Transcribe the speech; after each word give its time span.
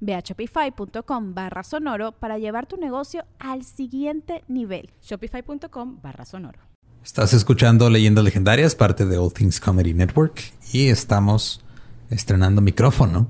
Ve 0.00 0.14
a 0.14 0.20
shopify.com 0.20 1.34
barra 1.34 1.62
sonoro 1.62 2.12
para 2.12 2.38
llevar 2.38 2.66
tu 2.66 2.76
negocio 2.76 3.24
al 3.38 3.64
siguiente 3.64 4.44
nivel. 4.48 4.90
Shopify.com 5.02 6.00
barra 6.02 6.24
sonoro. 6.24 6.58
Estás 7.04 7.32
escuchando 7.32 7.88
Leyendas 7.90 8.24
Legendarias, 8.24 8.74
parte 8.74 9.06
de 9.06 9.16
All 9.18 9.32
Things 9.32 9.60
Comedy 9.60 9.94
Network, 9.94 10.40
y 10.72 10.88
estamos 10.88 11.64
estrenando 12.10 12.60
micrófono. 12.60 13.28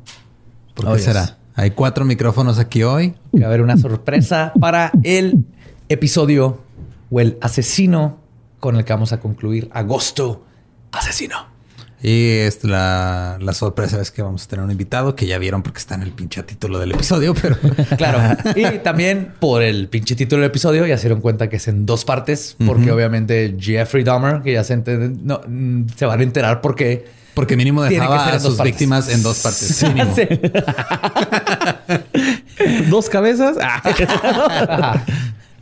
¿Por 0.74 0.86
qué 0.86 0.90
Oh, 0.92 0.96
yes. 0.96 1.04
será? 1.04 1.38
Hay 1.54 1.72
cuatro 1.72 2.04
micrófonos 2.04 2.58
aquí 2.58 2.82
hoy. 2.82 3.14
Va 3.36 3.44
a 3.44 3.48
haber 3.48 3.62
una 3.62 3.76
sorpresa 3.76 4.52
para 4.60 4.92
el 5.02 5.44
episodio 5.88 6.60
o 7.10 7.20
el 7.20 7.36
asesino 7.40 8.18
con 8.60 8.76
el 8.76 8.84
que 8.84 8.92
vamos 8.92 9.12
a 9.12 9.20
concluir 9.20 9.68
agosto. 9.72 10.44
Asesino. 10.92 11.36
Y 12.00 12.30
es 12.30 12.62
la, 12.62 13.38
la 13.40 13.52
sorpresa 13.52 14.00
es 14.00 14.12
que 14.12 14.22
vamos 14.22 14.44
a 14.44 14.48
tener 14.48 14.64
un 14.64 14.70
invitado 14.70 15.16
que 15.16 15.26
ya 15.26 15.36
vieron 15.38 15.64
porque 15.64 15.80
está 15.80 15.96
en 15.96 16.02
el 16.02 16.12
pinche 16.12 16.42
título 16.44 16.78
del 16.78 16.92
episodio, 16.92 17.34
pero 17.34 17.56
Claro. 17.96 18.36
y 18.54 18.78
también 18.84 19.32
por 19.40 19.62
el 19.62 19.88
pinche 19.88 20.14
título 20.14 20.42
del 20.42 20.50
episodio 20.50 20.86
ya 20.86 20.96
se 20.96 21.08
dieron 21.08 21.20
cuenta 21.20 21.48
que 21.48 21.56
es 21.56 21.66
en 21.66 21.86
dos 21.86 22.04
partes, 22.04 22.56
porque 22.64 22.92
obviamente 22.92 23.56
Jeffrey 23.58 24.04
Dahmer, 24.04 24.42
que 24.42 24.52
ya 24.52 24.62
se, 24.62 24.76
enten- 24.78 25.18
no, 25.24 25.40
mm, 25.46 25.86
se 25.96 26.06
van 26.06 26.20
a 26.20 26.22
enterar 26.22 26.60
porque 26.60 27.06
porque 27.34 27.56
mínimo 27.56 27.82
dejaba 27.82 28.24
ser 28.26 28.34
a 28.34 28.40
sus 28.40 28.56
partes. 28.56 28.72
víctimas 28.74 29.08
en 29.08 29.22
dos 29.22 29.38
partes. 29.40 29.82
mínimo. 29.94 30.14
Dos 32.90 33.08
cabezas. 33.08 33.56
Ah. 33.60 35.04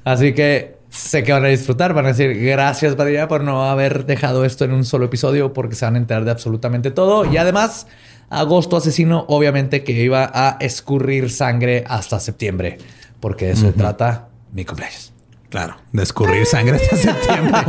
Así 0.04 0.32
que 0.34 0.75
sé 0.96 1.22
que 1.22 1.32
van 1.32 1.44
a 1.44 1.48
disfrutar, 1.48 1.94
van 1.94 2.06
a 2.06 2.08
decir 2.08 2.34
gracias 2.34 2.94
Padilla 2.94 3.28
por 3.28 3.44
no 3.44 3.64
haber 3.64 4.06
dejado 4.06 4.44
esto 4.44 4.64
en 4.64 4.72
un 4.72 4.84
solo 4.84 5.06
episodio 5.06 5.52
porque 5.52 5.74
se 5.74 5.84
van 5.84 5.94
a 5.94 5.98
enterar 5.98 6.24
de 6.24 6.30
absolutamente 6.30 6.90
todo. 6.90 7.30
Y 7.30 7.36
además, 7.36 7.86
agosto 8.30 8.76
asesino, 8.76 9.24
obviamente 9.28 9.84
que 9.84 9.92
iba 9.92 10.30
a 10.32 10.56
escurrir 10.60 11.30
sangre 11.30 11.84
hasta 11.86 12.18
septiembre, 12.18 12.78
porque 13.20 13.46
de 13.46 13.52
eso 13.52 13.66
se 13.66 13.72
trata 13.72 14.28
mi 14.52 14.64
cumpleaños. 14.64 15.12
Claro, 15.50 15.76
de 15.92 16.02
escurrir 16.02 16.44
sangre 16.44 16.76
hasta 16.76 16.96
septiembre. 16.96 17.62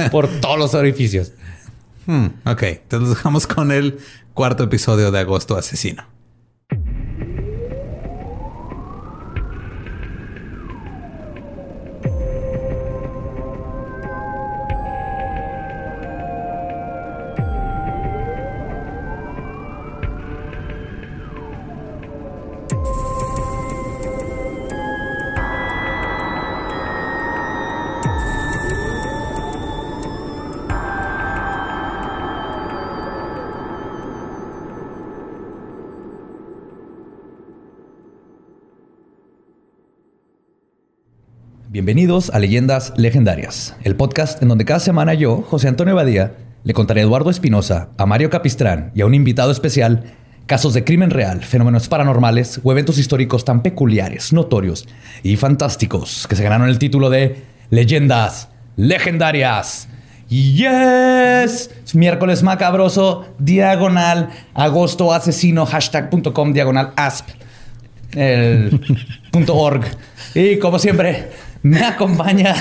Por 0.10 0.28
todos 0.40 0.58
los 0.58 0.74
orificios. 0.74 1.32
Hmm, 2.06 2.26
ok, 2.44 2.62
entonces 2.62 3.08
nos 3.08 3.10
dejamos 3.10 3.46
con 3.46 3.70
el 3.70 3.98
cuarto 4.34 4.64
episodio 4.64 5.10
de 5.10 5.20
Agosto 5.20 5.56
Asesino. 5.56 6.04
Bienvenidos 41.72 42.30
a 42.30 42.40
Leyendas 42.40 42.92
Legendarias, 42.96 43.76
el 43.84 43.94
podcast 43.94 44.42
en 44.42 44.48
donde 44.48 44.64
cada 44.64 44.80
semana 44.80 45.14
yo, 45.14 45.44
José 45.48 45.68
Antonio 45.68 45.94
Badía, 45.94 46.34
le 46.64 46.74
contaré 46.74 47.00
a 47.00 47.04
Eduardo 47.04 47.30
Espinosa, 47.30 47.90
a 47.96 48.06
Mario 48.06 48.28
Capistrán 48.28 48.90
y 48.92 49.02
a 49.02 49.06
un 49.06 49.14
invitado 49.14 49.52
especial 49.52 50.02
casos 50.46 50.74
de 50.74 50.82
crimen 50.82 51.10
real, 51.10 51.44
fenómenos 51.44 51.88
paranormales 51.88 52.60
o 52.64 52.72
eventos 52.72 52.98
históricos 52.98 53.44
tan 53.44 53.62
peculiares, 53.62 54.32
notorios 54.32 54.88
y 55.22 55.36
fantásticos 55.36 56.26
que 56.26 56.34
se 56.34 56.42
ganaron 56.42 56.68
el 56.68 56.80
título 56.80 57.08
de 57.08 57.44
Leyendas 57.70 58.48
Legendarias. 58.74 59.86
Yes, 60.28 61.70
es 61.84 61.94
miércoles 61.94 62.42
macabroso, 62.42 63.26
diagonal, 63.38 64.30
agosto 64.54 65.12
asesino, 65.12 65.66
hashtag.com, 65.66 66.52
diagonal 66.52 66.92
asp 66.96 67.28
el 68.12 68.80
punto 69.30 69.56
org. 69.56 69.84
Y 70.34 70.58
como 70.58 70.78
siempre, 70.78 71.28
me 71.62 71.84
acompaña 71.84 72.54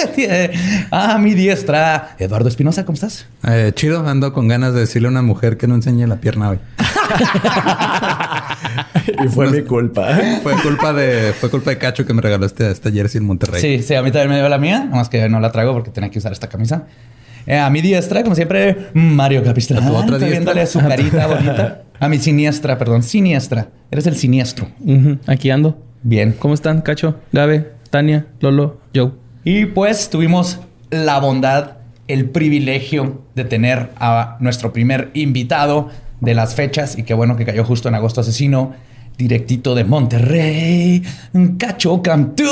a 0.90 1.18
mi 1.18 1.34
diestra 1.34 2.14
Eduardo 2.18 2.48
Espinosa. 2.48 2.84
¿Cómo 2.84 2.94
estás? 2.94 3.26
Eh, 3.46 3.72
chido, 3.74 4.06
ando 4.06 4.32
con 4.32 4.48
ganas 4.48 4.74
de 4.74 4.80
decirle 4.80 5.08
a 5.08 5.10
una 5.10 5.22
mujer 5.22 5.56
que 5.56 5.66
no 5.66 5.74
enseñe 5.74 6.06
la 6.06 6.16
pierna 6.16 6.50
hoy. 6.50 6.58
y 9.24 9.28
fue 9.28 9.50
mi 9.50 9.62
culpa. 9.62 10.18
Fue 10.42 10.54
culpa 10.62 10.92
de, 10.92 11.32
fue 11.32 11.50
culpa 11.50 11.70
de 11.70 11.78
Cacho 11.78 12.06
que 12.06 12.14
me 12.14 12.22
regaló 12.22 12.46
este, 12.46 12.70
esta 12.70 12.90
jersey 12.90 13.20
en 13.20 13.26
Monterrey. 13.26 13.60
Sí, 13.60 13.82
sí, 13.82 13.94
a 13.94 14.02
mí 14.02 14.10
también 14.10 14.30
me 14.30 14.38
dio 14.38 14.48
la 14.48 14.58
mía, 14.58 14.86
nomás 14.88 15.08
que 15.08 15.28
no 15.28 15.40
la 15.40 15.52
traigo 15.52 15.72
porque 15.72 15.90
tenía 15.90 16.10
que 16.10 16.18
usar 16.18 16.32
esta 16.32 16.48
camisa. 16.48 16.84
Eh, 17.46 17.58
a 17.58 17.68
mi 17.70 17.82
diestra, 17.82 18.22
como 18.22 18.34
siempre, 18.34 18.88
Mario 18.94 19.44
Capistrán. 19.44 19.84
¿A 19.84 19.88
tu 19.88 19.96
otra 19.96 20.16
Estoy 20.16 20.30
diestra? 20.30 20.54
viéndole 20.54 20.66
su 20.66 20.80
carita 20.80 21.26
bonita. 21.26 21.82
A 22.00 22.08
mi 22.08 22.18
siniestra, 22.18 22.76
perdón, 22.78 23.02
siniestra. 23.02 23.68
Eres 23.90 24.06
el 24.06 24.16
siniestro. 24.16 24.68
Aquí 25.26 25.50
ando. 25.50 25.82
Bien. 26.02 26.34
¿Cómo 26.38 26.54
están, 26.54 26.82
Cacho, 26.82 27.20
Gabe, 27.32 27.72
Tania, 27.90 28.26
Lolo, 28.40 28.80
Joe? 28.94 29.12
Y 29.44 29.66
pues 29.66 30.10
tuvimos 30.10 30.60
la 30.90 31.18
bondad, 31.18 31.78
el 32.08 32.28
privilegio 32.28 33.22
de 33.34 33.44
tener 33.44 33.90
a 33.96 34.36
nuestro 34.40 34.72
primer 34.72 35.10
invitado 35.14 35.90
de 36.20 36.34
las 36.34 36.54
fechas 36.54 36.98
y 36.98 37.04
qué 37.04 37.14
bueno 37.14 37.36
que 37.36 37.44
cayó 37.44 37.64
justo 37.64 37.88
en 37.88 37.94
agosto 37.94 38.20
asesino, 38.20 38.74
directito 39.16 39.74
de 39.74 39.84
Monterrey, 39.84 41.02
Cacho 41.58 42.02
Cantú. 42.02 42.44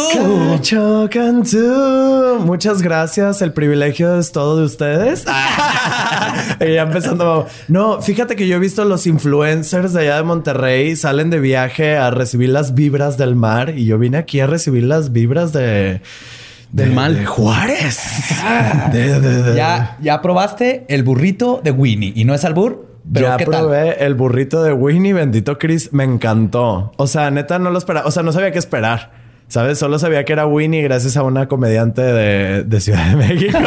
Cacho 0.53 1.09
Cantú. 1.11 2.39
Muchas 2.45 2.83
gracias. 2.83 3.43
El 3.43 3.53
privilegio 3.53 4.19
es 4.19 4.33
todo 4.33 4.59
de 4.59 4.65
ustedes. 4.65 5.25
y 6.61 6.75
ya 6.75 6.83
empezando. 6.83 7.47
No, 7.69 8.01
fíjate 8.01 8.37
que 8.37 8.47
yo 8.47 8.57
he 8.57 8.61
visto 8.61 8.85
los 8.85 9.07
influencers 9.07 9.93
de 9.93 10.03
allá 10.03 10.17
de 10.17 10.23
Monterrey 10.23 10.95
salen 10.97 11.31
de 11.31 11.41
viaje 11.41 11.97
a 11.97 12.11
recibir 12.11 12.51
las 12.51 12.75
vibras 12.75 13.19
del 13.19 13.35
mar 13.35 13.75
y 13.77 13.85
yo 13.87 13.99
vine 13.99 14.19
aquí 14.19 14.41
a 14.41 14.47
recibir 14.47 14.85
las 14.85 15.13
vibras 15.13 15.53
de. 15.53 16.01
Del 16.71 16.89
de- 16.91 16.95
mal. 16.95 17.15
de 17.17 17.27
Juárez. 17.27 17.99
De- 18.93 19.53
Ya, 19.57 19.99
ya 20.01 20.23
probaste 20.23 20.85
el 20.89 21.03
burrito 21.03 21.61
de 21.63 21.71
Winnie 21.71 22.13
y 22.17 22.25
no 22.25 22.35
es 22.35 22.45
albur, 22.47 22.92
pero 23.11 23.29
ya 23.29 23.37
¿qué 23.37 23.47
tal? 23.47 23.63
probé 23.63 24.05
el 24.05 24.15
burrito 24.15 24.63
de 24.63 24.73
Winnie, 24.73 25.13
bendito 25.13 25.59
Chris, 25.59 25.93
me 25.93 26.05
encantó. 26.05 26.93
O 26.97 27.07
sea, 27.07 27.31
neta 27.31 27.59
no 27.59 27.71
lo 27.71 27.79
esperaba, 27.79 28.07
o 28.07 28.11
sea, 28.11 28.23
no 28.23 28.33
sabía 28.33 28.53
qué 28.53 28.59
esperar. 28.59 29.23
¿Sabes? 29.49 29.79
Solo 29.79 29.99
sabía 29.99 30.25
que 30.25 30.33
era 30.33 30.47
Winnie 30.47 30.81
gracias 30.81 31.19
a 31.19 31.23
una 31.23 31.47
comediante 31.47 32.01
de, 32.01 32.65
de 32.65 32.81
Ciudad 32.81 33.11
de 33.11 33.17
México 33.17 33.59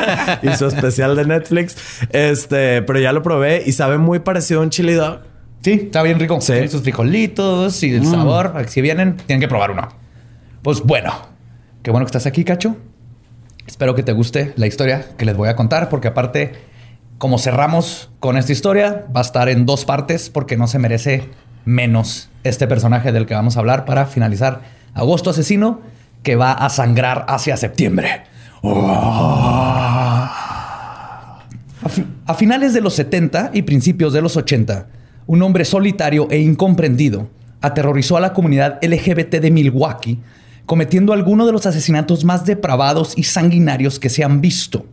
y 0.42 0.56
su 0.56 0.66
especial 0.66 1.16
de 1.16 1.26
Netflix. 1.26 1.76
Este, 2.10 2.80
pero 2.80 2.98
ya 2.98 3.12
lo 3.12 3.22
probé 3.22 3.62
y 3.66 3.72
sabe 3.72 3.98
muy 3.98 4.20
parecido 4.20 4.60
a 4.60 4.62
un 4.62 4.70
chili 4.70 4.94
dog. 4.94 5.20
Sí, 5.62 5.72
está 5.72 6.02
bien 6.02 6.18
rico. 6.18 6.40
Sí. 6.40 6.52
Tiene 6.52 6.68
sus 6.68 6.80
frijolitos 6.80 7.82
y 7.82 7.94
el 7.94 8.06
sabor. 8.06 8.54
Si 8.68 8.80
vienen, 8.80 9.16
tienen 9.16 9.40
que 9.40 9.48
probar 9.48 9.70
uno. 9.70 9.88
Pues 10.62 10.80
bueno, 10.80 11.12
qué 11.82 11.90
bueno 11.90 12.06
que 12.06 12.08
estás 12.08 12.24
aquí, 12.24 12.42
Cacho. 12.42 12.76
Espero 13.66 13.94
que 13.94 14.02
te 14.02 14.12
guste 14.12 14.54
la 14.56 14.66
historia 14.66 15.04
que 15.18 15.26
les 15.26 15.36
voy 15.36 15.50
a 15.50 15.56
contar, 15.56 15.90
porque 15.90 16.08
aparte, 16.08 16.52
como 17.18 17.38
cerramos 17.38 18.10
con 18.20 18.36
esta 18.36 18.52
historia, 18.52 19.06
va 19.14 19.20
a 19.20 19.24
estar 19.24 19.48
en 19.48 19.66
dos 19.66 19.84
partes 19.84 20.30
porque 20.30 20.56
no 20.56 20.66
se 20.66 20.78
merece 20.78 21.28
menos 21.64 22.28
este 22.42 22.66
personaje 22.66 23.12
del 23.12 23.26
que 23.26 23.34
vamos 23.34 23.56
a 23.56 23.60
hablar 23.60 23.84
para 23.84 24.06
finalizar 24.06 24.62
Agosto 24.94 25.30
Asesino. 25.30 25.80
que 26.22 26.36
va 26.36 26.52
a 26.52 26.70
sangrar 26.70 27.26
hacia 27.28 27.56
septiembre. 27.58 28.22
A, 28.62 30.24
a 32.26 32.34
finales 32.34 32.72
de 32.72 32.80
los 32.80 32.94
70 32.94 33.50
y 33.52 33.60
principios 33.62 34.14
de 34.14 34.22
los 34.22 34.38
80, 34.38 34.86
un 35.26 35.42
hombre 35.42 35.66
solitario 35.66 36.26
e 36.30 36.38
incomprendido 36.38 37.28
aterrorizó 37.60 38.16
a 38.16 38.20
la 38.20 38.32
comunidad 38.32 38.78
LGBT 38.82 39.36
de 39.36 39.50
Milwaukee, 39.50 40.20
cometiendo 40.66 41.12
algunos 41.12 41.46
de 41.46 41.52
los 41.52 41.66
asesinatos 41.66 42.24
más 42.24 42.44
depravados 42.44 43.14
y 43.16 43.24
sanguinarios 43.24 43.98
que 43.98 44.10
se 44.10 44.24
han 44.24 44.40
visto. 44.40 44.86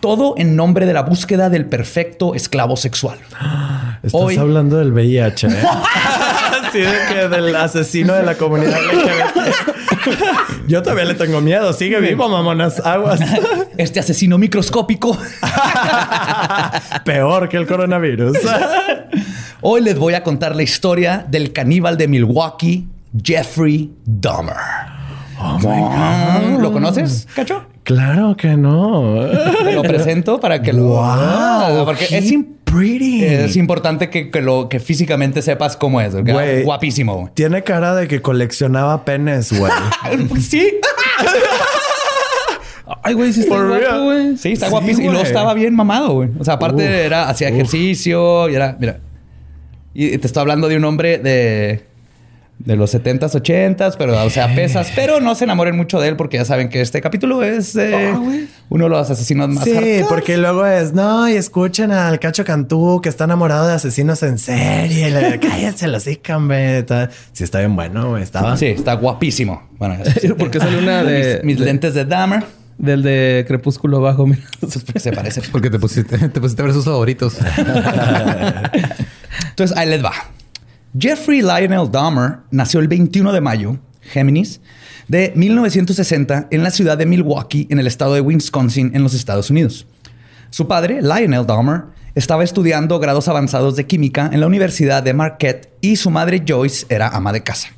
Todo 0.00 0.34
en 0.38 0.56
nombre 0.56 0.86
de 0.86 0.94
la 0.94 1.02
búsqueda 1.02 1.50
del 1.50 1.66
perfecto 1.66 2.34
esclavo 2.34 2.76
sexual. 2.76 3.18
Estás 4.02 4.12
Hoy- 4.20 4.36
hablando 4.36 4.78
del 4.78 4.92
VIH, 4.92 5.46
¿eh? 5.48 5.50
Así 6.66 6.78
de 6.78 6.98
que 7.12 7.28
del 7.28 7.54
asesino 7.56 8.14
de 8.14 8.22
la 8.22 8.36
comunidad. 8.36 8.78
Yo 10.68 10.82
todavía 10.82 11.04
le 11.04 11.14
tengo 11.14 11.40
miedo. 11.40 11.72
Sigue 11.72 12.00
vivo, 12.00 12.28
mamonas. 12.28 12.80
Aguas. 12.84 13.20
Este 13.76 13.98
asesino 13.98 14.36
microscópico. 14.36 15.16
Peor 17.04 17.48
que 17.48 17.56
el 17.56 17.66
coronavirus. 17.66 18.36
Hoy 19.62 19.80
les 19.80 19.98
voy 19.98 20.12
a 20.14 20.22
contar 20.22 20.54
la 20.54 20.62
historia 20.62 21.24
del 21.26 21.52
caníbal 21.54 21.96
de 21.96 22.06
Milwaukee, 22.06 22.86
Jeffrey 23.22 23.90
Dahmer. 24.04 24.54
¿Lo 26.60 26.72
conoces, 26.72 27.26
Cacho? 27.34 27.64
Claro 27.90 28.36
que 28.36 28.56
no. 28.56 29.16
Te 29.64 29.72
lo 29.74 29.82
presento 29.82 30.38
para 30.38 30.62
que 30.62 30.72
lo... 30.72 30.84
Wow, 30.84 31.84
porque 31.84 32.04
es, 32.04 32.32
pretty. 32.62 33.24
es 33.24 33.56
importante 33.56 34.10
que, 34.10 34.30
que 34.30 34.40
lo, 34.40 34.68
que 34.68 34.78
físicamente 34.78 35.42
sepas 35.42 35.76
cómo 35.76 36.00
es. 36.00 36.14
¿ok? 36.14 36.30
Güey. 36.30 36.62
Guapísimo. 36.62 37.32
Tiene 37.34 37.64
cara 37.64 37.96
de 37.96 38.06
que 38.06 38.22
coleccionaba 38.22 39.04
penes, 39.04 39.52
güey. 39.52 39.72
Sí. 40.40 40.70
Ay, 43.02 43.14
güey, 43.14 43.32
sí 43.32 43.40
está 43.40 43.60
guapo, 43.60 44.04
güey. 44.04 44.36
Sí, 44.36 44.52
está 44.52 44.66
Sí, 44.66 44.70
guapísimo. 44.70 45.00
Y 45.00 45.04
luego 45.06 45.22
güey. 45.22 45.26
estaba 45.26 45.52
bien 45.54 45.74
mamado, 45.74 46.12
güey. 46.12 46.28
O 46.38 46.44
sea, 46.44 46.54
aparte 46.54 46.84
Uf, 46.84 46.90
era, 46.90 47.28
hacía 47.28 47.48
uf. 47.48 47.54
ejercicio 47.54 48.48
y 48.48 48.54
era, 48.54 48.76
mira. 48.78 49.00
Y 49.94 50.16
te 50.16 50.28
estoy 50.28 50.42
hablando 50.42 50.68
de 50.68 50.76
un 50.76 50.84
hombre 50.84 51.18
de, 51.18 51.86
de 52.60 52.76
los 52.76 52.94
70s, 52.94 53.30
80s, 53.32 53.94
pero, 53.98 54.22
o 54.22 54.30
sea, 54.30 54.54
pesas. 54.54 54.92
Pero 54.94 55.18
no 55.20 55.34
se 55.34 55.44
enamoren 55.44 55.74
mucho 55.76 55.98
de 55.98 56.08
él 56.08 56.16
porque 56.16 56.36
ya 56.36 56.44
saben 56.44 56.68
que 56.68 56.82
este 56.82 57.00
capítulo 57.00 57.42
es 57.42 57.74
eh, 57.74 58.12
uno 58.68 58.84
de 58.84 58.90
los 58.90 59.10
asesinos 59.10 59.48
más 59.48 59.64
Sí, 59.64 59.72
hardcore. 59.72 60.04
porque 60.08 60.36
luego 60.36 60.66
es, 60.66 60.92
no, 60.92 61.26
y 61.26 61.32
escuchen 61.36 61.90
al 61.90 62.20
Cacho 62.20 62.44
Cantú 62.44 63.00
que 63.02 63.08
está 63.08 63.24
enamorado 63.24 63.66
de 63.66 63.72
asesinos 63.72 64.22
en 64.22 64.36
serie. 64.38 65.10
Le- 65.10 65.40
Cállense 65.40 65.88
los. 65.88 66.82
Tal. 66.82 67.10
Sí, 67.32 67.44
está 67.44 67.60
bien 67.60 67.74
bueno, 67.74 68.10
güey. 68.10 68.22
Estaba. 68.22 68.56
Sí, 68.58 68.66
está 68.66 68.92
guapísimo. 68.94 69.66
Bueno, 69.78 69.96
Porque 70.38 70.60
sale 70.60 70.78
una 70.78 71.02
de- 71.02 71.36
mis, 71.36 71.44
mis 71.44 71.58
de- 71.60 71.64
lentes 71.64 71.94
de 71.94 72.04
Dahmer. 72.04 72.44
Del 72.76 73.02
de 73.02 73.44
Crepúsculo 73.48 74.00
mira. 74.26 74.42
Porque 74.60 74.98
se 75.00 75.12
parece. 75.12 75.40
Porque 75.50 75.70
te 75.70 75.78
pusiste, 75.78 76.18
te 76.28 76.40
pusiste 76.40 76.60
a 76.62 76.66
ver 76.66 76.74
sus 76.74 76.84
favoritos. 76.84 77.36
Entonces, 79.50 79.76
ahí 79.76 79.88
les 79.88 80.04
va. 80.04 80.12
Jeffrey 80.98 81.40
Lionel 81.40 81.88
Dahmer 81.88 82.38
nació 82.50 82.80
el 82.80 82.88
21 82.88 83.32
de 83.32 83.40
mayo, 83.40 83.78
Géminis, 84.00 84.60
de 85.06 85.32
1960 85.36 86.48
en 86.50 86.62
la 86.64 86.72
ciudad 86.72 86.98
de 86.98 87.06
Milwaukee, 87.06 87.68
en 87.70 87.78
el 87.78 87.86
estado 87.86 88.14
de 88.14 88.20
Wisconsin, 88.20 88.90
en 88.92 89.04
los 89.04 89.14
Estados 89.14 89.50
Unidos. 89.50 89.86
Su 90.50 90.66
padre, 90.66 91.00
Lionel 91.00 91.46
Dahmer, 91.46 91.82
estaba 92.16 92.42
estudiando 92.42 92.98
grados 92.98 93.28
avanzados 93.28 93.76
de 93.76 93.86
química 93.86 94.30
en 94.32 94.40
la 94.40 94.48
Universidad 94.48 95.04
de 95.04 95.14
Marquette 95.14 95.72
y 95.80 95.94
su 95.94 96.10
madre 96.10 96.42
Joyce 96.46 96.86
era 96.88 97.08
ama 97.08 97.32
de 97.32 97.44
casa. 97.44 97.68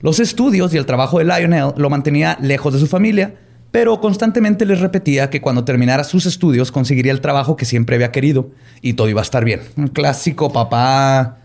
Los 0.00 0.20
estudios 0.20 0.72
y 0.72 0.76
el 0.76 0.86
trabajo 0.86 1.18
de 1.18 1.24
Lionel 1.24 1.72
lo 1.76 1.90
mantenía 1.90 2.38
lejos 2.40 2.72
de 2.72 2.78
su 2.78 2.86
familia, 2.86 3.34
pero 3.72 4.00
constantemente 4.00 4.66
les 4.66 4.80
repetía 4.80 5.30
que 5.30 5.40
cuando 5.40 5.64
terminara 5.64 6.04
sus 6.04 6.26
estudios 6.26 6.70
conseguiría 6.70 7.10
el 7.10 7.20
trabajo 7.20 7.56
que 7.56 7.64
siempre 7.64 7.96
había 7.96 8.12
querido 8.12 8.52
y 8.82 8.92
todo 8.92 9.08
iba 9.08 9.20
a 9.20 9.24
estar 9.24 9.44
bien. 9.44 9.62
Un 9.76 9.88
clásico 9.88 10.52
papá. 10.52 11.39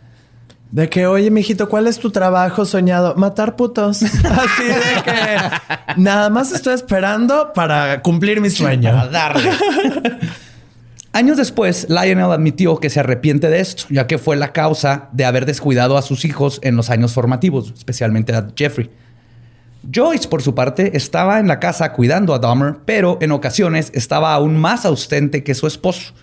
De 0.72 0.90
que, 0.90 1.08
oye, 1.08 1.32
mijito, 1.32 1.70
¿cuál 1.70 1.88
es 1.88 2.00
tu 2.00 2.12
trabajo 2.12 2.66
soñado? 2.66 3.16
Matar 3.16 3.56
putos. 3.56 4.04
Así 4.04 4.64
de 4.64 5.04
que 5.04 6.02
nada 6.02 6.30
más 6.30 6.52
estoy 6.52 6.74
esperando 6.74 7.54
para 7.54 8.02
cumplir 8.02 8.42
mi 8.42 8.50
sueño. 8.50 9.08
darle. 9.10 9.52
Años 11.14 11.38
después, 11.38 11.88
Lionel 11.88 12.32
admitió 12.32 12.78
que 12.78 12.90
se 12.90 13.00
arrepiente 13.00 13.50
de 13.50 13.62
esto, 13.62 13.86
ya 13.90 14.06
que 14.06 14.18
fue 14.18 14.36
la 14.36 14.52
causa 14.52 15.08
de 15.14 15.24
haber 15.24 15.46
descuidado 15.46 15.98
a 15.98 16.02
sus 16.02 16.26
hijos 16.26 16.60
en 16.62 16.76
los 16.76 16.90
años 16.90 17.14
formativos, 17.14 17.72
especialmente 17.74 18.36
a 18.36 18.48
Jeffrey. 18.54 18.90
Joyce, 19.90 20.28
por 20.28 20.42
su 20.42 20.56
parte, 20.56 20.98
estaba 20.98 21.40
en 21.40 21.48
la 21.48 21.62
casa 21.62 21.94
cuidando 21.94 22.34
a 22.34 22.40
Dahmer, 22.40 22.80
pero 22.84 23.18
en 23.22 23.32
ocasiones 23.32 23.92
estaba 23.94 24.34
aún 24.34 24.58
más 24.58 24.86
ausente 24.86 25.42
que 25.42 25.56
su 25.56 25.68
esposo. 25.68 26.14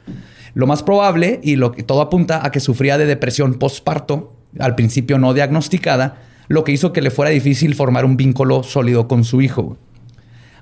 Lo 0.54 0.66
más 0.66 0.82
probable, 0.82 1.40
y 1.42 1.56
lo 1.56 1.72
que 1.72 1.82
todo 1.82 2.00
apunta 2.00 2.44
a 2.44 2.50
que 2.50 2.60
sufría 2.60 2.98
de 2.98 3.06
depresión 3.06 3.54
postparto, 3.54 4.34
al 4.58 4.74
principio 4.74 5.18
no 5.18 5.34
diagnosticada, 5.34 6.20
lo 6.48 6.64
que 6.64 6.72
hizo 6.72 6.92
que 6.92 7.00
le 7.00 7.10
fuera 7.10 7.30
difícil 7.30 7.74
formar 7.74 8.04
un 8.04 8.16
vínculo 8.16 8.62
sólido 8.62 9.08
con 9.08 9.24
su 9.24 9.40
hijo. 9.40 9.78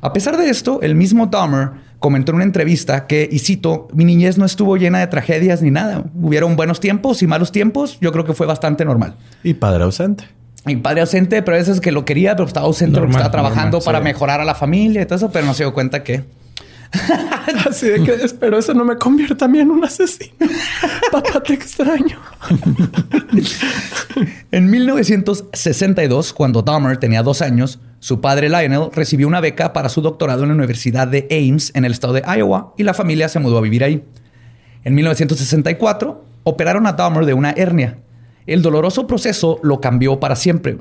A 0.00 0.12
pesar 0.12 0.36
de 0.36 0.48
esto, 0.48 0.80
el 0.82 0.94
mismo 0.94 1.26
Dahmer 1.26 1.70
comentó 1.98 2.32
en 2.32 2.36
una 2.36 2.44
entrevista 2.44 3.06
que, 3.06 3.28
y 3.30 3.40
cito, 3.40 3.88
mi 3.92 4.04
niñez 4.04 4.38
no 4.38 4.46
estuvo 4.46 4.76
llena 4.76 5.00
de 5.00 5.06
tragedias 5.08 5.60
ni 5.60 5.70
nada. 5.70 6.04
Hubieron 6.14 6.56
buenos 6.56 6.80
tiempos 6.80 7.22
y 7.22 7.26
malos 7.26 7.52
tiempos. 7.52 7.98
Yo 8.00 8.10
creo 8.12 8.24
que 8.24 8.32
fue 8.32 8.46
bastante 8.46 8.84
normal. 8.84 9.16
Y 9.42 9.54
padre 9.54 9.84
ausente. 9.84 10.24
Mi 10.64 10.76
padre 10.76 11.02
ausente, 11.02 11.42
pero 11.42 11.56
a 11.56 11.58
veces 11.58 11.80
que 11.80 11.92
lo 11.92 12.04
quería, 12.04 12.34
pero 12.36 12.46
estaba 12.46 12.66
ausente 12.66 12.98
porque 12.98 13.12
estaba 13.12 13.30
trabajando 13.30 13.78
normal, 13.78 13.84
para 13.84 13.98
sí. 13.98 14.04
mejorar 14.04 14.40
a 14.40 14.44
la 14.44 14.54
familia 14.54 15.02
y 15.02 15.04
todo 15.06 15.16
eso, 15.16 15.30
pero 15.30 15.46
no 15.46 15.54
se 15.54 15.64
dio 15.64 15.74
cuenta 15.74 16.02
que... 16.02 16.24
Así 17.68 17.88
de 17.88 18.02
que 18.02 18.12
espero 18.14 18.58
eso 18.58 18.74
no 18.74 18.84
me 18.84 18.96
convierta 18.96 19.44
a 19.44 19.48
mí 19.48 19.60
en 19.60 19.70
un 19.70 19.84
asesino. 19.84 20.34
Papá, 21.12 21.42
te 21.42 21.54
extraño. 21.54 22.18
En 24.50 24.68
1962, 24.68 26.32
cuando 26.32 26.62
Dahmer 26.62 26.96
tenía 26.96 27.22
dos 27.22 27.40
años, 27.40 27.78
su 28.00 28.20
padre 28.20 28.48
Lionel 28.48 28.90
recibió 28.92 29.28
una 29.28 29.40
beca 29.40 29.72
para 29.72 29.88
su 29.88 30.02
doctorado 30.02 30.42
en 30.42 30.48
la 30.48 30.56
Universidad 30.56 31.06
de 31.06 31.28
Ames 31.30 31.70
en 31.74 31.84
el 31.84 31.92
estado 31.92 32.12
de 32.12 32.22
Iowa 32.22 32.74
y 32.76 32.82
la 32.82 32.92
familia 32.92 33.28
se 33.28 33.38
mudó 33.38 33.58
a 33.58 33.62
vivir 33.62 33.84
ahí. 33.84 34.04
En 34.82 34.94
1964, 34.94 36.24
operaron 36.42 36.86
a 36.86 36.94
Dahmer 36.94 37.24
de 37.24 37.34
una 37.34 37.52
hernia. 37.52 37.98
El 38.46 38.62
doloroso 38.62 39.06
proceso 39.06 39.60
lo 39.62 39.80
cambió 39.80 40.18
para 40.18 40.34
siempre, 40.34 40.78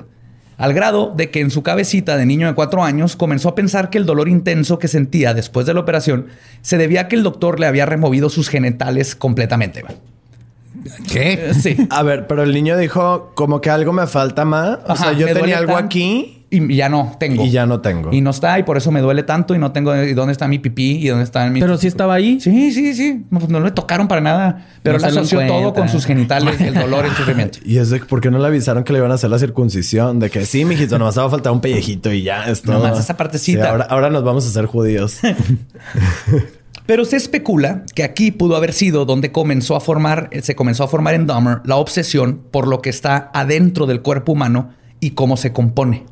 al 0.60 0.74
grado 0.74 1.12
de 1.16 1.30
que 1.30 1.40
en 1.40 1.50
su 1.50 1.62
cabecita 1.62 2.18
de 2.18 2.26
niño 2.26 2.46
de 2.46 2.54
cuatro 2.54 2.84
años 2.84 3.16
comenzó 3.16 3.48
a 3.48 3.54
pensar 3.54 3.88
que 3.88 3.96
el 3.96 4.04
dolor 4.04 4.28
intenso 4.28 4.78
que 4.78 4.88
sentía 4.88 5.32
después 5.32 5.66
de 5.66 5.72
la 5.72 5.80
operación 5.80 6.26
se 6.60 6.76
debía 6.76 7.02
a 7.02 7.08
que 7.08 7.16
el 7.16 7.22
doctor 7.22 7.58
le 7.58 7.66
había 7.66 7.86
removido 7.86 8.28
sus 8.28 8.50
genitales 8.50 9.16
completamente. 9.16 9.84
¿Qué? 11.10 11.52
Sí. 11.60 11.76
A 11.90 12.02
ver, 12.02 12.26
pero 12.26 12.42
el 12.42 12.52
niño 12.52 12.76
dijo 12.76 13.32
como 13.34 13.60
que 13.60 13.70
algo 13.70 13.92
me 13.92 14.06
falta 14.06 14.44
más. 14.44 14.78
O 14.86 14.92
Ajá, 14.92 14.96
sea, 14.96 15.12
yo 15.12 15.26
tenía 15.32 15.58
algo 15.58 15.76
aquí 15.76 16.39
Y 16.52 16.74
ya 16.74 16.88
no 16.88 17.16
tengo. 17.18 17.44
y 17.44 17.50
ya 17.50 17.64
no 17.64 17.80
tengo. 17.80 18.12
Y 18.12 18.20
no 18.20 18.30
está, 18.30 18.58
y 18.58 18.64
por 18.64 18.76
eso 18.76 18.90
me 18.90 19.00
duele 19.00 19.22
tanto 19.22 19.54
y 19.54 19.58
no 19.58 19.70
tengo 19.70 19.94
y 19.96 20.14
dónde 20.14 20.32
está 20.32 20.48
mi 20.48 20.58
pipí 20.58 20.96
y 20.96 21.06
dónde 21.06 21.22
está 21.22 21.48
mi. 21.48 21.60
Pero 21.60 21.78
sí 21.78 21.86
estaba 21.86 22.14
ahí. 22.14 22.40
Sí, 22.40 22.72
sí, 22.72 22.92
sí. 22.92 23.24
No, 23.30 23.38
pues 23.38 23.50
no 23.50 23.60
le 23.60 23.70
tocaron 23.70 24.08
para 24.08 24.20
nada. 24.20 24.66
Pero 24.82 24.98
No 24.98 25.04
lo 25.04 25.20
asoció 25.20 25.46
todo 25.46 25.72
con 25.72 25.88
sus 25.88 26.04
genitales, 26.06 26.60
el 26.60 26.74
dolor, 26.74 27.04
el 27.04 27.12
sufrimiento. 27.12 27.60
Y 27.64 27.78
es 27.78 27.90
de 27.90 28.00
por 28.00 28.20
qué 28.20 28.32
no 28.32 28.38
le 28.40 28.46
avisaron 28.48 28.82
que 28.82 28.92
le 28.92 28.98
iban 28.98 29.12
a 29.12 29.14
hacer 29.14 29.30
la 29.30 29.38
circuncisión. 29.38 30.18
De 30.18 30.28
que 30.28 30.44
sí, 30.44 30.64
mijito, 30.64 30.98
nomás 30.98 31.16
va 31.16 31.26
a 31.26 31.30
faltar 31.30 31.52
un 31.52 31.60
pellejito 31.60 32.12
y 32.12 32.22
ya 32.22 32.44
es 32.46 32.62
todo. 32.62 32.80
Nomás 32.80 32.98
esa 32.98 33.16
partecita. 33.16 33.62
Sí, 33.62 33.68
ahora, 33.68 33.84
ahora 33.84 34.10
nos 34.10 34.24
vamos 34.24 34.44
a 34.44 34.48
hacer 34.48 34.66
judíos. 34.66 35.18
Pero 36.86 37.04
se 37.04 37.16
especula 37.16 37.84
que 37.94 38.02
aquí 38.02 38.32
pudo 38.32 38.56
haber 38.56 38.72
sido 38.72 39.04
donde 39.04 39.30
comenzó 39.30 39.76
a 39.76 39.80
formar, 39.80 40.28
eh, 40.32 40.42
se 40.42 40.56
comenzó 40.56 40.82
a 40.82 40.88
formar 40.88 41.14
en 41.14 41.26
Dahmer 41.28 41.58
la 41.64 41.76
obsesión 41.76 42.40
por 42.50 42.66
lo 42.66 42.82
que 42.82 42.90
está 42.90 43.30
adentro 43.32 43.86
del 43.86 44.02
cuerpo 44.02 44.32
humano 44.32 44.70
y 44.98 45.10
cómo 45.10 45.36
se 45.36 45.52
compone. 45.52 46.06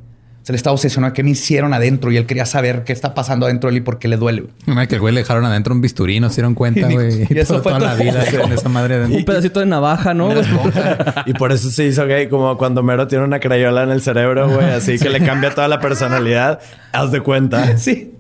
Se 0.48 0.52
le 0.52 0.56
estaba 0.56 0.72
obsesionando 0.72 1.12
qué 1.12 1.22
me 1.22 1.28
hicieron 1.32 1.74
adentro 1.74 2.10
y 2.10 2.16
él 2.16 2.24
quería 2.24 2.46
saber 2.46 2.82
qué 2.82 2.94
está 2.94 3.12
pasando 3.12 3.44
adentro 3.44 3.68
de 3.68 3.76
él 3.76 3.82
y 3.82 3.84
por 3.84 3.98
qué 3.98 4.08
le 4.08 4.16
duele. 4.16 4.44
que 4.88 4.94
el 4.94 4.98
güey 5.02 5.12
le 5.12 5.20
dejaron 5.20 5.44
adentro 5.44 5.74
un 5.74 5.82
bisturí, 5.82 6.20
no 6.20 6.30
se 6.30 6.36
dieron 6.36 6.54
cuenta, 6.54 6.80
Y- 6.90 6.94
güey. 6.94 7.26
y 7.28 7.38
eso 7.38 7.62
fue 7.62 7.70
toda 7.70 7.94
la 7.94 7.94
vida 8.02 8.24
con 8.40 8.50
esa 8.50 8.70
madre 8.70 8.94
adentro. 8.94 9.18
Un 9.18 9.24
pedacito 9.26 9.60
de 9.60 9.66
navaja, 9.66 10.14
¿no? 10.14 10.30
Y 11.26 11.34
por 11.34 11.52
eso 11.52 11.70
se 11.70 11.84
hizo 11.84 12.06
gay, 12.06 12.28
como 12.30 12.56
cuando 12.56 12.82
Mero 12.82 13.06
tiene 13.06 13.24
una 13.24 13.40
crayola 13.40 13.82
en 13.82 13.90
el 13.90 14.00
cerebro, 14.00 14.48
güey. 14.48 14.70
Así 14.70 14.98
que 14.98 15.10
le 15.10 15.20
cambia 15.20 15.54
toda 15.54 15.68
la 15.68 15.80
personalidad. 15.80 16.60
Haz 16.92 17.12
de 17.12 17.20
cuenta. 17.20 17.76
Sí. 17.76 18.14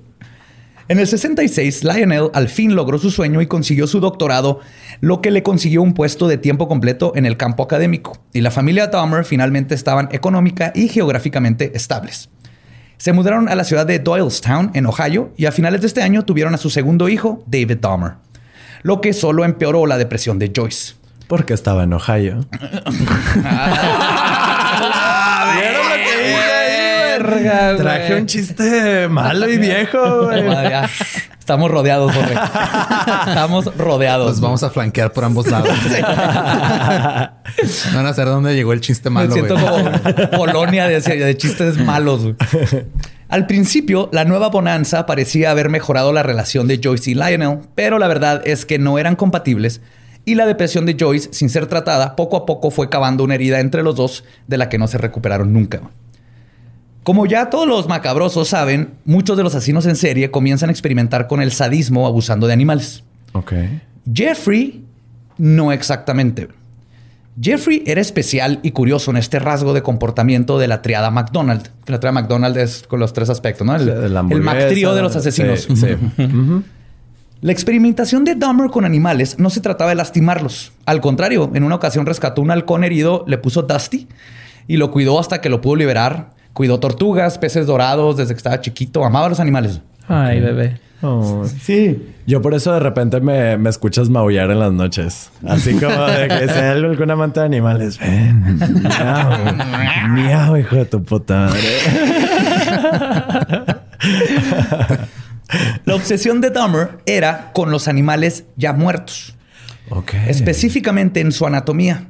En 0.88 0.98
el 0.98 1.06
66, 1.06 1.84
Lionel 1.84 2.30
al 2.32 2.48
fin 2.48 2.74
logró 2.74 2.96
su 2.96 3.10
sueño 3.10 3.42
y 3.42 3.46
consiguió 3.46 3.86
su 3.86 4.00
doctorado, 4.00 4.60
lo 5.00 5.20
que 5.20 5.30
le 5.30 5.42
consiguió 5.42 5.82
un 5.82 5.92
puesto 5.92 6.28
de 6.28 6.38
tiempo 6.38 6.66
completo 6.66 7.12
en 7.14 7.26
el 7.26 7.36
campo 7.36 7.62
académico. 7.62 8.16
Y 8.32 8.40
la 8.40 8.50
familia 8.50 8.86
Dahmer 8.86 9.26
finalmente 9.26 9.74
estaban 9.74 10.08
económica 10.12 10.72
y 10.74 10.88
geográficamente 10.88 11.72
estables. 11.74 12.30
Se 12.96 13.12
mudaron 13.12 13.50
a 13.50 13.54
la 13.54 13.64
ciudad 13.64 13.84
de 13.84 13.98
Doylestown, 13.98 14.70
en 14.72 14.86
Ohio, 14.86 15.30
y 15.36 15.44
a 15.44 15.52
finales 15.52 15.82
de 15.82 15.88
este 15.88 16.02
año 16.02 16.24
tuvieron 16.24 16.54
a 16.54 16.58
su 16.58 16.70
segundo 16.70 17.10
hijo, 17.10 17.44
David 17.46 17.76
Dahmer, 17.82 18.14
lo 18.82 19.02
que 19.02 19.12
solo 19.12 19.44
empeoró 19.44 19.84
la 19.84 19.98
depresión 19.98 20.38
de 20.38 20.50
Joyce. 20.56 20.94
Porque 21.28 21.52
estaba 21.52 21.84
en 21.84 21.92
Ohio. 21.92 22.40
Verga, 27.30 27.66
güey. 27.72 27.78
Traje 27.78 28.14
un 28.16 28.26
chiste 28.26 29.08
malo 29.08 29.48
y 29.48 29.58
viejo, 29.58 30.24
güey. 30.26 30.44
Estamos 31.38 31.70
rodeados, 31.70 32.12
Jorge. 32.14 32.34
Estamos 33.26 33.76
rodeados. 33.76 34.30
Los 34.32 34.40
vamos 34.40 34.62
a 34.62 34.70
flanquear 34.70 35.12
por 35.12 35.24
ambos 35.24 35.50
lados. 35.50 35.70
Van 37.94 38.06
a 38.06 38.12
saber 38.12 38.28
dónde 38.28 38.54
llegó 38.54 38.72
el 38.72 38.80
chiste 38.80 39.08
Me 39.08 39.14
malo, 39.14 39.32
siento 39.32 39.56
güey. 39.56 39.74
como 40.30 40.36
colonia 40.36 40.86
de, 40.88 41.00
de 41.00 41.36
chistes 41.36 41.78
malos. 41.78 42.22
güey. 42.22 42.36
Al 43.28 43.46
principio, 43.46 44.08
la 44.12 44.24
nueva 44.24 44.48
bonanza 44.48 45.06
parecía 45.06 45.50
haber 45.50 45.68
mejorado 45.68 46.12
la 46.12 46.22
relación 46.22 46.66
de 46.68 46.80
Joyce 46.82 47.10
y 47.10 47.14
Lionel, 47.14 47.60
pero 47.74 47.98
la 47.98 48.08
verdad 48.08 48.42
es 48.44 48.64
que 48.64 48.78
no 48.78 48.98
eran 48.98 49.16
compatibles 49.16 49.80
y 50.28 50.34
la 50.34 50.44
depresión 50.44 50.84
de 50.84 50.96
Joyce, 50.98 51.30
sin 51.32 51.48
ser 51.48 51.66
tratada, 51.66 52.14
poco 52.14 52.36
a 52.36 52.44
poco 52.44 52.70
fue 52.70 52.90
cavando 52.90 53.24
una 53.24 53.34
herida 53.34 53.60
entre 53.60 53.82
los 53.82 53.96
dos 53.96 54.24
de 54.46 54.58
la 54.58 54.68
que 54.68 54.76
no 54.76 54.86
se 54.86 54.98
recuperaron 54.98 55.54
nunca. 55.54 55.80
Como 57.08 57.24
ya 57.24 57.48
todos 57.48 57.66
los 57.66 57.88
macabrosos 57.88 58.48
saben, 58.48 58.90
muchos 59.06 59.38
de 59.38 59.42
los 59.42 59.54
asesinos 59.54 59.86
en 59.86 59.96
serie 59.96 60.30
comienzan 60.30 60.68
a 60.68 60.72
experimentar 60.72 61.26
con 61.26 61.40
el 61.40 61.52
sadismo 61.52 62.06
abusando 62.06 62.46
de 62.46 62.52
animales. 62.52 63.02
Ok. 63.32 63.54
Jeffrey, 64.12 64.84
no 65.38 65.72
exactamente. 65.72 66.48
Jeffrey 67.40 67.82
era 67.86 68.02
especial 68.02 68.60
y 68.62 68.72
curioso 68.72 69.10
en 69.10 69.16
este 69.16 69.38
rasgo 69.38 69.72
de 69.72 69.80
comportamiento 69.80 70.58
de 70.58 70.68
la 70.68 70.82
triada 70.82 71.10
McDonald. 71.10 71.70
Que 71.86 71.92
La 71.92 71.98
triada 71.98 72.12
McDonald 72.12 72.58
es 72.58 72.82
con 72.86 73.00
los 73.00 73.14
tres 73.14 73.30
aspectos, 73.30 73.66
¿no? 73.66 73.74
El, 73.74 73.88
el 73.88 74.14
de 74.74 75.00
los 75.00 75.16
asesinos. 75.16 75.60
Sí, 75.60 75.76
sí. 75.76 76.22
Ujú. 76.22 76.62
La 77.40 77.52
experimentación 77.52 78.24
de 78.24 78.34
Dahmer 78.34 78.68
con 78.68 78.84
animales 78.84 79.38
no 79.38 79.48
se 79.48 79.62
trataba 79.62 79.88
de 79.88 79.96
lastimarlos. 79.96 80.72
Al 80.84 81.00
contrario, 81.00 81.50
en 81.54 81.64
una 81.64 81.76
ocasión 81.76 82.04
rescató 82.04 82.42
un 82.42 82.50
halcón 82.50 82.84
herido, 82.84 83.24
le 83.26 83.38
puso 83.38 83.62
Dusty 83.62 84.08
y 84.66 84.76
lo 84.76 84.90
cuidó 84.90 85.18
hasta 85.18 85.40
que 85.40 85.48
lo 85.48 85.62
pudo 85.62 85.76
liberar. 85.76 86.36
Cuidó 86.58 86.80
tortugas, 86.80 87.38
peces 87.38 87.68
dorados 87.68 88.16
desde 88.16 88.34
que 88.34 88.38
estaba 88.38 88.60
chiquito. 88.60 89.04
Amaba 89.04 89.26
a 89.26 89.28
los 89.28 89.38
animales. 89.38 89.80
Ay, 90.08 90.40
bebé. 90.40 90.80
Oh. 91.02 91.44
Sí. 91.62 92.14
Yo 92.26 92.42
por 92.42 92.52
eso 92.52 92.72
de 92.72 92.80
repente 92.80 93.20
me, 93.20 93.56
me 93.56 93.70
escuchas 93.70 94.08
maullar 94.08 94.50
en 94.50 94.58
las 94.58 94.72
noches. 94.72 95.30
Así 95.46 95.74
como 95.74 95.94
de 96.06 96.26
que 96.26 96.48
sea 96.48 96.72
algún 96.72 97.08
amante 97.12 97.38
de 97.38 97.46
animales. 97.46 98.00
Ven, 98.00 98.58
miau, 98.82 100.08
miau, 100.08 100.56
hijo 100.56 100.74
de 100.74 100.86
tu 100.86 101.00
puta 101.04 101.46
madre. 101.46 101.60
La 105.84 105.94
obsesión 105.94 106.40
de 106.40 106.50
Dahmer 106.50 106.98
era 107.06 107.52
con 107.52 107.70
los 107.70 107.86
animales 107.86 108.46
ya 108.56 108.72
muertos. 108.72 109.36
Específicamente 110.26 111.20
en 111.20 111.30
su 111.30 111.46
anatomía, 111.46 112.08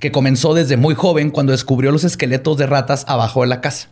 que 0.00 0.10
comenzó 0.10 0.54
desde 0.54 0.76
muy 0.76 0.94
joven 0.94 1.30
cuando 1.30 1.52
descubrió 1.52 1.92
los 1.92 2.04
esqueletos 2.04 2.56
de 2.56 2.66
ratas 2.66 3.04
abajo 3.06 3.42
de 3.42 3.46
la 3.46 3.60
casa. 3.60 3.88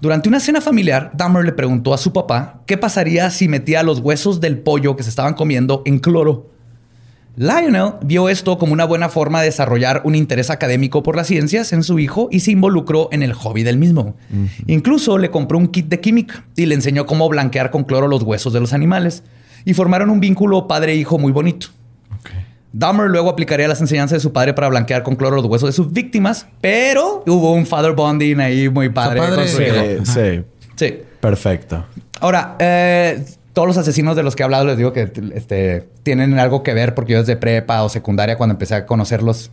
Durante 0.00 0.28
una 0.28 0.38
cena 0.38 0.60
familiar, 0.60 1.10
Dahmer 1.14 1.44
le 1.44 1.52
preguntó 1.52 1.94
a 1.94 1.98
su 1.98 2.12
papá 2.12 2.60
qué 2.66 2.76
pasaría 2.76 3.30
si 3.30 3.48
metía 3.48 3.82
los 3.82 4.00
huesos 4.00 4.40
del 4.40 4.58
pollo 4.58 4.94
que 4.94 5.02
se 5.02 5.08
estaban 5.08 5.34
comiendo 5.34 5.82
en 5.86 5.98
cloro. 5.98 6.50
Lionel 7.36 7.94
vio 8.02 8.28
esto 8.28 8.58
como 8.58 8.72
una 8.72 8.84
buena 8.84 9.08
forma 9.08 9.40
de 9.40 9.46
desarrollar 9.46 10.02
un 10.04 10.14
interés 10.14 10.50
académico 10.50 11.02
por 11.02 11.16
las 11.16 11.28
ciencias 11.28 11.72
en 11.72 11.84
su 11.84 11.98
hijo 11.98 12.28
y 12.30 12.40
se 12.40 12.50
involucró 12.50 13.08
en 13.10 13.22
el 13.22 13.32
hobby 13.32 13.62
del 13.62 13.78
mismo. 13.78 14.16
Incluso 14.66 15.18
le 15.18 15.30
compró 15.30 15.56
un 15.56 15.68
kit 15.68 15.86
de 15.86 16.00
química 16.00 16.44
y 16.56 16.66
le 16.66 16.74
enseñó 16.74 17.06
cómo 17.06 17.28
blanquear 17.28 17.70
con 17.70 17.84
cloro 17.84 18.08
los 18.08 18.24
huesos 18.24 18.52
de 18.52 18.60
los 18.60 18.72
animales. 18.72 19.22
Y 19.64 19.74
formaron 19.74 20.10
un 20.10 20.20
vínculo 20.20 20.66
padre-hijo 20.66 21.18
muy 21.18 21.32
bonito. 21.32 21.68
Dahmer 22.72 23.08
luego 23.08 23.30
aplicaría 23.30 23.66
las 23.66 23.80
enseñanzas 23.80 24.16
de 24.16 24.20
su 24.20 24.32
padre 24.32 24.52
para 24.54 24.68
blanquear 24.68 25.02
con 25.02 25.16
cloro 25.16 25.36
los 25.36 25.44
huesos 25.46 25.68
de 25.70 25.72
sus 25.72 25.92
víctimas, 25.92 26.46
pero 26.60 27.22
hubo 27.26 27.52
un 27.52 27.66
father 27.66 27.92
bonding 27.92 28.40
ahí 28.40 28.68
muy 28.68 28.88
padre. 28.90 29.20
padre. 29.20 29.36
con 29.36 29.48
su 29.48 29.62
hijo. 29.62 29.74
Sí, 30.04 30.12
sí. 30.12 30.42
Sí. 30.76 30.98
Perfecto. 31.20 31.84
Ahora, 32.20 32.56
eh, 32.58 33.24
todos 33.52 33.66
los 33.66 33.76
asesinos 33.78 34.14
de 34.16 34.22
los 34.22 34.36
que 34.36 34.42
he 34.42 34.44
hablado 34.44 34.66
les 34.66 34.76
digo 34.76 34.92
que 34.92 35.10
este, 35.34 35.88
tienen 36.02 36.38
algo 36.38 36.62
que 36.62 36.74
ver 36.74 36.94
porque 36.94 37.14
yo 37.14 37.18
desde 37.20 37.36
prepa 37.36 37.82
o 37.82 37.88
secundaria 37.88 38.36
cuando 38.36 38.52
empecé 38.54 38.74
a 38.76 38.86
conocerlos. 38.86 39.50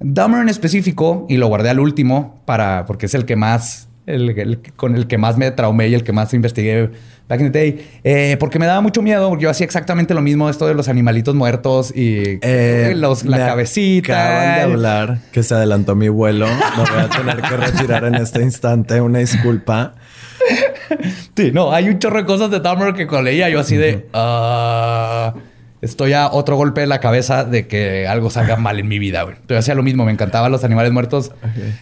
Dahmer 0.00 0.42
en 0.42 0.48
específico, 0.50 1.24
y 1.28 1.38
lo 1.38 1.46
guardé 1.46 1.70
al 1.70 1.80
último 1.80 2.38
para, 2.44 2.84
porque 2.84 3.06
es 3.06 3.14
el 3.14 3.24
que 3.24 3.34
más, 3.36 3.88
el, 4.06 4.30
el- 4.38 4.60
con 4.76 4.94
el 4.94 5.06
que 5.06 5.16
más 5.16 5.38
me 5.38 5.50
traumé 5.52 5.88
y 5.88 5.94
el 5.94 6.04
que 6.04 6.12
más 6.12 6.34
investigué 6.34 6.90
back 7.28 7.40
in 7.40 7.50
the 7.50 7.58
day, 7.58 7.88
eh, 8.04 8.36
porque 8.38 8.58
me 8.58 8.66
daba 8.66 8.80
mucho 8.80 9.02
miedo, 9.02 9.28
porque 9.28 9.44
yo 9.44 9.50
hacía 9.50 9.64
exactamente 9.64 10.14
lo 10.14 10.22
mismo, 10.22 10.48
esto 10.48 10.66
de 10.66 10.74
los 10.74 10.88
animalitos 10.88 11.34
muertos 11.34 11.92
y 11.94 12.38
Eh, 12.42 12.94
los, 12.96 13.24
la 13.24 13.38
cabecita. 13.38 14.36
Acaban 14.36 14.54
de 14.54 14.60
hablar 14.74 15.18
que 15.32 15.42
se 15.42 15.54
adelantó 15.54 15.94
mi 15.94 16.08
vuelo. 16.08 16.46
Me 16.46 16.90
voy 16.90 17.00
a 17.00 17.08
tener 17.08 17.42
que 17.42 17.56
retirar 17.56 18.04
en 18.04 18.14
este 18.16 18.42
instante. 18.42 19.00
Una 19.00 19.18
disculpa. 19.20 19.94
Sí, 21.36 21.50
no, 21.52 21.72
hay 21.72 21.88
un 21.88 21.98
chorro 21.98 22.18
de 22.18 22.24
cosas 22.24 22.50
de 22.50 22.60
Dahmer 22.60 22.94
que 22.94 23.06
cuando 23.06 23.24
leía 23.30 23.48
yo 23.48 23.60
así 23.60 23.76
de... 23.76 24.06
estoy 25.86 26.12
a 26.12 26.30
otro 26.30 26.56
golpe 26.56 26.82
de 26.82 26.86
la 26.86 27.00
cabeza 27.00 27.44
de 27.44 27.66
que 27.66 28.06
algo 28.06 28.30
salga 28.30 28.56
mal 28.58 28.78
en 28.78 28.88
mi 28.88 28.98
vida, 28.98 29.22
güey. 29.22 29.36
Yo 29.48 29.56
hacía 29.58 29.74
lo 29.74 29.82
mismo, 29.82 30.04
me 30.04 30.12
encantaban 30.12 30.52
los 30.52 30.64
animales 30.64 30.92
muertos. 30.92 31.32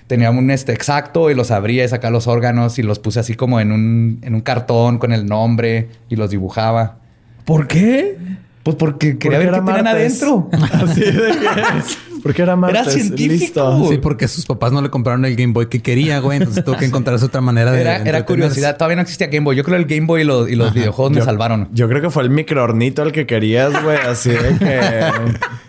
Tenía 0.06 0.30
un 0.30 0.50
este 0.50 0.72
exacto 0.72 1.30
y 1.30 1.34
los 1.34 1.50
abría 1.50 1.84
y 1.84 1.88
sacaba 1.88 2.10
los 2.10 2.26
órganos 2.26 2.78
y 2.78 2.82
los 2.82 2.98
puse 2.98 3.20
así 3.20 3.34
como 3.34 3.60
en 3.60 3.72
un, 3.72 4.18
en 4.22 4.34
un 4.34 4.40
cartón 4.40 4.98
con 4.98 5.12
el 5.12 5.26
nombre 5.26 5.88
y 6.08 6.16
los 6.16 6.30
dibujaba. 6.30 6.96
¿Por 7.44 7.66
qué? 7.66 8.16
Pues 8.62 8.76
porque 8.76 9.18
quería 9.18 9.38
Porque 9.38 9.50
ver 9.50 9.60
qué 9.60 9.66
tenían 9.66 9.86
adentro. 9.86 10.48
Así 10.72 11.00
de 11.00 11.12
que... 11.12 12.13
Porque 12.24 12.40
era 12.40 12.56
martes. 12.56 12.94
científico. 12.94 13.32
Listo. 13.34 13.88
Sí, 13.90 13.98
porque 13.98 14.28
sus 14.28 14.46
papás 14.46 14.72
no 14.72 14.80
le 14.80 14.88
compraron 14.88 15.26
el 15.26 15.36
Game 15.36 15.52
Boy 15.52 15.66
que 15.66 15.82
quería, 15.82 16.20
güey. 16.20 16.38
Entonces 16.38 16.64
tuvo 16.64 16.76
que 16.78 16.84
encontrarse 16.86 17.26
otra 17.26 17.42
manera 17.42 17.70
de. 17.70 17.82
Era, 17.82 17.98
era 17.98 18.24
curiosidad. 18.24 18.78
Todavía 18.78 18.96
no 18.96 19.02
existía 19.02 19.26
Game 19.26 19.44
Boy. 19.44 19.54
Yo 19.54 19.62
creo 19.62 19.76
que 19.76 19.82
el 19.82 19.88
Game 19.88 20.06
Boy 20.06 20.22
y 20.22 20.24
los, 20.24 20.48
y 20.48 20.56
los 20.56 20.72
videojuegos 20.72 21.12
me 21.12 21.20
salvaron. 21.20 21.68
Yo 21.72 21.86
creo 21.86 22.00
que 22.00 22.08
fue 22.08 22.22
el 22.22 22.30
microornito 22.30 23.02
el 23.02 23.12
que 23.12 23.26
querías, 23.26 23.70
güey. 23.84 23.98
Así 23.98 24.30
de 24.30 24.58
que 24.58 25.04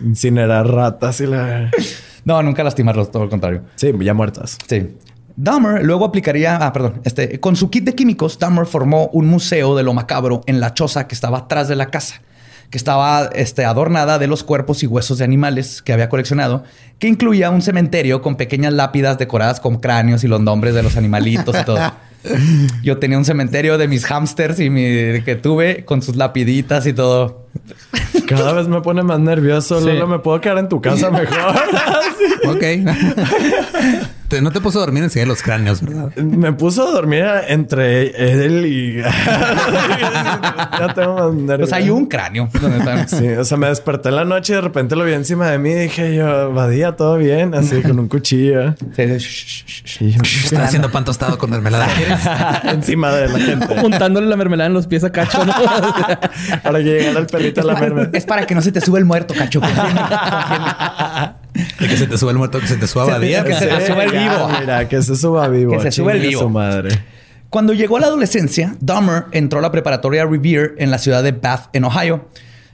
incinerar 0.04 0.66
ratas 0.66 1.20
y 1.20 1.26
la... 1.26 1.70
No, 2.24 2.42
nunca 2.42 2.64
lastimarlos, 2.64 3.10
todo 3.12 3.24
lo 3.24 3.30
contrario. 3.30 3.62
Sí, 3.76 3.92
ya 4.00 4.14
muertas. 4.14 4.58
Sí. 4.66 4.88
Dahmer 5.36 5.84
luego 5.84 6.06
aplicaría, 6.06 6.56
ah, 6.56 6.72
perdón, 6.72 7.02
este, 7.04 7.38
con 7.38 7.56
su 7.56 7.68
kit 7.68 7.84
de 7.84 7.94
químicos, 7.94 8.38
Dahmer 8.38 8.64
formó 8.64 9.08
un 9.08 9.26
museo 9.26 9.76
de 9.76 9.82
lo 9.82 9.92
macabro 9.92 10.40
en 10.46 10.60
la 10.60 10.72
choza 10.72 11.06
que 11.06 11.14
estaba 11.14 11.38
atrás 11.38 11.68
de 11.68 11.76
la 11.76 11.90
casa, 11.90 12.22
que 12.70 12.78
estaba 12.78 13.30
este, 13.34 13.64
adornada 13.64 14.18
de 14.18 14.26
los 14.26 14.42
cuerpos 14.42 14.82
y 14.82 14.86
huesos 14.86 15.18
de 15.18 15.24
animales 15.24 15.82
que 15.82 15.92
había 15.92 16.08
coleccionado, 16.08 16.64
que 16.98 17.08
incluía 17.08 17.50
un 17.50 17.62
cementerio 17.62 18.22
con 18.22 18.36
pequeñas 18.36 18.72
lápidas 18.72 19.18
decoradas 19.18 19.60
con 19.60 19.78
cráneos 19.78 20.24
y 20.24 20.28
los 20.28 20.40
nombres 20.40 20.74
de 20.74 20.82
los 20.82 20.96
animalitos 20.96 21.56
y 21.60 21.64
todo. 21.64 21.92
Yo 22.82 22.98
tenía 22.98 23.18
un 23.18 23.24
cementerio 23.24 23.78
de 23.78 23.88
mis 23.88 24.04
hámsters 24.04 24.58
y 24.60 24.70
mi 24.70 25.22
que 25.22 25.36
tuve 25.40 25.84
con 25.84 26.02
sus 26.02 26.16
lapiditas 26.16 26.86
y 26.86 26.92
todo. 26.92 27.46
Cada 28.26 28.52
vez 28.52 28.66
me 28.68 28.80
pone 28.80 29.02
más 29.02 29.20
nervioso. 29.20 29.80
Sí. 29.80 29.86
Lolo, 29.86 30.06
me 30.06 30.18
puedo 30.18 30.40
quedar 30.40 30.58
en 30.58 30.68
tu 30.68 30.80
casa 30.80 31.10
mejor. 31.10 31.54
Ok. 32.46 32.62
Te- 34.28 34.42
no 34.42 34.50
te 34.50 34.60
puso 34.60 34.78
a 34.78 34.82
dormir 34.82 35.04
enseguida 35.04 35.26
los 35.28 35.42
cráneos, 35.42 35.80
¿verdad? 35.82 36.14
me 36.16 36.52
puso 36.52 36.88
a 36.88 36.90
dormir 36.90 37.24
entre 37.48 38.08
él 38.44 38.66
y... 38.66 38.96
ya 39.02 40.92
tengo 40.94 41.14
más 41.14 41.34
nervios. 41.34 41.70
Pues 41.70 41.72
hay 41.72 41.90
un 41.90 42.06
cráneo. 42.06 42.48
donde 42.60 42.78
están. 42.78 43.08
Sí, 43.08 43.28
o 43.28 43.44
sea, 43.44 43.56
me 43.56 43.68
desperté 43.68 44.08
en 44.08 44.16
la 44.16 44.24
noche 44.24 44.52
y 44.52 44.56
de 44.56 44.62
repente 44.62 44.96
lo 44.96 45.04
vi 45.04 45.12
encima 45.12 45.48
de 45.48 45.58
mí 45.58 45.70
y 45.70 45.74
dije 45.74 46.16
yo, 46.16 46.52
Badía, 46.52 46.96
todo 46.96 47.16
bien, 47.18 47.54
así 47.54 47.82
con 47.82 47.98
un 47.98 48.08
cuchillo. 48.08 48.74
Sí, 49.84 50.16
haciendo 50.56 50.90
pan 50.90 51.04
tostado 51.04 51.38
con 51.38 51.50
mermelada. 51.50 51.86
encima 52.64 53.12
de 53.12 53.28
la 53.28 53.38
gente. 53.38 53.74
Montándole 53.80 54.26
la 54.26 54.36
mermelada 54.36 54.66
en 54.68 54.74
los 54.74 54.86
pies 54.86 55.04
a 55.04 55.10
Cacho, 55.12 55.44
¿no? 55.44 55.52
Para 56.62 56.78
que 56.78 56.84
llegara 56.84 57.20
el 57.20 57.26
pelito 57.26 57.60
a 57.60 57.64
la 57.64 57.74
mermelada. 57.74 58.10
Es 58.12 58.24
para 58.24 58.46
que 58.46 58.54
no 58.54 58.62
se 58.62 58.72
te 58.72 58.80
sube 58.80 58.98
el 58.98 59.04
muerto, 59.04 59.34
cacho. 59.34 59.60
Y 61.80 61.88
que 61.88 61.96
se 61.96 62.06
te 62.06 62.18
suba 62.18 62.32
el 62.32 62.38
muerto, 62.38 62.60
que 62.60 62.66
se 62.66 62.76
te 62.76 62.86
suba 62.86 63.14
a 63.16 63.18
día. 63.18 63.44
que 63.44 63.54
se 63.54 63.66
te 63.66 63.86
suba 63.86 64.04
el 64.04 64.12
Ya, 64.12 64.34
vivo. 64.34 64.48
Mira, 64.60 64.88
que 64.88 65.02
se 65.02 65.16
suba 65.16 65.48
vivo. 65.48 65.72
Que 65.76 65.80
se 65.82 65.92
suba 65.92 66.12
el 66.12 66.20
vivo. 66.20 66.40
su 66.42 66.48
madre. 66.50 66.98
Cuando 67.50 67.72
llegó 67.72 67.96
a 67.96 68.00
la 68.00 68.06
adolescencia, 68.08 68.76
Dahmer 68.80 69.24
entró 69.32 69.60
a 69.60 69.62
la 69.62 69.70
preparatoria 69.70 70.24
Revere 70.26 70.72
en 70.78 70.90
la 70.90 70.98
ciudad 70.98 71.22
de 71.22 71.32
Bath, 71.32 71.68
en 71.74 71.84
Ohio. 71.84 72.28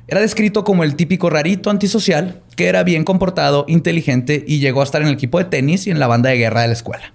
Era 0.09 0.21
descrito 0.21 0.65
como 0.65 0.83
el 0.83 0.97
típico 0.97 1.31
rarito 1.31 1.71
antisocial 1.71 2.41
que 2.57 2.67
era 2.67 2.83
bien 2.83 3.05
comportado, 3.05 3.65
inteligente 3.69 4.45
y 4.47 4.59
llegó 4.59 4.81
a 4.81 4.85
estar 4.85 5.01
en 5.03 5.09
el 5.09 5.15
equipo 5.15 5.39
de 5.39 5.45
tenis 5.45 5.87
y 5.87 5.91
en 5.91 5.99
la 6.01 6.07
banda 6.07 6.31
de 6.31 6.37
guerra 6.39 6.63
de 6.63 6.69
la 6.69 6.73
escuela. 6.73 7.13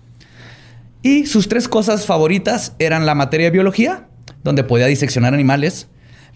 Y 1.03 1.25
sus 1.25 1.47
tres 1.47 1.67
cosas 1.67 2.05
favoritas 2.05 2.74
eran 2.79 3.05
la 3.05 3.15
materia 3.15 3.47
de 3.47 3.51
biología, 3.51 4.07
donde 4.43 4.63
podía 4.63 4.86
diseccionar 4.88 5.33
animales, 5.33 5.88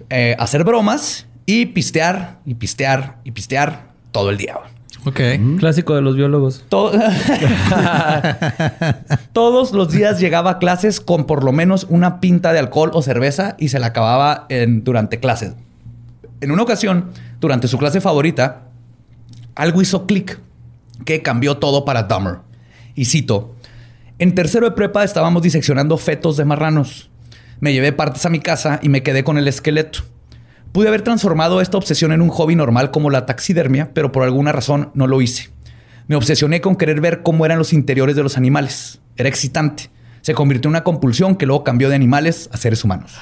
eh, 0.09 0.35
hacer 0.39 0.63
bromas 0.63 1.27
y 1.45 1.67
pistear 1.67 2.39
y 2.45 2.55
pistear 2.55 3.19
y 3.23 3.31
pistear 3.31 3.88
todo 4.11 4.29
el 4.29 4.38
día. 4.38 4.57
Ok. 5.05 5.20
Clásico 5.60 5.96
de 5.96 6.01
los 6.01 6.15
biólogos. 6.15 6.63
To- 6.70 6.91
Todos 9.34 9.72
los 9.72 9.91
días 9.91 10.20
llegaba 10.20 10.51
a 10.51 10.60
clases 10.60 11.00
con 11.00 11.25
por 11.25 11.43
lo 11.43 11.51
menos 11.51 11.86
una 11.89 12.20
pinta 12.20 12.53
de 12.53 12.60
alcohol 12.60 12.91
o 12.93 13.01
cerveza 13.01 13.55
y 13.60 13.70
se 13.70 13.79
la 13.79 13.88
acababa 13.88 14.46
en- 14.50 14.84
durante 14.84 15.20
clases. 15.20 15.53
En 16.41 16.51
una 16.51 16.63
ocasión, 16.63 17.12
durante 17.39 17.67
su 17.67 17.77
clase 17.77 18.01
favorita, 18.01 18.63
algo 19.55 19.81
hizo 19.81 20.05
clic 20.05 20.39
que 21.05 21.22
cambió 21.22 21.58
todo 21.58 21.86
para 21.86 22.03
Dahmer. 22.03 22.38
Y 22.96 23.05
cito, 23.05 23.55
En 24.20 24.36
tercero 24.36 24.70
de 24.70 24.75
prepa 24.75 25.03
estábamos 25.03 25.41
diseccionando 25.41 25.98
fetos 25.98 26.38
de 26.38 26.46
marranos. 26.46 27.10
Me 27.60 27.74
llevé 27.74 27.91
partes 27.91 28.24
a 28.27 28.29
mi 28.29 28.39
casa 28.39 28.79
y 28.84 28.89
me 28.89 29.01
quedé 29.01 29.24
con 29.24 29.39
el 29.39 29.48
esqueleto. 29.48 30.01
Pude 30.71 30.87
haber 30.87 31.01
transformado 31.01 31.59
esta 31.61 31.77
obsesión 31.77 32.11
en 32.13 32.21
un 32.21 32.29
hobby 32.29 32.55
normal 32.55 32.91
como 32.91 33.09
la 33.09 33.25
taxidermia, 33.25 33.91
pero 33.93 34.11
por 34.11 34.23
alguna 34.23 34.51
razón 34.51 34.89
no 34.93 35.05
lo 35.07 35.21
hice. 35.21 35.49
Me 36.07 36.15
obsesioné 36.15 36.61
con 36.61 36.75
querer 36.75 37.01
ver 37.01 37.23
cómo 37.23 37.45
eran 37.45 37.57
los 37.57 37.73
interiores 37.73 38.15
de 38.15 38.23
los 38.23 38.37
animales. 38.37 38.99
Era 39.17 39.27
excitante. 39.29 39.89
Se 40.21 40.33
convirtió 40.33 40.67
en 40.69 40.71
una 40.71 40.83
compulsión 40.83 41.35
que 41.35 41.45
luego 41.45 41.63
cambió 41.63 41.89
de 41.89 41.95
animales 41.95 42.49
a 42.53 42.57
seres 42.57 42.83
humanos. 42.83 43.13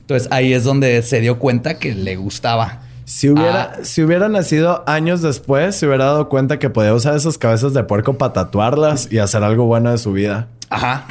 Entonces 0.00 0.28
ahí 0.30 0.52
es 0.52 0.64
donde 0.64 1.02
se 1.02 1.20
dio 1.20 1.38
cuenta 1.38 1.78
que 1.78 1.94
le 1.94 2.16
gustaba. 2.16 2.82
Si 3.04 3.28
hubiera, 3.30 3.62
Ah. 3.62 3.78
si 3.84 4.02
hubiera 4.02 4.28
nacido 4.28 4.84
años 4.86 5.22
después, 5.22 5.74
se 5.76 5.86
hubiera 5.86 6.04
dado 6.06 6.28
cuenta 6.28 6.58
que 6.58 6.68
podía 6.70 6.94
usar 6.94 7.16
esas 7.16 7.38
cabezas 7.38 7.72
de 7.74 7.82
puerco 7.84 8.18
para 8.18 8.32
tatuarlas 8.34 9.10
y 9.10 9.18
hacer 9.18 9.42
algo 9.42 9.64
bueno 9.64 9.90
de 9.90 9.98
su 9.98 10.12
vida. 10.12 10.48
Ajá. 10.70 11.06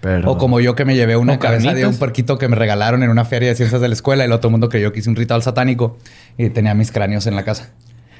Pero... 0.00 0.30
O 0.30 0.38
como 0.38 0.60
yo 0.60 0.74
que 0.76 0.84
me 0.84 0.94
llevé 0.94 1.16
una 1.16 1.38
cabeza 1.38 1.74
de 1.74 1.86
un 1.86 1.96
puerquito 1.96 2.38
que 2.38 2.46
me 2.48 2.54
regalaron 2.56 3.02
en 3.02 3.10
una 3.10 3.24
feria 3.24 3.48
de 3.48 3.54
ciencias 3.56 3.80
de 3.80 3.88
la 3.88 3.94
escuela 3.94 4.22
y 4.24 4.26
el 4.26 4.32
otro 4.32 4.48
mundo 4.50 4.68
creyó 4.68 4.92
que 4.92 5.00
hice 5.00 5.10
un 5.10 5.16
ritual 5.16 5.42
satánico 5.42 5.98
y 6.36 6.50
tenía 6.50 6.74
mis 6.74 6.92
cráneos 6.92 7.26
en 7.26 7.34
la 7.34 7.44
casa. 7.44 7.70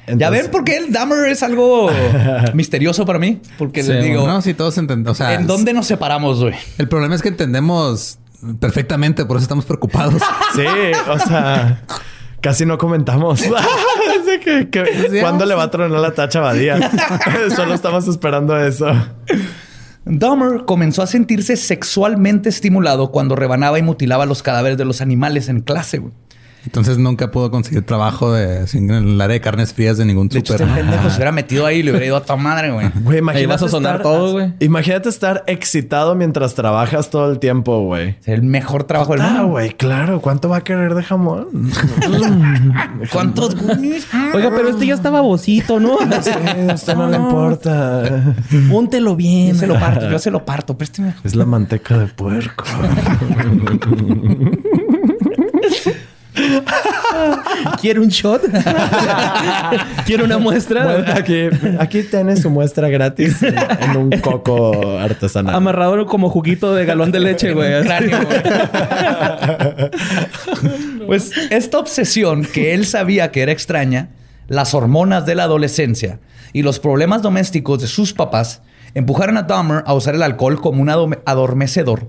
ya 0.07 0.13
Entonces- 0.13 0.41
ven 0.43 0.51
por 0.51 0.63
qué 0.65 0.77
el 0.77 0.91
Dahmer 0.91 1.29
es 1.29 1.41
algo 1.43 1.89
misterioso 2.53 3.05
para 3.05 3.17
mí. 3.19 3.41
Porque 3.57 3.83
Sí, 3.83 3.91
les 3.93 4.03
digo, 4.03 4.27
No, 4.27 4.41
sí, 4.41 4.53
todos 4.53 4.77
entendemos. 4.77 5.11
O 5.19 5.23
sea, 5.23 5.35
¿en 5.35 5.47
dónde 5.47 5.71
nos 5.73 5.87
separamos, 5.87 6.41
güey? 6.41 6.55
El 6.77 6.89
problema 6.89 7.15
es 7.15 7.21
que 7.21 7.29
entendemos 7.29 8.19
perfectamente, 8.59 9.25
por 9.25 9.37
eso 9.37 9.43
estamos 9.43 9.65
preocupados. 9.65 10.21
Sí, 10.55 10.65
o 11.09 11.19
sea, 11.19 11.81
casi 12.41 12.65
no 12.65 12.77
comentamos. 12.77 13.41
Que, 14.43 14.69
que- 14.69 15.19
¿Cuándo 15.21 15.45
le 15.45 15.53
va 15.55 15.63
a 15.63 15.71
tronar 15.71 15.99
la 15.99 16.11
tacha 16.13 16.39
Badía? 16.39 16.91
Solo 17.55 17.73
estamos 17.73 18.07
esperando 18.07 18.57
eso. 18.59 18.87
Dahmer 20.11 20.65
comenzó 20.65 21.03
a 21.03 21.07
sentirse 21.07 21.55
sexualmente 21.55 22.49
estimulado 22.49 23.11
cuando 23.11 23.35
rebanaba 23.35 23.77
y 23.77 23.83
mutilaba 23.83 24.25
los 24.25 24.41
cadáveres 24.41 24.75
de 24.79 24.85
los 24.85 25.01
animales 25.01 25.49
en 25.49 25.61
clase. 25.61 26.01
Entonces 26.69 26.99
nunca 26.99 27.31
pudo 27.31 27.49
conseguir 27.49 27.83
trabajo 27.83 28.31
de, 28.31 28.67
sin- 28.67 28.91
en 28.91 29.07
el 29.09 29.19
área 29.21 29.33
de 29.33 29.41
carnes 29.41 29.73
frías 29.73 29.97
de 29.97 30.05
ningún 30.05 30.27
De 30.29 30.37
hecho, 30.37 30.53
súper. 30.53 30.67
este 30.67 30.81
pendejo 30.83 31.09
se 31.09 31.15
hubiera 31.15 31.31
metido 31.41 31.65
ahí 31.65 31.79
y 31.79 31.83
le 31.83 31.89
hubiera 31.89 32.05
ido 32.05 32.15
a 32.17 32.23
tu 32.23 32.37
madre, 32.37 32.69
güey. 32.69 32.91
Güey, 33.01 33.17
imagínate. 33.17 33.39
Ahí 33.39 33.45
vas 33.47 33.63
a 33.63 33.67
sonar 33.69 33.95
estar- 33.95 34.03
todo, 34.03 34.33
güey. 34.33 34.53
Imagínate 34.59 35.09
estar 35.09 35.43
excitado 35.47 36.13
mientras 36.13 36.53
trabajas 36.53 37.09
todo 37.09 37.31
el 37.31 37.39
tiempo, 37.39 37.81
güey. 37.85 38.09
Es 38.21 38.27
el 38.27 38.43
mejor 38.43 38.83
trabajo 38.83 39.13
del 39.13 39.21
Ah, 39.21 39.29
mundo. 39.29 39.47
güey, 39.47 39.71
claro. 39.71 40.21
¿Cuánto 40.21 40.47
va 40.47 40.57
a 40.57 40.61
querer 40.63 40.93
de 40.93 41.01
jamón? 41.01 41.47
¿Cuántos 43.11 43.55
gummies? 43.55 44.05
Oiga, 44.35 44.51
pero 44.55 44.69
este 44.69 44.85
ya 44.85 44.93
está 44.93 45.09
babosito, 45.09 45.79
¿no? 45.79 45.97
Sí, 46.21 46.29
a 46.69 46.73
usted 46.75 46.95
no 46.95 47.09
le 47.09 47.17
importa. 47.17 48.35
Póntelo 48.69 49.11
Yo 49.11 49.15
bien. 49.15 49.55
se 49.55 49.65
lo 49.65 49.79
parto, 49.79 50.07
yo 50.07 50.19
se 50.19 50.29
lo 50.29 50.45
parto. 50.45 50.77
Présteme. 50.77 51.15
Es 51.23 51.33
la 51.35 51.45
manteca 51.45 51.97
de 51.97 52.05
puerco. 52.07 52.63
¿Quiere 57.81 57.99
un 57.99 58.09
shot? 58.09 58.41
¿Quiere 60.05 60.23
una 60.23 60.37
muestra? 60.37 60.83
Bueno, 60.85 61.13
aquí, 61.13 61.49
aquí 61.79 62.03
tienes 62.03 62.41
su 62.41 62.49
muestra 62.49 62.89
gratis 62.89 63.41
en, 63.43 63.55
en 63.57 63.97
un 63.97 64.11
coco 64.21 64.97
artesanal. 64.99 65.55
Amarrado 65.55 66.05
como 66.05 66.29
juguito 66.29 66.73
de 66.75 66.85
galón 66.85 67.11
de 67.11 67.19
leche, 67.19 67.53
güey. 67.53 67.81
cráneo, 67.83 68.19
güey. 68.25 68.39
pues 71.07 71.31
esta 71.49 71.79
obsesión 71.79 72.45
que 72.45 72.73
él 72.73 72.85
sabía 72.85 73.31
que 73.31 73.41
era 73.41 73.51
extraña, 73.51 74.09
las 74.47 74.73
hormonas 74.73 75.25
de 75.25 75.35
la 75.35 75.43
adolescencia 75.43 76.19
y 76.53 76.61
los 76.63 76.79
problemas 76.79 77.21
domésticos 77.21 77.81
de 77.81 77.87
sus 77.87 78.13
papás 78.13 78.61
empujaron 78.93 79.37
a 79.37 79.43
Dahmer 79.43 79.83
a 79.85 79.93
usar 79.93 80.15
el 80.15 80.23
alcohol 80.23 80.59
como 80.61 80.81
un 80.81 80.89
adormecedor 81.25 82.07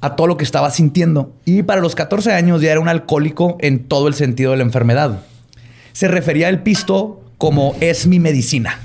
a 0.00 0.16
todo 0.16 0.26
lo 0.26 0.36
que 0.36 0.44
estaba 0.44 0.70
sintiendo. 0.70 1.32
Y 1.44 1.62
para 1.62 1.80
los 1.80 1.94
14 1.94 2.32
años 2.32 2.60
ya 2.62 2.70
era 2.72 2.80
un 2.80 2.88
alcohólico 2.88 3.56
en 3.60 3.84
todo 3.84 4.08
el 4.08 4.14
sentido 4.14 4.52
de 4.52 4.58
la 4.58 4.62
enfermedad. 4.64 5.20
Se 5.92 6.08
refería 6.08 6.48
al 6.48 6.62
pisto 6.62 7.20
como 7.38 7.74
es 7.80 8.06
mi 8.06 8.18
medicina. 8.20 8.80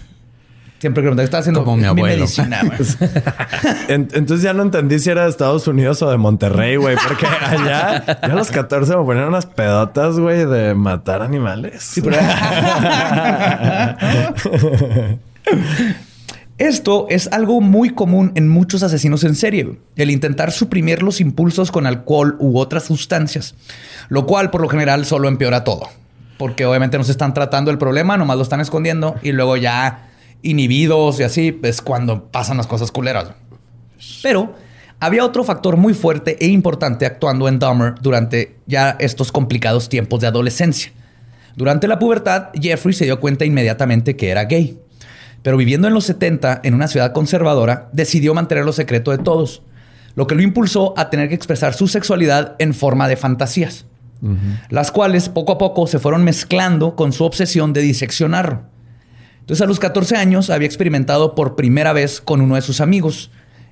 Siempre 0.79 1.01
que 1.01 1.11
me 1.11 1.23
está 1.23 1.37
haciendo 1.37 1.63
Como 1.63 1.77
mi 1.93 2.01
medicina. 2.03 2.61
güey". 2.65 2.77
En- 3.87 4.09
entonces 4.13 4.41
ya 4.41 4.51
no 4.51 4.63
entendí 4.63 4.99
si 4.99 5.09
era 5.09 5.23
de 5.23 5.29
Estados 5.29 5.65
Unidos 5.67 6.01
o 6.01 6.11
de 6.11 6.17
Monterrey, 6.17 6.75
güey. 6.75 6.97
Porque 7.07 7.25
allá, 7.25 8.03
ya 8.05 8.13
a 8.21 8.27
los 8.29 8.51
14 8.51 8.97
me 8.97 9.03
ponían 9.05 9.29
unas 9.29 9.45
pedotas, 9.45 10.19
güey, 10.19 10.45
de 10.45 10.73
matar 10.75 11.21
animales. 11.21 11.93
Esto 16.59 17.07
es 17.09 17.29
algo 17.31 17.61
muy 17.61 17.89
común 17.89 18.31
en 18.35 18.47
muchos 18.47 18.83
asesinos 18.83 19.23
en 19.23 19.33
serie, 19.33 19.79
el 19.95 20.11
intentar 20.11 20.51
suprimir 20.51 21.01
los 21.01 21.19
impulsos 21.19 21.71
con 21.71 21.87
alcohol 21.87 22.35
u 22.39 22.59
otras 22.59 22.83
sustancias, 22.83 23.55
lo 24.09 24.27
cual 24.27 24.51
por 24.51 24.61
lo 24.61 24.69
general 24.69 25.05
solo 25.05 25.27
empeora 25.27 25.63
todo, 25.63 25.89
porque 26.37 26.67
obviamente 26.67 26.99
no 26.99 27.03
se 27.03 27.11
están 27.11 27.33
tratando 27.33 27.71
el 27.71 27.79
problema, 27.79 28.17
nomás 28.17 28.37
lo 28.37 28.43
están 28.43 28.61
escondiendo 28.61 29.15
y 29.23 29.31
luego 29.31 29.57
ya 29.57 30.11
inhibidos 30.43 31.19
y 31.19 31.23
así 31.23 31.59
es 31.63 31.81
cuando 31.81 32.25
pasan 32.25 32.57
las 32.57 32.67
cosas 32.67 32.91
culeras. 32.91 33.31
Pero 34.21 34.53
había 34.99 35.25
otro 35.25 35.43
factor 35.43 35.75
muy 35.75 35.95
fuerte 35.95 36.37
e 36.39 36.49
importante 36.49 37.07
actuando 37.07 37.47
en 37.47 37.57
Dahmer 37.57 37.95
durante 37.99 38.57
ya 38.67 38.95
estos 38.99 39.31
complicados 39.31 39.89
tiempos 39.89 40.21
de 40.21 40.27
adolescencia. 40.27 40.91
Durante 41.55 41.87
la 41.87 41.97
pubertad, 41.97 42.49
Jeffrey 42.53 42.93
se 42.93 43.05
dio 43.05 43.19
cuenta 43.19 43.43
inmediatamente 43.43 44.15
que 44.15 44.29
era 44.29 44.45
gay. 44.45 44.79
Pero 45.43 45.57
viviendo 45.57 45.87
en 45.87 45.93
los 45.93 46.05
70 46.05 46.61
en 46.63 46.73
una 46.73 46.87
ciudad 46.87 47.11
conservadora, 47.11 47.89
decidió 47.91 48.33
mantenerlo 48.33 48.73
secreto 48.73 49.11
de 49.11 49.19
todos, 49.19 49.61
lo 50.15 50.25
que 50.25 50.35
lo 50.35 50.41
impulsó 50.41 50.93
a 50.97 51.09
tener 51.09 51.29
que 51.29 51.35
expresar 51.35 51.73
su 51.73 51.87
sexualidad 51.87 52.55
en 52.59 52.73
forma 52.73 53.07
de 53.07 53.17
fantasías, 53.17 53.85
las 54.69 54.91
cuales 54.91 55.27
poco 55.27 55.51
a 55.51 55.57
poco 55.57 55.85
se 55.85 55.99
fueron 55.99 56.23
mezclando 56.23 56.95
con 56.95 57.11
su 57.11 57.25
obsesión 57.25 57.73
de 57.73 57.81
diseccionarlo. 57.81 58.63
Entonces 59.41 59.61
a 59.61 59.67
los 59.67 59.79
14 59.79 60.15
años 60.15 60.49
había 60.49 60.65
experimentado 60.65 61.35
por 61.35 61.57
primera 61.57 61.91
vez 61.91 62.21
con 62.21 62.39
uno 62.39 62.55
de 62.55 62.61
sus 62.61 62.79
amigos 62.79 63.29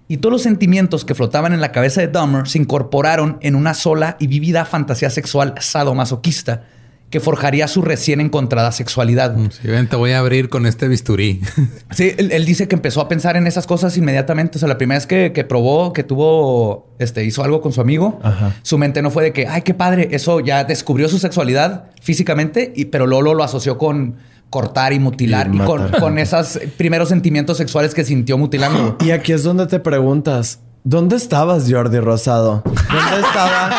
y 0.09 0.17
todos 0.17 0.33
los 0.33 0.41
sentimientos 0.41 1.05
que 1.05 1.15
flotaban 1.15 1.53
en 1.53 1.61
la 1.61 1.71
cabeza 1.71 2.01
de 2.01 2.09
Dahmer 2.09 2.49
se 2.49 2.57
incorporaron 2.57 3.37
en 3.39 3.55
una 3.55 3.73
sola 3.73 4.17
y 4.19 4.27
vívida 4.27 4.65
fantasía 4.65 5.09
sexual 5.09 5.55
sadomasoquista 5.61 6.65
que 7.11 7.19
forjaría 7.19 7.67
su 7.67 7.81
recién 7.81 8.21
encontrada 8.21 8.71
sexualidad. 8.71 9.35
Sí, 9.51 9.67
ven, 9.67 9.87
te 9.87 9.97
voy 9.97 10.11
a 10.11 10.19
abrir 10.19 10.49
con 10.49 10.65
este 10.65 10.87
bisturí. 10.87 11.41
Sí, 11.91 12.13
él, 12.17 12.31
él 12.31 12.45
dice 12.45 12.69
que 12.69 12.75
empezó 12.75 13.01
a 13.01 13.09
pensar 13.09 13.35
en 13.35 13.45
esas 13.47 13.67
cosas 13.67 13.97
inmediatamente. 13.97 14.57
O 14.57 14.59
sea, 14.59 14.69
la 14.69 14.77
primera 14.77 14.97
vez 14.97 15.05
que, 15.05 15.33
que 15.33 15.43
probó, 15.43 15.91
que 15.91 16.03
tuvo, 16.03 16.87
este, 16.99 17.25
hizo 17.25 17.43
algo 17.43 17.59
con 17.61 17.73
su 17.73 17.81
amigo, 17.81 18.17
Ajá. 18.23 18.55
su 18.61 18.77
mente 18.77 19.01
no 19.01 19.11
fue 19.11 19.23
de 19.23 19.33
que, 19.33 19.45
ay, 19.45 19.61
qué 19.63 19.73
padre, 19.73 20.07
eso 20.11 20.39
ya 20.39 20.63
descubrió 20.63 21.09
su 21.09 21.19
sexualidad 21.19 21.89
físicamente, 22.01 22.71
y, 22.75 22.85
pero 22.85 23.07
Lolo 23.07 23.33
lo 23.33 23.43
asoció 23.43 23.77
con 23.77 24.15
cortar 24.49 24.93
y 24.93 24.99
mutilar 24.99 25.49
Y 25.53 25.57
y, 25.57 25.59
con, 25.59 25.89
con 25.91 26.17
esos 26.17 26.59
primeros 26.77 27.09
sentimientos 27.09 27.57
sexuales 27.57 27.93
que 27.93 28.05
sintió 28.05 28.37
mutilando. 28.37 28.97
Y 29.05 29.11
aquí 29.11 29.33
es 29.33 29.43
donde 29.43 29.67
te 29.67 29.79
preguntas, 29.79 30.59
¿dónde 30.85 31.17
estabas, 31.17 31.69
Jordi 31.69 31.99
Rosado? 31.99 32.63
¿Dónde 32.65 33.27
estaba 33.27 33.71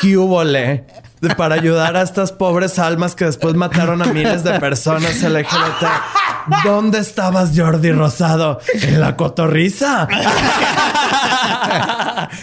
Cubole? 0.00 0.84
Para 1.36 1.54
ayudar 1.54 1.96
a 1.96 2.02
estas 2.02 2.30
pobres 2.32 2.78
almas 2.78 3.14
que 3.14 3.24
después 3.24 3.54
mataron 3.54 4.02
a 4.02 4.06
miles 4.06 4.44
de 4.44 4.60
personas 4.60 5.22
LGBT. 5.22 5.86
¿Dónde 6.64 6.98
estabas, 7.00 7.52
Jordi 7.56 7.92
Rosado? 7.92 8.60
En 8.82 9.00
la 9.00 9.16
cotorriza. 9.16 10.08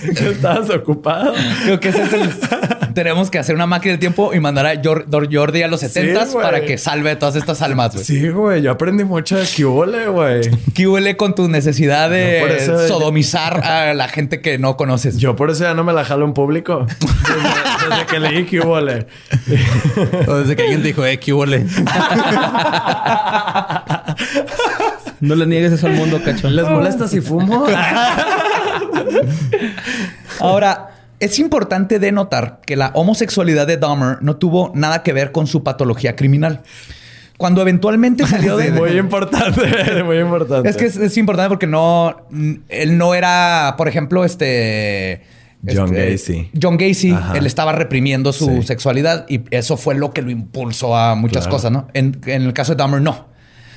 Estabas 0.04 0.70
ocupado. 0.70 1.34
Creo 1.64 1.80
que 1.80 1.90
ese 1.90 2.04
es 2.04 2.14
el... 2.14 2.30
Tenemos 2.94 3.30
que 3.32 3.40
hacer 3.40 3.56
una 3.56 3.66
máquina 3.66 3.92
del 3.94 4.00
tiempo 4.00 4.34
y 4.34 4.40
mandar 4.40 4.66
a 4.68 4.74
Jordi 4.84 5.64
a 5.64 5.68
los 5.68 5.80
70 5.80 6.26
güey. 6.26 6.44
para 6.46 6.62
que 6.62 6.78
salve 6.78 7.16
todas 7.16 7.36
estas 7.36 7.62
almas. 7.64 7.94
güey. 7.94 8.06
Sí, 8.06 8.30
güey. 8.30 8.62
Yo 8.62 8.72
aprendí 8.72 9.04
mucho 9.04 9.36
de 9.38 9.46
Cubole, 9.48 10.08
güey. 10.08 10.42
¿Qué 10.76 10.88
huele 10.88 11.18
con 11.18 11.34
tu 11.36 11.48
necesidad 11.50 12.10
de 12.10 12.58
eso- 12.58 12.88
sodomizar 12.88 13.64
a 13.66 13.94
la 13.96 14.08
gente 14.10 14.42
que 14.42 14.58
no 14.60 14.78
conoces? 14.78 15.18
Yo 15.18 15.36
por 15.36 15.50
eso 15.50 15.64
ya 15.64 15.74
no 15.74 15.84
me 15.84 15.92
la 15.94 16.06
jalo 16.06 16.26
en 16.26 16.34
público. 16.34 16.86
Desde, 17.00 17.90
desde 17.90 18.06
que 18.06 18.20
leí 18.20 18.46
Cubole. 18.46 19.08
O 20.28 20.36
desde 20.36 20.56
que 20.56 20.62
alguien 20.64 20.84
dijo, 20.84 21.04
eh, 21.06 21.18
¿qué 21.20 21.34
huele? 21.34 21.66
No 25.20 25.36
le 25.36 25.46
niegues 25.46 25.72
eso 25.72 25.88
al 25.88 25.94
mundo, 25.94 26.22
cacho. 26.24 26.50
¿Les 26.50 26.68
molesta 26.68 27.08
si 27.08 27.22
fumo? 27.22 27.66
Ahora, 30.40 30.90
es 31.20 31.40
importante 31.40 32.00
denotar 32.00 32.60
que 32.66 32.76
la 32.76 32.92
homosexualidad 32.94 33.68
de 33.68 33.78
Dahmer 33.78 34.18
no 34.22 34.36
tuvo 34.36 34.72
nada 34.76 35.04
que 35.04 35.14
ver 35.14 35.32
con 35.32 35.48
su 35.48 35.64
patología 35.64 36.16
criminal. 36.16 36.62
Cuando 37.38 37.62
eventualmente 37.62 38.28
salió 38.28 38.58
de... 38.58 38.72
muy 38.72 38.92
importante, 38.98 40.04
muy 40.06 40.20
importante. 40.20 40.70
Es 40.70 40.78
que 40.78 40.86
es, 40.86 40.96
es 40.98 41.18
importante 41.18 41.50
porque 41.50 41.68
no... 41.68 42.28
Él 42.70 42.98
no 42.98 43.16
era, 43.16 43.76
por 43.78 43.88
ejemplo, 43.88 44.24
este... 44.24 45.24
John 45.66 45.96
este, 45.96 46.12
Gacy. 46.12 46.52
John 46.62 46.78
Gacy, 46.78 47.12
Ajá. 47.12 47.38
él 47.38 47.46
estaba 47.46 47.72
reprimiendo 47.72 48.34
su 48.34 48.48
Sí. 48.48 48.64
sexualidad 48.64 49.26
y 49.30 49.44
eso 49.50 49.78
fue 49.78 49.96
lo 49.96 50.12
que 50.12 50.22
lo 50.22 50.30
impulsó 50.30 50.96
a 50.98 51.16
muchas 51.16 51.44
Claro. 51.46 51.52
cosas, 51.56 51.72
¿no? 51.72 51.88
En, 51.94 52.20
en 52.26 52.42
el 52.44 52.52
caso 52.54 52.74
de 52.74 52.80
Dahmer, 52.80 53.02
no. 53.02 53.28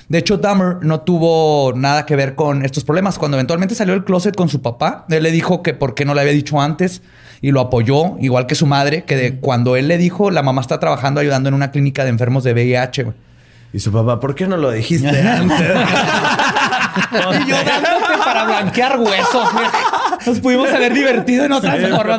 De 0.08 0.18
hecho, 0.18 0.36
Dahmer 0.38 0.76
no 0.82 1.00
tuvo 1.00 1.72
nada 1.74 2.06
que 2.06 2.14
ver 2.14 2.34
con 2.36 2.64
estos 2.64 2.84
problemas. 2.84 3.18
Cuando 3.18 3.36
eventualmente 3.36 3.74
salió 3.74 3.92
del 3.94 4.04
closet 4.04 4.36
con 4.36 4.48
su 4.48 4.62
papá, 4.62 5.04
él 5.08 5.22
le 5.24 5.32
dijo 5.32 5.62
que 5.62 5.74
por 5.74 5.94
qué 5.94 6.04
no 6.04 6.14
le 6.14 6.20
había 6.20 6.32
dicho 6.32 6.60
antes 6.60 7.02
y 7.40 7.50
lo 7.50 7.60
apoyó, 7.60 8.16
igual 8.20 8.46
que 8.46 8.54
su 8.54 8.66
madre, 8.66 9.02
que 9.04 9.16
de 9.16 9.40
cuando 9.40 9.74
él 9.76 9.88
le 9.88 9.98
dijo, 9.98 10.30
la 10.30 10.42
mamá 10.44 10.60
está 10.60 10.78
trabajando 10.78 11.20
ayudando 11.20 11.48
en 11.48 11.54
una 11.56 11.70
clínica 11.72 12.04
de 12.04 12.10
enfermos 12.10 12.44
de 12.44 12.52
VIH. 12.52 13.02
güey. 13.02 13.16
Y 13.72 13.80
su 13.80 13.90
papá, 13.92 14.20
¿por 14.20 14.34
qué 14.36 14.46
no 14.46 14.56
lo 14.56 14.70
dijiste 14.70 15.20
antes? 15.28 15.60
Y 15.60 17.50
yo 17.50 17.56
dándote 17.56 18.16
para 18.24 18.44
blanquear 18.44 18.98
huesos. 19.00 19.52
güey. 19.52 19.66
Nos 20.24 20.40
pudimos 20.40 20.68
haber 20.72 20.94
divertido 20.94 21.46
y 21.46 21.48
no 21.48 21.60
Sí, 21.60 21.66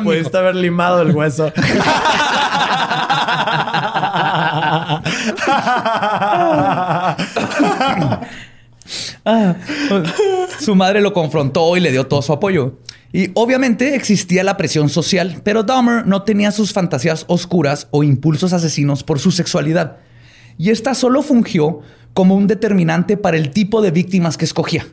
pudiste 0.04 0.36
haber 0.38 0.54
limado 0.56 1.02
el 1.02 1.10
hueso. 1.16 1.50
Ah, 9.24 9.54
su 10.60 10.74
madre 10.74 11.02
lo 11.02 11.12
confrontó 11.12 11.76
y 11.76 11.80
le 11.80 11.90
dio 11.90 12.06
todo 12.06 12.22
su 12.22 12.32
apoyo. 12.32 12.78
Y 13.12 13.30
obviamente 13.34 13.94
existía 13.94 14.44
la 14.44 14.56
presión 14.56 14.88
social, 14.88 15.40
pero 15.42 15.62
Dahmer 15.62 16.06
no 16.06 16.22
tenía 16.22 16.52
sus 16.52 16.72
fantasías 16.72 17.24
oscuras 17.28 17.88
o 17.90 18.02
impulsos 18.02 18.52
asesinos 18.52 19.02
por 19.02 19.18
su 19.18 19.30
sexualidad. 19.30 19.96
Y 20.58 20.70
esta 20.70 20.94
solo 20.94 21.22
fungió 21.22 21.80
como 22.12 22.34
un 22.34 22.46
determinante 22.46 23.16
para 23.16 23.36
el 23.36 23.50
tipo 23.50 23.80
de 23.80 23.90
víctimas 23.92 24.36
que 24.36 24.44
escogía. 24.44 24.86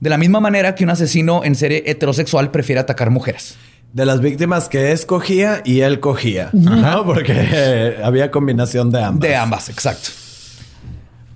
De 0.00 0.10
la 0.10 0.18
misma 0.18 0.38
manera 0.38 0.74
que 0.74 0.84
un 0.84 0.90
asesino 0.90 1.42
en 1.44 1.56
serie 1.56 1.82
heterosexual 1.86 2.50
prefiere 2.52 2.80
atacar 2.80 3.10
mujeres. 3.10 3.56
De 3.92 4.06
las 4.06 4.20
víctimas 4.20 4.68
que 4.68 4.92
escogía 4.92 5.62
y 5.64 5.80
él 5.80 5.98
cogía. 5.98 6.50
¿no? 6.52 7.04
Porque 7.04 7.32
eh, 7.36 7.96
había 8.04 8.30
combinación 8.30 8.92
de 8.92 9.02
ambas. 9.02 9.28
De 9.28 9.34
ambas, 9.34 9.68
exacto. 9.70 10.10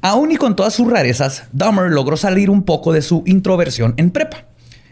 Aún 0.02 0.32
y 0.32 0.36
con 0.36 0.56
todas 0.56 0.74
sus 0.74 0.90
rarezas, 0.90 1.44
Dahmer 1.52 1.90
logró 1.92 2.16
salir 2.16 2.50
un 2.50 2.64
poco 2.64 2.92
de 2.92 3.02
su 3.02 3.22
introversión 3.24 3.94
en 3.96 4.10
prepa. 4.10 4.44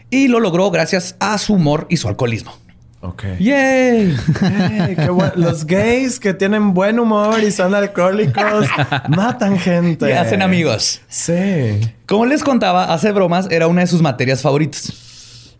Y 0.09 0.27
lo 0.29 0.39
logró 0.39 0.71
gracias 0.71 1.15
a 1.19 1.37
su 1.37 1.53
humor 1.53 1.85
y 1.89 1.97
su 1.97 2.07
alcoholismo. 2.07 2.53
Ok. 3.01 3.23
¡Yay! 3.39 4.15
Ey, 4.15 4.95
qué 4.95 5.09
Los 5.35 5.65
gays 5.65 6.19
que 6.19 6.33
tienen 6.33 6.73
buen 6.73 6.99
humor 6.99 7.41
y 7.43 7.51
son 7.51 7.73
alcohólicos 7.73 8.67
matan 9.09 9.57
gente. 9.57 10.07
Y 10.09 10.13
hacen 10.13 10.41
amigos. 10.41 11.01
Sí. 11.07 11.79
Como 12.05 12.25
les 12.25 12.43
contaba, 12.43 12.93
hacer 12.93 13.13
bromas 13.13 13.47
era 13.49 13.67
una 13.67 13.81
de 13.81 13.87
sus 13.87 14.01
materias 14.01 14.41
favoritas. 14.41 14.93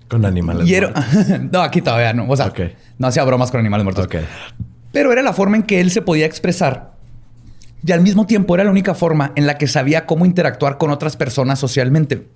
Con 0.08 0.26
animales. 0.26 0.68
Y 0.68 0.76
era- 0.76 0.94
no, 1.52 1.62
aquí 1.62 1.82
todavía 1.82 2.14
no. 2.14 2.26
O 2.30 2.38
sea, 2.38 2.54
no 3.00 3.08
hacía 3.08 3.24
bromas 3.24 3.50
con 3.52 3.60
animales 3.60 3.84
muertos. 3.86 4.06
Ok. 4.06 4.16
Pero 4.92 5.12
era 5.12 5.22
la 5.24 5.34
forma 5.34 5.56
en 5.58 5.64
que 5.64 5.82
él 5.82 5.90
se 5.90 6.02
podía 6.02 6.26
expresar. 6.28 6.92
Y 7.86 7.92
al 7.92 8.02
mismo 8.02 8.28
tiempo 8.28 8.56
era 8.56 8.64
la 8.64 8.72
única 8.72 8.94
forma 8.94 9.32
en 9.36 9.48
la 9.48 9.58
que 9.58 9.68
sabía 9.68 10.06
cómo 10.06 10.26
interactuar 10.26 10.78
con 10.78 10.92
otras 10.92 11.18
personas 11.18 11.60
socialmente. 11.60 12.28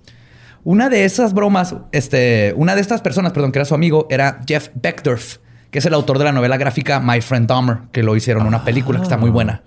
Una 0.64 0.88
de 0.88 1.04
esas 1.04 1.32
bromas, 1.32 1.76
este, 1.92 2.52
una 2.56 2.74
de 2.74 2.80
estas 2.80 3.00
personas, 3.00 3.32
perdón, 3.32 3.52
que 3.52 3.60
era 3.60 3.64
su 3.64 3.74
amigo, 3.74 4.08
era 4.10 4.40
Jeff 4.46 4.70
Beckdorf, 4.74 5.36
que 5.70 5.78
es 5.78 5.86
el 5.86 5.94
autor 5.94 6.18
de 6.18 6.24
la 6.24 6.32
novela 6.32 6.56
gráfica 6.56 6.98
My 6.98 7.20
Friend 7.20 7.46
Dahmer, 7.46 7.78
que 7.92 8.02
lo 8.02 8.16
hicieron 8.16 8.46
una 8.46 8.64
película 8.64 8.98
que 8.98 9.04
está 9.04 9.16
muy 9.16 9.30
buena. 9.30 9.62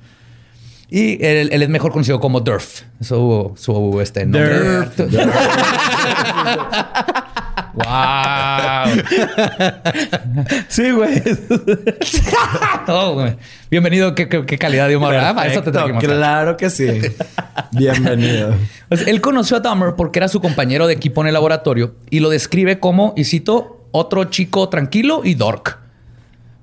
Y 0.90 1.24
él, 1.24 1.50
él 1.52 1.62
es 1.62 1.70
mejor 1.70 1.92
conocido 1.92 2.20
como 2.20 2.42
Durf. 2.42 2.82
Su, 3.00 3.54
su 3.56 4.02
este, 4.02 4.26
nombre. 4.26 4.90
wow. 7.74 9.04
Sí, 10.68 10.92
güey. 10.92 11.22
Oh, 12.88 13.14
güey. 13.14 13.36
Bienvenido. 13.70 14.16
¿Qué, 14.16 14.28
qué- 14.28 14.46
qué 14.46 14.58
calidad 14.58 14.88
de 14.88 14.96
humor. 14.96 15.14
claro 16.00 16.58
que 16.58 16.70
sí. 16.70 16.88
Bienvenido. 17.72 18.56
Pues, 18.88 19.06
él 19.08 19.22
conoció 19.22 19.58
a 19.58 19.60
Dahmer 19.60 19.94
porque 19.96 20.20
era 20.20 20.28
su 20.28 20.42
compañero 20.42 20.88
de 20.88 20.94
equipo 20.94 21.22
en 21.22 21.28
el 21.28 21.34
laboratorio 21.34 21.96
y 22.10 22.20
lo 22.20 22.30
describe 22.30 22.80
como, 22.80 23.14
y 23.16 23.26
cito, 23.26 23.86
otro 23.92 24.24
chico 24.26 24.70
tranquilo 24.70 25.22
y 25.24 25.36
dork. 25.36 25.78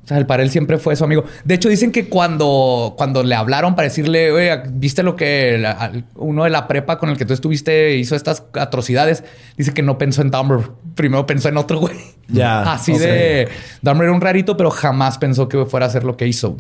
O 0.07 0.09
sea, 0.09 0.19
el 0.19 0.27
para 0.27 0.45
él 0.45 0.51
siempre 0.51 0.79
fue 0.79 0.95
su 0.95 1.03
amigo. 1.03 1.25
De 1.45 1.55
hecho, 1.55 1.69
dicen 1.69 1.90
que 1.90 2.09
cuando, 2.09 2.95
cuando 2.97 3.25
le 3.25 3.35
hablaron 3.35 3.75
para 3.75 3.88
decirle, 3.88 4.31
oye, 4.31 4.62
¿viste 4.71 5.03
lo 5.03 5.16
que 5.16 5.59
la- 5.59 5.90
uno 6.14 6.45
de 6.45 6.51
la 6.51 6.69
prepa 6.69 6.97
con 6.99 7.11
el 7.11 7.19
que 7.19 7.25
tú 7.25 7.35
estuviste 7.35 7.97
hizo 7.97 8.14
estas 8.14 8.45
atrocidades? 8.53 9.25
Dice 9.57 9.75
que 9.75 9.83
no 9.83 9.99
pensó 9.99 10.23
en 10.23 10.31
Dahmer. 10.31 10.61
Primero 10.95 11.27
pensó 11.27 11.49
en 11.49 11.57
otro 11.57 11.81
güey. 11.81 11.97
Ya, 12.29 12.62
Así 12.73 12.97
de... 12.97 13.49
Dahmer 13.83 14.05
era 14.05 14.12
un 14.12 14.21
rarito, 14.21 14.57
pero 14.57 14.71
jamás 14.71 15.19
pensó 15.19 15.49
que 15.49 15.64
fuera 15.66 15.87
a 15.87 15.88
hacer 15.88 16.05
lo 16.05 16.16
que 16.16 16.29
hizo. 16.29 16.57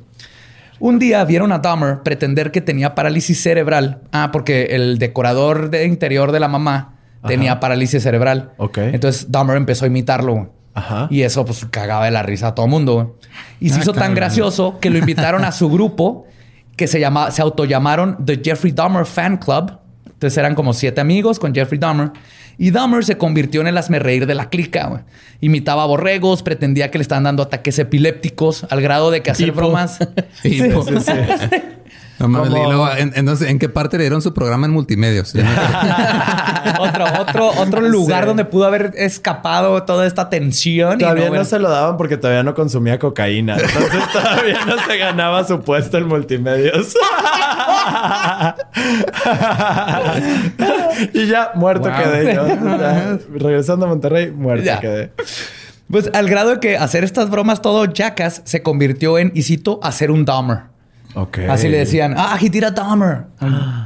Un 0.80 0.98
día 0.98 1.24
vieron 1.24 1.52
a 1.52 1.60
Dahmer 1.60 2.00
pretender 2.02 2.50
que 2.50 2.60
tenía 2.60 2.96
parálisis 2.96 3.40
cerebral. 3.40 4.00
Ah, 4.10 4.30
porque 4.32 4.70
el 4.72 4.98
decorador 4.98 5.70
de 5.70 5.84
interior 5.86 6.32
de 6.32 6.40
la 6.40 6.48
mamá 6.48 6.94
tenía 7.26 7.60
parálisis 7.60 8.02
cerebral. 8.02 8.50
Ok. 8.56 8.78
Entonces 8.78 9.30
Dahmer 9.30 9.56
empezó 9.56 9.84
a 9.84 9.88
imitarlo. 9.88 10.52
Ajá. 10.76 11.08
Y 11.10 11.22
eso 11.22 11.44
pues 11.44 11.66
cagaba 11.70 12.04
de 12.04 12.10
la 12.12 12.22
risa 12.22 12.48
a 12.48 12.54
todo 12.54 12.66
mundo. 12.68 12.94
güey. 12.94 13.06
Y 13.60 13.70
se 13.70 13.76
Ah, 13.78 13.82
hizo 13.82 13.92
tan 13.92 14.14
gracioso 14.14 14.78
que 14.80 14.90
lo 14.90 14.98
invitaron 14.98 15.44
a 15.44 15.50
su 15.50 15.68
grupo 15.68 16.26
que 16.76 16.86
se 16.86 17.00
llama, 17.00 17.30
se 17.30 17.42
autollamaron 17.42 18.24
The 18.24 18.40
Jeffrey 18.44 18.72
Dahmer 18.72 19.06
Fan 19.06 19.38
Club. 19.38 19.72
Entonces 20.04 20.36
eran 20.38 20.54
como 20.54 20.72
siete 20.74 21.00
amigos 21.00 21.38
con 21.38 21.54
Jeffrey 21.54 21.78
Dahmer. 21.80 22.10
Y 22.58 22.70
Dahmer 22.70 23.04
se 23.04 23.18
convirtió 23.18 23.60
en 23.62 23.66
el 23.66 23.76
hazmerreír 23.78 24.26
de 24.26 24.34
la 24.34 24.48
clica. 24.48 24.86
güey. 24.86 25.00
Imitaba 25.40 25.82
a 25.82 25.86
borregos, 25.86 26.42
pretendía 26.42 26.90
que 26.90 26.98
le 26.98 27.02
estaban 27.02 27.24
dando 27.24 27.42
ataques 27.42 27.78
epilépticos 27.78 28.66
al 28.70 28.80
grado 28.80 29.10
de 29.10 29.22
que 29.22 29.30
hacer 29.30 29.48
Hipo. 29.48 29.56
bromas. 29.56 29.98
Sí, 30.42 30.60
sí. 30.60 30.70
No 32.18 32.28
mames, 32.28 32.48
Como- 32.50 32.62
y 32.62 32.66
luego, 32.66 32.88
¿en, 32.96 33.12
en, 33.14 33.58
qué 33.58 33.68
parte 33.68 33.98
le 33.98 34.04
dieron 34.04 34.22
su 34.22 34.32
programa 34.32 34.66
en 34.66 34.72
multimedios? 34.72 35.34
Otro, 36.78 37.04
otro, 37.20 37.48
otro 37.58 37.80
lugar 37.80 38.22
Sí. 38.24 38.28
donde 38.28 38.44
pudo 38.44 38.66
haber 38.66 38.92
escapado 38.96 39.82
toda 39.84 40.06
esta 40.06 40.28
tensión. 40.28 40.96
y 40.96 40.98
Todavía 40.98 41.30
no, 41.30 41.44
se 41.44 41.58
lo 41.58 41.70
daban 41.70 41.96
porque 41.96 42.16
todavía 42.16 42.42
no 42.42 42.54
consumía 42.54 42.98
cocaína. 42.98 43.56
Entonces 43.56 44.02
todavía 44.12 44.64
no 44.66 44.76
se 44.84 44.98
ganaba 44.98 45.44
su 45.44 45.60
puesto 45.60 45.96
en 45.98 46.06
multimedios. 46.08 46.94
y 51.12 51.26
ya 51.26 51.52
muerto 51.54 51.88
Wow. 51.88 51.98
quedé 52.02 52.34
yo. 52.34 52.46
Ya, 52.46 53.18
regresando 53.38 53.86
a 53.86 53.88
Monterrey, 53.88 54.30
muerto 54.30 54.64
Ya. 54.64 54.80
quedé. 54.80 55.12
Pues 55.90 56.10
al 56.14 56.28
grado 56.28 56.50
de 56.50 56.60
que 56.60 56.76
hacer 56.76 57.04
estas 57.04 57.30
bromas 57.30 57.62
todo 57.62 57.84
jackass 57.86 58.42
se 58.44 58.62
convirtió 58.62 59.18
en, 59.18 59.30
y 59.34 59.42
cito, 59.42 59.78
hacer 59.82 60.10
un 60.10 60.24
Dahmer. 60.24 60.58
Ok. 61.18 61.38
Así 61.48 61.68
le 61.68 61.78
decían, 61.78 62.14
ah, 62.16 62.36
ahí 62.38 62.50
tira 62.50 62.70
Dahmer. 62.70 63.24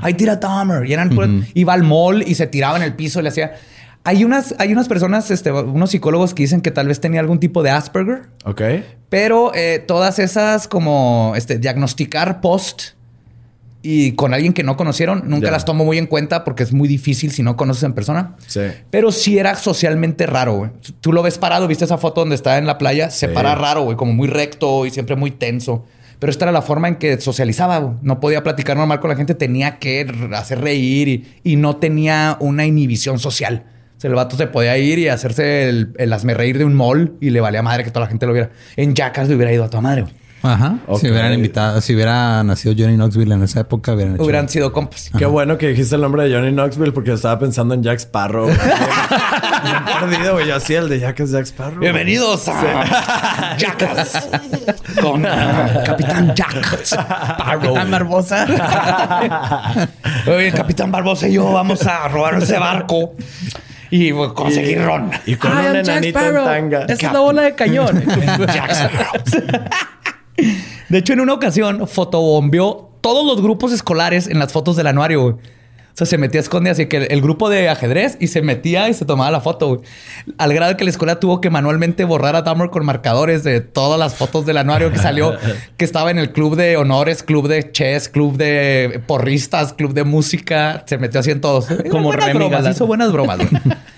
Ahí 0.03 0.15
tira 0.15 0.37
Dahmer. 0.37 0.85
Y 0.85 0.93
eran, 0.93 1.11
pues, 1.11 1.29
iba 1.55 1.73
al 1.73 1.85
mall 1.85 2.23
y 2.27 2.35
se 2.35 2.47
tiraba 2.49 2.77
en 2.77 2.83
el 2.83 2.95
piso 2.95 3.21
y 3.21 3.23
le 3.23 3.29
hacía. 3.29 3.53
Hay 4.03 4.25
unas, 4.25 4.55
hay 4.59 4.73
unas 4.73 4.89
personas, 4.89 5.31
este, 5.31 5.53
unos 5.53 5.91
psicólogos 5.91 6.35
que 6.35 6.43
dicen 6.43 6.61
que 6.61 6.71
tal 6.71 6.89
vez 6.89 7.01
tenía 7.01 7.21
algún 7.21 7.39
tipo 7.39 7.63
de 7.63 7.71
Asperger, 7.71 8.23
Ok. 8.45 8.63
pero 9.11 9.53
eh, 9.55 9.79
todas 9.87 10.19
esas 10.19 10.67
como 10.69 11.35
este, 11.37 11.59
diagnosticar 11.59 12.41
post 12.41 12.95
y 13.83 14.13
con 14.13 14.35
alguien 14.35 14.53
que 14.53 14.63
no 14.63 14.77
conocieron, 14.77 15.23
nunca 15.27 15.51
las 15.51 15.65
tomo 15.65 15.85
muy 15.85 15.97
en 15.99 16.07
cuenta 16.07 16.45
porque 16.45 16.63
es 16.63 16.73
muy 16.73 16.89
difícil 16.89 17.31
si 17.31 17.43
no 17.43 17.57
conoces 17.57 17.83
en 17.85 17.93
persona. 17.95 18.37
Sí. 18.47 18.61
Pero 18.91 19.13
sí 19.13 19.39
era 19.39 19.55
socialmente 19.55 20.27
raro, 20.27 20.55
güey. 20.57 20.71
Tú 21.01 21.13
lo 21.13 21.23
ves 21.23 21.39
parado, 21.39 21.67
viste 21.67 21.85
esa 21.85 21.97
foto 21.99 22.23
donde 22.23 22.35
está 22.35 22.59
en 22.59 22.67
la 22.67 22.77
playa, 22.79 23.09
se 23.11 23.29
Sí. 23.29 23.35
para 23.35 23.55
raro, 23.55 23.83
güey, 23.85 23.97
como 23.97 24.13
muy 24.13 24.29
recto 24.29 24.85
y 24.87 24.91
siempre 24.91 25.15
muy 25.17 25.31
tenso. 25.31 25.87
Pero 26.21 26.31
esta 26.31 26.45
era 26.45 26.53
la 26.53 26.63
forma 26.63 26.87
en 26.87 26.97
que 26.97 27.19
socializaba. 27.21 27.97
No 28.03 28.21
podía 28.21 28.45
platicar 28.45 28.77
normal 28.77 29.01
con 29.01 29.11
la 29.11 29.17
gente, 29.17 29.35
tenía 29.35 29.79
que 29.79 30.07
hacer 30.35 30.61
reír 30.61 31.41
y, 31.43 31.57
no 31.57 31.77
tenía 31.77 32.37
una 32.41 32.67
inhibición 32.67 33.19
social. 33.19 33.65
O 33.97 34.01
sea, 34.01 34.09
el 34.09 34.15
vato 34.15 34.37
se 34.37 34.47
podía 34.47 34.79
ir 34.79 34.99
y 34.99 35.09
hacerse 35.09 35.69
el, 35.69 35.95
el 35.99 36.37
reír 36.37 36.59
de 36.59 36.65
un 36.65 36.75
mall 36.75 37.17
y 37.21 37.31
le 37.31 37.41
valía 37.41 37.63
madre 37.63 37.85
que 37.85 37.91
toda 37.91 38.05
la 38.05 38.11
gente 38.11 38.27
lo 38.27 38.35
viera. 38.35 38.51
En 38.77 38.95
Jackass 38.95 39.29
le 39.29 39.35
hubiera 39.35 39.53
ido 39.53 39.65
a 39.65 39.71
toda 39.71 39.81
madre. 39.81 40.05
Ajá. 40.43 40.79
Si 40.99 41.09
hubieran 41.09 41.35
invitado, 41.35 41.81
si 41.81 41.95
hubiera 41.95 42.43
nacido 42.43 42.75
Johnny 42.77 42.97
Knoxville 42.97 43.35
en 43.35 43.43
esa 43.43 43.61
época, 43.61 43.93
hubieran 43.93 44.15
hecho. 44.15 44.23
Hubieran 44.23 44.49
sido 44.49 44.73
compas. 44.73 45.11
Qué 45.17 45.27
bueno 45.27 45.59
que 45.59 45.69
dijiste 45.69 45.95
el 45.97 46.01
nombre 46.01 46.25
de 46.25 46.35
Johnny 46.35 46.51
Knoxville 46.51 46.93
porque 46.93 47.13
estaba 47.13 47.39
pensando 47.39 47.75
en 47.75 47.83
Jack 47.83 47.99
Sparrow. 47.99 48.47
Bien 48.47 48.59
perdido, 50.01 50.35
güey. 50.35 50.49
Yo 50.49 50.57
así 50.57 50.75
el 50.75 50.89
de 50.89 51.01
Jack 51.01 51.21
es 51.21 51.31
Jack 51.31 51.45
Sparrow. 51.45 51.81
Bienvenidos 51.81 52.49
a 52.49 53.57
Jackass 53.59 54.29
con 55.01 55.27
ah, 55.27 55.83
Capitán 55.85 56.35
Jack 56.35 56.81
Sparrow. 56.85 57.61
Capitán 57.61 57.91
Barbosa. 57.91 58.47
Hoy 60.27 60.45
el 60.45 60.55
Capitán 60.55 60.91
Barbosa 60.91 61.29
y 61.29 61.35
yo 61.35 61.53
vamos 61.53 61.87
a 61.87 62.09
robar 62.09 62.43
ese 62.43 62.59
barco 62.59 63.15
y 63.91 64.13
bueno, 64.13 64.35
conseguir 64.35 64.83
ron. 64.83 65.11
Y 65.27 65.37
con 65.37 65.51
I 65.51 65.55
un 65.55 65.59
am 65.59 65.83
Jack 65.83 65.97
enanito 65.99 66.21
en 66.21 66.45
tanga. 66.45 66.85
Esa 66.85 67.07
es 67.09 67.13
la 67.13 67.21
bola 67.21 67.43
de 67.43 67.55
cañón. 67.55 68.03
Jack 68.39 68.71
Sparrow. 68.71 69.13
De 70.89 70.99
hecho, 70.99 71.13
en 71.13 71.21
una 71.21 71.35
ocasión 71.35 71.87
fotobombeó 71.87 72.91
todos 73.01 73.25
los 73.25 73.43
grupos 73.43 73.73
escolares 73.73 74.27
en 74.27 74.39
las 74.39 74.53
fotos 74.53 74.77
del 74.77 74.87
anuario. 74.87 75.23
güey. 75.23 75.35
O 75.93 75.97
sea, 75.97 76.07
se 76.07 76.19
metía 76.19 76.41
a 76.41 76.43
esconde 76.43 76.71
así 76.71 76.87
que 76.87 76.99
el 76.99 77.21
grupo 77.21 77.51
de 77.51 77.69
ajedrez 77.69 78.17
y 78.21 78.29
se 78.29 78.43
metía 78.43 78.89
y 78.89 78.95
se 78.95 79.05
tomaba 79.05 79.31
la 79.31 79.41
foto, 79.41 79.69
güey. 79.69 79.81
Al 80.39 80.55
grado 80.55 80.77
que 80.77 80.85
la 80.85 80.91
escuela 80.91 81.19
tuvo 81.19 81.41
que 81.41 81.51
manualmente 81.51 82.05
borrar 82.05 82.37
a 82.37 82.43
Dahmer 82.43 82.71
con 82.71 82.87
marcadores 82.87 83.43
de 83.43 83.61
todas 83.61 83.99
las 83.99 84.15
fotos 84.15 84.47
del 84.47 84.59
anuario 84.59 84.93
que 84.93 84.99
salió, 84.99 85.35
que 85.77 85.85
estaba 85.85 86.11
en 86.11 86.19
el 86.19 86.33
club 86.33 86.55
de 86.55 86.77
honores, 86.77 87.23
club 87.23 87.49
de 87.49 87.73
chess, 87.73 88.09
club 88.09 88.37
de 88.37 89.03
porristas, 89.07 89.73
club 89.73 89.93
de 89.93 90.05
música. 90.05 90.85
Se 90.87 90.97
metió 90.97 91.21
así 91.21 91.33
en 91.33 91.41
todos. 91.41 91.67
Como 91.91 92.05
buenas 92.05 92.35
bromas, 92.35 92.69
hizo 92.71 92.87
buenas 92.87 93.13
bromas, 93.13 93.39
güey. 93.39 93.51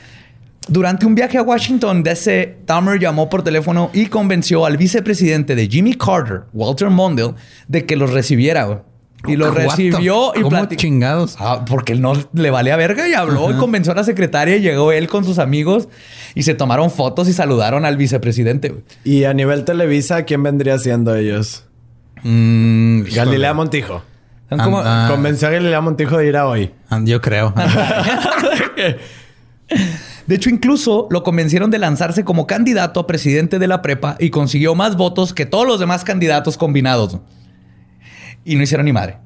Durante 0.68 1.06
un 1.06 1.14
viaje 1.14 1.38
a 1.38 1.42
Washington, 1.42 2.02
DC, 2.02 2.58
Dahmer 2.66 2.98
llamó 3.00 3.28
por 3.28 3.42
teléfono 3.42 3.90
y 3.92 4.06
convenció 4.06 4.64
al 4.64 4.76
vicepresidente 4.76 5.54
de 5.56 5.66
Jimmy 5.68 5.94
Carter, 5.94 6.42
Walter 6.52 6.88
Mondale, 6.88 7.34
de 7.68 7.84
que 7.84 7.96
los 7.96 8.12
recibiera, 8.12 8.64
güey. 8.64 8.78
Y 9.26 9.36
the- 9.36 9.50
recibió 9.52 10.32
y 10.34 10.42
¿Cómo 10.42 10.56
platic- 10.56 10.76
chingados? 10.76 11.36
Ah, 11.38 11.64
porque 11.64 11.92
él 11.92 12.00
no 12.00 12.12
le 12.32 12.50
valía 12.50 12.76
verga 12.76 13.08
y 13.08 13.14
habló 13.14 13.50
y 13.52 13.54
convenció 13.54 13.92
a 13.92 13.94
la 13.96 14.02
secretaria 14.04 14.56
y 14.56 14.60
llegó 14.60 14.90
él 14.90 15.06
con 15.08 15.24
sus 15.24 15.38
amigos 15.38 15.88
y 16.34 16.42
se 16.42 16.54
tomaron 16.54 16.90
fotos 16.90 17.28
y 17.28 17.32
saludaron 17.32 17.84
al 17.84 17.96
vicepresidente. 17.96 18.70
güey. 18.70 18.82
Y 19.04 19.22
a 19.24 19.32
nivel 19.34 19.64
Televisa, 19.64 20.24
¿quién 20.24 20.42
vendría 20.42 20.76
siendo 20.78 21.14
ellos? 21.14 21.64
Mm, 22.24 23.02
Galilea 23.14 23.54
Montijo. 23.54 24.02
Como- 24.48 24.82
Convenció 25.08 25.48
a 25.48 25.50
Galilea 25.52 25.80
Montijo 25.80 26.18
de 26.18 26.26
ir 26.28 26.36
a 26.36 26.46
hoy. 26.48 26.72
ah, 26.90 27.00
Yo 27.04 27.20
creo. 27.20 27.54
De 30.26 30.36
hecho, 30.36 30.50
incluso 30.50 31.08
lo 31.10 31.22
convencieron 31.22 31.70
de 31.70 31.78
lanzarse 31.78 32.24
como 32.24 32.46
candidato 32.46 33.00
a 33.00 33.06
presidente 33.06 33.58
de 33.58 33.66
la 33.66 33.82
prepa 33.82 34.16
y 34.18 34.30
consiguió 34.30 34.74
más 34.74 34.96
votos 34.96 35.34
que 35.34 35.46
todos 35.46 35.66
los 35.66 35.80
demás 35.80 36.04
candidatos 36.04 36.56
combinados. 36.56 37.18
Y 38.44 38.56
no 38.56 38.62
hicieron 38.62 38.86
ni 38.86 38.92
madre. 38.92 39.18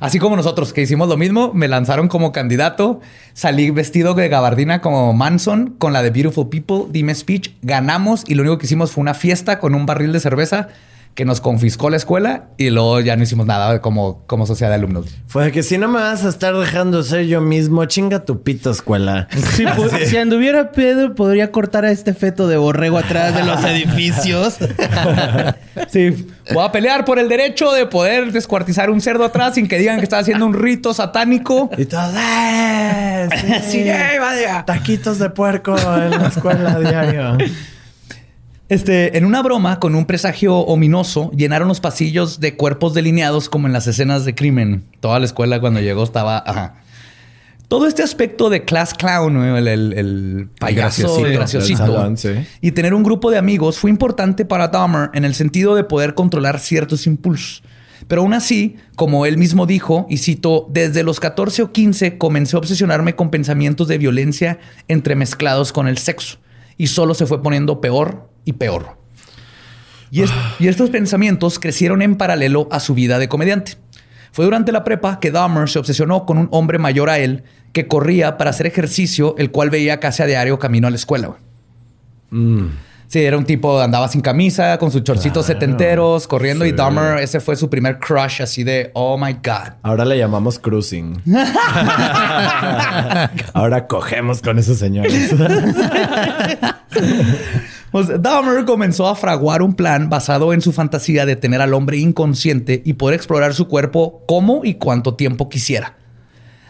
Así 0.00 0.20
como 0.20 0.36
nosotros 0.36 0.72
que 0.72 0.82
hicimos 0.82 1.08
lo 1.08 1.16
mismo, 1.16 1.52
me 1.52 1.66
lanzaron 1.66 2.06
como 2.06 2.30
candidato, 2.30 3.00
salí 3.32 3.70
vestido 3.70 4.14
de 4.14 4.28
gabardina 4.28 4.80
como 4.80 5.12
Manson 5.12 5.74
con 5.78 5.92
la 5.92 6.02
de 6.02 6.10
Beautiful 6.10 6.48
People, 6.48 6.84
dime 6.90 7.14
speech, 7.14 7.50
ganamos 7.62 8.22
y 8.28 8.34
lo 8.34 8.42
único 8.42 8.58
que 8.58 8.66
hicimos 8.66 8.92
fue 8.92 9.02
una 9.02 9.14
fiesta 9.14 9.58
con 9.58 9.74
un 9.74 9.86
barril 9.86 10.12
de 10.12 10.20
cerveza 10.20 10.68
que 11.14 11.24
nos 11.24 11.40
confiscó 11.40 11.90
la 11.90 11.96
escuela 11.96 12.44
y 12.58 12.70
luego 12.70 13.00
ya 13.00 13.16
no 13.16 13.24
hicimos 13.24 13.44
nada 13.44 13.80
como, 13.80 14.24
como 14.26 14.46
sociedad 14.46 14.70
de 14.70 14.76
alumnos. 14.76 15.06
Fue 15.26 15.46
de 15.46 15.52
que 15.52 15.64
si 15.64 15.76
no 15.76 15.88
me 15.88 15.98
vas 15.98 16.24
a 16.24 16.28
estar 16.28 16.54
dejando 16.56 17.02
ser 17.02 17.26
yo 17.26 17.40
mismo, 17.40 17.84
chinga 17.86 18.24
tu 18.24 18.42
pito 18.42 18.70
escuela. 18.70 19.26
Si, 19.58 19.64
pu- 19.64 20.04
si 20.06 20.16
anduviera 20.16 20.70
pedo, 20.70 21.14
podría 21.16 21.50
cortar 21.50 21.84
a 21.84 21.90
este 21.90 22.14
feto 22.14 22.46
de 22.46 22.56
borrego 22.56 22.98
atrás 22.98 23.34
de 23.34 23.42
los 23.44 23.64
edificios. 23.64 24.58
Sí, 25.90 26.26
voy 26.52 26.64
a 26.64 26.72
pelear 26.72 27.04
por 27.04 27.18
el 27.20 27.28
derecho 27.28 27.70
de 27.72 27.86
poder 27.86 28.32
descuartizar 28.32 28.90
un 28.90 29.00
cerdo 29.00 29.24
atrás 29.24 29.54
sin 29.54 29.68
que 29.68 29.78
digan 29.78 29.98
que 29.98 30.02
está 30.02 30.18
haciendo 30.18 30.44
un 30.44 30.52
rito 30.54 30.92
satánico. 30.92 31.70
Y 31.78 31.84
todo, 31.86 32.10
¡eh! 32.16 33.28
Sí, 33.68 33.78
¡eh, 33.88 34.18
vaya! 34.20 34.64
Taquitos 34.66 35.18
de 35.20 35.30
puerco 35.30 35.76
en 35.78 36.10
la 36.10 36.28
escuela 36.28 36.78
diario. 36.80 37.38
Este, 38.68 39.16
en 39.16 39.24
una 39.24 39.42
broma 39.42 39.80
con 39.80 39.94
un 39.94 40.04
presagio 40.04 40.56
ominoso, 40.58 41.30
llenaron 41.34 41.68
los 41.68 41.80
pasillos 41.80 42.38
de 42.38 42.54
cuerpos 42.56 42.92
delineados 42.92 43.48
como 43.48 43.66
en 43.66 43.72
las 43.72 43.86
escenas 43.86 44.24
de 44.26 44.34
crimen. 44.34 44.84
Toda 45.00 45.18
la 45.18 45.24
escuela 45.24 45.60
cuando 45.60 45.80
llegó 45.80 46.02
estaba. 46.04 46.42
ajá. 46.46 46.74
Todo 47.68 47.86
este 47.86 48.02
aspecto 48.02 48.48
de 48.48 48.64
class 48.64 48.94
clown, 48.94 49.36
el, 49.42 49.68
el- 49.68 49.92
el 49.92 50.48
payaso 50.58 51.02
graciosito. 51.02 51.26
el 51.26 51.32
graciosito, 51.34 51.82
El 51.84 51.88
salón, 51.92 52.16
sí. 52.16 52.30
y 52.62 52.72
tener 52.72 52.94
un 52.94 53.02
grupo 53.02 53.30
de 53.30 53.36
amigos 53.36 53.78
fue 53.78 53.90
importante 53.90 54.46
para 54.46 54.68
Dahmer 54.68 55.10
en 55.12 55.26
el 55.26 55.34
sentido 55.34 55.74
de 55.74 55.84
poder 55.84 56.14
controlar 56.14 56.60
ciertos 56.60 57.06
impulsos. 57.06 57.62
Pero 58.06 58.22
aún 58.22 58.32
así, 58.32 58.76
como 58.96 59.26
él 59.26 59.36
mismo 59.36 59.66
dijo, 59.66 60.06
y 60.08 60.16
cito, 60.18 60.66
desde 60.70 61.02
los 61.02 61.20
14 61.20 61.62
o 61.62 61.72
15 61.72 62.16
comencé 62.16 62.56
a 62.56 62.58
obsesionarme 62.60 63.14
con 63.16 63.28
pensamientos 63.30 63.86
de 63.88 63.98
violencia 63.98 64.58
entremezclados 64.88 65.72
con 65.72 65.88
el 65.88 65.98
sexo. 65.98 66.38
Y 66.78 66.86
solo 66.86 67.12
se 67.12 67.26
fue 67.26 67.42
poniendo 67.42 67.82
peor 67.82 68.30
y 68.48 68.54
peor. 68.54 68.96
Y, 70.10 70.22
es- 70.22 70.32
y 70.58 70.68
estos 70.68 70.88
pensamientos 70.88 71.58
crecieron 71.58 72.00
en 72.00 72.16
paralelo 72.16 72.66
a 72.72 72.80
su 72.80 72.94
vida 72.94 73.18
de 73.18 73.28
comediante. 73.28 73.72
Fue 74.32 74.44
durante 74.46 74.72
la 74.72 74.84
prepa 74.84 75.20
que 75.20 75.30
Dahmer 75.30 75.68
se 75.68 75.78
obsesionó 75.78 76.24
con 76.24 76.38
un 76.38 76.48
hombre 76.50 76.78
mayor 76.78 77.10
a 77.10 77.18
él 77.18 77.44
que 77.72 77.86
corría 77.86 78.38
para 78.38 78.50
hacer 78.50 78.66
ejercicio, 78.66 79.34
el 79.36 79.50
cual 79.50 79.68
veía 79.68 80.00
casi 80.00 80.22
a 80.22 80.26
diario 80.26 80.58
camino 80.58 80.86
a 80.86 80.90
la 80.90 80.96
escuela. 80.96 81.36
Sí, 83.08 83.20
era 83.24 83.38
un 83.38 83.44
tipo, 83.46 83.80
andaba 83.80 84.06
sin 84.08 84.20
camisa, 84.20 84.76
con 84.78 84.90
sus 84.92 85.02
chorcitos 85.02 85.46
Claro. 85.46 85.60
setenteros, 85.60 86.28
corriendo. 86.28 86.66
Y. 86.66 86.72
Dahmer, 86.72 87.18
ese 87.20 87.40
fue 87.40 87.56
su 87.56 87.70
primer 87.70 87.98
crush, 87.98 88.42
así 88.42 88.64
de, 88.64 88.90
oh 88.92 89.16
my 89.16 89.32
God. 89.32 89.72
Ahora 89.82 90.04
le 90.04 90.18
llamamos 90.18 90.58
cruising. 90.58 91.22
Ahora 93.54 93.86
cogemos 93.86 94.42
con 94.42 94.58
esos 94.58 94.78
señores. 94.78 95.34
Pues 97.90 98.08
Dahmer 98.20 98.66
comenzó 98.66 99.08
a 99.08 99.14
fraguar 99.16 99.62
un 99.62 99.72
plan 99.74 100.10
basado 100.10 100.52
en 100.52 100.60
su 100.60 100.72
fantasía 100.72 101.24
de 101.24 101.36
tener 101.36 101.62
al 101.62 101.72
hombre 101.72 101.96
inconsciente 101.96 102.82
y 102.84 102.92
poder 102.92 103.14
explorar 103.16 103.54
su 103.54 103.66
cuerpo 103.66 104.24
como 104.28 104.60
y 104.62 104.74
cuánto 104.74 105.14
tiempo 105.14 105.48
quisiera. 105.48 105.94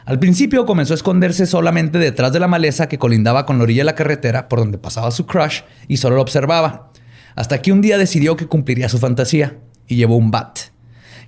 Al 0.09 0.19
principio 0.19 0.65
comenzó 0.65 0.95
a 0.95 0.97
esconderse 0.97 1.45
solamente 1.45 1.99
detrás 1.99 2.33
de 2.33 2.41
la 2.41 2.49
maleza 2.49 2.89
que 2.89 2.97
colindaba 2.99 3.45
con 3.45 3.59
la 3.59 3.65
orilla 3.65 3.83
de 3.83 3.85
la 3.85 3.95
carretera 3.95 4.49
por 4.49 4.59
donde 4.59 4.79
pasaba 4.79 5.11
su 5.11 5.27
crush 5.27 5.61
y 5.87 5.99
solo 5.99 6.17
lo 6.17 6.23
observaba. 6.23 6.93
Hasta 7.35 7.61
que 7.61 7.73
un 7.73 7.83
día 7.83 7.99
decidió 7.99 8.35
que 8.35 8.47
cumpliría 8.47 8.89
su 8.89 8.97
fantasía 8.97 9.59
y 9.87 9.97
llevó 9.97 10.17
un 10.17 10.31
bat. 10.31 10.61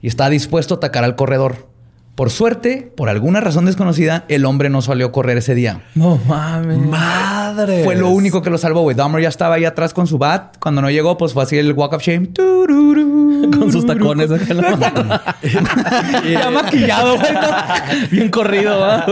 Y 0.01 0.07
estaba 0.07 0.31
dispuesto 0.31 0.73
a 0.73 0.77
atacar 0.79 1.05
al 1.05 1.14
corredor. 1.14 1.69
Por 2.20 2.28
suerte, 2.28 2.92
por 2.98 3.09
alguna 3.09 3.40
razón 3.40 3.64
desconocida, 3.64 4.26
el 4.28 4.44
hombre 4.44 4.68
no 4.68 4.83
salió 4.83 5.06
a 5.06 5.11
correr 5.11 5.38
ese 5.38 5.54
día. 5.54 5.85
No 5.94 6.20
mames. 6.28 6.76
Madre. 6.76 7.83
Fue 7.83 7.96
lo 7.96 8.11
único 8.11 8.42
que 8.42 8.50
lo 8.50 8.59
salvó, 8.59 8.83
güey. 8.83 8.94
Dahmer 8.94 9.22
ya 9.22 9.30
estaba 9.30 9.54
ahí 9.54 9.64
atrás 9.64 9.94
con 9.94 10.06
su 10.06 10.18
bat. 10.18 10.59
Cuando 10.61 10.83
no 10.83 10.90
llegó, 10.90 11.16
pues 11.16 11.33
fue 11.33 11.44
así 11.44 11.56
el 11.56 11.72
walk 11.72 11.94
of 11.94 12.02
shame. 12.02 12.28
Con 13.50 13.72
sus 13.72 13.87
tacones 13.87 14.30
acá 14.30 14.44
en 14.50 14.56
la 14.59 14.76
mano. 14.76 15.20
ya 16.30 16.50
maquillado, 16.52 17.16
güey. 17.16 17.33
Bien 18.11 18.28
corrido, 18.28 18.78
¿va? 18.78 19.06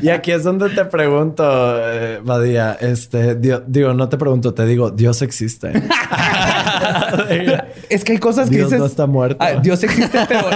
Y 0.00 0.08
aquí 0.08 0.32
es 0.32 0.42
donde 0.42 0.70
te 0.70 0.84
pregunto, 0.86 1.44
eh, 1.78 2.20
Badía, 2.24 2.78
este, 2.80 3.34
digo, 3.34 3.92
no 3.92 4.08
te 4.08 4.16
pregunto, 4.16 4.54
te 4.54 4.64
digo, 4.64 4.90
Dios 4.90 5.20
existe. 5.22 5.70
Es 7.90 8.04
que 8.04 8.12
hay 8.12 8.18
cosas 8.18 8.48
que 8.50 8.56
Dios 8.56 8.68
dices. 8.68 8.80
no 8.80 8.86
está 8.86 9.06
muerto. 9.06 9.36
Ah, 9.40 9.52
Dios 9.62 9.82
existe, 9.82 10.18
pero 10.28 10.46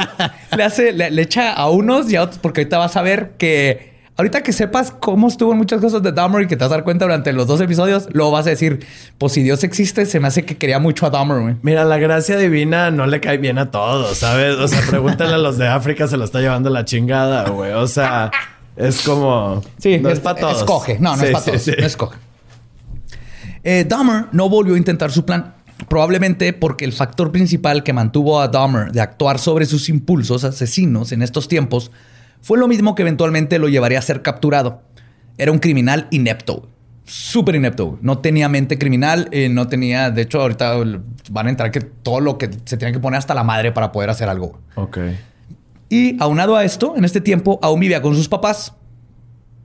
le 0.57 0.62
hace, 0.64 0.92
le, 0.92 1.11
le 1.11 1.22
echa 1.22 1.53
a 1.53 1.70
unos 1.70 2.11
y 2.12 2.16
a 2.16 2.22
otros, 2.22 2.38
porque 2.38 2.61
ahorita 2.62 2.79
vas 2.79 2.96
a 2.96 3.03
ver 3.03 3.33
que. 3.38 3.90
Ahorita 4.14 4.42
que 4.42 4.53
sepas 4.53 4.90
cómo 4.90 5.27
estuvo 5.27 5.53
en 5.53 5.59
muchas 5.59 5.81
cosas 5.81 6.03
de 6.03 6.12
Dahmer 6.12 6.42
y 6.42 6.46
que 6.46 6.55
te 6.55 6.62
vas 6.64 6.70
a 6.70 6.77
dar 6.77 6.85
cuenta 6.85 7.07
durante 7.07 7.33
los 7.33 7.46
dos 7.46 7.62
episodios, 7.62 8.09
luego 8.12 8.31
vas 8.31 8.46
a 8.46 8.51
decir, 8.51 8.87
pues 9.16 9.33
si 9.33 9.42
Dios 9.42 9.64
existe, 9.64 10.05
se 10.05 10.20
me 10.20 10.29
hace 10.29 10.44
que 10.44 10.59
quería 10.59 10.79
mucho 10.79 11.07
a 11.07 11.11
Dahmer, 11.11 11.40
güey. 11.40 11.57
Mira, 11.62 11.85
la 11.87 11.96
gracia 11.96 12.37
divina 12.37 12.90
no 12.90 13.07
le 13.07 13.20
cae 13.20 13.38
bien 13.38 13.57
a 13.57 13.70
todos, 13.70 14.18
¿sabes? 14.18 14.57
O 14.57 14.68
sea, 14.68 14.81
pregúntale 14.88 15.33
a 15.33 15.38
los 15.38 15.57
de 15.57 15.66
África, 15.66 16.07
se 16.09 16.18
lo 16.18 16.25
está 16.25 16.40
llevando 16.40 16.68
la 16.68 16.85
chingada, 16.85 17.48
güey. 17.48 17.72
O 17.72 17.87
sea, 17.87 18.31
es 18.77 19.01
como... 19.01 19.62
Sí, 19.79 19.98
no 19.98 20.11
es, 20.11 20.20
para 20.20 20.38
todos. 20.38 20.59
Escoge. 20.59 20.98
No, 21.01 21.16
no 21.16 21.22
Sí, 21.22 21.25
es 21.27 21.33
para 21.33 21.44
sí, 21.44 21.51
todos. 21.51 21.62
sí. 21.62 21.72
No 21.81 21.87
escoge. 21.87 22.18
Eh, 23.64 23.87
Dahmer 23.88 24.27
no 24.33 24.48
volvió 24.51 24.75
a 24.75 24.79
intentar 24.79 25.11
su 25.11 25.25
plan. 25.25 25.55
Probablemente 25.88 26.53
porque 26.53 26.85
el 26.85 26.92
factor 26.92 27.33
principal 27.33 27.83
que 27.83 27.92
mantuvo 27.92 28.40
a 28.40 28.49
Dahmer 28.49 28.92
de 28.92 29.01
actuar 29.01 29.38
sobre 29.38 29.66
sus 29.66 29.88
impulsos 29.88 30.45
asesinos 30.45 31.12
en 31.12 31.23
estos 31.23 31.49
tiempos 31.49 31.90
fue 32.40 32.59
lo 32.59 32.68
mismo 32.68 32.95
que 32.95 33.03
eventualmente 33.03 33.59
lo 33.59 33.68
llevaría 33.68 33.99
a 33.99 34.03
ser 34.03 34.23
capturado. 34.23 34.83
Era 35.38 35.53
un 35.53 35.59
criminal 35.59 36.09
inepto. 36.11 36.68
Súper 37.05 37.55
inepto. 37.57 37.99
No 38.03 38.18
tenía 38.18 38.49
mente 38.49 38.79
criminal. 38.79 39.29
eh, 39.33 39.49
no 39.49 39.68
tenía... 39.68 40.11
De 40.11 40.23
hecho, 40.23 40.40
ahorita 40.40 40.75
van 41.31 41.47
a 41.47 41.51
entrar 41.51 41.71
que 41.71 41.81
todo 41.81 42.21
lo 42.21 42.38
que 42.38 42.51
se 42.64 42.77
tiene 42.77 42.92
que 42.92 43.01
poner 43.01 43.18
hasta 43.18 43.35
la 43.35 43.45
madre 43.45 43.73
para 43.73 43.92
poder 43.92 44.11
hacer 44.11 44.29
algo. 44.29 44.59
Ok. 44.77 44.99
Y 45.88 46.16
aunado 46.23 46.57
a 46.57 46.64
esto, 46.64 46.95
en 46.97 47.05
este 47.05 47.21
tiempo 47.21 47.59
aún 47.62 47.81
vivía 47.81 48.03
con 48.03 48.14
sus 48.14 48.29
papás 48.29 48.75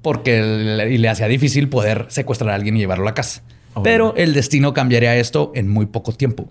porque 0.02 0.42
le, 0.42 0.92
y 0.94 0.98
le 0.98 1.10
hacía 1.10 1.28
difícil 1.28 1.70
poder 1.70 2.06
secuestrar 2.10 2.52
a 2.52 2.56
alguien 2.56 2.76
y 2.76 2.80
llevarlo 2.80 3.04
a 3.06 3.12
la 3.12 3.14
casa. 3.14 3.42
Oh. 3.78 3.84
Pero 3.84 4.14
el 4.16 4.34
destino 4.34 4.74
cambiaría 4.74 5.16
esto 5.16 5.52
en 5.56 5.68
muy 5.70 5.86
poco 5.86 6.12
tiempo. 6.14 6.50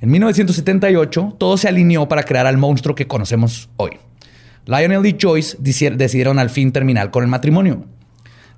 En 0.00 0.10
1978, 0.10 1.36
todo 1.38 1.56
se 1.56 1.68
alineó 1.68 2.08
para 2.08 2.22
crear 2.22 2.46
al 2.46 2.58
monstruo 2.58 2.94
que 2.94 3.06
conocemos 3.06 3.68
hoy. 3.76 3.92
Lionel 4.66 5.06
y 5.06 5.16
Joyce 5.20 5.56
deci- 5.58 5.94
decidieron 5.96 6.38
al 6.38 6.50
fin 6.50 6.72
terminar 6.72 7.10
con 7.10 7.22
el 7.24 7.30
matrimonio. 7.30 7.84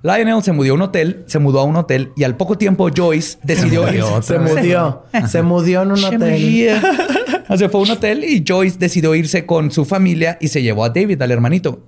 Lionel 0.01 0.41
se 0.43 0.51
mudó 0.53 0.71
a 0.71 0.73
un 0.75 0.81
hotel, 0.81 1.23
se 1.27 1.39
mudó 1.39 1.59
a 1.59 1.63
un 1.63 1.75
hotel 1.75 2.11
y 2.15 2.23
al 2.23 2.35
poco 2.37 2.57
tiempo 2.57 2.89
Joyce 2.95 3.37
decidió 3.43 3.83
irse. 3.93 4.21
Se 4.23 4.39
mudió. 4.39 5.03
Se 5.27 5.41
mudió 5.41 5.81
en 5.83 5.91
un 5.91 6.03
hotel. 6.03 6.81
Se 7.57 7.67
fue 7.69 7.79
a 7.81 7.83
un 7.83 7.89
hotel 7.91 8.23
y 8.23 8.43
Joyce 8.47 8.77
decidió 8.77 9.13
irse 9.15 9.45
con 9.45 9.71
su 9.71 9.85
familia 9.85 10.37
y 10.39 10.47
se 10.49 10.61
llevó 10.61 10.83
a 10.85 10.89
David, 10.89 11.21
al 11.21 11.31
hermanito. 11.31 11.83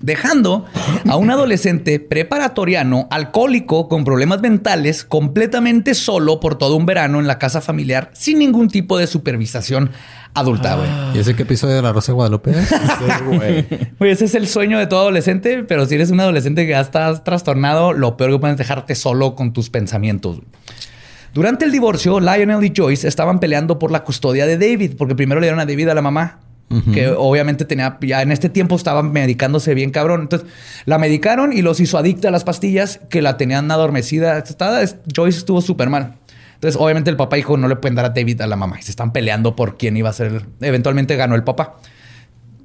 Dejando 0.00 0.64
a 1.08 1.16
un 1.16 1.30
adolescente 1.30 2.00
preparatoriano, 2.00 3.08
alcohólico, 3.10 3.88
con 3.88 4.04
problemas 4.04 4.40
mentales, 4.40 5.04
completamente 5.04 5.94
solo 5.94 6.40
por 6.40 6.56
todo 6.56 6.76
un 6.76 6.86
verano 6.86 7.20
en 7.20 7.26
la 7.26 7.38
casa 7.38 7.60
familiar, 7.60 8.10
sin 8.12 8.38
ningún 8.38 8.68
tipo 8.68 8.98
de 8.98 9.06
supervisación 9.06 9.90
adulta, 10.34 10.76
güey. 10.76 10.88
¿Y 11.14 11.18
ese 11.18 11.34
qué 11.34 11.42
episodio 11.42 11.74
de 11.76 11.82
La 11.82 11.92
Rosa 11.92 12.12
de 12.12 12.16
Guadalupe? 12.16 12.54
Sí. 12.54 12.68
Güey, 13.98 14.12
ese 14.12 14.26
es 14.26 14.34
el 14.34 14.46
sueño 14.46 14.78
de 14.78 14.86
todo 14.86 15.00
adolescente, 15.00 15.64
pero 15.64 15.86
si 15.86 15.96
eres 15.96 16.10
un 16.10 16.20
adolescente 16.20 16.64
que 16.64 16.70
ya 16.70 16.80
estás 16.80 17.24
trastornado, 17.24 17.92
lo 17.92 18.16
peor 18.16 18.32
que 18.32 18.38
puedes 18.38 18.54
es 18.54 18.58
dejarte 18.58 18.94
solo 18.94 19.34
con 19.34 19.52
tus 19.52 19.70
pensamientos. 19.70 20.40
Durante 21.34 21.64
el 21.64 21.72
divorcio, 21.72 22.20
Lionel 22.20 22.64
y 22.64 22.72
Joyce 22.74 23.06
estaban 23.06 23.38
peleando 23.38 23.78
por 23.78 23.90
la 23.90 24.04
custodia 24.04 24.46
de 24.46 24.56
David, 24.56 24.92
porque 24.96 25.14
primero 25.14 25.40
le 25.40 25.46
dieron 25.46 25.60
a 25.60 25.66
David 25.66 25.88
a 25.88 25.94
la 25.94 26.02
mamá, 26.02 26.40
que 26.92 27.08
obviamente 27.08 27.64
tenía, 27.64 27.96
ya 28.02 28.20
en 28.22 28.30
este 28.30 28.48
tiempo 28.50 28.76
estaba 28.76 29.02
medicándose 29.02 29.72
bien 29.74 29.90
cabrón. 29.90 30.20
Entonces 30.22 30.48
la 30.84 30.98
medicaron 30.98 31.52
y 31.52 31.62
los 31.62 31.80
hizo 31.80 31.96
adicta 31.98 32.28
a 32.28 32.30
las 32.30 32.44
pastillas 32.44 33.00
que 33.08 33.22
la 33.22 33.36
tenían 33.38 33.70
adormecida. 33.70 34.36
Estaba- 34.38 34.80
Joyce 35.14 35.38
estuvo 35.38 35.60
súper 35.62 35.88
mal. 35.88 36.16
Entonces, 36.54 36.80
obviamente, 36.80 37.08
el 37.08 37.16
papá 37.16 37.36
dijo: 37.36 37.56
No 37.56 37.68
le 37.68 37.76
pueden 37.76 37.94
dar 37.94 38.04
a 38.04 38.08
David 38.10 38.40
a 38.40 38.46
la 38.48 38.56
mamá. 38.56 38.78
Y 38.80 38.82
se 38.82 38.90
están 38.90 39.12
peleando 39.12 39.54
por 39.56 39.78
quién 39.78 39.96
iba 39.96 40.10
a 40.10 40.12
ser. 40.12 40.42
Eventualmente 40.60 41.14
ganó 41.16 41.36
el 41.36 41.44
papá. 41.44 41.76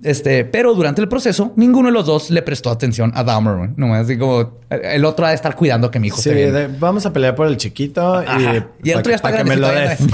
Este, 0.02 0.44
pero 0.44 0.74
durante 0.74 1.00
el 1.00 1.08
proceso, 1.08 1.54
ninguno 1.56 1.88
de 1.88 1.94
los 1.94 2.06
dos 2.06 2.30
le 2.30 2.42
prestó 2.42 2.72
atención 2.72 3.14
a 3.16 3.24
Dahmer. 3.24 3.70
Nomás 3.78 4.04
así 4.06 4.18
como 4.18 4.58
el 4.70 5.06
otro 5.06 5.26
ha 5.26 5.30
de 5.30 5.36
estar 5.36 5.56
cuidando 5.56 5.90
que 5.92 6.00
mi 6.00 6.08
hijo 6.08 6.18
Sí, 6.22 6.30
esté 6.30 6.42
bien. 6.42 6.54
de- 6.54 6.68
vamos 6.80 7.06
a 7.06 7.14
pelear 7.14 7.36
por 7.36 7.48
el 7.48 7.56
chiquito 7.56 8.22
y, 8.22 8.26
Ajá. 8.26 8.68
Y 8.84 8.90
el 8.90 8.98
otro 8.98 9.12
ya 9.12 9.16
está 9.16 9.32
que 9.38 9.44
me 9.46 9.56
lo 9.56 9.70
des. 9.70 9.98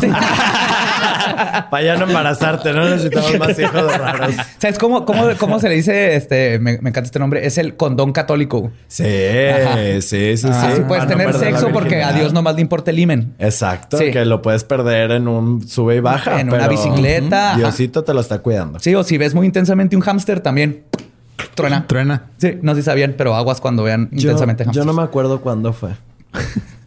Para 1.72 1.84
ya 1.84 1.96
no 1.98 2.06
embarazarte, 2.06 2.74
no 2.74 2.90
necesitamos 2.90 3.38
más 3.40 3.60
hijos 3.60 3.98
raros. 3.98 4.36
¿Sabes 4.58 4.78
cómo, 4.78 5.06
cómo, 5.06 5.24
cómo 5.38 5.60
se 5.60 5.70
le 5.70 5.76
dice? 5.76 6.16
Este, 6.16 6.60
me, 6.60 6.80
me 6.82 6.90
encanta 6.90 7.02
este 7.08 7.20
nombre. 7.20 7.46
Es 7.46 7.58
el 7.58 7.76
condón 7.76 8.12
católico. 8.12 8.72
Sí, 8.88 9.04
Ajá. 9.06 9.76
sí, 10.02 10.02
sí, 10.02 10.38
sí. 10.38 10.48
Así 10.50 10.82
puedes 10.82 11.08
tener 11.08 11.34
sexo 11.34 11.70
porque 11.72 12.04
a. 12.04 12.14
Dios 12.14 12.34
nomás 12.34 12.56
le 12.56 12.62
importa 12.62 12.92
el 12.92 13.00
imen. 13.00 13.36
Exacto, 13.40 13.98
Sí. 13.98 14.12
que 14.12 14.26
lo 14.26 14.42
puedes 14.42 14.64
perder 14.64 15.12
en 15.12 15.28
un 15.28 15.68
sube 15.68 15.96
y 15.98 16.00
baja. 16.00 16.40
En 16.42 16.52
una 16.52 16.68
bicicleta, 16.68 17.50
ajá. 17.52 17.58
Diosito 17.58 18.04
te 18.04 18.14
lo 18.14 18.22
está 18.22 18.40
cuidando. 18.40 18.80
Sí, 18.80 18.94
o 18.96 19.04
si 19.04 19.18
ves 19.18 19.34
muy 19.34 19.46
intensamente 19.46 19.96
un 19.96 20.02
hámster 20.02 20.40
también 20.42 20.84
truena. 21.56 21.86
Truena. 21.88 22.24
Sí, 22.38 22.58
no 22.62 22.74
sé 22.76 22.82
si 22.82 22.86
sabían, 22.86 23.16
pero 23.18 23.36
aguas 23.36 23.62
cuando 23.62 23.84
vean 23.84 24.10
Yo, 24.12 24.22
intensamente 24.32 24.64
yo 24.64 24.68
hámsters. 24.68 24.86
no 24.86 24.94
me 24.94 25.04
acuerdo 25.04 25.42
cuándo 25.42 25.74
fue. 25.74 25.92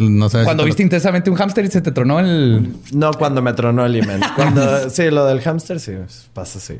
No 0.00 0.28
sabes 0.28 0.44
Cuando 0.44 0.62
si 0.62 0.68
viste 0.68 0.82
intensamente 0.82 1.30
un 1.30 1.36
hámster 1.36 1.64
y 1.64 1.68
se 1.68 1.80
te 1.80 1.92
tronó 1.92 2.20
el... 2.20 2.74
No, 2.92 3.12
cuando 3.12 3.42
me 3.42 3.52
tronó 3.52 3.86
el. 3.86 3.98
Cuando, 4.36 4.90
sí, 4.90 5.10
lo 5.10 5.26
del 5.26 5.40
hámster 5.40 5.80
sí, 5.80 5.92
pasa 6.32 6.58
así. 6.58 6.74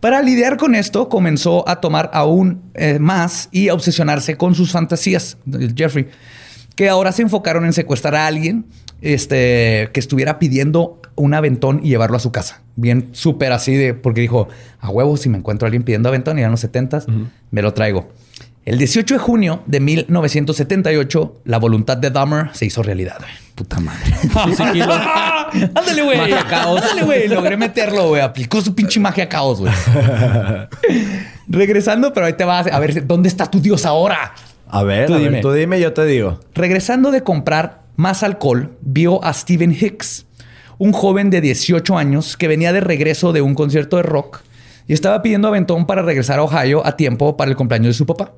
Para 0.00 0.20
lidiar 0.20 0.56
con 0.56 0.74
esto, 0.74 1.08
comenzó 1.08 1.68
a 1.68 1.80
tomar 1.80 2.10
aún 2.12 2.62
eh, 2.74 2.98
más 2.98 3.48
y 3.52 3.68
a 3.68 3.74
obsesionarse 3.74 4.36
con 4.36 4.54
sus 4.54 4.72
fantasías, 4.72 5.38
Jeffrey, 5.76 6.08
que 6.74 6.88
ahora 6.88 7.12
se 7.12 7.22
enfocaron 7.22 7.64
en 7.64 7.72
secuestrar 7.72 8.16
a 8.16 8.26
alguien 8.26 8.66
este, 9.00 9.90
que 9.92 10.00
estuviera 10.00 10.38
pidiendo 10.38 11.00
un 11.14 11.34
aventón 11.34 11.80
y 11.84 11.90
llevarlo 11.90 12.16
a 12.16 12.20
su 12.20 12.32
casa. 12.32 12.62
Bien 12.76 13.10
súper 13.12 13.52
así 13.52 13.74
de, 13.74 13.94
porque 13.94 14.20
dijo, 14.20 14.48
a 14.80 14.88
huevo, 14.88 15.16
si 15.16 15.28
me 15.28 15.38
encuentro 15.38 15.66
a 15.66 15.68
alguien 15.68 15.82
pidiendo 15.82 16.08
aventón, 16.08 16.38
y 16.38 16.40
eran 16.40 16.52
los 16.52 16.60
70 16.60 17.04
me 17.50 17.62
lo 17.62 17.74
traigo. 17.74 18.08
El 18.64 18.78
18 18.78 19.14
de 19.14 19.18
junio 19.18 19.62
de 19.66 19.80
1978, 19.80 21.40
la 21.46 21.58
voluntad 21.58 21.96
de 21.96 22.10
Dahmer 22.10 22.50
se 22.52 22.64
hizo 22.66 22.82
realidad. 22.82 23.16
güey. 23.18 23.30
Puta 23.56 23.80
madre. 23.80 24.14
Ándale, 25.74 26.02
güey. 26.02 26.16
Magia 26.18 26.46
caos. 26.46 26.80
Ándale, 26.80 27.02
güey. 27.02 27.28
Logré 27.28 27.56
meterlo, 27.56 28.08
güey. 28.08 28.22
Aplicó 28.22 28.60
su 28.60 28.74
pinche 28.74 29.00
magia 29.00 29.28
caos, 29.28 29.58
güey. 29.60 29.72
Regresando, 31.48 32.12
pero 32.12 32.26
ahí 32.26 32.34
te 32.34 32.44
vas 32.44 32.66
a 32.68 32.78
ver 32.78 33.06
dónde 33.06 33.28
está 33.28 33.50
tu 33.50 33.60
Dios 33.60 33.84
ahora. 33.84 34.32
A 34.68 34.82
ver, 34.84 35.06
Tú 35.06 35.14
a 35.14 35.18
ver, 35.18 35.26
dime. 35.26 35.40
tú 35.42 35.52
dime, 35.52 35.80
yo 35.80 35.92
te 35.92 36.04
digo. 36.06 36.40
Regresando 36.54 37.10
de 37.10 37.22
comprar 37.22 37.82
más 37.96 38.22
alcohol, 38.22 38.76
vio 38.80 39.22
a 39.24 39.32
Steven 39.34 39.72
Hicks, 39.72 40.24
un 40.78 40.92
joven 40.92 41.30
de 41.30 41.40
18 41.40 41.98
años 41.98 42.36
que 42.36 42.48
venía 42.48 42.72
de 42.72 42.80
regreso 42.80 43.32
de 43.32 43.42
un 43.42 43.54
concierto 43.54 43.96
de 43.96 44.04
rock 44.04 44.40
y 44.86 44.94
estaba 44.94 45.20
pidiendo 45.20 45.48
aventón 45.48 45.86
para 45.86 46.02
regresar 46.02 46.38
a 46.38 46.44
Ohio 46.44 46.86
a 46.86 46.96
tiempo 46.96 47.36
para 47.36 47.50
el 47.50 47.56
cumpleaños 47.56 47.88
de 47.88 47.94
su 47.94 48.06
papá. 48.06 48.32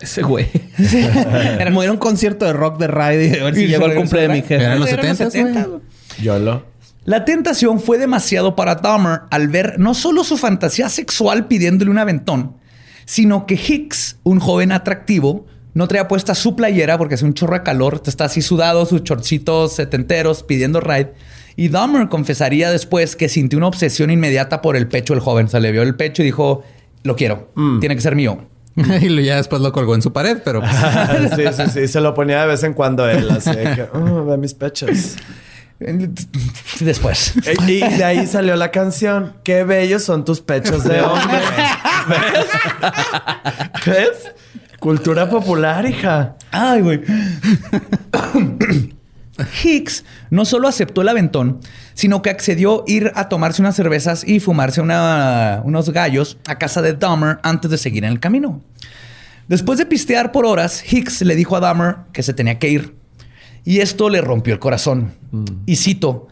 Ese 0.00 0.22
güey. 0.22 0.48
Era 0.78 1.66
como 1.66 1.82
era 1.82 1.92
un 1.92 1.98
concierto 1.98 2.44
de 2.44 2.52
rock 2.52 2.78
de 2.78 2.86
Ride 2.86 3.26
y 3.26 3.40
a 3.40 3.44
ver 3.44 3.54
si 3.54 3.66
llegó 3.66 3.86
el 3.86 3.96
cumple 3.96 4.22
de 4.22 4.28
mi 4.28 4.40
jefe. 4.42 4.56
Eran 4.56 4.80
los 4.80 4.88
Eran 4.88 5.16
70s, 5.16 5.30
güey. 5.42 5.52
güey. 5.52 5.80
Yo 6.20 6.38
lo. 6.38 6.64
La 7.04 7.24
tentación 7.24 7.80
fue 7.80 7.98
demasiado 7.98 8.54
para 8.54 8.76
Dahmer 8.76 9.22
al 9.30 9.48
ver 9.48 9.78
no 9.78 9.92
solo 9.94 10.22
su 10.22 10.36
fantasía 10.36 10.88
sexual 10.88 11.48
pidiéndole 11.48 11.90
un 11.90 11.98
aventón, 11.98 12.56
sino 13.06 13.44
que 13.44 13.54
Hicks, 13.54 14.18
un 14.22 14.38
joven 14.38 14.70
atractivo, 14.70 15.46
no 15.74 15.88
traía 15.88 16.06
puesta 16.06 16.34
su 16.36 16.54
playera 16.54 16.98
porque 16.98 17.16
hace 17.16 17.24
un 17.24 17.34
chorro 17.34 17.54
de 17.54 17.64
calor, 17.64 18.00
está 18.06 18.26
así 18.26 18.40
sudado, 18.40 18.86
sus 18.86 19.02
chorcitos 19.02 19.74
setenteros 19.74 20.44
pidiendo 20.44 20.80
ride. 20.80 21.12
Y 21.56 21.68
Dahmer 21.70 22.08
confesaría 22.08 22.70
después 22.70 23.16
que 23.16 23.28
sintió 23.28 23.58
una 23.58 23.66
obsesión 23.66 24.10
inmediata 24.10 24.62
por 24.62 24.76
el 24.76 24.86
pecho 24.86 25.12
del 25.12 25.22
joven. 25.22 25.48
Se 25.48 25.58
le 25.60 25.72
vio 25.72 25.82
el 25.82 25.96
pecho 25.96 26.22
y 26.22 26.26
dijo, 26.26 26.62
lo 27.02 27.16
quiero, 27.16 27.52
tiene 27.80 27.96
que 27.96 28.00
ser 28.00 28.14
mío. 28.14 28.46
y 29.02 29.24
ya 29.24 29.36
después 29.36 29.60
lo 29.62 29.72
colgó 29.72 29.94
en 29.94 30.02
su 30.02 30.12
pared, 30.12 30.38
pero 30.44 30.60
pues, 30.60 30.72
sí, 31.36 31.42
sí, 31.52 31.62
sí. 31.72 31.88
Se 31.88 32.00
lo 32.00 32.14
ponía 32.14 32.40
de 32.42 32.46
vez 32.46 32.62
en 32.62 32.74
cuando 32.74 33.08
él. 33.08 33.28
Así 33.30 33.50
que, 33.50 33.88
"Oh, 33.92 34.24
ve 34.24 34.36
mis 34.38 34.54
pechos. 34.54 35.16
Después. 36.80 37.34
Y 37.66 37.72
y 37.72 37.80
de 37.80 38.04
ahí 38.04 38.26
salió 38.26 38.56
la 38.56 38.70
canción. 38.70 39.34
Qué 39.42 39.64
bellos 39.64 40.04
son 40.04 40.24
tus 40.24 40.40
pechos 40.40 40.84
de 40.84 41.00
hombre. 41.00 41.38
¿Ves? 42.08 42.46
¿Ves? 43.86 44.32
Cultura 44.78 45.28
popular, 45.28 45.86
hija. 45.86 46.36
Ay, 46.50 46.82
güey. 46.82 47.00
Hicks 49.62 50.04
no 50.30 50.44
solo 50.44 50.68
aceptó 50.68 51.02
el 51.02 51.08
aventón, 51.08 51.60
sino 51.94 52.22
que 52.22 52.30
accedió 52.30 52.80
a 52.80 52.84
ir 52.90 53.12
a 53.14 53.28
tomarse 53.28 53.62
unas 53.62 53.76
cervezas 53.76 54.24
y 54.26 54.40
fumarse 54.40 54.80
una- 54.80 55.60
unos 55.64 55.90
gallos 55.90 56.38
a 56.46 56.56
casa 56.58 56.82
de 56.82 56.94
Dahmer 56.94 57.38
antes 57.42 57.70
de 57.70 57.78
seguir 57.78 58.04
en 58.04 58.10
el 58.12 58.20
camino. 58.20 58.60
Después 59.48 59.78
de 59.78 59.86
pistear 59.86 60.32
por 60.32 60.46
horas, 60.46 60.82
Hicks 60.92 61.22
le 61.22 61.34
dijo 61.36 61.56
a 61.56 61.60
Dahmer 61.60 61.96
que 62.12 62.22
se 62.22 62.32
tenía 62.32 62.58
que 62.58 62.68
ir. 62.68 62.94
Y 63.64 63.80
esto 63.80 64.08
le 64.08 64.20
rompió 64.20 64.54
el 64.54 64.60
corazón. 64.60 65.12
Y 65.66 65.76
cito, 65.76 66.28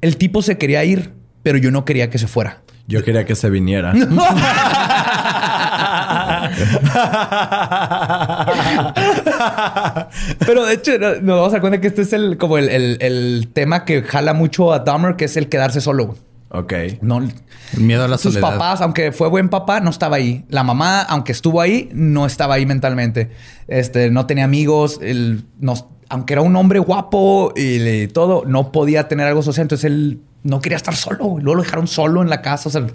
el 0.00 0.16
tipo 0.16 0.42
se 0.42 0.58
quería 0.58 0.84
ir, 0.84 1.12
pero 1.42 1.58
yo 1.58 1.70
no 1.70 1.84
quería 1.84 2.10
que 2.10 2.18
se 2.18 2.28
fuera. 2.28 2.62
Yo 2.86 3.04
quería 3.04 3.24
que 3.26 3.34
se 3.34 3.50
viniera. 3.50 3.92
Pero 10.46 10.64
de 10.66 10.74
hecho, 10.74 10.98
no- 10.98 11.14
nos 11.16 11.36
vamos 11.36 11.48
a 11.48 11.52
dar 11.52 11.60
cuenta 11.60 11.80
que 11.80 11.86
este 11.88 12.02
es 12.02 12.12
el, 12.12 12.36
como 12.38 12.58
el, 12.58 12.68
el- 12.68 12.98
el 13.00 13.48
tema 13.52 13.84
que 13.84 14.02
jala 14.02 14.34
mucho 14.34 14.72
a 14.72 14.80
Dahmer, 14.80 15.16
que 15.16 15.24
es 15.26 15.36
el 15.36 15.48
quedarse 15.48 15.80
solo. 15.80 16.16
ok. 16.50 16.72
No, 17.02 17.18
el 17.18 17.32
miedo 17.76 18.04
a 18.04 18.08
la 18.08 18.18
sus 18.18 18.34
soledad. 18.34 18.52
papás, 18.52 18.80
aunque 18.80 19.12
fue 19.12 19.28
buen 19.28 19.48
papá, 19.48 19.80
no 19.80 19.90
estaba 19.90 20.16
ahí. 20.16 20.44
La 20.48 20.62
mamá, 20.64 21.02
aunque 21.02 21.32
estuvo 21.32 21.60
ahí, 21.60 21.88
no 21.92 22.26
estaba 22.26 22.54
ahí 22.54 22.66
mentalmente. 22.66 23.30
Este, 23.68 24.10
no 24.10 24.26
tenía 24.26 24.44
amigos. 24.44 24.98
Él, 25.02 25.44
no- 25.60 25.74
aunque 26.08 26.32
era 26.34 26.42
un 26.42 26.56
hombre 26.56 26.78
guapo 26.78 27.52
y 27.54 27.78
le- 27.78 28.08
todo, 28.08 28.44
no 28.46 28.72
podía 28.72 29.08
tener 29.08 29.26
algo 29.26 29.42
social. 29.42 29.64
Entonces 29.64 29.84
él 29.84 30.20
no 30.42 30.60
quería 30.60 30.76
estar 30.76 30.96
solo. 30.96 31.36
Luego 31.40 31.56
lo 31.56 31.62
dejaron 31.62 31.86
solo 31.86 32.22
en 32.22 32.30
la 32.30 32.40
casa. 32.40 32.70
O 32.70 32.72
sea, 32.72 32.86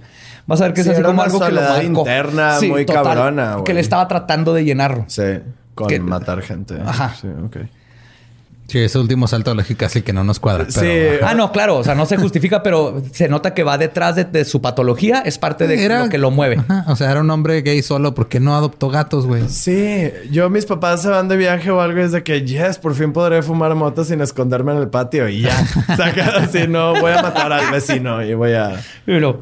vas 0.47 0.60
a 0.62 0.63
ver 0.63 0.73
que 0.73 0.82
es 0.82 0.88
Sí, 0.88 0.91
así 0.93 0.99
era 1.01 1.10
como 1.10 1.21
algo 1.21 1.39
que 1.39 1.51
lo 1.51 1.62
marcó. 1.62 1.84
interna 1.84 2.58
muy 2.67 2.86
cabrona. 2.88 3.58
Que 3.63 3.73
le 3.75 3.82
estaba 3.82 4.08
tratando 4.08 4.53
de 4.56 4.65
llenar. 4.65 5.03
Sí. 5.08 5.21
Con 5.75 5.88
Que- 5.88 5.99
matar 5.99 6.41
gente. 6.41 6.75
Ajá. 6.86 7.15
Sí, 7.19 7.27
ok. 7.27 7.57
Sí, 8.65 8.79
ese 8.79 8.97
último 8.97 9.27
salto 9.27 9.53
lógico 9.53 9.83
así 9.86 10.03
que 10.03 10.13
no 10.13 10.23
nos 10.23 10.39
cuadra. 10.39 10.65
Sí. 10.69 10.79
Pero, 10.81 11.27
Ah, 11.27 11.33
no, 11.33 11.51
claro. 11.51 11.75
O 11.77 11.83
sea, 11.83 11.95
no 11.95 12.05
se 12.05 12.15
justifica, 12.15 12.63
pero 12.63 13.03
se 13.12 13.27
nota 13.27 13.53
que 13.53 13.62
va 13.62 13.77
detrás 13.77 14.15
de, 14.15 14.23
de 14.23 14.45
su 14.45 14.62
patología. 14.62 15.19
Es 15.25 15.38
parte 15.38 15.67
de 15.67 15.89
lo 15.89 16.07
que 16.09 16.17
lo 16.17 16.31
mueve. 16.31 16.59
Ajá, 16.67 16.86
o 16.88 16.95
sea, 16.95 17.12
era 17.12 17.19
un 17.19 17.29
hombre 17.29 17.62
gay 17.62 17.81
solo 17.81 18.15
porque 18.15 18.39
no 18.39 18.55
adoptó 18.55 18.89
gatos, 18.89 19.25
güey. 19.25 19.49
Sí, 19.49 20.09
yo 20.31 20.49
mis 20.49 20.65
papás 20.65 21.01
se 21.01 21.09
van 21.09 21.27
de 21.27 21.36
viaje 21.36 21.69
o 21.71 21.81
algo 21.81 21.99
y 21.99 22.03
es 22.03 22.13
de 22.13 22.23
que, 22.23 22.43
yes, 22.45 22.77
por 22.77 22.95
fin 22.95 23.12
podré 23.12 23.41
fumar 23.43 23.75
moto 23.75 24.05
sin 24.05 24.21
esconderme 24.21 24.71
en 24.71 24.77
el 24.77 24.88
patio 24.88 25.27
y 25.27 25.41
ya. 25.41 25.65
Saca 25.97 26.38
así, 26.38 26.65
no, 26.67 26.99
voy 27.01 27.12
a 27.12 27.21
matar 27.21 27.51
al 27.51 27.69
vecino 27.69 28.23
y 28.23 28.33
voy 28.33 28.53
a... 28.53 28.81
Pero, 29.05 29.41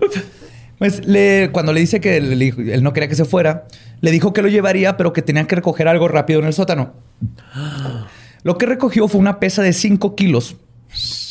pues 0.79 1.05
le- 1.05 1.51
cuando 1.53 1.73
le 1.73 1.79
dice 1.79 2.01
que 2.01 2.17
él 2.17 2.81
no 2.83 2.91
quería 2.91 3.07
que 3.07 3.15
se 3.15 3.25
fuera, 3.25 3.65
le 4.01 4.11
dijo 4.11 4.33
que 4.33 4.41
lo 4.41 4.49
llevaría, 4.49 4.97
pero 4.97 5.13
que 5.13 5.21
tenía 5.21 5.47
que 5.47 5.55
recoger 5.55 5.87
algo 5.87 6.07
rápido 6.07 6.39
en 6.39 6.47
el 6.47 6.53
sótano. 6.53 6.93
Lo 8.43 8.57
que 8.57 8.65
recogió 8.65 9.07
fue 9.07 9.21
una 9.21 9.39
pesa 9.39 9.61
de 9.61 9.73
5 9.73 10.15
kilos, 10.15 10.55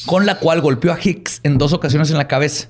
con 0.07 0.25
la 0.27 0.39
cual 0.39 0.61
golpeó 0.61 0.93
a 0.93 0.99
Hicks 1.03 1.41
en 1.43 1.59
dos 1.59 1.73
ocasiones 1.73 2.11
en 2.11 2.17
la 2.17 2.29
cabeza. 2.29 2.69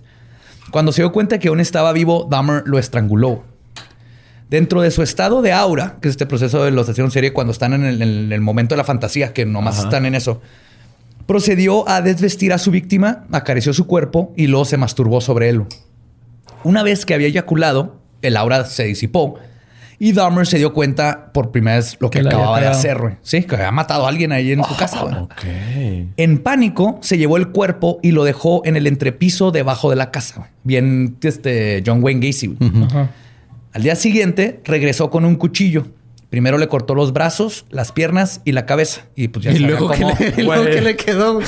Cuando 0.70 0.92
se 0.92 1.02
dio 1.02 1.12
cuenta 1.12 1.38
que 1.38 1.48
aún 1.48 1.60
estaba 1.60 1.92
vivo, 1.92 2.26
Dahmer 2.30 2.62
lo 2.64 2.78
estranguló. 2.78 3.44
Dentro 4.48 4.80
de 4.80 4.90
su 4.90 5.02
estado 5.02 5.42
de 5.42 5.52
aura, 5.52 5.98
que 6.00 6.08
es 6.08 6.12
este 6.12 6.26
proceso 6.26 6.64
de 6.64 6.70
los 6.70 6.88
asesinos 6.88 7.12
serie 7.12 7.32
cuando 7.32 7.52
están 7.52 7.72
en 7.72 7.84
el, 7.84 8.02
en 8.02 8.32
el 8.32 8.40
momento 8.40 8.74
de 8.74 8.78
la 8.78 8.84
fantasía, 8.84 9.32
que 9.32 9.46
nomás 9.46 9.78
Ajá. 9.78 9.84
están 9.84 10.06
en 10.06 10.14
eso, 10.14 10.40
procedió 11.26 11.88
a 11.88 12.00
desvestir 12.02 12.52
a 12.52 12.58
su 12.58 12.70
víctima, 12.70 13.26
acarició 13.30 13.72
su 13.72 13.86
cuerpo 13.86 14.32
y 14.36 14.48
luego 14.48 14.64
se 14.64 14.76
masturbó 14.76 15.20
sobre 15.20 15.50
él. 15.50 15.64
Una 16.64 16.82
vez 16.82 17.06
que 17.06 17.14
había 17.14 17.28
eyaculado, 17.28 18.00
el 18.22 18.36
aura 18.36 18.64
se 18.64 18.84
disipó. 18.84 19.38
Y 20.02 20.12
Dahmer 20.12 20.46
se 20.46 20.56
dio 20.56 20.72
cuenta 20.72 21.30
por 21.30 21.50
primera 21.50 21.76
vez 21.76 21.98
lo 22.00 22.08
que, 22.08 22.20
acababa 22.20 22.58
de 22.58 22.68
hacer, 22.68 22.96
güey. 22.96 23.16
Sí, 23.20 23.42
que 23.42 23.54
había 23.54 23.70
matado 23.70 24.06
a 24.06 24.08
alguien 24.08 24.32
ahí 24.32 24.50
en 24.50 24.64
su 24.64 24.74
casa, 24.74 25.02
güey. 25.02 26.08
En 26.16 26.38
pánico, 26.38 26.98
se 27.02 27.18
llevó 27.18 27.36
el 27.36 27.48
cuerpo 27.48 28.00
y 28.02 28.12
lo 28.12 28.24
dejó 28.24 28.62
en 28.64 28.76
el 28.76 28.86
entrepiso 28.86 29.50
debajo 29.50 29.90
de 29.90 29.96
la 29.96 30.10
casa. 30.10 30.36
güey. 30.38 30.48
Bien, 30.64 31.18
este 31.20 31.82
John 31.84 32.02
Wayne 32.02 32.26
Gacy. 32.26 32.46
güey. 32.46 32.70
Al 33.74 33.82
día 33.82 33.94
siguiente, 33.94 34.62
regresó 34.64 35.10
con 35.10 35.26
un 35.26 35.36
cuchillo. 35.36 35.86
Primero 36.30 36.58
le 36.58 36.68
cortó 36.68 36.94
los 36.94 37.12
brazos, 37.12 37.64
las 37.70 37.90
piernas 37.90 38.40
y 38.44 38.52
la 38.52 38.64
cabeza. 38.64 39.02
Y 39.16 39.28
pues 39.28 39.44
ya 39.44 39.50
Y 39.52 39.58
luego, 39.58 39.90
¿qué 39.90 40.02
cómo- 40.02 40.16
le, 40.18 40.34
y 40.38 40.42
luego 40.44 40.62
Güey. 40.62 40.74
¿qué 40.74 40.80
le 40.80 40.96
quedó? 40.96 41.40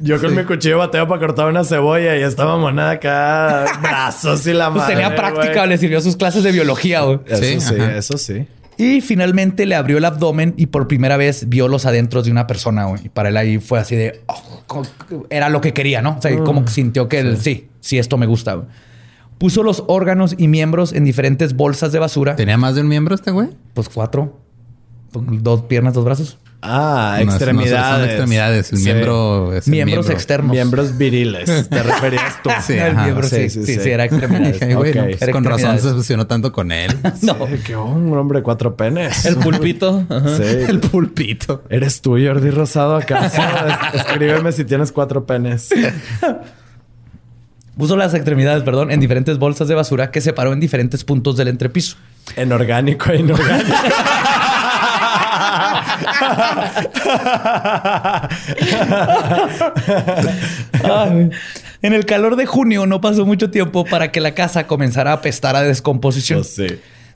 Yo 0.00 0.20
con 0.20 0.34
mi 0.34 0.42
cuchillo 0.44 0.78
bateo 0.78 1.06
para 1.06 1.20
cortar 1.20 1.46
una 1.48 1.62
cebolla 1.64 2.16
y 2.16 2.22
estaba 2.22 2.56
monada 2.56 2.90
acá, 2.92 3.66
brazos 3.82 4.44
y 4.48 4.52
la 4.52 4.68
Pues 4.70 4.82
madre. 4.82 4.94
tenía 4.96 5.14
práctica, 5.14 5.64
le 5.66 5.78
sirvió 5.78 6.00
sus 6.00 6.16
clases 6.16 6.42
de 6.42 6.50
biología. 6.52 7.02
güey. 7.02 7.20
Eso 7.26 7.42
Sí, 7.42 7.60
sí, 7.60 7.74
eso 7.96 8.18
sí. 8.18 8.46
Y 8.76 9.00
finalmente 9.02 9.66
le 9.66 9.74
abrió 9.74 9.98
el 9.98 10.04
abdomen 10.06 10.54
y 10.56 10.66
por 10.66 10.88
primera 10.88 11.16
vez 11.18 11.48
vio 11.48 11.68
los 11.68 11.84
adentros 11.86 12.24
de 12.24 12.30
una 12.32 12.46
persona. 12.46 12.86
güey. 12.86 13.02
Y 13.06 13.08
para 13.10 13.28
él 13.28 13.36
ahí 13.36 13.58
fue 13.58 13.78
así 13.78 13.94
de... 13.94 14.22
oh, 14.26 14.82
era 15.28 15.50
lo 15.50 15.60
que 15.60 15.72
quería, 15.74 16.00
¿no? 16.02 16.16
O 16.18 16.22
sea, 16.22 16.36
como 16.38 16.64
que 16.64 16.70
sintió 16.70 17.06
que 17.08 17.20
él, 17.20 17.36
sí, 17.38 17.68
sí, 17.80 17.98
esto 17.98 18.16
me 18.16 18.26
gusta. 18.26 18.54
güey. 18.54 18.66
Puso 19.40 19.62
los 19.64 19.82
órganos 19.88 20.34
y 20.38 20.46
miembros 20.48 20.92
en 20.92 21.02
diferentes 21.04 21.56
bolsas 21.56 21.90
de 21.92 21.98
basura. 21.98 22.36
¿Tenía 22.36 22.58
más 22.58 22.74
de 22.76 22.82
un 22.82 22.88
miembro 22.88 23.14
este 23.14 23.30
güey? 23.32 23.48
Pues 23.74 23.88
cuatro. 23.88 24.38
Dos 25.12 25.62
piernas, 25.62 25.94
dos 25.94 26.04
brazos. 26.04 26.38
Ah, 26.62 27.16
No, 27.20 27.24
no, 27.24 27.30
extremidades. 27.32 27.96
son 28.00 28.04
extremidades. 28.04 28.72
El 28.72 28.78
Sí. 28.78 28.84
miembro 28.84 29.54
es 29.54 29.66
el 29.66 29.70
Miembros 29.70 29.94
miembro. 30.04 30.12
externos. 30.14 30.50
Miembros 30.52 30.98
viriles. 30.98 31.68
¿Te 31.70 31.82
referías 31.82 32.42
tú? 32.44 32.50
Sí, 32.64 32.72
El 32.78 32.92
ajá. 32.92 33.02
miembro, 33.04 33.26
sí, 33.26 33.48
sí, 33.48 33.64
sí, 33.64 33.90
era 33.90 34.04
extremidades. 34.04 34.60
Ay, 34.62 34.74
güey, 34.74 34.92
no, 34.94 35.00
Ok. 35.00 35.06
pues, 35.08 35.22
Era 35.22 35.32
con 35.32 35.44
razón 35.44 35.78
se 35.78 35.88
obsesionó 35.88 36.26
tanto 36.26 36.52
con 36.52 36.70
él. 36.70 36.94
No. 37.22 37.34
Sí, 37.48 37.58
que 37.64 37.74
un 37.76 38.14
hombre 38.16 38.40
de 38.40 38.42
cuatro 38.42 38.76
penes. 38.76 39.24
El 39.24 39.36
pulpito. 39.36 40.04
Ajá. 40.10 40.36
Sí. 40.36 40.42
El 40.68 40.80
pulpito. 40.80 41.64
¿Eres 41.70 42.02
tú, 42.02 42.10
Jordi 42.22 42.50
Rosado, 42.50 42.94
acaso? 42.96 43.40
Es- 43.94 44.02
Escríbeme 44.02 44.52
si 44.52 44.66
tienes 44.66 44.92
cuatro 44.92 45.24
penes. 45.24 45.70
Puso 47.80 47.96
las 47.96 48.12
extremidades, 48.12 48.62
perdón, 48.62 48.90
en 48.90 49.00
diferentes 49.00 49.38
bolsas 49.38 49.66
de 49.66 49.74
basura 49.74 50.10
que 50.10 50.20
separó 50.20 50.52
en 50.52 50.60
diferentes 50.60 51.02
puntos 51.02 51.38
del 51.38 51.48
entrepiso. 51.48 51.96
En 52.36 52.52
orgánico 52.52 53.10
e 53.10 53.20
inorgánico. 53.20 53.74
Ay. 60.84 61.30
En 61.80 61.94
el 61.94 62.04
calor 62.04 62.36
de 62.36 62.44
junio 62.44 62.84
no 62.84 63.00
pasó 63.00 63.24
mucho 63.24 63.50
tiempo 63.50 63.86
para 63.86 64.12
que 64.12 64.20
la 64.20 64.34
casa 64.34 64.66
comenzara 64.66 65.12
a 65.12 65.14
apestar 65.14 65.56
a 65.56 65.62
descomposición. 65.62 66.40
Pues 66.40 66.54
sí. 66.54 66.66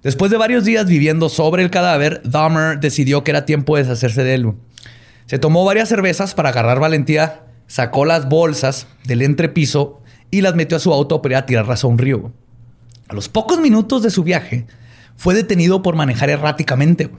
Después 0.02 0.30
de 0.30 0.38
varios 0.38 0.64
días 0.64 0.86
viviendo 0.86 1.28
sobre 1.28 1.62
el 1.62 1.68
cadáver, 1.68 2.22
Dahmer 2.24 2.80
decidió 2.80 3.22
que 3.22 3.32
era 3.32 3.44
tiempo 3.44 3.76
de 3.76 3.82
deshacerse 3.82 4.24
de 4.24 4.34
él. 4.34 4.52
Se 5.26 5.38
tomó 5.38 5.66
varias 5.66 5.90
cervezas 5.90 6.32
para 6.32 6.48
agarrar 6.48 6.80
valentía, 6.80 7.42
sacó 7.66 8.06
las 8.06 8.30
bolsas 8.30 8.86
del 9.04 9.20
entrepiso 9.20 10.00
y 10.34 10.40
las 10.40 10.54
metió 10.54 10.76
a 10.76 10.80
su 10.80 10.92
auto 10.92 11.22
para 11.22 11.34
ir 11.34 11.36
a 11.36 11.46
tirarlas 11.46 11.84
a 11.84 11.86
un 11.86 11.98
río. 11.98 12.32
A 13.08 13.14
los 13.14 13.28
pocos 13.28 13.60
minutos 13.60 14.02
de 14.02 14.10
su 14.10 14.24
viaje, 14.24 14.66
fue 15.16 15.34
detenido 15.34 15.80
por 15.82 15.94
manejar 15.94 16.28
erráticamente. 16.28 17.10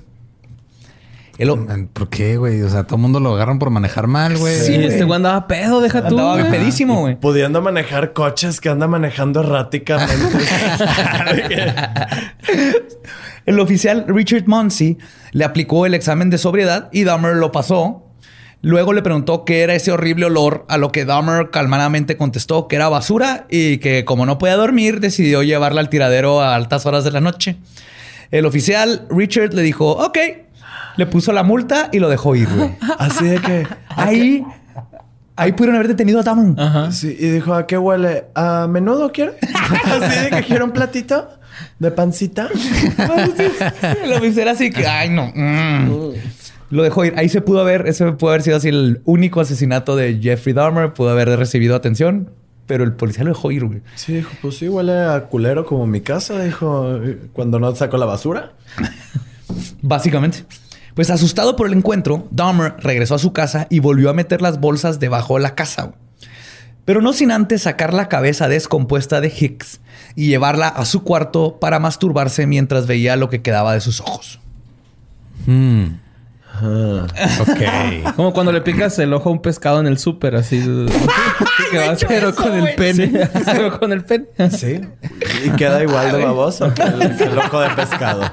El 1.38 1.88
¿Por 1.94 2.10
qué, 2.10 2.38
güey? 2.38 2.62
O 2.62 2.70
sea, 2.70 2.84
todo 2.86 2.96
el 2.96 3.02
mundo 3.02 3.20
lo 3.20 3.34
agarran 3.36 3.60
por 3.60 3.70
manejar 3.70 4.08
mal, 4.08 4.38
güey. 4.38 4.58
Sí, 4.58 4.76
este 4.76 5.04
güey 5.04 5.18
andaba 5.18 5.48
pedo, 5.48 5.82
deja 5.82 6.02
tú. 6.02 6.18
andaba 6.18 6.40
güey. 6.40 6.52
pedísimo, 6.52 7.02
güey. 7.02 7.20
Pudiendo 7.20 7.62
manejar 7.62 8.14
coches 8.14 8.62
que 8.62 8.70
anda 8.70 8.88
manejando 8.88 9.42
erráticamente. 9.42 10.38
El 13.46 13.60
oficial 13.60 14.06
Richard 14.08 14.48
Munsey 14.48 14.98
le 15.32 15.46
aplicó 15.46 15.86
el 15.86 15.94
examen 15.94 16.30
de 16.32 16.38
sobriedad 16.38 16.90
y 16.92 17.04
Dahmer 17.04 17.36
lo 17.36 17.52
pasó. 17.52 18.02
Luego 18.66 18.94
le 18.94 19.04
preguntó 19.04 19.46
qué 19.46 19.62
era 19.62 19.76
ese 19.76 19.92
horrible 19.92 20.26
olor, 20.26 20.66
a 20.70 20.80
lo 20.80 20.92
que 20.92 21.06
Dahmer 21.06 21.52
calmadamente 21.52 22.18
contestó 22.18 22.68
que 22.68 22.78
era 22.78 22.90
basura 22.90 23.46
y 23.48 23.78
que 23.78 24.06
como 24.06 24.26
no 24.26 24.40
podía 24.40 24.56
dormir, 24.56 25.02
decidió 25.02 25.44
llevarla 25.44 25.82
al 25.82 25.90
tiradero 25.90 26.42
a 26.42 26.56
altas 26.56 26.88
horas 26.88 27.04
de 27.04 27.12
la 27.12 27.22
noche. 27.22 27.58
El 28.32 28.44
oficial 28.48 29.06
Richard 29.12 29.54
le 29.54 29.62
dijo, 29.62 29.92
ok, 29.92 30.18
le 30.98 31.06
puso 31.06 31.32
la 31.32 31.44
multa 31.44 31.90
y 31.92 32.00
lo 32.00 32.10
dejó 32.10 32.36
ir. 32.36 32.50
güey. 32.50 32.72
Así 32.98 33.26
de 33.26 33.40
que... 33.40 33.68
Ahí, 33.90 34.44
ahí 35.36 35.52
pudieron 35.52 35.76
haber 35.76 35.90
detenido 35.90 36.22
a 36.22 36.24
Dahmer. 36.24 36.60
Ajá. 36.60 36.92
Sí, 36.92 37.16
y 37.20 37.30
dijo, 37.30 37.54
¿a 37.54 37.68
qué 37.68 37.78
huele? 37.78 38.26
¿A 38.34 38.66
menudo 38.68 39.12
quiere? 39.12 39.34
Así 40.02 40.24
de 40.24 40.30
que 40.32 40.42
quiere 40.42 40.64
un 40.64 40.72
platito 40.72 41.30
de 41.78 41.92
pancita. 41.92 42.50
Oficial 44.18 44.48
así 44.48 44.72
que, 44.72 44.88
ay, 44.88 45.10
no. 45.10 45.32
mm. 45.36 46.16
Lo 46.70 46.84
dejó 46.84 47.06
ir. 47.06 47.14
Ahí 47.18 47.30
se 47.30 47.42
pudo 47.42 47.62
haber, 47.62 47.88
ese 47.88 48.12
pudo 48.14 48.32
haber 48.32 48.42
sido 48.42 48.58
así 48.58 48.70
el 48.70 49.02
único 49.06 49.42
asesinato 49.42 49.96
de 49.96 50.20
Jeffrey 50.22 50.54
Dahmer. 50.54 50.94
Pudo 50.94 51.10
haber 51.10 51.30
recibido 51.38 51.76
atención, 51.76 52.30
pero 52.66 52.84
el 52.84 52.94
policía 52.94 53.24
lo 53.24 53.30
dejó 53.30 53.52
ir, 53.52 53.66
güey. 53.66 53.82
Sí, 53.96 54.14
dijo, 54.14 54.32
pues 54.42 54.58
sí, 54.58 54.68
huele 54.68 54.94
a 54.94 55.26
culero 55.26 55.66
como 55.66 55.86
mi 55.86 56.02
casa, 56.02 56.42
dijo, 56.44 57.00
cuando 57.34 57.60
no 57.60 57.74
saco 57.76 57.98
la 57.98 58.06
basura. 58.06 58.54
Básicamente. 59.82 60.46
Pues 60.96 61.10
asustado 61.10 61.56
por 61.56 61.68
el 61.68 61.74
encuentro, 61.74 62.28
Dahmer 62.32 62.76
regresó 62.80 63.16
a 63.16 63.20
su 63.20 63.34
casa 63.34 63.68
y 63.70 63.80
volvió 63.80 64.10
a 64.10 64.14
meter 64.14 64.42
las 64.42 64.60
bolsas 64.60 65.00
debajo 65.00 65.36
de 65.36 65.42
la 65.42 65.54
casa. 65.54 65.84
güey. 65.84 66.06
Pero 66.86 67.02
no 67.02 67.14
sin 67.14 67.32
antes 67.32 67.64
sacar 67.64 67.94
la 67.94 68.08
cabeza 68.08 68.48
descompuesta 68.48 69.20
de 69.20 69.34
Hicks 69.36 69.82
y 70.16 70.28
llevarla 70.28 70.68
a 70.68 70.86
su 70.86 71.04
cuarto 71.04 71.60
para 71.60 71.80
masturbarse 71.80 72.46
mientras 72.46 72.86
veía 72.86 73.16
lo 73.16 73.30
que 73.30 73.42
quedaba 73.42 73.74
de 73.74 73.82
sus 73.82 74.00
ojos. 74.02 74.40
Hmm. 75.48 76.05
Ah. 76.62 77.08
Ok. 77.42 78.16
Como 78.16 78.34
cuando 78.34 78.52
le 78.52 78.62
picas 78.62 78.98
el 79.00 79.14
ojo 79.14 79.30
a 79.30 79.32
un 79.32 79.42
pescado 79.42 79.80
en 79.80 79.88
el 79.88 79.98
súper, 79.98 80.36
así. 80.36 80.60
que 81.72 81.78
vas 81.78 82.06
pero 82.08 82.34
con 82.34 82.54
el 82.54 82.76
pene. 82.76 83.30
pero 83.46 83.80
con 83.80 83.92
el 83.92 84.04
pene. 84.04 84.26
Sí. 84.52 84.82
Y 85.46 85.50
queda 85.52 85.84
igual 85.84 86.12
de 86.12 86.24
baboso 86.24 86.74
que 86.74 86.84
el, 86.84 87.02
el 87.02 87.38
ojo 87.38 87.60
de 87.60 87.70
pescado. 87.72 88.24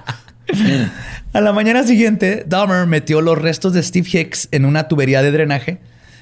A 1.33 1.41
la 1.41 1.53
mañana 1.53 1.83
siguiente, 1.85 2.45
Dahmer 2.47 2.87
metió 2.87 3.21
los 3.21 3.39
restos 3.39 3.73
de 3.73 3.83
Steve 3.83 4.09
Hicks 4.11 4.49
en 4.53 4.65
una 4.65 4.89
tubería 4.89 5.23
de 5.23 5.31
drenaje 5.31 5.81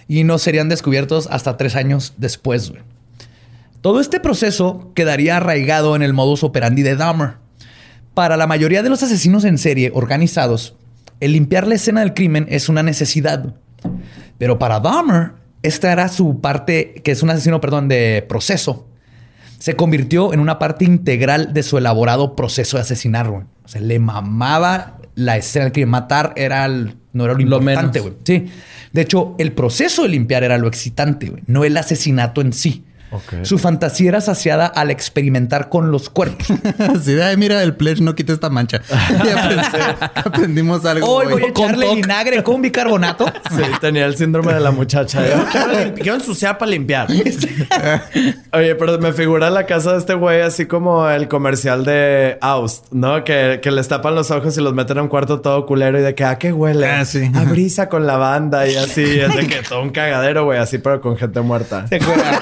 y 0.09 0.25
no 0.25 0.39
serían 0.39 0.69
descubiertos 0.69 1.29
hasta 1.31 1.57
tres 1.57 1.77
años 1.77 2.15
después. 2.17 2.71
güey. 2.71 2.83
Todo 3.81 4.01
este 4.01 4.21
proceso 4.21 4.93
quedaría 4.95 5.37
arraigado 5.39 5.97
en 5.97 6.03
el 6.03 6.13
modus 6.13 6.45
operandi 6.45 6.83
de 6.83 6.97
Dahmer. 6.97 7.35
Para 8.15 8.37
la 8.37 8.47
mayoría 8.47 8.83
de 8.83 8.91
los 8.91 9.03
asesinos 9.03 9.45
en 9.45 9.57
serie 9.57 9.91
organizados, 9.95 10.75
el 11.21 11.33
limpiar 11.33 11.67
la 11.67 11.75
escena 11.77 12.01
del 12.01 12.15
crimen 12.15 12.47
es 12.49 12.69
una 12.69 12.83
necesidad. 12.83 13.55
Pero 14.39 14.59
para 14.59 14.81
Dahmer, 14.81 15.33
esta 15.63 15.93
era 15.93 16.09
su 16.09 16.41
parte, 16.41 16.95
que 17.05 17.11
es 17.13 17.23
un 17.23 17.31
asesino, 17.31 17.61
perdón, 17.61 17.89
de 17.89 18.25
proceso. 18.29 18.87
Se 19.59 19.77
convirtió 19.77 20.33
en 20.33 20.41
una 20.41 20.59
parte 20.59 20.85
integral 20.87 21.53
de 21.53 21.63
su 21.63 21.77
elaborado 21.77 22.35
proceso 22.35 22.79
de 22.79 22.83
asesinar, 22.83 23.29
güey. 23.29 23.43
O 23.65 23.69
sea, 23.69 23.81
le 23.83 23.99
mamaba 23.99 24.99
la 25.15 25.37
escena 25.37 25.67
del 25.67 25.73
crimen. 25.73 25.91
Matar 25.91 26.33
era 26.37 26.65
el- 26.65 26.97
no 27.13 27.25
era 27.25 27.35
lo 27.35 27.41
importante, 27.41 28.01
güey. 28.01 28.15
Sí. 28.25 28.47
De 28.93 29.03
hecho, 29.03 29.35
el 29.39 29.53
proceso 29.53 30.03
de 30.03 30.09
limpiar 30.09 30.45
era 30.45 30.57
lo 30.57 30.67
excitante, 30.69 31.29
güey. 31.29 31.43
No 31.47 31.65
el 31.65 31.77
asesinato 31.77 32.41
en 32.41 32.53
sí. 32.55 32.85
Su 33.43 33.59
fantasía 33.59 34.09
era 34.11 34.21
saciada 34.21 34.67
al 34.67 34.91
experimentar 34.91 35.69
con 35.69 35.91
los 35.91 36.11
cuerpos. 36.11 36.47
Así 36.79 37.13
de, 37.15 37.25
ay, 37.25 37.37
mira, 37.37 37.63
el 37.63 37.75
pledge 37.75 38.01
no 38.03 38.15
quita 38.15 38.33
esta 38.33 38.51
mancha. 38.51 38.81
Aprendimos 40.15 40.85
algo. 40.85 41.07
Hoy 41.09 41.27
voy 41.29 41.43
a 41.45 41.47
echarle 41.49 41.95
vinagre 41.95 42.43
con 42.43 42.63
bicarbonato. 42.63 43.27
Sí, 43.51 43.63
tenía 43.81 44.07
el 44.07 44.17
síndrome 44.17 44.53
de 44.55 44.61
la 44.61 44.71
muchacha. 44.71 45.27
Yo 45.27 45.45
quiero, 45.51 45.73
limpi- 45.73 45.95
quiero 46.03 46.15
ensuciar 46.15 46.57
para 46.57 46.71
limpiar. 46.71 47.09
Oye, 48.53 48.75
pero 48.77 48.99
me 49.01 49.13
figura 49.13 49.51
la 49.51 49.67
casa 49.67 49.93
de 49.93 49.99
este 49.99 50.15
güey 50.15 50.41
así 50.41 50.67
como 50.67 51.09
el 51.09 51.27
comercial 51.27 51.85
de 51.85 52.39
Aust, 52.41 52.87
¿no? 52.93 53.25
Que, 53.25 53.59
que 53.63 53.71
les 53.73 53.89
tapan 53.89 54.15
los 54.15 54.31
ojos 54.31 54.57
y 54.57 54.61
los 54.61 54.73
meten 54.75 54.99
a 54.99 55.03
un 55.03 55.09
cuarto 55.09 55.41
todo 55.41 55.67
culero 55.67 55.99
y 55.99 56.03
de 56.03 56.15
que, 56.15 56.25
¿a 56.25 56.39
qué 56.39 56.53
huele? 56.53 56.87
Ah, 56.87 57.05
sí. 57.05 57.31
A 57.35 57.43
brisa 57.45 57.89
con 57.89 58.07
lavanda 58.07 58.69
y 58.69 58.77
así. 58.77 59.03
Es 59.21 59.35
de 59.35 59.47
que 59.49 59.63
todo 59.69 59.83
un 59.83 59.91
cagadero, 59.91 60.45
güey, 60.45 60.59
así, 60.59 60.79
pero 60.79 61.01
con 61.01 61.17
gente 61.17 61.41
muerta. 61.41 61.87
¿Se 61.89 61.97
acuerdan? 61.97 62.35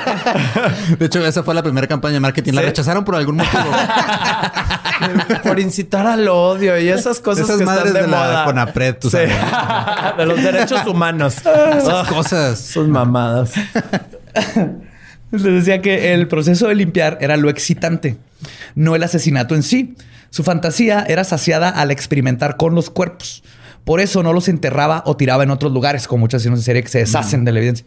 De 0.98 1.06
hecho, 1.06 1.24
esa 1.26 1.42
fue 1.42 1.54
la 1.54 1.62
primera 1.62 1.86
campaña 1.86 2.14
de 2.14 2.20
marketing. 2.20 2.52
La 2.54 2.61
¿Sí? 2.62 2.66
rechazaron 2.68 3.04
por 3.04 3.14
algún 3.16 3.36
motivo. 3.36 3.62
Por 5.44 5.61
incitar 5.61 6.06
al 6.09 6.26
odio 6.26 6.76
y 6.76 6.88
esas 6.88 7.20
cosas 7.20 7.44
Esas 7.44 7.59
que 7.59 7.64
madres 7.64 7.86
están 7.86 7.94
de, 8.02 8.06
de 8.09 8.09
la 8.09 8.18
moda. 8.18 8.44
Conapred, 8.44 8.96
tú 8.98 9.09
Sí. 9.11 9.16
sabes. 9.18 9.32
de 10.18 10.26
los 10.26 10.42
derechos 10.42 10.84
humanos. 10.86 11.36
Esas 11.38 12.09
cosas. 12.09 12.59
Sus 12.59 12.88
mamadas. 12.88 13.52
Les 15.30 15.42
decía 15.42 15.82
que 15.82 16.14
el 16.14 16.26
proceso 16.26 16.68
de 16.68 16.74
limpiar 16.74 17.18
era 17.20 17.36
lo 17.36 17.50
excitante, 17.50 18.16
no 18.74 18.96
el 18.96 19.02
asesinato 19.02 19.54
en 19.54 19.62
sí. 19.62 19.94
Su 20.30 20.42
fantasía 20.42 21.04
era 21.06 21.22
saciada 21.24 21.68
al 21.68 21.90
experimentar 21.90 22.56
con 22.56 22.74
los 22.74 22.90
cuerpos. 22.90 23.42
Por 23.84 24.00
eso 24.00 24.22
no 24.22 24.32
los 24.32 24.48
enterraba 24.48 25.02
o 25.06 25.16
tiraba 25.16 25.42
en 25.44 25.50
otros 25.50 25.72
lugares, 25.72 26.09
como 26.09 26.20
muchas 26.22 26.44
en 26.44 26.56
serie 26.59 26.82
que 26.82 26.88
se 26.88 26.98
deshacen 26.98 27.44
de 27.44 27.52
la 27.52 27.59
evidencia. 27.61 27.86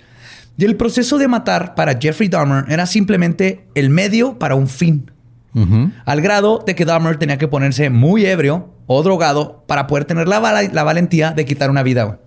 Y 0.58 0.66
el 0.66 0.76
proceso 0.76 1.18
de 1.18 1.28
matar 1.28 1.76
para 1.76 1.98
Jeffrey 2.00 2.30
Dahmer 2.30 2.66
era 2.68 2.86
simplemente 2.86 3.66
el 3.76 3.90
medio 3.90 4.38
para 4.38 4.56
un 4.56 4.68
fin. 4.68 5.12
Al 6.06 6.22
grado 6.22 6.64
de 6.66 6.76
que 6.76 6.86
Dahmer 6.86 7.18
tenía 7.18 7.38
que 7.38 7.48
ponerse 7.48 7.90
muy 7.90 8.26
ebrio 8.26 8.74
o 8.88 9.04
drogado 9.04 9.66
para 9.68 9.86
poder 9.88 10.06
tener 10.06 10.28
la, 10.28 10.40
la 10.40 10.84
valentía 10.84 11.32
de 11.32 11.46
quitar 11.46 11.70
una 11.70 11.84
vida. 11.84 12.20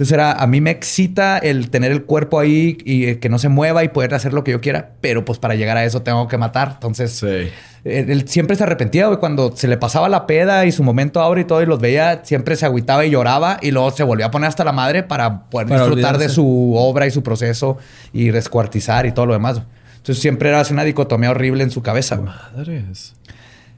Entonces 0.00 0.14
era, 0.14 0.32
a 0.32 0.46
mí 0.46 0.62
me 0.62 0.70
excita 0.70 1.36
el 1.36 1.68
tener 1.68 1.92
el 1.92 2.04
cuerpo 2.04 2.38
ahí 2.40 2.78
y 2.86 3.04
eh, 3.04 3.18
que 3.18 3.28
no 3.28 3.38
se 3.38 3.50
mueva 3.50 3.84
y 3.84 3.88
poder 3.88 4.14
hacer 4.14 4.32
lo 4.32 4.44
que 4.44 4.52
yo 4.52 4.62
quiera, 4.62 4.92
pero 5.02 5.26
pues 5.26 5.38
para 5.38 5.56
llegar 5.56 5.76
a 5.76 5.84
eso 5.84 6.00
tengo 6.00 6.26
que 6.26 6.38
matar. 6.38 6.70
Entonces, 6.72 7.12
Sí. 7.18 7.26
eh, 7.26 7.50
él 7.84 8.26
siempre 8.26 8.56
se 8.56 8.62
arrepentía, 8.62 9.08
güey, 9.08 9.18
cuando 9.18 9.54
se 9.54 9.68
le 9.68 9.76
pasaba 9.76 10.08
la 10.08 10.26
peda 10.26 10.64
y 10.64 10.72
su 10.72 10.82
momento 10.82 11.20
ahora 11.20 11.42
y 11.42 11.44
todo 11.44 11.60
y 11.62 11.66
los 11.66 11.80
veía, 11.80 12.22
siempre 12.24 12.56
se 12.56 12.64
agüitaba 12.64 13.04
y 13.04 13.10
lloraba 13.10 13.58
y 13.60 13.72
luego 13.72 13.90
se 13.90 14.02
volvió 14.02 14.24
a 14.24 14.30
poner 14.30 14.48
hasta 14.48 14.64
la 14.64 14.72
madre 14.72 15.02
para 15.02 15.42
poder 15.50 15.68
Para 15.68 15.82
disfrutar 15.84 16.16
de 16.16 16.30
su 16.30 16.74
obra 16.78 17.06
y 17.06 17.10
su 17.10 17.22
proceso 17.22 17.76
y 18.14 18.30
descuartizar 18.30 19.04
y 19.04 19.12
todo 19.12 19.26
lo 19.26 19.34
demás. 19.34 19.60
Entonces 19.98 20.22
siempre 20.22 20.48
era 20.48 20.60
así 20.60 20.72
una 20.72 20.84
dicotomía 20.84 21.30
horrible 21.30 21.62
en 21.62 21.70
su 21.70 21.82
cabeza. 21.82 22.16
güey. 22.16 22.30
Madres. 22.56 23.12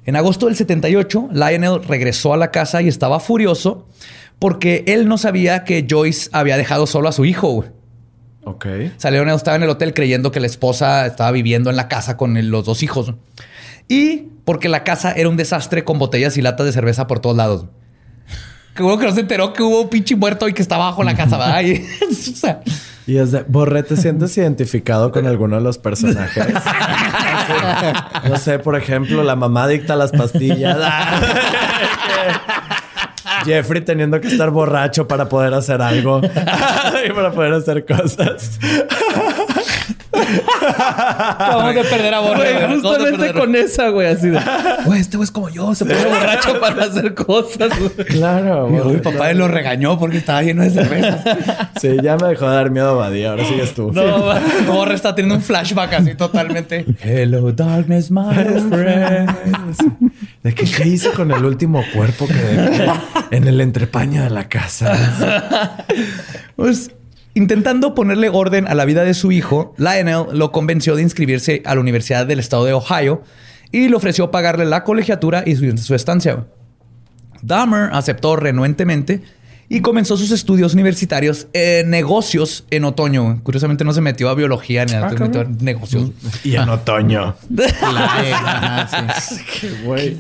En 0.05 0.14
agosto 0.14 0.47
del 0.47 0.55
78, 0.55 1.31
Lionel 1.33 1.83
regresó 1.83 2.33
a 2.33 2.37
la 2.37 2.53
casa 2.53 2.81
y 2.81 2.87
estaba 2.87 3.18
furioso 3.18 3.87
porque 4.43 4.82
él 4.88 5.07
no 5.07 5.18
sabía 5.18 5.62
que 5.62 5.86
Joyce 5.88 6.28
había 6.32 6.57
dejado 6.57 6.88
solo 6.88 7.09
a 7.09 7.12
su 7.12 7.24
hijo. 7.24 7.49
güey. 7.53 7.68
Ok. 8.43 8.66
Lionel 9.09 9.36
estaba 9.36 9.57
en 9.57 9.62
el 9.62 9.68
hotel 9.70 9.95
creyendo 9.95 10.32
que 10.32 10.40
la 10.40 10.47
esposa 10.49 11.07
estaba 11.07 11.30
viviendo 11.30 11.70
en 11.70 11.76
la 11.76 11.86
casa 11.86 12.16
con 12.16 12.36
el- 12.36 12.49
los 12.49 12.64
dos 12.64 12.82
hijos. 12.82 13.14
Y 13.86 14.30
porque 14.45 14.68
la 14.68 14.82
casa 14.82 15.12
era 15.12 15.28
un 15.28 15.36
desastre 15.36 15.84
con 15.84 16.01
botellas 16.01 16.36
y 16.36 16.43
latas 16.43 16.66
de 16.66 16.72
cerveza 16.72 17.07
por 17.07 17.20
todos 17.20 17.36
lados. 17.36 17.66
Que 18.74 18.82
bueno 18.82 18.99
que 18.99 19.07
no 19.07 19.12
se 19.12 19.20
enteró 19.20 19.53
que 19.53 19.62
hubo 19.62 19.82
un 19.82 19.88
pinche 19.90 20.16
muerto 20.16 20.49
y 20.49 20.55
que 20.55 20.62
estaba 20.62 20.86
bajo 20.86 21.05
la 21.05 21.14
casa, 21.14 21.38
¿verdad? 21.38 21.61
Y- 21.64 21.74
o 22.32 22.36
sea, 22.36 22.62
Y 23.07 23.18
es 23.18 23.30
de, 23.30 23.45
Borre, 23.47 23.84
¿te 23.84 23.97
sientes 23.97 24.36
identificado 24.38 25.12
con 25.12 25.26
alguno 25.26 25.55
de 25.57 25.62
los 25.62 25.78
personajes? 25.78 26.47
No 28.28 28.36
sé, 28.38 28.59
por 28.59 28.74
ejemplo, 28.76 29.22
la 29.22 29.36
mamá 29.36 29.68
dicta 29.68 29.95
las 29.95 30.11
pastillas. 30.11 30.78
Jeffrey 33.45 33.80
teniendo 33.82 34.20
que 34.20 34.28
estar 34.28 34.51
borracho 34.51 35.07
para 35.07 35.28
poder 35.28 35.55
hacer 35.55 35.80
algo 35.82 36.20
y 37.07 37.12
para 37.12 37.32
poder 37.32 37.55
hacer 37.55 37.84
cosas. 37.84 38.59
Acabamos 40.79 41.75
de 41.75 41.85
perder 41.85 42.14
a 42.14 42.20
Borre. 42.20 42.53
Güey, 42.53 42.66
güey. 42.66 42.81
Justamente 42.81 43.33
con 43.33 43.55
esa, 43.57 43.89
güey, 43.89 44.09
así 44.09 44.29
de. 44.29 44.41
Güey, 44.85 45.01
este 45.01 45.16
güey 45.16 45.25
es 45.25 45.31
como 45.31 45.49
yo, 45.49 45.75
se 45.75 45.85
pone 45.85 46.05
borracho 46.05 46.61
para 46.61 46.85
hacer 46.85 47.14
cosas, 47.14 47.70
güey. 47.79 48.07
Claro. 48.07 48.68
Mi 48.68 48.79
Borre, 48.79 48.99
papá 48.99 49.33
lo 49.33 49.49
regañó 49.49 49.99
porque 49.99 50.18
estaba 50.18 50.43
lleno 50.43 50.62
de 50.62 50.70
cerveza. 50.70 51.23
Sí, 51.81 51.97
ya 52.03 52.16
me 52.16 52.29
dejó 52.29 52.49
de 52.49 52.55
dar 52.55 52.70
miedo 52.70 52.91
a 52.91 52.95
Badía. 52.95 53.31
Ahora 53.31 53.45
sigues 53.45 53.75
tú. 53.75 53.91
No, 53.93 54.35
Borre 54.66 54.95
está 54.95 55.14
teniendo 55.14 55.37
un 55.37 55.43
flashback 55.43 55.95
así 55.95 56.14
totalmente. 56.14 56.85
Hello, 57.01 57.51
darkness, 57.53 58.11
my 58.11 58.20
old 58.20 58.68
friend. 58.68 59.31
¿De 60.43 60.55
qué, 60.55 60.64
qué 60.64 60.89
hizo 60.89 61.12
con 61.12 61.31
el 61.33 61.45
último 61.45 61.83
cuerpo 61.93 62.27
que 62.29 62.35
dejé 62.35 62.87
en 63.31 63.49
el 63.49 63.61
entrepaño 63.61 64.23
de 64.23 64.31
la 64.31 64.49
casa? 64.49 65.77
Pues 66.57 66.91
intentando 67.35 67.95
ponerle 67.95 68.28
orden 68.28 68.66
a 68.68 68.74
la 68.74 68.85
vida 68.85 69.05
de 69.05 69.14
su 69.14 69.33
hijo, 69.33 69.74
Lionel 69.78 70.26
lo 70.33 70.53
convenció 70.53 70.97
de 70.97 71.03
inscribirse 71.03 71.62
a 71.64 71.74
la 71.74 71.80
Universidad 71.80 72.26
del 72.26 72.41
Estado 72.41 72.64
de 72.64 72.72
Ohio 72.72 73.22
y 73.70 73.89
le 73.89 73.97
ofreció 73.97 74.30
pagarle 74.30 74.66
la 74.66 74.85
colegiatura 74.85 75.43
y 75.47 75.57
su, 75.57 75.95
estancia. 75.95 76.47
Dahmer 77.41 77.91
aceptó 77.93 78.37
renuentemente 78.37 79.22
y 79.75 79.81
comenzó 79.81 80.18
sus 80.18 80.31
estudios 80.33 80.75
universitarios 80.75 81.47
en 81.55 81.89
negocios 81.89 82.64
en 82.70 82.85
otoño. 82.85 83.41
Curiosamente 83.43 83.85
no 83.85 83.95
se 83.95 84.03
metió 84.03 84.29
a 84.29 84.35
biología 84.35 84.85
ni 84.85 84.93
nada, 84.93 85.09
se 85.09 85.16
metió 85.16 85.41
a 85.41 85.45
negocios. 85.45 86.11
Y 86.45 86.57
en 86.57 86.68
otoño. 86.68 87.35
La- 87.51 88.05
ajá, 88.85 89.20
sí. 89.20 89.68
Güey. 89.85 90.18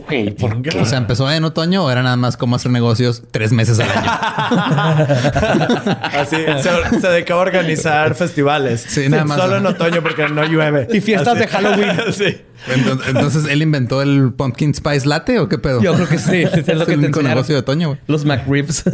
O 0.80 0.86
sea, 0.86 0.96
¿empezó 0.96 1.30
en 1.30 1.44
otoño 1.44 1.84
o 1.84 1.90
era 1.90 2.02
nada 2.02 2.16
más 2.16 2.38
como 2.38 2.56
hacer 2.56 2.70
negocios 2.72 3.22
tres 3.30 3.52
meses 3.52 3.78
al 3.78 3.90
año? 3.90 4.10
Así 6.02 6.36
se, 6.62 7.00
se 7.00 7.08
dedicó 7.08 7.34
a 7.34 7.38
organizar 7.38 8.14
festivales. 8.14 8.84
Sí, 8.88 9.08
nada 9.10 9.24
más. 9.26 9.38
Solo 9.38 9.58
en 9.58 9.66
otoño 9.66 10.02
porque 10.02 10.28
no 10.28 10.44
llueve. 10.44 10.88
Y 10.92 11.00
fiestas 11.02 11.28
Así. 11.36 11.40
de 11.40 11.46
Halloween. 11.48 11.96
sí. 12.12 12.36
Entonces, 12.68 13.08
entonces, 13.08 13.44
¿él 13.50 13.62
inventó 13.62 14.02
el 14.02 14.32
Pumpkin 14.32 14.74
Spice 14.74 15.06
Latte 15.06 15.38
o 15.38 15.48
qué 15.48 15.58
pedo? 15.58 15.82
Yo 15.82 15.94
creo 15.94 16.08
que 16.08 16.18
sí, 16.18 16.42
es 16.42 16.66
lo 16.68 16.74
Es 16.82 16.86
que 16.86 16.92
el 16.94 17.00
único 17.00 17.22
negocio 17.22 17.54
de 17.54 17.60
otoño, 17.60 17.88
güey. 17.88 18.00
Los 18.06 18.24
McRibs. 18.24 18.84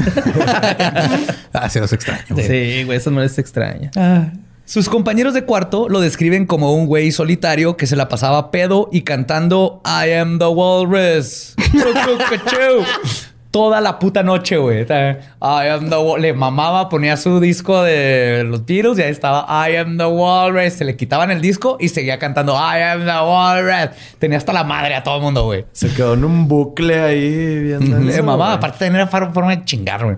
Ah, 1.52 1.68
sí, 1.68 1.80
los 1.80 1.92
extraño. 1.92 2.22
güey. 2.30 2.46
sí, 2.46 2.84
güey, 2.84 2.98
esa 2.98 3.10
no 3.10 3.22
es 3.22 3.38
extraña. 3.38 3.90
Ah. 3.96 4.26
Sus 4.64 4.88
compañeros 4.90 5.32
de 5.32 5.44
cuarto 5.44 5.88
lo 5.88 6.00
describen 6.00 6.44
como 6.44 6.74
un 6.74 6.86
güey 6.86 7.10
solitario 7.10 7.76
que 7.78 7.86
se 7.86 7.96
la 7.96 8.08
pasaba 8.08 8.50
pedo 8.50 8.90
y 8.92 9.00
cantando 9.00 9.80
I 9.84 10.12
am 10.12 10.38
the 10.38 10.46
walrus. 10.46 11.54
Toda 13.50 13.80
la 13.80 13.98
puta 13.98 14.22
noche, 14.22 14.58
güey. 14.58 14.82
I 14.82 15.68
am 15.70 15.88
the 15.88 15.96
wal- 15.96 16.20
Le 16.20 16.34
mamaba, 16.34 16.88
ponía 16.90 17.16
su 17.16 17.40
disco 17.40 17.82
de 17.82 18.44
los 18.46 18.66
Beatles 18.66 18.98
y 18.98 19.02
ahí 19.02 19.10
estaba 19.10 19.46
I 19.68 19.76
am 19.76 19.96
the 19.96 20.04
walrus. 20.04 20.74
Se 20.74 20.84
le 20.84 20.96
quitaban 20.96 21.30
el 21.30 21.40
disco 21.40 21.78
y 21.80 21.88
seguía 21.88 22.18
cantando 22.18 22.52
I 22.54 22.82
am 22.82 23.00
the 23.06 23.10
walrus. 23.10 23.96
Tenía 24.18 24.36
hasta 24.36 24.52
la 24.52 24.64
madre 24.64 24.94
a 24.94 25.02
todo 25.02 25.16
el 25.16 25.22
mundo, 25.22 25.44
güey. 25.46 25.64
Se 25.72 25.88
quedó 25.94 26.12
en 26.14 26.24
un 26.24 26.46
bucle 26.46 27.00
ahí 27.00 27.58
viendo 27.62 27.98
Le 27.98 28.12
eso, 28.12 28.22
mamaba, 28.22 28.52
aparte 28.54 28.78
tenía 28.80 29.06
forma 29.06 29.56
de 29.56 29.64
chingar, 29.64 30.04
güey. 30.04 30.16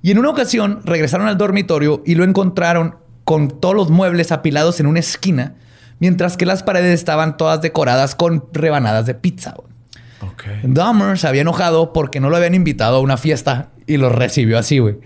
Y 0.00 0.10
en 0.10 0.18
una 0.18 0.30
ocasión 0.30 0.80
regresaron 0.84 1.28
al 1.28 1.36
dormitorio 1.36 2.02
y 2.06 2.14
lo 2.14 2.24
encontraron 2.24 2.96
con 3.24 3.60
todos 3.60 3.74
los 3.74 3.90
muebles 3.90 4.32
apilados 4.32 4.80
en 4.80 4.86
una 4.86 4.98
esquina, 5.00 5.54
mientras 6.00 6.36
que 6.38 6.46
las 6.46 6.62
paredes 6.62 6.94
estaban 6.94 7.36
todas 7.36 7.60
decoradas 7.60 8.14
con 8.14 8.44
rebanadas 8.52 9.04
de 9.06 9.14
pizza. 9.14 9.52
güey. 9.56 9.71
Ok. 10.22 10.44
Dahmer 10.62 11.18
se 11.18 11.26
había 11.28 11.42
enojado 11.42 11.92
porque 11.92 12.20
no 12.20 12.30
lo 12.30 12.36
habían 12.36 12.54
invitado 12.54 12.96
a 12.96 13.00
una 13.00 13.16
fiesta 13.16 13.70
y 13.86 13.96
lo 13.96 14.08
recibió 14.08 14.58
así, 14.58 14.78
güey. 14.78 14.96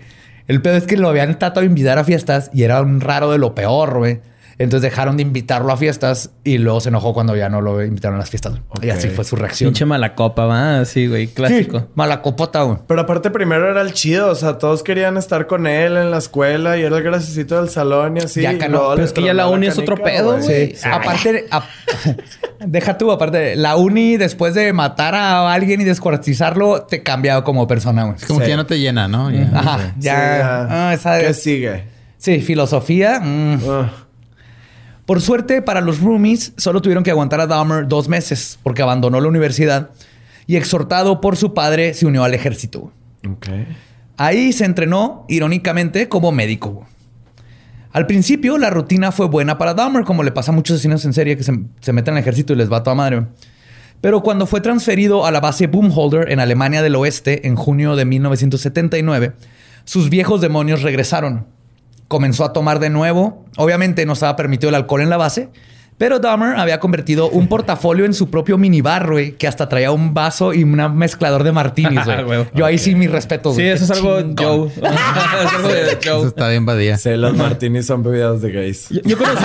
El 0.47 0.61
pedo 0.61 0.77
es 0.77 0.85
que 0.85 0.95
lo 0.95 1.09
habían 1.09 1.39
tratado 1.39 1.61
de 1.61 1.67
invitar 1.67 1.97
a 1.97 2.03
fiestas 2.03 2.49
y 2.53 2.63
era 2.63 2.81
un 2.81 3.01
raro 3.01 3.31
de 3.31 3.37
lo 3.37 3.53
peor, 3.53 3.97
güey. 3.97 4.21
Entonces 4.59 4.81
dejaron 4.89 5.17
de 5.17 5.21
invitarlo 5.21 5.71
a 5.71 5.77
fiestas 5.77 6.31
y 6.43 6.57
luego 6.57 6.81
se 6.81 6.89
enojó 6.89 7.13
cuando 7.13 7.35
ya 7.35 7.47
no 7.47 7.61
lo 7.61 7.83
invitaron 7.83 8.15
a 8.15 8.19
las 8.21 8.31
fiestas. 8.31 8.53
Y 8.81 8.89
así 8.89 9.09
fue 9.09 9.23
su 9.23 9.35
reacción. 9.35 9.67
Pinche 9.69 9.85
mala 9.85 10.15
copa, 10.15 10.45
va. 10.45 10.83
Sí, 10.85 11.05
güey, 11.05 11.27
clásico. 11.27 11.79
Sí, 11.81 11.85
mala 11.93 12.23
copota, 12.23 12.63
güey. 12.63 12.79
Pero 12.87 13.01
aparte 13.01 13.29
primero 13.29 13.69
era 13.69 13.81
el 13.81 13.93
chido, 13.93 14.31
o 14.31 14.35
sea, 14.35 14.57
todos 14.57 14.81
querían 14.81 15.15
estar 15.17 15.45
con 15.45 15.67
él 15.67 15.95
en 15.95 16.09
la 16.09 16.17
escuela 16.17 16.75
y 16.75 16.81
era 16.81 16.97
el 16.97 17.03
graciosito 17.03 17.59
del 17.61 17.69
salón 17.69 18.17
y 18.17 18.21
así. 18.21 18.41
Ya 18.41 18.51
y 18.53 18.57
luego 18.67 18.93
Pero 18.95 19.05
es 19.05 19.13
que 19.13 19.21
ya 19.21 19.35
la 19.35 19.47
uni 19.47 19.67
es 19.67 19.77
otro 19.77 19.95
pedo, 19.95 20.39
güey. 20.41 20.73
Sí. 20.75 20.87
Aparte, 20.91 21.45
a- 21.51 21.63
deja 22.65 22.97
tú, 22.97 23.11
aparte, 23.11 23.55
la 23.55 23.75
uni 23.75 24.17
después 24.17 24.55
de 24.55 24.73
matar 24.73 25.13
a 25.13 25.53
alguien 25.53 25.81
y 25.81 25.83
descuartizarlo, 25.83 26.81
te 26.81 27.03
cambia 27.03 27.43
como 27.43 27.67
persona, 27.67 28.05
güey. 28.05 28.15
Es 28.15 28.25
como 28.25 28.39
Sí. 28.39 28.45
que 28.45 28.49
ya 28.49 28.57
no 28.57 28.65
te 28.65 28.79
llena, 28.79 29.07
¿no? 29.07 29.29
Ya. 29.29 29.51
Ajá, 29.53 29.77
Sí, 29.79 29.91
ya. 29.99 30.13
ya. 30.13 30.67
ah, 30.89 30.93
esa- 30.95 31.19
¿Qué 31.19 31.33
sigue? 31.35 31.83
sí, 32.17 32.39
filosofía. 32.41 33.19
mm. 33.19 33.59
Ah, 33.69 33.89
Por 35.07 35.21
suerte, 35.21 35.61
para 35.61 35.79
los 35.79 36.01
roomies, 36.01 36.51
solo 36.57 36.81
tuvieron 36.81 37.01
que 37.01 37.11
aguantar 37.11 37.39
a 37.39 37.47
Dahmer 37.47 37.87
dos 37.87 38.09
meses 38.09 38.59
porque 38.61 38.81
abandonó 38.81 39.21
la 39.21 39.29
universidad 39.29 39.91
y 40.47 40.57
exhortado 40.57 41.21
por 41.21 41.37
su 41.37 41.53
padre 41.53 41.93
se 41.93 42.05
unió 42.05 42.25
al 42.25 42.33
ejército. 42.33 42.91
Ahí 44.17 44.51
se 44.51 44.65
entrenó, 44.65 45.23
irónicamente, 45.29 46.09
como 46.09 46.33
médico. 46.33 46.85
Al 47.93 48.05
principio, 48.05 48.57
la 48.57 48.69
rutina 48.69 49.13
fue 49.13 49.27
buena 49.27 49.57
para 49.57 49.73
Dahmer, 49.73 50.03
como 50.03 50.23
le 50.23 50.33
pasa 50.33 50.51
a 50.51 50.55
muchos 50.55 50.75
asesinos 50.75 51.05
en 51.05 51.13
serie 51.13 51.37
que 51.37 51.43
se, 51.43 51.57
se 51.79 51.93
meten 51.93 52.15
al 52.15 52.19
ejército 52.19 52.51
y 52.51 52.57
les 52.57 52.69
va 52.69 52.77
a 52.77 52.83
toda 52.83 52.97
madre. 52.97 53.27
Pero 54.01 54.21
cuando 54.21 54.45
fue 54.45 54.59
transferido 54.59 55.25
a 55.25 55.31
la 55.31 55.39
base 55.39 55.67
Boomholder 55.67 56.33
en 56.33 56.41
Alemania 56.41 56.81
del 56.81 56.97
Oeste 56.97 57.47
en 57.47 57.55
junio 57.55 57.95
de 57.95 58.03
1979, 58.03 59.31
sus 59.85 60.09
viejos 60.09 60.41
demonios 60.41 60.81
regresaron. 60.81 61.47
Comenzó 62.07 62.45
a 62.45 62.53
tomar 62.53 62.79
de 62.79 62.89
nuevo. 62.89 63.45
Obviamente 63.57 64.05
no 64.05 64.13
estaba 64.13 64.35
permitido 64.35 64.69
el 64.69 64.75
alcohol 64.75 65.01
en 65.01 65.09
la 65.09 65.17
base, 65.17 65.49
pero 65.97 66.19
Dahmer 66.19 66.57
había 66.57 66.79
convertido 66.79 67.29
un 67.29 67.47
portafolio 67.49 68.05
en 68.05 68.13
su 68.13 68.29
propio 68.29 68.57
minibar, 68.57 69.09
güey, 69.09 69.31
que 69.33 69.47
hasta 69.47 69.67
traía 69.67 69.91
un 69.91 70.13
vaso 70.13 70.53
y 70.53 70.63
un 70.63 70.75
mezclador 70.95 71.43
de 71.43 71.51
martinis, 71.51 72.05
güey. 72.05 72.23
Huevo. 72.27 72.47
Yo 72.53 72.65
ahí 72.65 72.77
sí 72.77 72.95
mis 72.95 73.11
respetos. 73.11 73.55
Sí, 73.55 73.61
güey. 73.63 73.73
eso 73.73 73.85
es 73.85 73.91
algo. 73.91 74.17
Joe. 74.37 74.71
Eso 76.01 76.27
está 76.27 76.49
bien 76.49 76.65
badía. 76.65 76.97
Sí, 76.97 77.15
los 77.15 77.35
martinis 77.35 77.85
son 77.87 78.03
bebidas 78.03 78.41
de 78.41 78.51
gays. 78.51 78.89
Yo, 78.89 79.01
yo 79.03 79.17
conocí. 79.17 79.43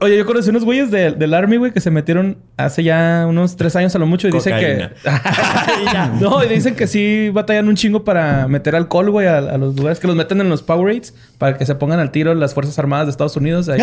Oye, 0.00 0.18
yo 0.18 0.26
conocí 0.26 0.50
unos 0.50 0.64
güeyes 0.64 0.90
de- 0.90 1.12
del 1.12 1.32
Army, 1.32 1.56
güey, 1.56 1.72
que 1.72 1.80
se 1.80 1.90
metieron 1.90 2.36
hace 2.58 2.82
ya 2.84 3.24
unos 3.28 3.56
tres 3.56 3.74
años 3.76 3.94
a 3.94 3.98
lo 3.98 4.06
mucho 4.06 4.28
y 4.28 4.30
dicen 4.30 4.58
que. 4.58 4.90
no, 6.20 6.44
y 6.44 6.48
dicen 6.48 6.74
que 6.74 6.86
sí 6.86 7.30
batallan 7.30 7.66
un 7.68 7.76
chingo 7.76 8.04
para 8.04 8.46
meter 8.48 8.76
alcohol, 8.76 9.10
güey, 9.10 9.26
a, 9.26 9.38
a 9.38 9.58
los 9.58 9.74
lugares 9.76 9.98
que 9.98 10.06
los 10.06 10.16
meten 10.16 10.40
en 10.40 10.48
los 10.50 10.62
Powerades 10.62 11.14
para 11.40 11.56
que 11.56 11.64
se 11.64 11.74
pongan 11.74 11.98
al 12.00 12.10
tiro 12.10 12.34
las 12.34 12.52
Fuerzas 12.52 12.78
Armadas 12.78 13.06
de 13.06 13.12
Estados 13.12 13.34
Unidos. 13.34 13.66
Ahí. 13.70 13.80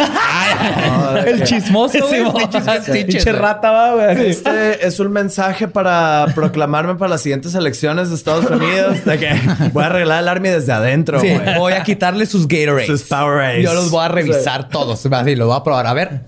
el 1.26 1.44
chismoso, 1.44 1.98
güey. 2.08 2.24
Sí, 2.86 3.04
Pinche 3.04 3.32
rata, 3.32 3.72
va, 3.72 3.94
güey. 3.96 4.30
Este 4.30 4.86
es 4.86 5.00
un 5.00 5.12
mensaje 5.12 5.68
para 5.68 6.28
proclamarme 6.36 6.94
para 6.94 7.10
las 7.10 7.22
siguientes 7.22 7.56
elecciones 7.56 8.10
de 8.10 8.16
Estados 8.16 8.46
Unidos. 8.46 9.04
De 9.06 9.18
que 9.18 9.32
voy 9.74 9.82
a 9.82 9.88
arreglar 9.88 10.22
el 10.22 10.30
Army 10.30 10.50
desde 10.50 10.72
adentro, 10.72 11.20
Sí, 11.20 11.30
güey. 11.30 11.58
voy 11.58 11.74
a 11.74 11.82
quitarle 11.82 12.28
sus 12.28 12.48
Gatorades. 12.48 12.86
Sus 12.86 13.02
Powerades. 13.06 13.64
Yo 13.64 13.74
los 13.74 13.90
voy 13.90 14.06
a 14.06 14.10
revisar 14.10 14.70
todos. 14.70 15.04
Así, 15.08 15.36
los 15.36 15.48
voy 15.48 15.58
a 15.58 15.64
probar. 15.64 15.88
A 15.88 15.94
ver, 15.94 16.22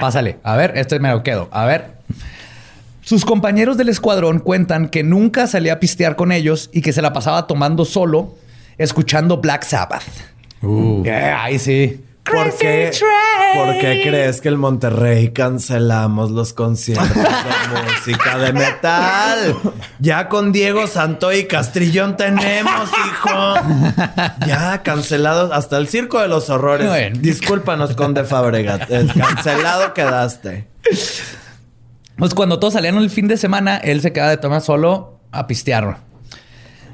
pásale. 0.00 0.38
A 0.44 0.54
ver, 0.56 0.74
este 0.76 1.00
me 1.00 1.10
lo 1.10 1.24
quedo. 1.24 1.48
A 1.50 1.64
ver. 1.64 1.98
Sus 3.02 3.24
compañeros 3.24 3.76
del 3.76 3.88
escuadrón 3.88 4.38
cuentan 4.38 4.88
que 4.88 5.02
nunca 5.02 5.48
salía 5.48 5.72
a 5.72 5.80
pistear 5.80 6.14
con 6.14 6.30
ellos 6.30 6.70
y 6.72 6.80
que 6.80 6.92
se 6.92 7.02
la 7.02 7.12
pasaba 7.12 7.48
tomando 7.48 7.84
solo, 7.84 8.36
escuchando 8.78 9.38
Black 9.38 9.64
Sabbath. 9.64 10.04
Uh. 10.62 11.02
Eh, 11.04 11.34
Ay, 11.36 11.58
sí. 11.58 12.04
¿Por 12.24 12.56
qué, 12.58 12.92
¿Por 13.54 13.78
qué 13.78 14.02
crees 14.04 14.40
que 14.40 14.48
el 14.48 14.56
Monterrey 14.56 15.32
cancelamos 15.32 16.30
los 16.30 16.52
conciertos 16.52 17.08
de 17.16 17.82
música 17.94 18.38
de 18.38 18.52
metal? 18.52 19.56
Ya 19.98 20.28
con 20.28 20.52
Diego 20.52 20.86
Santoy 20.86 21.38
y 21.38 21.44
Castrillón 21.46 22.16
tenemos, 22.16 22.88
hijo. 22.88 23.54
Ya 24.46 24.82
cancelados 24.84 25.50
hasta 25.50 25.78
el 25.78 25.88
circo 25.88 26.20
de 26.20 26.28
los 26.28 26.50
horrores. 26.50 26.86
Bueno. 26.88 27.18
Discúlpanos, 27.20 27.96
Conde 27.96 28.22
Fabregat. 28.24 28.88
Eh, 28.90 29.08
Cancelado 29.16 29.92
quedaste. 29.92 30.68
Pues 32.16 32.34
cuando 32.34 32.60
todos 32.60 32.74
salían 32.74 32.96
el 32.96 33.10
fin 33.10 33.26
de 33.26 33.38
semana, 33.38 33.78
él 33.78 34.02
se 34.02 34.12
quedaba 34.12 34.30
de 34.30 34.36
tomar 34.36 34.60
solo 34.60 35.18
a 35.32 35.46
pistear. 35.48 36.09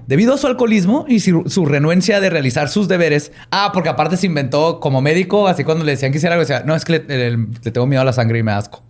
Debido 0.07 0.35
a 0.35 0.39
su 0.39 0.47
alcoholismo 0.47 1.05
y 1.09 1.21
su, 1.21 1.67
renuencia 1.67 2.21
de 2.21 2.31
realizar 2.31 2.69
sus 2.69 2.87
deberes. 2.89 3.33
Ah, 3.51 3.71
porque 3.73 3.89
aparte 3.89 4.17
se 4.17 4.27
inventó 4.27 4.79
como 4.81 5.01
médico, 5.03 5.49
así 5.49 5.65
cuando 5.65 5.85
le 5.85 5.93
decían 5.93 6.13
que 6.13 6.19
hiciera 6.19 6.35
algo, 6.35 6.43
decía, 6.47 6.63
no, 6.65 6.75
es 6.77 6.85
que 6.85 6.93
le, 7.07 7.31
le- 7.31 7.37
le 7.63 7.71
tengo 7.73 7.87
miedo 7.87 8.03
a 8.03 8.05
la 8.05 8.13
sangre 8.13 8.39
y 8.39 8.43
me 8.43 8.53
asco. 8.53 8.83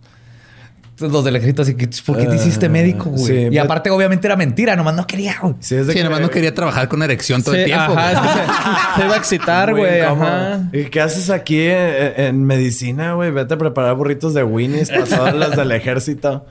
Entonces 0.91 1.13
los 1.13 1.23
del 1.25 1.35
ejército 1.35 1.61
así 1.61 1.75
que, 1.75 1.87
¿por 2.05 2.17
qué 2.17 2.25
te 2.25 2.35
hiciste 2.37 2.65
Ah, 2.65 2.69
médico, 2.69 3.11
güey? 3.11 3.23
sí, 3.25 3.33
y 3.33 3.47
pues- 3.49 3.59
aparte, 3.59 3.89
obviamente 3.91 4.25
era 4.27 4.35
mentira, 4.35 4.75
nomás 4.75 4.95
no 4.95 5.05
quería, 5.05 5.35
güey. 5.41 5.53
Sí, 5.59 5.75
es 5.75 5.85
de 5.87 5.93
Sí, 5.93 5.99
que- 5.99 6.03
nomás 6.03 6.21
no 6.21 6.29
quería 6.31 6.53
trabajar 6.55 6.87
con 6.87 7.03
erección 7.03 7.43
todo 7.43 7.53
Sí, 7.53 7.59
el 7.61 7.65
tiempo. 7.65 7.93
Ajá, 7.95 8.13
güey. 8.13 8.13
es 8.13 8.19
que 8.21 8.27
se, 8.29 8.95
se 9.01 9.05
iba 9.05 9.13
a 9.13 9.17
excitar, 9.17 9.75
güey. 9.75 10.01
Ajá. 10.01 10.59
¿Y 10.73 10.85
qué 10.85 11.01
haces 11.01 11.29
aquí 11.29 11.61
en, 11.67 12.13
en 12.17 12.43
medicina, 12.45 13.13
güey? 13.13 13.29
Vete 13.31 13.53
a 13.53 13.57
preparar 13.59 13.93
burritos 13.95 14.33
de 14.33 14.43
Winnie's 14.43 14.89
para 14.89 15.03
todos 15.05 15.33
los 15.35 15.55
del 15.55 15.71
ejército. 15.71 16.45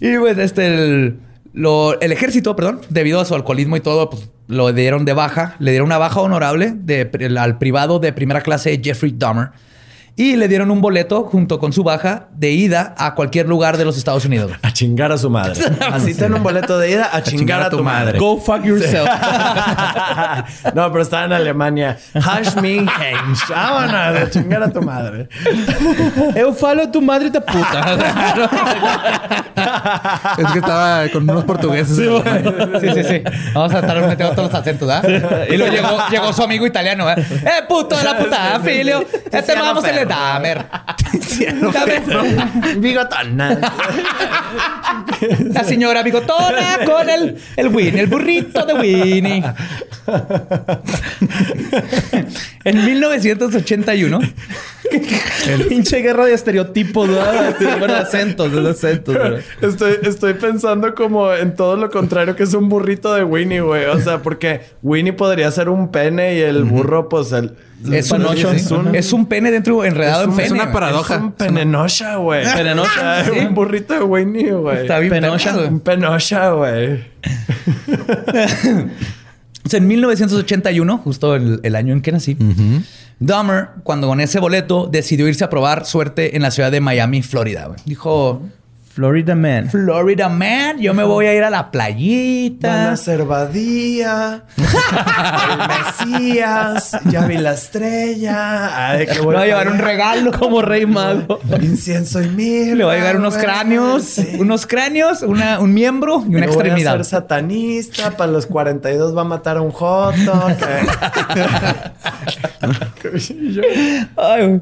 Y 0.00 0.16
pues 0.18 0.38
este, 0.38 0.66
el, 0.66 1.18
lo- 1.56 1.98
el 2.00 2.12
ejército, 2.12 2.54
perdón, 2.54 2.82
debido 2.90 3.18
a 3.20 3.24
su 3.24 3.34
alcoholismo 3.34 3.76
y 3.76 3.80
todo, 3.80 4.08
pues 4.10 4.28
lo 4.46 4.72
dieron 4.72 5.04
de 5.04 5.12
baja. 5.14 5.56
Le 5.58 5.72
dieron 5.72 5.86
una 5.86 5.98
baja 5.98 6.20
honorable 6.20 6.72
de, 6.76 7.10
al 7.38 7.58
privado 7.58 7.98
de 7.98 8.12
primera 8.12 8.42
clase 8.42 8.80
Jeffrey 8.84 9.12
Dahmer. 9.16 9.48
Y 10.18 10.36
le 10.36 10.48
dieron 10.48 10.70
un 10.70 10.80
boleto 10.80 11.24
junto 11.24 11.58
con 11.58 11.74
su 11.74 11.84
baja 11.84 12.28
de 12.32 12.50
ida 12.50 12.94
a 12.96 13.14
cualquier 13.14 13.46
lugar 13.46 13.76
de 13.76 13.84
los 13.84 13.98
Estados 13.98 14.24
Unidos. 14.24 14.50
A 14.62 14.72
chingar 14.72 15.12
a 15.12 15.18
su 15.18 15.28
madre. 15.28 15.62
Así 15.92 16.14
ten 16.14 16.32
un 16.32 16.42
boleto 16.42 16.78
de 16.78 16.90
ida 16.90 17.10
a 17.12 17.22
chingar, 17.22 17.60
a 17.60 17.68
tu 17.68 17.82
madre. 17.84 18.18
Go 18.18 18.40
fuck 18.40 18.64
yourself. 18.64 19.06
no, 20.74 20.90
pero 20.90 21.02
estaba 21.02 21.26
en 21.26 21.34
Alemania. 21.34 21.98
Hash 22.14 22.56
Heinz. 22.56 23.40
Vámonos 23.46 23.94
a 23.94 24.30
chingar 24.30 24.62
a 24.62 24.72
tu 24.72 24.80
madre. 24.80 25.28
Eu 26.34 26.54
falo 26.54 26.90
tu 26.90 27.02
madre 27.02 27.28
de 27.28 27.40
puta. 27.40 27.98
Es 30.38 30.52
que 30.52 30.58
estaba 30.58 31.08
con 31.08 31.28
unos 31.28 31.44
portugueses. 31.44 31.96
Sí, 31.96 32.88
sí, 32.94 33.04
sí. 33.04 33.22
Vamos 33.54 33.72
a 33.72 33.80
estar 33.80 34.00
metiendo 34.00 34.34
todos 34.34 34.50
los 34.50 34.60
acentos, 34.60 34.86
¿verdad? 34.86 35.46
Y 35.48 35.56
luego 35.56 35.72
llegó, 35.72 36.08
llegó 36.10 36.32
su 36.32 36.42
amigo 36.42 36.66
italiano, 36.66 37.06
¿verdad? 37.06 37.24
¡Eh, 37.30 37.64
puto 37.68 37.96
de 37.96 38.04
la 38.04 38.18
puta, 38.18 38.60
filio! 38.62 39.04
Este 39.30 39.54
vamos 39.54 39.84
a 39.84 39.92
Ferro. 40.06 41.72
Dahmer. 41.72 42.06
Bigotona. 42.78 43.58
La 45.52 45.64
señora 45.64 46.02
bigotona 46.02 46.78
con 46.84 47.08
el, 47.08 47.36
el 47.56 47.68
Winnie, 47.68 48.00
el 48.00 48.06
burrito 48.06 48.64
de 48.66 48.74
Winnie. 48.74 49.42
en 52.64 52.84
1981, 52.84 54.20
Pinche 55.68 56.00
guerra 56.00 56.26
de 56.26 56.34
estereotipos. 56.34 57.08
Sí, 57.58 57.64
Bueno, 57.78 57.94
acentos, 57.94 58.52
de 58.52 58.70
acentos, 58.70 59.16
güey. 59.16 59.42
Estoy, 59.62 59.98
estoy 60.02 60.34
pensando 60.34 60.94
como 60.94 61.32
en 61.32 61.54
todo 61.54 61.76
lo 61.76 61.90
contrario 61.90 62.34
que 62.36 62.42
es 62.42 62.54
un 62.54 62.68
burrito 62.68 63.14
de 63.14 63.24
Winnie, 63.24 63.60
güey. 63.60 63.84
O 63.86 64.00
sea, 64.00 64.22
porque 64.22 64.60
Winnie 64.82 65.12
podría 65.12 65.50
ser 65.50 65.68
un 65.68 65.90
pene 65.90 66.36
y 66.36 66.40
el 66.40 66.64
burro, 66.64 67.08
pues 67.08 67.32
el. 67.32 67.56
Es 67.92 68.10
un, 68.10 68.24
ocho. 68.24 68.50
es 68.52 68.70
un, 68.70 68.94
es 68.94 69.12
un 69.12 69.26
pene 69.26 69.50
dentro 69.50 69.84
enredado 69.84 70.22
Es 70.22 70.28
un- 70.28 70.34
en 70.34 70.40
es 70.40 70.44
pene. 70.46 70.54
una 70.54 70.64
güey. 70.64 70.72
paradoja. 70.72 71.14
Es 71.14 71.20
un 71.20 71.32
penenosha, 71.32 72.16
güey. 72.16 72.44
Penenosha, 72.54 72.90
O 72.90 73.24
sea, 73.24 73.24
sí. 73.24 73.38
Un 73.46 73.54
burrito 73.54 73.94
de 73.94 74.02
Winnie, 74.02 74.52
güey. 74.52 74.78
Está 74.82 74.98
bien 74.98 75.10
güey. 75.54 75.66
Un 75.68 75.80
penosha, 75.80 76.50
güey. 76.50 77.04
En 79.72 79.88
1981, 79.88 80.98
justo 80.98 81.34
el, 81.34 81.58
el 81.64 81.74
año 81.74 81.92
en 81.92 82.00
que 82.00 82.12
nací, 82.12 82.36
Dahmer, 83.18 83.68
cuando 83.82 84.06
con 84.06 84.20
ese 84.20 84.38
boleto, 84.38 84.86
decidió 84.90 85.26
irse 85.26 85.42
a 85.42 85.50
probar 85.50 85.84
suerte 85.86 86.36
en 86.36 86.42
la 86.42 86.52
ciudad 86.52 86.70
de 86.70 86.80
Miami, 86.80 87.22
Florida. 87.22 87.66
güey. 87.66 87.80
Dijo, 87.84 88.42
Florida 88.96 89.34
Man. 89.34 89.68
Florida 89.68 90.30
Man, 90.30 90.78
yo 90.78 90.94
me 90.94 91.04
voy 91.04 91.26
a 91.26 91.34
ir 91.34 91.44
a 91.44 91.50
la 91.50 91.64
Van 91.64 91.70
playita. 91.70 92.92
a 92.92 92.96
ser 92.96 93.24
Badía, 93.26 94.44
el 94.56 96.14
Mesías, 96.16 96.96
ya 97.04 97.26
vi 97.26 97.36
la 97.36 97.52
estrella. 97.52 98.88
Ay, 98.92 99.04
qué 99.06 99.16
Le 99.16 99.20
voy 99.20 99.36
a 99.36 99.44
llevar 99.44 99.68
un 99.68 99.76
regalo. 99.76 100.32
Como 100.32 100.62
rey 100.62 100.86
mago. 100.86 101.40
Incienso 101.60 102.22
y 102.22 102.30
mil. 102.30 102.78
Le 102.78 102.84
voy 102.84 102.94
a 102.94 102.98
llevar 102.98 103.16
unos 103.18 103.36
cráneos, 103.36 104.16
unos 104.38 104.66
cráneos, 104.66 105.20
una, 105.20 105.60
un 105.60 105.74
miembro 105.74 106.22
y 106.26 106.34
una 106.34 106.46
Voy 106.46 106.54
a 106.54 106.58
extremidad. 106.58 106.92
ser 106.94 107.04
satanista. 107.04 108.12
Para 108.16 108.32
los 108.32 108.46
42 108.46 109.14
va 109.14 109.20
a 109.20 109.24
matar 109.24 109.58
a 109.58 109.60
un 109.60 109.72
joto. 109.72 110.46
que- 110.58 110.86
Ay. 114.16 114.60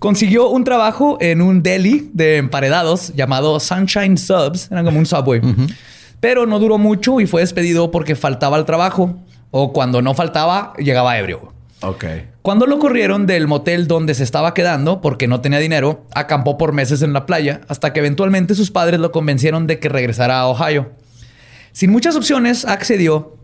Consiguió 0.00 0.48
un 0.48 0.64
trabajo 0.64 1.18
en 1.20 1.42
un 1.42 1.62
deli 1.62 2.10
de 2.14 2.38
emparedados 2.38 3.12
llamado 3.14 3.60
Sunshine 3.60 4.16
Subs. 4.16 4.70
Era 4.70 4.82
como 4.82 4.98
un 4.98 5.04
subway. 5.04 5.42
Pero 6.20 6.46
no 6.46 6.58
duró 6.58 6.78
mucho 6.78 7.20
y 7.20 7.26
fue 7.26 7.42
despedido 7.42 7.90
porque 7.90 8.16
faltaba 8.16 8.56
al 8.56 8.64
trabajo. 8.64 9.18
O 9.50 9.74
cuando 9.74 10.00
no 10.00 10.14
faltaba, 10.14 10.72
llegaba 10.78 11.18
ebrio. 11.18 11.52
ok. 11.82 12.04
Cuando 12.40 12.64
lo 12.64 12.78
corrieron 12.78 13.26
del 13.26 13.46
motel 13.46 13.86
donde 13.86 14.14
se 14.14 14.24
estaba 14.24 14.54
quedando 14.54 15.02
porque 15.02 15.28
no 15.28 15.42
tenía 15.42 15.58
dinero, 15.58 16.06
acampó 16.14 16.56
por 16.56 16.72
meses 16.72 17.02
en 17.02 17.12
la 17.12 17.26
playa 17.26 17.60
hasta 17.68 17.92
que 17.92 18.00
eventualmente 18.00 18.54
sus 18.54 18.70
padres 18.70 19.00
lo 19.00 19.12
convencieron 19.12 19.66
de 19.66 19.78
que 19.78 19.90
regresara 19.90 20.40
a 20.40 20.46
Ohio. 20.46 20.92
Sin 21.72 21.90
muchas 21.90 22.16
opciones, 22.16 22.64
accedió 22.64 23.36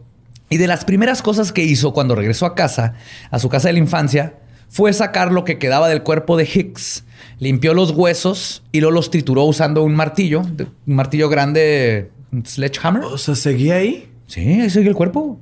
y 0.48 0.56
de 0.56 0.68
las 0.68 0.86
primeras 0.86 1.20
cosas 1.20 1.52
que 1.52 1.64
hizo 1.64 1.92
cuando 1.92 2.14
regresó 2.14 2.46
a 2.46 2.54
casa, 2.54 2.94
a 3.30 3.38
su 3.38 3.50
casa 3.50 3.68
de 3.68 3.74
la 3.74 3.80
infancia, 3.80 4.36
fue 4.76 4.92
sacar 4.92 5.32
lo 5.32 5.44
que 5.44 5.56
quedaba 5.56 5.88
del 5.88 6.02
cuerpo 6.02 6.36
de 6.36 6.44
Hicks, 6.44 7.06
limpió 7.38 7.72
los 7.72 7.92
huesos 7.92 8.62
y 8.72 8.80
luego 8.80 8.92
los 8.92 9.10
trituró 9.10 9.44
usando 9.44 9.82
un 9.82 9.94
martillo, 9.94 10.42
un 10.42 10.94
martillo 10.94 11.30
grande, 11.30 12.10
un 12.30 12.44
sledgehammer. 12.44 13.02
O 13.04 13.16
sea, 13.16 13.34
seguía 13.36 13.76
ahí. 13.76 14.06
Sí, 14.26 14.40
ahí 14.60 14.68
sigue 14.68 14.90
el 14.90 14.94
cuerpo. 14.94 15.40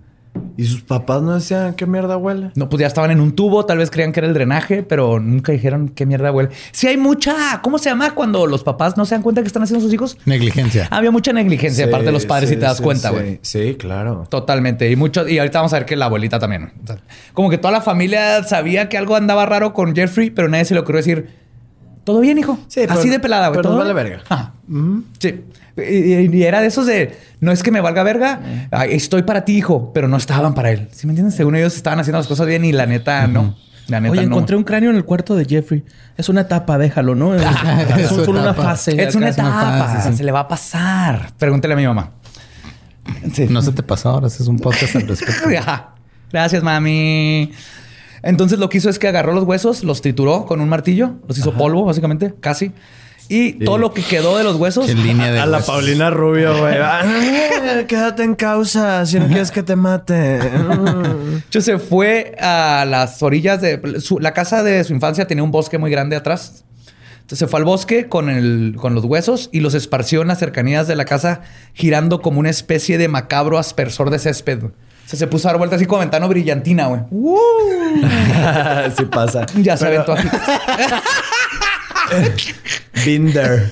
Y 0.56 0.64
sus 0.66 0.82
papás 0.82 1.20
no 1.22 1.34
decían 1.34 1.74
qué 1.74 1.84
mierda 1.86 2.16
huele. 2.16 2.50
No, 2.54 2.68
pues 2.68 2.80
ya 2.80 2.86
estaban 2.86 3.10
en 3.10 3.20
un 3.20 3.32
tubo, 3.32 3.66
tal 3.66 3.78
vez 3.78 3.90
creían 3.90 4.12
que 4.12 4.20
era 4.20 4.28
el 4.28 4.34
drenaje, 4.34 4.82
pero 4.84 5.18
nunca 5.18 5.50
dijeron 5.52 5.88
qué 5.88 6.06
mierda 6.06 6.30
huele. 6.30 6.50
Sí 6.70 6.86
hay 6.86 6.96
mucha, 6.96 7.60
¿cómo 7.62 7.78
se 7.78 7.90
llama 7.90 8.14
cuando 8.14 8.46
los 8.46 8.62
papás 8.62 8.96
no 8.96 9.04
se 9.04 9.14
dan 9.16 9.22
cuenta 9.22 9.40
que 9.42 9.48
están 9.48 9.62
haciendo 9.64 9.84
sus 9.84 9.92
hijos? 9.92 10.16
Negligencia. 10.26 10.86
Había 10.90 11.10
mucha 11.10 11.32
negligencia 11.32 11.86
de 11.86 11.90
parte 11.90 12.06
de 12.06 12.12
los 12.12 12.26
padres 12.26 12.48
Sí, 12.48 12.54
si 12.54 12.60
te 12.60 12.66
das 12.66 12.76
sí, 12.76 12.82
cuenta, 12.84 13.08
sí. 13.08 13.14
güey. 13.14 13.38
Sí, 13.42 13.74
claro. 13.76 14.26
Totalmente. 14.28 14.90
Y 14.90 14.96
mucho, 14.96 15.26
y 15.28 15.38
ahorita 15.38 15.58
vamos 15.58 15.72
a 15.72 15.78
ver 15.78 15.86
que 15.86 15.96
la 15.96 16.06
abuelita 16.06 16.38
también. 16.38 16.72
O 16.82 16.86
sea, 16.86 16.98
como 17.32 17.50
que 17.50 17.58
toda 17.58 17.72
la 17.72 17.80
familia 17.80 18.42
sabía 18.44 18.88
que 18.88 18.96
algo 18.96 19.16
andaba 19.16 19.46
raro 19.46 19.72
con 19.72 19.94
Jeffrey, 19.94 20.30
pero 20.30 20.48
nadie 20.48 20.64
se 20.66 20.74
le 20.74 20.80
ocurrió 20.80 20.98
decir, 20.98 21.43
todo 22.04 22.20
bien, 22.20 22.38
hijo. 22.38 22.58
Sí, 22.68 22.80
pero- 22.86 22.92
Así 22.92 23.08
de 23.08 23.18
pelada, 23.18 23.48
güey. 23.48 23.58
pero 23.58 23.70
¿todo 23.70 23.78
nos 23.84 23.94
vale 23.94 23.94
bien?" 24.08 24.18
verga. 24.18 24.24
Ajá. 24.28 24.52
Sí. 25.18 25.44
Y, 25.76 26.42
era 26.44 26.60
de 26.60 26.68
esos 26.68 26.86
de, 26.86 27.18
no 27.40 27.50
es 27.50 27.62
que 27.64 27.72
me 27.72 27.80
valga 27.80 28.04
verga, 28.04 28.40
ay, 28.70 28.90
estoy 28.92 29.22
para 29.24 29.44
ti, 29.44 29.56
hijo, 29.56 29.90
pero 29.92 30.06
no 30.06 30.16
estaban 30.16 30.54
para 30.54 30.70
él. 30.70 30.88
¿Sí 30.92 31.06
me 31.06 31.10
entiendes? 31.12 31.34
Según 31.34 31.56
ellos 31.56 31.74
estaban 31.76 31.98
haciendo 31.98 32.18
las 32.18 32.28
cosas 32.28 32.46
bien 32.46 32.64
y 32.64 32.70
la 32.72 32.86
neta 32.86 33.26
no. 33.26 33.56
La 33.88 34.00
neta 34.00 34.12
Oye, 34.12 34.22
no. 34.22 34.28
encontré 34.28 34.56
un 34.56 34.62
cráneo 34.64 34.90
en 34.90 34.96
el 34.96 35.04
cuarto 35.04 35.34
de 35.34 35.44
Jeffrey. 35.44 35.84
Es 36.16 36.28
una 36.28 36.42
etapa, 36.42 36.78
déjalo, 36.78 37.14
¿no? 37.14 37.34
Es, 37.34 37.42
Es 37.98 38.12
una 38.12 38.40
etapa. 38.42 38.62
fase. 38.62 39.02
Es 39.02 39.14
una 39.14 39.28
etapa, 39.28 39.86
fase, 39.88 40.10
sí. 40.12 40.16
se 40.18 40.24
le 40.24 40.32
va 40.32 40.40
a 40.40 40.48
pasar. 40.48 41.32
Pregúntale 41.38 41.74
a 41.74 41.76
mi 41.76 41.86
mamá. 41.86 42.12
Sí. 43.32 43.46
No 43.50 43.60
se 43.60 43.72
te 43.72 43.82
pasó 43.82 44.10
ahora, 44.10 44.28
es 44.28 44.40
un 44.40 44.58
podcast 44.58 44.96
al 44.96 45.08
respecto. 45.08 45.48
Gracias, 46.32 46.62
mami. 46.62 47.50
Entonces 48.24 48.58
lo 48.58 48.68
que 48.68 48.78
hizo 48.78 48.88
es 48.90 48.98
que 48.98 49.06
agarró 49.08 49.32
los 49.34 49.44
huesos, 49.44 49.84
los 49.84 50.00
trituró 50.02 50.46
con 50.46 50.60
un 50.60 50.68
martillo, 50.68 51.14
los 51.28 51.36
hizo 51.38 51.52
polvo, 51.52 51.84
básicamente, 51.84 52.34
casi. 52.40 52.72
Y 53.28 53.64
todo 53.64 53.78
lo 53.78 53.94
que 53.94 54.02
quedó 54.02 54.36
de 54.36 54.44
los 54.44 54.56
huesos. 54.56 54.84
Qué 54.86 54.94
línea 54.94 55.32
de 55.32 55.38
A 55.40 55.46
la 55.46 55.56
huesos. 55.58 55.66
Paulina 55.74 56.10
Rubio, 56.10 56.58
güey. 56.58 56.74
Ah, 56.82 57.02
Quédate 57.88 58.22
en 58.22 58.34
causa 58.34 59.04
si 59.06 59.18
no 59.18 59.26
quieres 59.26 59.50
que 59.50 59.62
te 59.62 59.76
mate. 59.76 60.14
De 60.40 61.38
hecho, 61.46 61.60
se 61.60 61.78
fue 61.78 62.34
a 62.40 62.84
las 62.86 63.22
orillas 63.22 63.60
de... 63.60 64.00
su- 64.00 64.18
la 64.18 64.32
casa 64.34 64.62
de 64.62 64.82
su 64.84 64.92
infancia 64.92 65.26
tenía 65.26 65.42
un 65.44 65.50
bosque 65.50 65.78
muy 65.78 65.90
grande 65.90 66.16
atrás. 66.16 66.64
Entonces 67.16 67.38
se 67.38 67.46
fue 67.46 67.60
al 67.60 67.64
bosque 67.64 68.08
con, 68.08 68.28
el, 68.28 68.74
con 68.78 68.94
los 68.94 69.04
huesos 69.04 69.48
y 69.52 69.60
los 69.60 69.72
esparció 69.74 70.20
en 70.20 70.28
las 70.28 70.38
cercanías 70.38 70.86
de 70.86 70.94
la 70.96 71.06
casa, 71.06 71.40
girando 71.72 72.20
como 72.20 72.40
una 72.40 72.50
especie 72.50 72.98
de 72.98 73.08
macabro 73.08 73.58
aspersor 73.58 74.10
de 74.10 74.18
césped. 74.18 74.58
O 75.04 75.08
sea, 75.08 75.18
se 75.18 75.26
puso 75.26 75.48
a 75.48 75.52
dar 75.52 75.58
vueltas 75.58 75.76
así 75.76 75.86
como 75.86 76.00
ventana 76.00 76.26
brillantina, 76.26 76.86
güey. 76.86 77.00
sí 78.96 79.04
pasa. 79.06 79.44
Ya 79.56 79.76
se 79.76 79.86
Pero- 79.86 80.02
aventó 80.02 80.12
aquí. 80.12 80.28
There. 83.32 83.70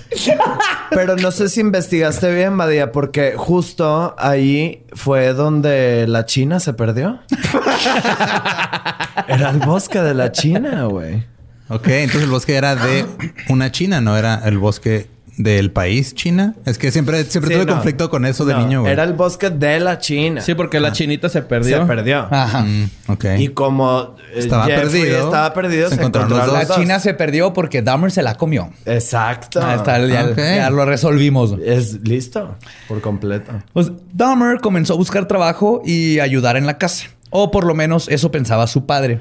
Pero 0.90 1.16
no 1.16 1.30
sé 1.32 1.48
si 1.48 1.60
investigaste 1.60 2.34
bien, 2.34 2.56
Badía, 2.58 2.92
porque 2.92 3.34
justo 3.36 4.14
ahí 4.18 4.84
fue 4.94 5.32
donde 5.32 6.06
la 6.06 6.26
China 6.26 6.60
se 6.60 6.74
perdió. 6.74 7.20
Era 9.28 9.50
el 9.50 9.58
bosque 9.60 10.00
de 10.00 10.14
la 10.14 10.32
China, 10.32 10.84
güey. 10.84 11.24
Ok, 11.68 11.86
entonces 11.88 12.24
el 12.24 12.30
bosque 12.30 12.54
era 12.56 12.74
de 12.76 13.06
una 13.48 13.70
China, 13.72 14.00
no 14.02 14.16
era 14.18 14.42
el 14.44 14.58
bosque 14.58 15.08
del 15.36 15.70
país 15.70 16.14
China. 16.14 16.54
Es 16.66 16.76
que 16.78 16.90
siempre, 16.90 17.24
siempre 17.24 17.48
Sí, 17.54 17.60
tuve 17.60 17.66
no. 17.66 17.74
conflicto 17.74 18.10
con 18.10 18.26
eso 18.26 18.44
de 18.44 18.52
No, 18.52 18.60
niño, 18.60 18.80
güey. 18.82 18.92
Era 18.92 19.04
el 19.04 19.14
bosque 19.14 19.48
de 19.50 19.80
la 19.80 19.98
China. 19.98 20.40
Sí, 20.42 20.54
porque 20.54 20.78
la 20.78 20.92
chinita 20.92 21.28
se 21.28 21.40
perdió. 21.42 21.80
Se 21.80 21.86
perdió. 21.86 22.28
Ajá. 22.30 22.60
Mm, 22.62 22.90
ok. 23.08 23.24
Y 23.38 23.48
como 23.48 24.14
eh, 24.34 24.40
Estaba 24.40 24.66
Jeffrey 24.66 25.02
perdido, 25.02 25.24
estaba 25.24 25.54
perdido, 25.54 25.88
se 25.88 25.94
se, 25.96 26.00
encontraron 26.00 26.30
encontraron 26.32 26.60
los 26.60 26.68
La. 26.68 26.74
China 26.76 27.00
se 27.00 27.14
perdió 27.14 27.52
porque 27.52 27.80
Dahmer 27.82 28.10
se 28.10 28.22
la 28.22 28.34
comió. 28.34 28.70
Exacto. 28.84 29.64
Ahí 29.64 29.76
está, 29.76 30.06
ya, 30.06 30.26
Ok. 30.26 30.36
ya 30.36 30.70
lo 30.70 30.84
resolvimos. 30.84 31.54
Es 31.64 32.06
listo 32.06 32.56
por 32.86 33.00
completo. 33.00 33.52
Pues 33.72 33.90
Dahmer 34.12 34.60
comenzó 34.60 34.92
a 34.94 34.96
buscar 34.96 35.26
trabajo 35.26 35.80
y 35.84 36.18
ayudar 36.20 36.56
en 36.56 36.66
la 36.66 36.76
casa. 36.78 37.06
O 37.30 37.50
por 37.50 37.64
lo 37.64 37.74
menos 37.74 38.08
eso 38.08 38.30
pensaba 38.30 38.66
su 38.66 38.84
padre. 38.84 39.20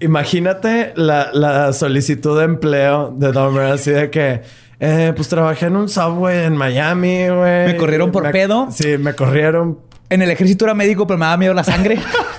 Imagínate 0.00 0.92
la, 0.96 1.30
la 1.32 1.72
solicitud 1.72 2.38
de 2.38 2.44
empleo 2.44 3.12
de 3.16 3.32
Dahmer, 3.32 3.72
así 3.72 3.90
de 3.90 4.10
que, 4.10 4.42
eh, 4.80 5.12
pues 5.16 5.28
trabajé 5.28 5.66
en 5.66 5.76
un 5.76 5.88
subway 5.88 6.44
en 6.44 6.56
Miami, 6.56 7.28
güey. 7.28 7.66
¿Me 7.66 7.76
corrieron 7.76 8.12
por 8.12 8.30
pedo? 8.30 8.68
Sí, 8.70 8.96
me 8.98 9.14
corrieron 9.14 9.78
En 10.10 10.22
el 10.22 10.30
ejército 10.30 10.64
era 10.64 10.74
médico, 10.74 11.06
pero 11.06 11.18
me 11.18 11.24
daba 11.26 11.36
miedo 11.36 11.54
la 11.54 11.64
sangre. 11.64 11.98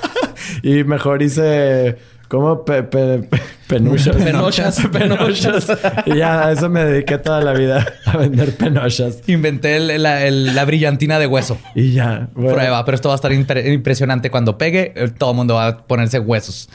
y 0.63 0.83
mejor 0.83 1.21
hice, 1.21 1.97
¿cómo? 2.27 2.63
Pe, 2.65 2.83
pe- 2.83 3.19
pe- 3.19 3.41
penuchas. 3.67 4.15
Penochas, 4.15 4.81
penochas. 4.91 5.67
y 6.05 6.15
ya, 6.17 6.47
a 6.47 6.51
eso 6.51 6.69
me 6.69 6.83
dediqué 6.85 7.17
toda 7.19 7.41
la 7.41 7.53
vida, 7.53 7.85
a 8.05 8.17
vender 8.17 8.55
penochas. 8.55 9.19
Inventé 9.27 9.75
el- 9.77 10.01
la, 10.01 10.25
el- 10.25 10.55
la 10.55 10.65
brillantina 10.65 11.19
de 11.19 11.27
hueso. 11.27 11.57
Y 11.75 11.93
ya, 11.93 12.29
bueno. 12.33 12.53
Prueba, 12.55 12.83
pero 12.85 12.95
esto 12.95 13.09
va 13.09 13.15
a 13.15 13.17
estar 13.17 13.31
impre- 13.31 13.71
impresionante. 13.73 14.31
Cuando 14.31 14.57
pegue, 14.57 14.93
eh, 14.95 15.09
todo 15.15 15.31
el 15.31 15.35
mundo 15.37 15.55
va 15.55 15.67
a 15.67 15.77
ponerse 15.77 16.19
huesos. 16.19 16.69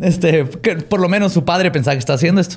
Este, 0.00 0.44
por 0.44 1.00
lo 1.00 1.08
menos 1.08 1.32
su 1.32 1.44
padre 1.44 1.70
pensaba 1.70 1.94
que 1.94 1.98
estaba 1.98 2.16
haciendo 2.16 2.40
esto. 2.40 2.56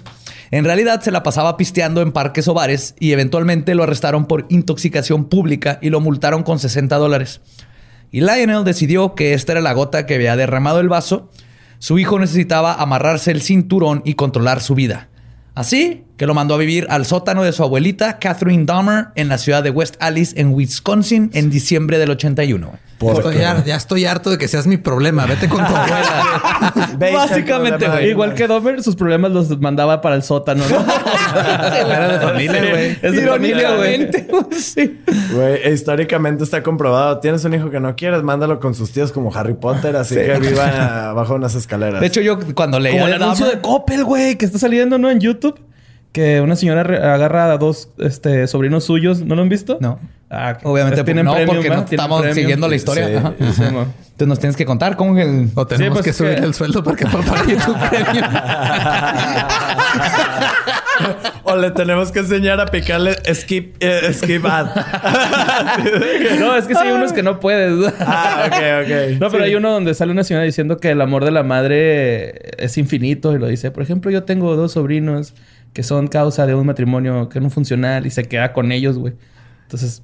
En 0.52 0.64
realidad 0.64 1.02
se 1.02 1.12
la 1.12 1.24
pasaba 1.24 1.58
pisteando 1.58 2.02
en 2.02 2.12
parques 2.12 2.48
o 2.48 2.54
bares 2.54 2.96
y 3.00 3.12
eventualmente 3.12 3.76
lo 3.76 3.84
arrestaron 3.84 4.26
por 4.26 4.46
intoxicación 4.50 5.26
pública 5.26 5.80
y 5.82 5.90
lo 5.90 6.00
multaron 6.00 6.44
con 6.44 6.60
60 6.60 6.96
dólares. 6.98 7.42
Y 8.12 8.22
Lionel 8.22 8.64
decidió 8.64 9.16
que 9.16 9.34
esta 9.34 9.54
era 9.54 9.62
la 9.62 9.74
gota 9.74 10.06
que 10.06 10.16
había 10.16 10.36
derramado 10.36 10.80
el 10.80 10.88
vaso. 10.88 11.30
Su 11.80 12.00
hijo 12.00 12.20
necesitaba 12.20 12.76
amarrarse 12.76 13.32
el 13.32 13.42
cinturón 13.42 14.04
y 14.06 14.14
controlar 14.14 14.62
su 14.62 14.76
vida. 14.76 15.10
Así 15.56 16.04
que 16.18 16.28
lo 16.28 16.34
mandó 16.34 16.54
a 16.56 16.58
vivir 16.58 16.86
al 16.90 17.06
sótano 17.06 17.44
de 17.44 17.52
su 17.54 17.64
abuelita, 17.64 18.20
Catherine 18.20 18.66
Dahmer, 18.66 19.08
en 19.16 19.30
la 19.30 19.38
ciudad 19.38 19.64
de 19.64 19.70
West 19.72 19.96
Alice, 20.00 20.40
en 20.40 20.54
Wisconsin, 20.54 21.32
en 21.34 21.50
diciembre 21.50 21.98
del 21.98 22.12
81. 22.12 22.72
¿Por 23.00 23.16
Estoy 23.18 23.38
har- 23.44 23.66
ya 23.66 23.76
estoy 23.76 24.06
harto 24.06 24.30
de 24.30 24.38
que 24.38 24.48
seas 24.48 24.66
mi 24.68 24.78
problema. 24.78 25.26
Vete 25.26 25.50
con 25.50 25.66
tu 25.66 25.76
abuela. 25.76 26.98
Básicamente, 27.14 27.88
güey, 27.88 28.10
Igual 28.12 28.34
que 28.34 28.48
Domer, 28.48 28.82
sus 28.84 28.96
problemas 28.96 29.32
los 29.32 29.60
mandaba 29.60 30.00
para 30.00 30.16
el 30.16 30.24
sótano, 30.24 30.64
¿no? 30.70 30.86
Era 31.36 32.08
de 32.14 32.20
familia, 32.20 32.70
güey. 32.70 32.98
Es 33.02 33.12
de 33.14 33.28
familia, 33.28 33.76
güey. 33.76 33.94
Irónicamente, 33.96 34.28
sí. 34.60 35.02
Güey, 35.34 35.62
e 35.64 35.74
históricamente 35.74 36.44
está 36.44 36.64
comprobado. 36.64 37.20
Tienes 37.20 37.44
un 37.44 37.54
hijo 37.56 37.70
que 37.72 37.80
no 37.80 37.96
quieres, 37.96 38.24
mándalo 38.24 38.60
con 38.60 38.74
sus 38.76 38.92
tíos 38.92 39.12
como 39.12 39.34
Harry 39.36 39.56
Potter, 39.56 39.96
así 39.96 40.16
que 40.16 40.40
viva 40.40 41.12
bajo 41.14 41.34
unas 41.36 41.56
escaleras. 41.56 42.00
De 42.00 42.08
hecho, 42.08 42.22
yo 42.22 42.38
cuando 42.56 42.80
leía 42.80 43.02
Como 43.02 43.08
el 43.14 43.22
anuncio 43.22 43.46
de 43.48 43.54
Dahmer- 43.58 43.62
Coppel, 43.62 44.04
güey, 44.06 44.38
que 44.38 44.46
está 44.46 44.60
saliendo, 44.60 44.98
¿no? 44.98 45.10
En 45.10 45.20
YouTube. 45.20 45.60
Que 46.14 46.40
una 46.42 46.56
señora 46.56 46.82
agarra 47.14 47.52
a 47.52 47.58
dos 47.58 47.90
este, 47.98 48.48
sobrinos 48.48 48.86
suyos. 48.86 49.22
¿No 49.22 49.36
lo 49.36 49.42
han 49.42 49.50
visto? 49.50 49.78
No. 49.82 50.00
Ah, 50.30 50.58
Obviamente 50.64 51.04
tienen 51.04 51.26
no, 51.26 51.34
premium, 51.34 51.56
porque 51.56 51.70
no 51.70 51.76
Tienen 51.86 51.94
estamos 51.94 52.22
premium. 52.22 52.36
siguiendo 52.42 52.68
la 52.68 52.76
historia. 52.76 53.08
Sí, 53.08 53.16
Ajá. 53.16 53.34
Sí, 53.54 53.62
mo. 53.72 53.82
Entonces 54.14 54.28
nos 54.28 54.40
tienes 54.40 54.56
que 54.56 54.66
contar 54.66 54.96
cómo 54.96 55.14
que 55.16 55.24
el... 55.24 55.50
O 55.56 55.66
tenemos 55.68 55.98
pues, 55.98 56.06
que 56.06 56.14
subir 56.14 56.36
que- 56.40 56.46
el 56.46 56.54
sueldo 56.54 56.84
porque 56.84 57.06
papá 57.06 57.44
YouTube 57.48 57.78
premium. 57.90 58.26
o 61.44 61.56
le 61.56 61.72
tenemos 61.72 62.12
que 62.12 62.20
enseñar 62.20 62.60
a 62.60 62.66
picarle 62.68 63.16
skip, 63.34 63.76
eh, 63.80 64.14
skip 64.14 64.46
ad. 64.46 64.68
No, 66.40 66.56
es 66.56 66.66
que 66.66 66.76
sí 66.76 66.82
hay 66.84 66.92
unos 66.92 67.12
que 67.14 67.24
no 67.24 67.40
puedes. 67.40 67.92
ah, 68.00 68.46
ok, 68.48 68.54
ok. 68.86 69.20
No, 69.20 69.30
pero 69.30 69.44
hay 69.44 69.56
uno 69.56 69.72
donde 69.72 69.94
sale 69.94 70.12
una 70.12 70.24
señora 70.24 70.46
diciendo 70.46 70.78
que 70.78 70.92
el 70.92 71.02
amor 71.02 71.26
de 71.26 71.32
la 71.32 71.44
madre 71.44 72.52
es 72.64 72.78
infinito 72.78 73.36
y 73.36 73.40
lo 73.40 73.48
dice. 73.48 73.72
Por 73.72 73.84
ejemplo, 73.84 74.12
yo 74.12 74.24
tengo 74.24 74.56
dos 74.56 74.74
sobrinos 74.74 75.34
que 75.74 75.84
son 75.84 76.08
causa 76.08 76.46
de 76.46 76.56
un 76.56 76.66
matrimonio 76.68 77.30
que 77.30 77.40
no 77.40 77.50
funcional 77.50 78.06
y 78.06 78.10
se 78.12 78.24
queda 78.28 78.54
con 78.54 78.72
ellos, 78.72 78.98
güey. 78.98 79.14
Entonces, 79.64 80.04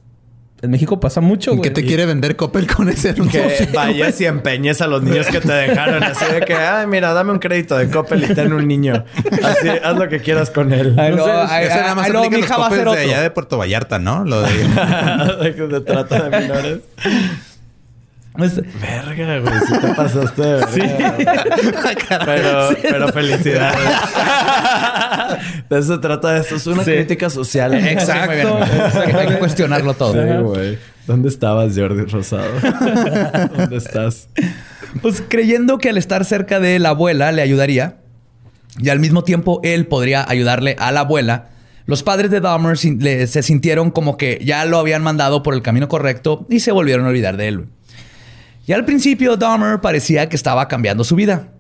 en 0.62 0.72
México 0.72 1.00
pasa 1.00 1.22
mucho, 1.22 1.52
güey. 1.52 1.62
¿Qué 1.62 1.70
te 1.72 1.86
quiere 1.86 2.06
vender 2.06 2.36
Coppel 2.36 2.68
con 2.68 2.90
ese 2.90 3.12
anuncio? 3.12 3.42
Que 3.48 3.70
vayas 3.74 4.20
y 4.20 4.26
empeñes 4.26 4.82
a 4.82 4.88
los 4.88 5.02
niños 5.04 5.28
que 5.28 5.40
te 5.40 5.54
dejaron. 5.54 6.04
Así 6.04 6.26
de 6.34 6.42
que, 6.42 6.54
ay, 6.54 6.86
mira, 6.88 7.14
dame 7.14 7.32
un 7.32 7.40
crédito 7.40 7.78
de 7.78 7.90
Coppel 7.90 8.26
y 8.30 8.34
ten 8.34 8.52
un 8.52 8.68
niño. 8.68 9.06
Así, 9.44 9.70
haz 9.70 9.96
lo 9.98 10.10
que 10.10 10.20
quieras 10.20 10.50
con 10.50 10.74
él. 10.74 10.96
Ay, 11.00 11.12
No 11.12 11.18
no, 11.18 11.24
sé, 11.26 11.32
ay, 11.32 11.68
nada 11.70 11.90
ay, 11.92 11.96
más 11.96 12.06
ay, 12.08 12.12
no, 12.12 12.20
aplica 12.20 12.36
mi 12.36 12.42
los 12.42 12.50
hija 12.50 12.58
va 12.58 12.66
a 12.66 12.70
Coppels 12.70 12.82
hacer 12.88 12.98
de 12.98 13.04
otro. 13.06 13.14
allá 13.14 13.22
de 13.22 13.32
Puerto 13.32 13.58
Vallarta, 13.58 14.00
¿no? 14.00 14.26
Lo 14.26 14.42
de... 14.42 14.50
de 15.44 15.56
que 15.56 15.68
se 15.70 15.82
trata 15.82 16.24
de 16.30 16.40
menores. 16.42 16.80
Verga, 18.40 19.40
güey. 19.40 19.54
Sí 19.68 19.74
te 19.82 19.88
pasaste 19.94 20.42
de 20.42 20.56
verga. 20.66 22.20
Pero, 22.26 22.70
pero 22.82 23.08
felicidades. 23.10 23.80
de 25.70 25.80
eso 25.80 25.96
se 25.96 26.00
trata 26.02 26.38
esto. 26.38 26.56
Es 26.56 26.68
una 26.68 26.84
Sí. 26.84 26.92
crítica 26.92 27.30
social. 27.30 27.74
Exacto. 27.76 28.60
Hay 29.18 29.28
que 29.28 29.40
cuestionarlo 29.40 29.94
todo. 29.94 30.14
Sí, 30.14 30.20
güey. 30.44 30.78
¿Dónde 31.08 31.30
estabas, 31.30 31.74
Jordi 31.76 32.04
Rosado? 32.06 32.46
¿Dónde 33.58 33.78
estás? 33.78 34.30
Pues 35.02 35.24
creyendo 35.28 35.78
que 35.80 35.90
al 35.90 35.98
estar 35.98 36.24
cerca 36.26 36.60
de 36.60 36.78
la 36.80 36.90
abuela 36.90 37.32
le 37.32 37.42
ayudaría 37.42 37.98
y 38.80 38.90
al 38.90 39.00
mismo 39.00 39.24
tiempo 39.24 39.60
él 39.64 39.88
podría 39.88 40.24
ayudarle 40.30 40.76
a 40.80 40.92
la 40.92 41.02
abuela, 41.02 41.50
los 41.88 42.04
padres 42.04 42.30
de 42.30 42.40
Dahmer 42.40 42.78
se 42.78 43.42
sintieron 43.44 43.90
como 43.90 44.18
que 44.18 44.40
ya 44.44 44.64
lo 44.66 44.78
habían 44.78 45.02
mandado 45.02 45.42
por 45.42 45.56
el 45.56 45.64
camino 45.64 45.88
correcto 45.88 46.46
y 46.50 46.60
se 46.60 46.72
volvieron 46.72 47.06
a 47.08 47.10
olvidar 47.10 47.38
de 47.38 47.48
él. 47.48 47.66
Y 48.70 48.74
al 48.74 48.86
principio 48.86 49.36
Dahmer 49.36 49.82
parecía 49.82 50.30
que 50.30 50.36
estaba 50.36 50.68
cambiando 50.68 51.04
su 51.04 51.16
vida. 51.16 51.54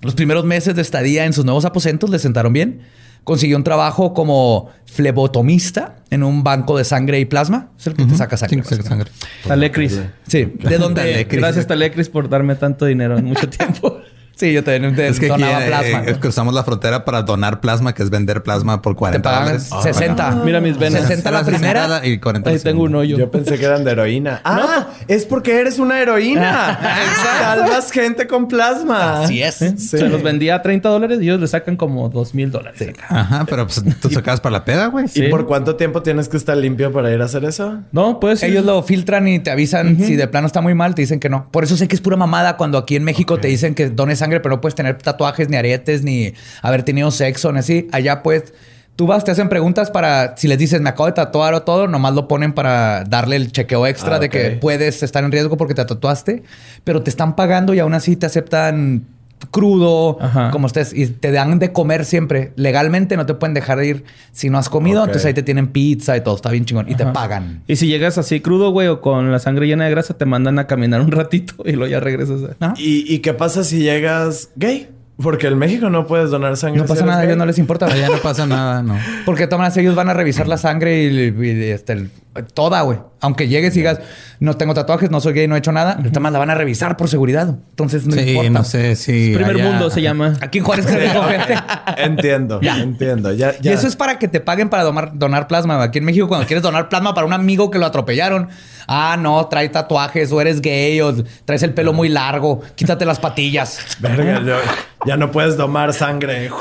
Los 0.00 0.14
primeros 0.14 0.44
meses 0.44 0.76
de 0.76 0.82
estadía 0.82 1.24
en 1.24 1.32
sus 1.32 1.44
nuevos 1.44 1.64
aposentos 1.64 2.08
le 2.08 2.20
sentaron 2.20 2.52
bien. 2.52 2.82
Consiguió 3.24 3.56
un 3.56 3.64
trabajo 3.64 4.14
como 4.14 4.70
flebotomista 4.84 5.96
en 6.08 6.22
un 6.22 6.44
banco 6.44 6.78
de 6.78 6.84
sangre 6.84 7.18
y 7.18 7.24
plasma. 7.24 7.70
Es 7.76 7.88
el 7.88 7.94
que 7.94 8.04
te 8.04 8.14
saca 8.14 8.36
sangre. 8.36 8.62
Sí, 8.62 8.76
sangre. 8.80 9.10
Talecris. 9.44 10.00
Sí, 10.28 10.44
de 10.44 10.78
donde... 10.78 11.00
Talecris. 11.00 11.40
Gracias, 11.40 11.66
Talecris, 11.66 12.08
por 12.10 12.28
darme 12.28 12.54
tanto 12.54 12.86
dinero 12.86 13.18
en 13.18 13.24
mucho 13.24 13.48
tiempo. 13.50 13.98
Sí, 14.36 14.52
yo 14.52 14.62
también 14.62 14.94
Es 15.00 15.18
que 15.18 15.32
aquí 15.32 15.40
donaba 15.40 15.64
eh, 15.64 15.68
plasma. 15.68 16.02
eh, 16.06 16.16
cruzamos 16.20 16.52
la 16.54 16.62
frontera 16.62 17.04
para 17.06 17.22
donar 17.22 17.60
plasma, 17.60 17.94
que 17.94 18.02
es 18.02 18.10
vender 18.10 18.42
plasma 18.42 18.82
por 18.82 18.92
Te 18.92 18.98
40 18.98 19.22
pagan 19.22 19.44
dólares. 19.46 19.70
60. 19.82 20.42
Mira 20.44 20.60
mis 20.60 20.78
venas. 20.78 21.02
60 21.02 21.30
la 21.30 21.38
60 21.44 21.58
primera. 21.58 22.06
y 22.06 22.18
40 22.18 22.50
Ahí 22.50 22.58
tengo 22.58 22.82
un 22.82 22.94
hoyo. 22.94 23.16
Yo 23.16 23.30
pensé 23.30 23.58
que 23.58 23.64
eran 23.64 23.82
de 23.84 23.92
heroína. 23.92 24.42
Ah, 24.44 24.88
es 25.08 25.24
porque 25.24 25.58
eres 25.60 25.78
una 25.78 26.00
heroína. 26.00 26.78
Salvas 27.40 27.90
gente 27.90 28.26
con 28.26 28.46
plasma. 28.48 29.22
Así 29.22 29.42
es. 29.42 29.54
Sí. 29.56 29.74
Se 29.78 30.08
los 30.08 30.22
vendía 30.22 30.56
a 30.56 30.62
30 30.62 30.88
dólares 30.88 31.18
y 31.20 31.24
ellos 31.24 31.40
le 31.40 31.46
sacan 31.46 31.76
como 31.76 32.08
2 32.08 32.34
mil 32.34 32.50
dólares. 32.50 32.80
Ajá, 33.08 33.44
pero 33.48 33.66
pues 33.66 33.82
tú 34.00 34.10
sacabas 34.10 34.40
para 34.40 34.52
la 34.54 34.64
peda, 34.64 34.86
güey. 34.88 35.06
¿Y 35.06 35.08
Sí. 35.08 35.22
por 35.30 35.46
cuánto 35.46 35.76
tiempo 35.76 36.02
tienes 36.02 36.28
que 36.28 36.36
estar 36.36 36.56
limpio 36.56 36.92
para 36.92 37.10
ir 37.12 37.20
a 37.22 37.24
hacer 37.24 37.44
eso? 37.44 37.80
No, 37.92 38.20
pues 38.20 38.42
Ellos 38.42 38.64
lo 38.64 38.82
filtran 38.82 39.26
y 39.28 39.38
te 39.38 39.50
avisan 39.50 39.98
si 39.98 40.16
de 40.16 40.28
plano 40.28 40.46
está 40.46 40.60
muy 40.60 40.74
mal, 40.74 40.94
te 40.94 41.02
dicen 41.02 41.20
que 41.20 41.28
no. 41.30 41.48
Por 41.50 41.64
eso 41.64 41.76
sé 41.76 41.88
que 41.88 41.94
es 41.96 42.00
pura 42.02 42.16
mamada 42.16 42.56
cuando 42.56 42.76
aquí 42.78 42.96
en 42.96 43.04
México 43.04 43.38
te 43.38 43.48
dicen 43.48 43.74
que 43.74 43.88
dones 43.90 44.22
sangre, 44.26 44.40
pero 44.40 44.56
no 44.56 44.60
puedes 44.60 44.74
tener 44.74 44.98
tatuajes, 44.98 45.48
ni 45.48 45.56
aretes, 45.56 46.02
ni 46.02 46.34
haber 46.62 46.82
tenido 46.82 47.10
sexo, 47.10 47.52
ni 47.52 47.60
así. 47.60 47.88
Allá 47.92 48.22
pues 48.22 48.52
tú 48.96 49.06
vas, 49.06 49.24
te 49.24 49.30
hacen 49.30 49.48
preguntas 49.48 49.90
para 49.90 50.36
si 50.36 50.48
les 50.48 50.58
dices 50.58 50.80
me 50.80 50.88
acabo 50.88 51.06
de 51.06 51.12
tatuar 51.12 51.54
o 51.54 51.62
todo, 51.62 51.86
nomás 51.86 52.14
lo 52.14 52.26
ponen 52.28 52.52
para 52.52 53.04
darle 53.04 53.36
el 53.36 53.52
chequeo 53.52 53.86
extra 53.86 54.16
Ah, 54.16 54.18
de 54.18 54.28
que 54.28 54.50
puedes 54.52 55.02
estar 55.02 55.22
en 55.22 55.30
riesgo 55.30 55.56
porque 55.56 55.74
te 55.74 55.84
tatuaste, 55.84 56.42
pero 56.82 57.02
te 57.02 57.10
están 57.10 57.36
pagando 57.36 57.74
y 57.74 57.78
aún 57.78 57.94
así 57.94 58.16
te 58.16 58.26
aceptan 58.26 59.06
crudo, 59.50 60.18
Ajá. 60.20 60.50
como 60.50 60.66
estés, 60.66 60.92
y 60.92 61.06
te 61.06 61.30
dan 61.32 61.58
de 61.58 61.72
comer 61.72 62.04
siempre. 62.04 62.52
Legalmente 62.56 63.16
no 63.16 63.26
te 63.26 63.34
pueden 63.34 63.54
dejar 63.54 63.78
de 63.78 63.86
ir 63.88 64.04
si 64.32 64.50
no 64.50 64.58
has 64.58 64.68
comido, 64.68 65.00
entonces 65.00 65.24
ahí 65.26 65.34
te 65.34 65.42
tienen 65.42 65.68
pizza 65.68 66.16
y 66.16 66.20
todo, 66.22 66.36
está 66.36 66.50
bien 66.50 66.64
chingón, 66.64 66.90
y 66.90 66.94
te 66.94 67.06
pagan. 67.06 67.62
Y 67.66 67.76
si 67.76 67.86
llegas 67.86 68.18
así 68.18 68.40
crudo, 68.40 68.70
güey, 68.70 68.88
o 68.88 69.00
con 69.00 69.30
la 69.32 69.38
sangre 69.38 69.66
llena 69.66 69.84
de 69.84 69.90
grasa, 69.90 70.14
te 70.14 70.24
mandan 70.24 70.58
a 70.58 70.66
caminar 70.66 71.00
un 71.00 71.10
ratito 71.12 71.54
y 71.64 71.72
luego 71.72 71.90
ya 71.90 72.00
regresas. 72.00 72.40
a- 72.42 72.56
¿No? 72.68 72.74
¿Y, 72.76 73.12
y 73.12 73.18
qué 73.20 73.34
pasa 73.34 73.64
si 73.64 73.80
llegas 73.80 74.50
gay? 74.56 74.88
Porque 75.22 75.46
en 75.46 75.56
México 75.56 75.88
no 75.88 76.06
puedes 76.06 76.30
donar 76.30 76.58
sangre. 76.58 76.80
No 76.80 76.86
pasa 76.86 77.06
nada, 77.06 77.20
a 77.20 77.24
ellos 77.24 77.38
no 77.38 77.46
les 77.46 77.58
importa. 77.58 77.88
Ya 77.96 78.08
no 78.10 78.18
pasa 78.18 78.46
nada, 78.46 78.82
no. 78.82 78.98
Porque 79.24 79.46
maneras 79.58 79.76
ellos 79.78 79.94
van 79.94 80.10
a 80.10 80.14
revisar 80.14 80.46
la 80.46 80.58
sangre 80.58 81.04
y, 81.04 81.34
y, 81.42 81.64
este, 81.70 81.94
el- 81.94 82.10
toda, 82.52 82.82
güey. 82.82 82.98
Aunque 83.22 83.48
llegues 83.48 83.74
y 83.76 83.78
digas, 83.78 83.98
no 84.40 84.58
tengo 84.58 84.74
tatuajes, 84.74 85.10
no 85.10 85.20
soy 85.22 85.32
gay, 85.32 85.48
no 85.48 85.54
he 85.54 85.58
hecho 85.58 85.72
nada, 85.72 85.94
todas 86.10 86.20
maneras 86.20 86.32
la 86.34 86.38
van 86.40 86.50
a 86.50 86.54
revisar 86.54 86.98
por 86.98 87.08
seguridad. 87.08 87.48
Entonces 87.70 88.06
no 88.06 88.12
Sí, 88.14 88.28
importa. 88.32 88.50
no 88.50 88.62
sé 88.64 88.94
si. 88.94 89.32
Primer 89.34 89.56
allá- 89.56 89.64
mundo 89.70 89.88
se 89.88 90.02
llama. 90.02 90.34
Aquí 90.42 90.58
en 90.58 90.64
Juárez 90.64 90.84
se 90.84 91.00
dijo 91.00 91.22
gente. 91.22 91.54
Entiendo, 91.96 92.60
entiendo. 92.62 93.32
Ya, 93.32 93.54
Y 93.58 93.62
ya. 93.64 93.72
eso 93.72 93.86
es 93.86 93.96
para 93.96 94.18
que 94.18 94.28
te 94.28 94.40
paguen 94.40 94.68
para 94.68 94.82
donar, 94.82 95.12
donar 95.14 95.46
plasma. 95.48 95.82
Aquí 95.82 95.98
en 95.98 96.04
México, 96.04 96.28
cuando 96.28 96.46
quieres 96.46 96.62
donar 96.62 96.90
plasma 96.90 97.14
para 97.14 97.26
un 97.26 97.32
amigo 97.32 97.70
que 97.70 97.78
lo 97.78 97.86
atropellaron, 97.86 98.48
ah, 98.86 99.16
no, 99.18 99.46
trae 99.48 99.68
tatuajes 99.68 100.30
o 100.32 100.40
eres 100.40 100.60
gay 100.60 101.00
o 101.00 101.14
traes 101.44 101.62
el 101.62 101.74
pelo 101.74 101.92
muy 101.92 102.08
largo, 102.08 102.60
quítate 102.74 103.04
las 103.04 103.18
patillas. 103.18 103.78
Verga, 104.00 104.42
yo- 104.44 104.58
ya 105.06 105.16
no 105.16 105.30
puedes 105.30 105.56
domar 105.56 105.92
sangre. 105.92 106.50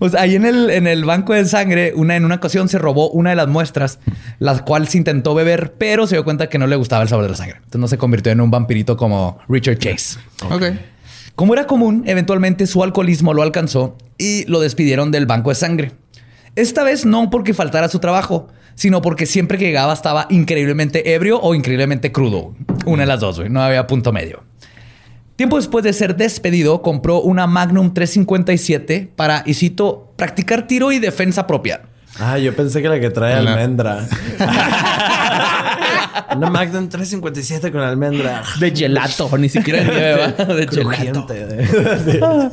Pues 0.00 0.16
ahí 0.16 0.34
en 0.34 0.44
el, 0.44 0.68
en 0.70 0.88
el 0.88 1.04
banco 1.04 1.32
de 1.32 1.44
sangre, 1.44 1.92
una, 1.94 2.16
en 2.16 2.24
una 2.24 2.34
ocasión 2.36 2.68
se 2.68 2.76
robó 2.78 3.10
una 3.10 3.30
de 3.30 3.36
las 3.36 3.46
muestras, 3.46 4.00
la 4.40 4.58
cual 4.64 4.88
se 4.88 4.98
intentó 4.98 5.32
beber, 5.34 5.74
pero 5.78 6.08
se 6.08 6.16
dio 6.16 6.24
cuenta 6.24 6.48
que 6.48 6.58
no 6.58 6.66
le 6.66 6.74
gustaba 6.74 7.02
el 7.04 7.08
sabor 7.08 7.24
de 7.24 7.30
la 7.30 7.36
sangre. 7.36 7.56
Entonces 7.58 7.80
no 7.80 7.86
se 7.86 7.96
convirtió 7.96 8.32
en 8.32 8.40
un 8.40 8.50
vampirito 8.50 8.96
como 8.96 9.38
Richard 9.48 9.78
Chase. 9.78 10.18
Ok. 10.50 10.64
Como 11.36 11.54
era 11.54 11.66
común, 11.68 12.02
eventualmente 12.06 12.66
su 12.66 12.82
alcoholismo 12.82 13.32
lo 13.32 13.42
alcanzó 13.42 13.96
y 14.18 14.44
lo 14.46 14.58
despidieron 14.60 15.12
del 15.12 15.26
banco 15.26 15.50
de 15.50 15.54
sangre. 15.56 15.92
Esta 16.56 16.82
vez 16.82 17.04
no 17.06 17.30
porque 17.30 17.54
faltara 17.54 17.88
su 17.88 18.00
trabajo, 18.00 18.48
sino 18.74 19.02
porque 19.02 19.26
siempre 19.26 19.58
que 19.58 19.66
llegaba 19.66 19.92
estaba 19.92 20.26
increíblemente 20.30 21.14
ebrio 21.14 21.40
o 21.40 21.54
increíblemente 21.54 22.12
crudo. 22.12 22.54
Una 22.86 23.02
de 23.02 23.06
las 23.06 23.20
dos, 23.20 23.38
güey. 23.38 23.50
No 23.50 23.62
había 23.62 23.86
punto 23.86 24.12
medio. 24.12 24.42
Tiempo 25.36 25.56
después 25.56 25.82
de 25.84 25.92
ser 25.92 26.16
despedido, 26.16 26.80
compró 26.80 27.20
una 27.20 27.48
Magnum 27.48 27.92
357 27.92 29.10
para, 29.16 29.42
y 29.44 29.54
cito, 29.54 30.12
practicar 30.16 30.68
tiro 30.68 30.92
y 30.92 31.00
defensa 31.00 31.46
propia. 31.46 31.82
Ah, 32.20 32.38
yo 32.38 32.54
pensé 32.54 32.80
que 32.80 32.88
la 32.88 33.00
que 33.00 33.10
trae 33.10 33.34
almendra. 33.34 34.06
Una 36.36 36.50
Magnum 36.50 36.88
357 36.88 37.72
con 37.72 37.80
almendra. 37.80 38.44
De 38.60 38.70
gelato, 38.70 39.36
ni 39.36 39.48
siquiera 39.48 39.80
de 39.80 39.86
nieve, 39.86 40.14
¿va? 40.14 40.28
de 40.54 40.68
gelato. 40.68 41.26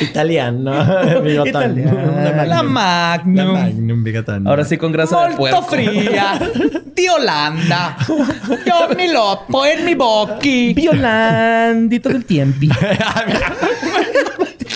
Italiano. 0.00 0.72
Bigotón. 1.22 1.78
Italiano. 1.78 2.12
Una 2.12 2.30
La 2.32 2.44
La 2.46 2.62
Magnum. 2.62 3.52
Magnum 3.52 4.04
bigotón. 4.04 4.46
Ahora 4.46 4.64
sí 4.64 4.76
con 4.76 4.92
grasa 4.92 5.20
de 5.28 5.36
Molto 5.36 5.38
puerco. 5.38 5.62
fría 5.62 6.38
di 6.94 7.08
Holanda. 7.08 7.96
Yo 8.08 8.94
mi 8.96 9.12
lopo 9.12 9.64
en 9.66 9.84
mi 9.84 9.94
bocchi. 9.94 10.74
Violandito 10.74 12.08
del 12.08 12.24
tiempi. 12.24 12.68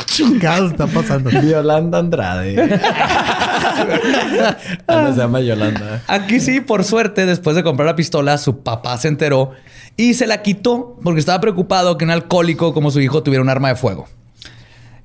Chingados 0.06 0.72
está 0.72 0.86
pasando. 0.88 1.30
Yolanda 1.30 1.98
Andrade. 1.98 2.60
Ana 4.86 5.12
se 5.12 5.18
llama 5.20 5.40
Yolanda. 5.40 6.02
Aquí 6.06 6.40
sí, 6.40 6.60
por 6.60 6.84
suerte, 6.84 7.24
después 7.26 7.54
de 7.56 7.62
comprar 7.62 7.86
la 7.86 7.94
pistola, 7.96 8.36
su 8.38 8.62
papá 8.62 8.96
se 8.98 9.08
enteró 9.08 9.52
y 9.96 10.14
se 10.14 10.26
la 10.26 10.42
quitó 10.42 10.98
porque 11.02 11.20
estaba 11.20 11.40
preocupado 11.40 11.96
que 11.98 12.04
un 12.04 12.10
alcohólico 12.10 12.74
como 12.74 12.90
su 12.90 13.00
hijo 13.00 13.22
tuviera 13.22 13.42
un 13.42 13.48
arma 13.48 13.68
de 13.68 13.76
fuego. 13.76 14.08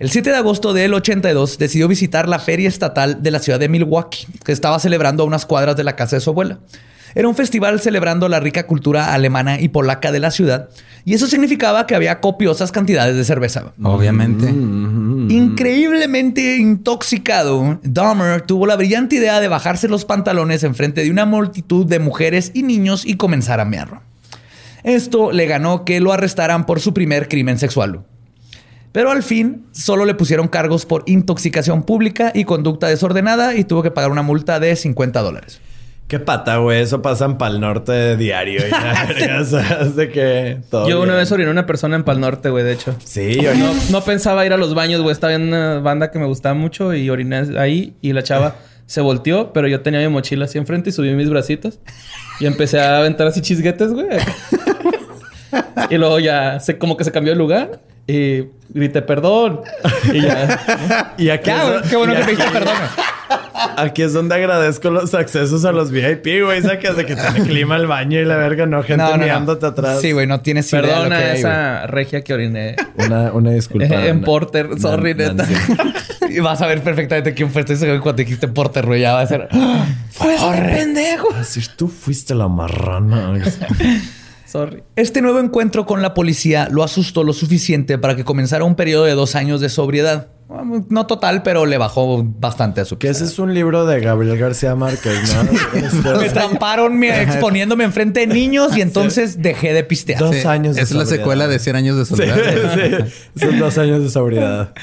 El 0.04 0.12
7 0.12 0.32
de 0.32 0.36
agosto 0.36 0.74
del 0.74 0.94
82 0.94 1.58
decidió 1.58 1.88
visitar 1.88 2.28
la 2.28 2.38
feria 2.38 2.68
estatal 2.68 3.24
de 3.24 3.32
la 3.32 3.40
ciudad 3.40 3.58
de 3.58 3.70
Milwaukee, 3.70 4.28
que 4.44 4.52
estaba 4.52 4.78
celebrando 4.78 5.24
a 5.24 5.26
unas 5.26 5.46
cuadras 5.46 5.78
de 5.78 5.86
la 5.86 5.96
casa 5.96 6.18
de 6.18 6.20
su 6.20 6.32
abuela. 6.32 6.60
Era 7.16 7.30
un 7.30 7.36
festival 7.36 7.80
celebrando 7.80 8.28
la 8.28 8.42
rica 8.42 8.68
cultura 8.68 9.14
alemana 9.14 9.62
y 9.62 9.70
polaca 9.70 10.12
de 10.12 10.20
la 10.20 10.32
ciudad, 10.32 10.68
y 11.06 11.14
eso 11.14 11.26
significaba 11.28 11.88
que 11.88 11.96
había 11.96 12.20
copiosas 12.20 12.74
cantidades 12.74 13.16
de 13.16 13.24
cerveza. 13.24 13.72
Obviamente. 13.82 14.50
Increíblemente 14.50 16.58
intoxicado, 16.58 17.80
Dahmer 17.82 18.42
tuvo 18.42 18.68
la 18.68 18.76
brillante 18.76 19.16
idea 19.16 19.40
de 19.40 19.48
bajarse 19.48 19.88
los 19.88 20.04
pantalones 20.04 20.66
enfrente 20.66 21.02
de 21.02 21.12
una 21.12 21.26
multitud 21.26 21.86
de 21.86 22.00
mujeres 22.00 22.52
y 22.54 22.64
niños 22.64 23.06
y 23.06 23.16
comenzar 23.16 23.62
a 23.62 23.66
mear. 23.66 24.02
Esto 24.84 25.32
le 25.32 25.46
ganó 25.46 25.86
que 25.86 26.02
lo 26.02 26.12
arrestaran 26.12 26.66
por 26.66 26.82
su 26.82 26.94
primer 26.94 27.30
crimen 27.30 27.58
sexual. 27.58 28.04
Pero 28.94 29.12
al 29.12 29.24
fin 29.24 29.66
solo 29.72 30.06
le 30.06 30.14
pusieron 30.14 30.48
cargos 30.48 30.86
por 30.86 31.04
intoxicación 31.08 31.84
pública 31.84 32.32
y 32.34 32.46
conducta 32.46 32.88
desordenada 32.88 33.56
y 33.56 33.66
tuvo 33.66 33.84
que 33.84 33.92
pagar 33.92 34.12
una 34.12 34.22
multa 34.22 34.60
de 34.62 34.76
50 34.76 35.22
dólares. 35.22 35.60
Qué 36.08 36.20
pata, 36.20 36.58
güey. 36.58 36.82
Eso 36.82 37.02
pasa 37.02 37.26
en 37.26 37.38
Pal 37.40 37.60
Norte 37.60 38.18
diario. 38.18 38.62
Y 38.68 38.70
la 38.70 39.06
verga, 39.08 39.42
o 39.42 39.46
sea, 39.46 39.80
es 39.82 39.96
de 39.96 40.10
que 40.10 40.60
todo 40.70 40.88
Yo 40.88 40.98
una 41.00 41.14
bien. 41.14 41.18
vez 41.24 41.32
oriné 41.32 41.50
a 41.50 41.52
una 41.52 41.66
persona 41.66 41.96
en 41.96 42.04
Pal 42.04 42.20
Norte, 42.20 42.50
güey, 42.52 42.64
de 42.64 42.74
hecho. 42.74 42.96
Sí, 43.04 43.40
yo 43.42 43.56
No, 43.56 43.74
no 43.90 44.02
pensaba 44.04 44.46
ir 44.46 44.54
a 44.54 44.58
los 44.58 44.76
baños, 44.76 45.02
güey. 45.02 45.12
Estaba 45.12 45.34
en 45.34 45.44
una 45.48 45.80
banda 45.80 46.12
que 46.12 46.20
me 46.20 46.26
gustaba 46.28 46.54
mucho 46.54 46.94
y 46.94 47.10
oriné 47.10 47.58
ahí 47.58 47.96
y 48.00 48.14
la 48.14 48.22
chava 48.22 48.58
se 48.86 49.02
volteó, 49.02 49.54
pero 49.54 49.68
yo 49.68 49.82
tenía 49.82 50.02
mi 50.02 50.10
mochila 50.10 50.46
así 50.46 50.60
enfrente 50.60 50.92
y 50.92 50.94
subí 50.94 51.12
mis 51.16 51.30
bracitos 51.32 51.80
y 52.40 52.46
empecé 52.46 52.80
a 52.80 53.00
aventar 53.00 53.26
así 53.26 53.42
chisguetes, 53.42 53.92
güey. 53.92 54.06
y 55.90 55.98
luego 55.98 56.20
ya 56.20 56.60
se, 56.60 56.78
como 56.78 56.96
que 56.96 57.06
se 57.06 57.12
cambió 57.12 57.34
de 57.34 57.40
lugar 57.40 57.82
y 58.08 58.46
grité 58.70 59.02
perdón. 59.02 59.62
Y 60.12 60.22
ya. 60.22 61.14
Y 61.18 61.30
aquí, 61.30 61.48
Ya, 61.50 61.76
es, 61.78 61.90
qué 61.90 61.96
bueno 61.96 62.14
que 62.14 62.36
perdón. 62.36 62.76
aquí 63.78 64.02
es 64.02 64.14
donde 64.14 64.36
agradezco 64.36 64.90
los 64.90 65.14
accesos 65.14 65.64
a 65.66 65.72
los 65.72 65.92
VIP, 65.92 66.44
güey. 66.44 66.62
Sacas 66.62 66.98
de 66.98 67.06
que 67.06 67.16
tiene 67.16 67.42
clima 67.48 67.76
el 67.78 67.88
baño 67.88 68.20
y 68.20 68.26
la 68.26 68.36
verga, 68.38 68.66
no 68.66 68.84
gente 68.84 69.06
mirándote 69.18 69.66
atrás. 69.66 70.02
Sí, 70.02 70.12
güey, 70.12 70.28
no 70.28 70.42
tienes 70.42 70.72
idea 70.74 70.82
de 70.82 70.88
lo 70.88 70.94
Perdona 70.96 71.18
que 71.18 71.24
a 71.24 71.28
hay, 71.28 71.42
güey. 71.42 71.54
esa 71.54 71.88
regia 71.88 72.22
que 72.24 72.34
oriné. 72.34 72.76
Una, 72.96 73.32
una 73.32 73.52
disculpa. 73.52 73.86
en 74.06 74.22
Porter, 74.22 74.70
sorry, 74.80 75.16
neta. 75.16 75.46
Y 76.30 76.40
vas 76.40 76.62
a 76.64 76.68
ver 76.68 76.82
perfectamente 76.82 77.34
quién 77.36 77.52
fue 77.52 77.62
este 77.62 77.76
güey 77.76 78.00
cuando 78.00 78.22
dijiste 78.24 78.48
Porter, 78.48 78.86
güey. 78.88 79.02
Ya 79.02 79.14
va 79.14 79.22
a 79.22 79.28
ser. 79.28 79.50
¡Fue 80.10 80.34
ese 80.34 80.62
pendejo! 80.62 81.28
Así, 81.36 81.62
tú 81.76 81.88
fuiste 81.88 82.34
la 82.34 82.48
marrana. 82.48 83.34
Sorry. 84.54 84.84
Este 84.96 85.20
nuevo 85.24 85.40
encuentro 85.40 85.88
con 85.88 86.04
la 86.04 86.14
policía 86.14 86.68
lo 86.70 86.84
asustó 86.84 87.24
lo 87.24 87.34
suficiente 87.34 87.98
para 87.98 88.16
que 88.16 88.24
comenzara 88.24 88.64
un 88.66 88.76
periodo 88.76 89.06
de 89.06 89.14
dos 89.14 89.34
años 89.34 89.62
de 89.62 89.70
sobriedad. 89.70 90.28
No 90.90 91.08
total, 91.08 91.42
pero 91.42 91.66
le 91.66 91.80
bajó 91.80 92.24
bastante 92.24 92.82
a 92.82 92.86
su 92.86 93.00
Que 93.00 93.08
ese 93.10 93.24
es 93.26 93.40
un 93.40 93.56
libro 93.56 93.88
de 93.88 94.00
Gabriel 94.00 94.38
García 94.38 94.76
Márquez, 94.76 95.36
¿no? 95.36 95.44
Me 95.74 95.88
Este, 95.88 96.30
tramparon 96.30 97.00
me- 97.00 97.24
exponiéndome 97.24 97.84
enfrente 97.84 98.20
de 98.20 98.28
niños 98.28 98.78
y 98.78 98.82
entonces 98.82 99.42
dejé 99.42 99.74
de 99.74 99.84
pistear. 99.84 100.20
Dos 100.20 100.36
Sí, 100.36 100.48
años 100.48 100.76
de 100.76 100.84
Es 100.84 100.92
la 100.92 101.06
sobriedad. 101.06 101.18
secuela 101.24 101.48
de 101.48 101.58
100 101.58 101.76
años 101.76 101.98
de 101.98 102.06
Sí, 102.16 102.24
sí. 103.36 103.40
Son 103.46 103.58
dos 103.58 103.76
años 103.80 104.04
de 104.04 104.10
sobriedad. 104.12 104.76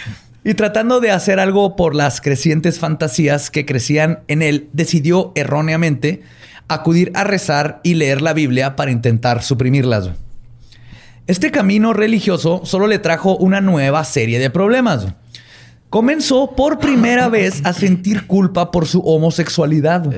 Y 0.43 0.55
tratando 0.55 0.99
de 0.99 1.13
hacer 1.13 1.39
algo 1.39 1.77
por 1.77 1.95
las 1.95 2.21
crecientes 2.21 2.81
fantasías 2.81 3.51
que 3.51 3.65
crecían 3.65 4.21
en 4.27 4.43
él, 4.43 4.69
decidió 4.73 5.31
erróneamente 5.37 6.23
acudir 6.75 7.11
a 7.15 7.25
rezar 7.25 7.81
y 7.83 7.95
leer 7.95 8.23
la 8.23 8.33
Biblia 8.33 8.77
para 8.77 8.91
intentar 8.91 9.43
suprimirlas. 9.43 10.11
Este 11.27 11.51
camino 11.51 11.93
religioso 11.93 12.63
solo 12.65 12.87
le 12.87 12.99
trajo 12.99 13.37
una 13.37 13.61
nueva 13.61 14.03
serie 14.05 14.39
de 14.39 14.51
problemas. 14.51 15.07
Comenzó 15.91 16.55
por 16.57 16.79
primera 16.79 17.29
vez 17.31 17.61
a 17.65 17.73
sentir 17.73 18.27
culpa 18.27 18.71
por 18.71 18.87
su 18.87 19.01
homosexualidad. 19.01 20.09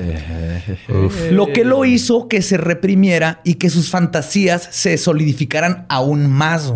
Lo 1.31 1.47
que 1.47 1.65
lo 1.65 1.85
hizo 1.85 2.27
que 2.27 2.41
se 2.41 2.57
reprimiera 2.57 3.41
y 3.43 3.55
que 3.55 3.69
sus 3.69 3.89
fantasías 3.89 4.67
se 4.71 4.97
solidificaran 4.97 5.85
aún 5.89 6.29
más. 6.31 6.73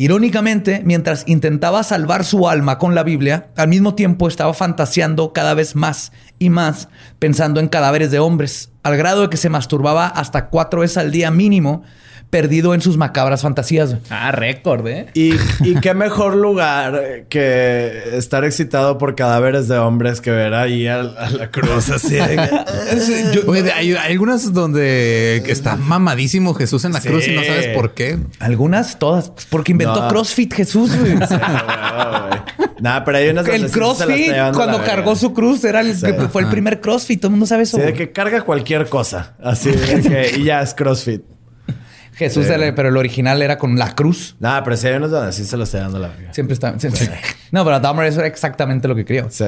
Irónicamente, 0.00 0.80
mientras 0.82 1.24
intentaba 1.26 1.82
salvar 1.82 2.24
su 2.24 2.48
alma 2.48 2.78
con 2.78 2.94
la 2.94 3.02
Biblia, 3.02 3.50
al 3.54 3.68
mismo 3.68 3.94
tiempo 3.94 4.28
estaba 4.28 4.54
fantaseando 4.54 5.34
cada 5.34 5.52
vez 5.52 5.76
más 5.76 6.12
y 6.38 6.48
más, 6.48 6.88
pensando 7.18 7.60
en 7.60 7.68
cadáveres 7.68 8.10
de 8.10 8.18
hombres, 8.18 8.72
al 8.82 8.96
grado 8.96 9.20
de 9.20 9.28
que 9.28 9.36
se 9.36 9.50
masturbaba 9.50 10.06
hasta 10.06 10.48
cuatro 10.48 10.80
veces 10.80 10.96
al 10.96 11.10
día 11.10 11.30
mínimo, 11.30 11.82
perdido 12.30 12.74
en 12.74 12.80
sus 12.80 12.96
macabras 12.96 13.42
fantasías. 13.42 13.96
Ah, 14.08 14.30
récord, 14.32 14.86
¿eh? 14.86 15.06
Y, 15.14 15.34
y 15.64 15.74
qué 15.82 15.94
mejor 15.94 16.36
lugar 16.36 17.24
que 17.28 18.02
estar 18.16 18.44
excitado 18.44 18.98
por 18.98 19.16
cadáveres 19.16 19.66
de 19.66 19.78
hombres 19.78 20.20
que 20.20 20.30
ver 20.30 20.54
ahí 20.54 20.86
a, 20.86 21.00
a 21.00 21.30
la 21.30 21.50
cruz 21.50 21.90
así. 21.90 22.16
Yo- 23.34 23.52
hay, 23.52 23.68
hay 23.70 23.94
algunas 24.12 24.52
donde 24.52 25.42
está 25.46 25.76
mamadísimo 25.76 26.54
Jesús 26.54 26.84
en 26.84 26.92
la 26.92 27.00
Sí. 27.00 27.08
cruz 27.08 27.26
y 27.28 27.32
no 27.34 27.42
sabes 27.42 27.68
por 27.68 27.94
qué. 27.94 28.18
Algunas, 28.38 28.98
todas, 28.98 29.32
porque 29.50 29.72
inventó 29.72 30.00
No. 30.02 30.08
CrossFit 30.08 30.54
Jesús. 30.54 30.96
güey. 30.96 31.16
Nah, 32.80 33.00
pero 33.04 33.18
hay 33.18 33.28
unas 33.28 33.46
el 33.48 33.70
CrossFit, 33.70 34.32
cuando 34.54 34.82
cargó 34.84 35.14
su 35.16 35.34
cruz, 35.34 35.64
era 35.64 35.80
el 35.80 35.94
Sí. 35.96 36.06
que 36.06 36.28
fue 36.28 36.42
el 36.42 36.48
primer 36.48 36.80
CrossFit. 36.80 37.20
Todo 37.20 37.28
el 37.28 37.32
mundo 37.32 37.46
sabe 37.46 37.64
eso. 37.64 37.76
Sí, 37.76 37.82
de 37.82 37.92
que 37.92 38.12
carga 38.12 38.42
cualquier 38.42 38.88
cosa. 38.88 39.34
Así 39.42 39.70
de 39.70 40.00
que, 40.32 40.38
y 40.38 40.44
ya 40.44 40.62
es 40.62 40.74
CrossFit. 40.74 41.22
Jesús, 42.20 42.46
Sí. 42.46 42.52
pero 42.76 42.90
el 42.90 42.96
original 42.96 43.40
era 43.42 43.56
con 43.58 43.78
la 43.78 43.94
cruz. 43.94 44.36
Nah, 44.40 44.62
pero 44.62 44.76
si 44.76 44.86
hay 44.86 44.94
unos 44.96 45.10
donde 45.10 45.32
sí 45.32 45.44
se 45.44 45.56
lo 45.56 45.64
estoy 45.64 45.80
dando 45.80 45.98
la 45.98 46.08
verga. 46.08 46.32
Siempre 46.34 46.54
está. 46.54 46.78
siempre- 46.78 47.18
No, 47.50 47.64
pero 47.64 47.80
Dahmer 47.80 48.06
eso 48.06 48.20
era 48.20 48.28
exactamente 48.28 48.86
lo 48.86 48.94
que 48.94 49.04
quería. 49.04 49.26
Sí. 49.30 49.44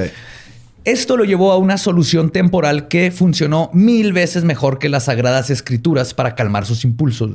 Esto 0.84 1.16
lo 1.16 1.24
llevó 1.24 1.52
a 1.52 1.58
una 1.58 1.78
solución 1.78 2.30
temporal 2.30 2.88
que 2.88 3.10
funcionó 3.12 3.70
mil 3.72 4.12
veces 4.12 4.42
mejor 4.42 4.78
que 4.78 4.88
las 4.88 5.04
sagradas 5.04 5.50
escrituras 5.50 6.14
para 6.14 6.34
calmar 6.34 6.64
sus 6.66 6.82
impulsos. 6.84 7.32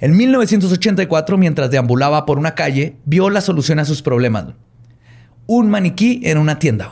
En 0.00 0.16
1984, 0.16 1.36
mientras 1.38 1.70
deambulaba 1.70 2.24
por 2.24 2.38
una 2.38 2.54
calle, 2.54 2.96
vio 3.04 3.28
la 3.30 3.40
solución 3.40 3.78
a 3.78 3.84
sus 3.84 4.00
problemas. 4.00 4.46
Un 5.46 5.68
maniquí 5.70 6.20
en 6.24 6.38
una 6.38 6.58
tienda. 6.58 6.90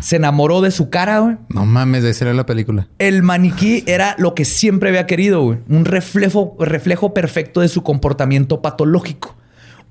Se 0.00 0.16
enamoró 0.16 0.60
de 0.60 0.70
su 0.70 0.90
cara. 0.90 1.20
güey. 1.20 1.36
No 1.48 1.64
mames, 1.66 2.02
de 2.02 2.12
ser 2.14 2.34
la 2.34 2.46
película. 2.46 2.88
El 2.98 3.22
maniquí 3.22 3.84
era 3.86 4.14
lo 4.18 4.34
que 4.34 4.44
siempre 4.44 4.88
había 4.90 5.06
querido, 5.06 5.42
güey. 5.42 5.58
Un 5.68 5.84
reflejo, 5.84 6.56
reflejo 6.58 7.14
perfecto 7.14 7.60
de 7.60 7.68
su 7.68 7.82
comportamiento 7.82 8.60
patológico. 8.62 9.36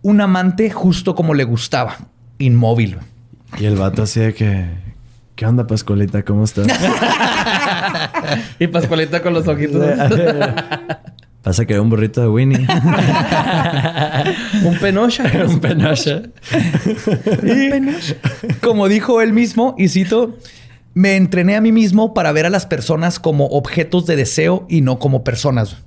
Un 0.02 0.22
amante 0.22 0.70
justo 0.70 1.16
como 1.16 1.34
le 1.34 1.44
gustaba. 1.44 1.98
Inmóvil. 2.40 2.96
güey. 2.96 3.08
Y 3.64 3.66
el 3.66 3.76
vato 3.76 4.04
así 4.04 4.20
de 4.20 4.34
que... 4.34 4.66
¿Qué 5.36 5.46
onda, 5.46 5.68
Pascualita? 5.68 6.24
¿Cómo 6.24 6.44
estás? 6.46 6.68
Y 8.60 8.68
Pascualita 8.68 9.22
con 9.22 9.34
los 9.34 9.48
ojitos. 9.48 9.86
Pasa 11.48 11.66
que 11.66 11.72
era 11.72 11.82
un 11.82 11.90
burrito 11.90 12.20
de 12.20 12.28
Winnie. 12.28 12.58
Un 14.66 14.78
penocha. 14.80 15.24
un 15.48 15.62
penoche. 15.62 16.24
Como 18.62 18.90
dijo 18.90 19.22
él 19.22 19.32
mismo, 19.32 19.74
y 19.78 19.88
cito, 19.88 20.38
me 20.94 21.16
entrené 21.16 21.56
a 21.56 21.62
mí 21.62 21.72
mismo 21.72 22.14
para 22.14 22.34
ver 22.34 22.46
a 22.48 22.50
las 22.50 22.66
personas 22.66 23.22
como 23.22 23.46
objetos 23.46 24.06
de 24.08 24.18
deseo 24.18 24.66
y 24.68 24.82
no 24.82 25.00
como 25.00 25.24
personas. 25.24 25.78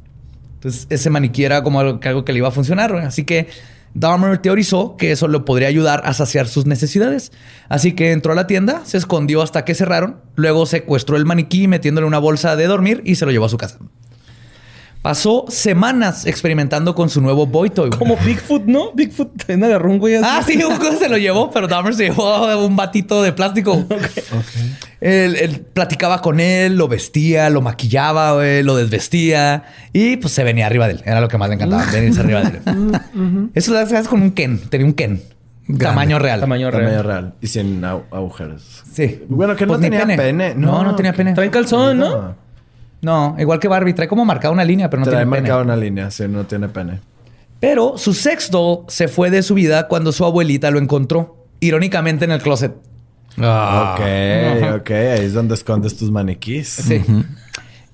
Entonces, 0.54 0.86
ese 0.88 1.10
maniquí 1.10 1.44
era 1.44 1.62
como 1.62 1.80
algo 1.80 2.00
que, 2.00 2.08
algo 2.08 2.24
que 2.24 2.32
le 2.32 2.38
iba 2.38 2.48
a 2.48 2.52
funcionar. 2.52 2.96
Así 2.96 3.24
que 3.24 3.48
Dahmer 3.92 4.38
teorizó 4.38 4.96
que 4.96 5.12
eso 5.12 5.28
le 5.28 5.40
podría 5.40 5.68
ayudar 5.68 6.00
a 6.06 6.14
saciar 6.14 6.48
sus 6.48 6.64
necesidades. 6.64 7.32
Así 7.68 7.92
que 7.92 8.12
entró 8.12 8.32
a 8.32 8.34
la 8.34 8.46
tienda, 8.46 8.80
se 8.86 8.96
escondió 8.96 9.42
hasta 9.42 9.66
que 9.66 9.74
cerraron, 9.74 10.22
luego 10.36 10.64
secuestró 10.64 11.18
el 11.18 11.26
maniquí 11.26 11.68
metiéndole 11.68 12.06
una 12.06 12.18
bolsa 12.18 12.56
de 12.56 12.66
dormir 12.66 13.02
y 13.04 13.16
se 13.16 13.26
lo 13.26 13.30
llevó 13.30 13.44
a 13.44 13.50
su 13.50 13.58
casa. 13.58 13.76
Pasó 15.02 15.46
semanas 15.48 16.26
experimentando 16.26 16.94
con 16.94 17.08
su 17.08 17.22
nuevo 17.22 17.46
boy 17.46 17.70
toy. 17.70 17.88
güey. 17.88 17.98
Como 17.98 18.16
Bigfoot, 18.18 18.64
¿no? 18.66 18.92
Bigfoot 18.92 19.34
también 19.46 19.64
agarró 19.64 19.90
un 19.90 19.98
güey 19.98 20.16
así. 20.16 20.26
Ah, 20.28 20.42
sí, 20.46 20.62
Hugo 20.62 20.98
se 20.98 21.08
lo 21.08 21.16
llevó, 21.16 21.50
pero 21.50 21.66
Dahmer 21.66 21.94
se 21.94 22.04
llevó 22.04 22.66
un 22.66 22.76
batito 22.76 23.22
de 23.22 23.32
plástico. 23.32 23.82
Él, 25.00 25.34
él 25.36 25.60
platicaba 25.72 26.20
con 26.20 26.40
él, 26.40 26.76
lo 26.76 26.86
vestía, 26.86 27.48
lo 27.48 27.62
maquillaba, 27.62 28.34
güey, 28.34 28.62
lo 28.62 28.76
desvestía 28.76 29.64
y 29.94 30.18
pues 30.18 30.34
se 30.34 30.44
venía 30.44 30.66
arriba 30.66 30.88
de 30.88 30.92
él. 30.92 31.02
Era 31.06 31.22
lo 31.22 31.28
que 31.28 31.38
más 31.38 31.48
le 31.48 31.54
encantaba, 31.54 31.86
venirse 31.90 32.20
arriba 32.20 32.42
de 32.42 32.58
él. 32.58 33.50
Eso 33.54 33.72
lo 33.72 33.78
haces 33.78 34.06
con 34.08 34.20
un 34.20 34.32
Ken, 34.32 34.58
tenía 34.68 34.86
un 34.86 34.92
Ken. 34.92 35.22
Tamaño 35.78 36.18
real. 36.18 36.40
Tamaño 36.40 36.70
Tamaño 36.70 36.88
real. 36.90 37.04
real. 37.04 37.34
Y 37.40 37.46
sin 37.46 37.82
agujeros. 37.82 38.82
Sí. 38.92 39.22
Bueno, 39.28 39.56
que 39.56 39.64
no 39.64 39.68
Pues 39.74 39.80
ni 39.80 39.88
tenía 39.96 40.16
pene. 40.16 40.54
No, 40.54 40.84
no, 40.84 40.94
tenía 40.96 41.14
pene. 41.14 41.32
Trae 41.32 41.48
calzón, 41.50 41.98
¿no? 41.98 42.34
No, 43.02 43.34
igual 43.38 43.58
que 43.58 43.68
Barbie, 43.68 43.94
trae 43.94 44.08
como 44.08 44.24
marcada 44.24 44.52
una 44.52 44.64
línea, 44.64 44.90
pero 44.90 45.00
no 45.00 45.06
Trae 45.06 45.18
tiene 45.18 45.30
pene. 45.30 45.40
marcada 45.42 45.62
una 45.62 45.76
línea, 45.76 46.10
sí, 46.10 46.24
no 46.28 46.44
tiene 46.44 46.68
pene. 46.68 47.00
Pero 47.58 47.96
su 47.98 48.14
sex 48.14 48.50
doll 48.50 48.84
se 48.88 49.08
fue 49.08 49.30
de 49.30 49.42
su 49.42 49.54
vida 49.54 49.88
cuando 49.88 50.12
su 50.12 50.24
abuelita 50.24 50.70
lo 50.70 50.78
encontró, 50.78 51.46
irónicamente 51.60 52.24
en 52.24 52.30
el 52.32 52.42
closet. 52.42 52.74
Ah. 53.38 53.94
ok, 53.94 54.80
ok. 54.80 54.90
Ahí 54.90 55.24
es 55.24 55.32
donde 55.34 55.54
escondes 55.54 55.96
tus 55.96 56.10
maniquís. 56.10 56.68
Sí. 56.68 57.02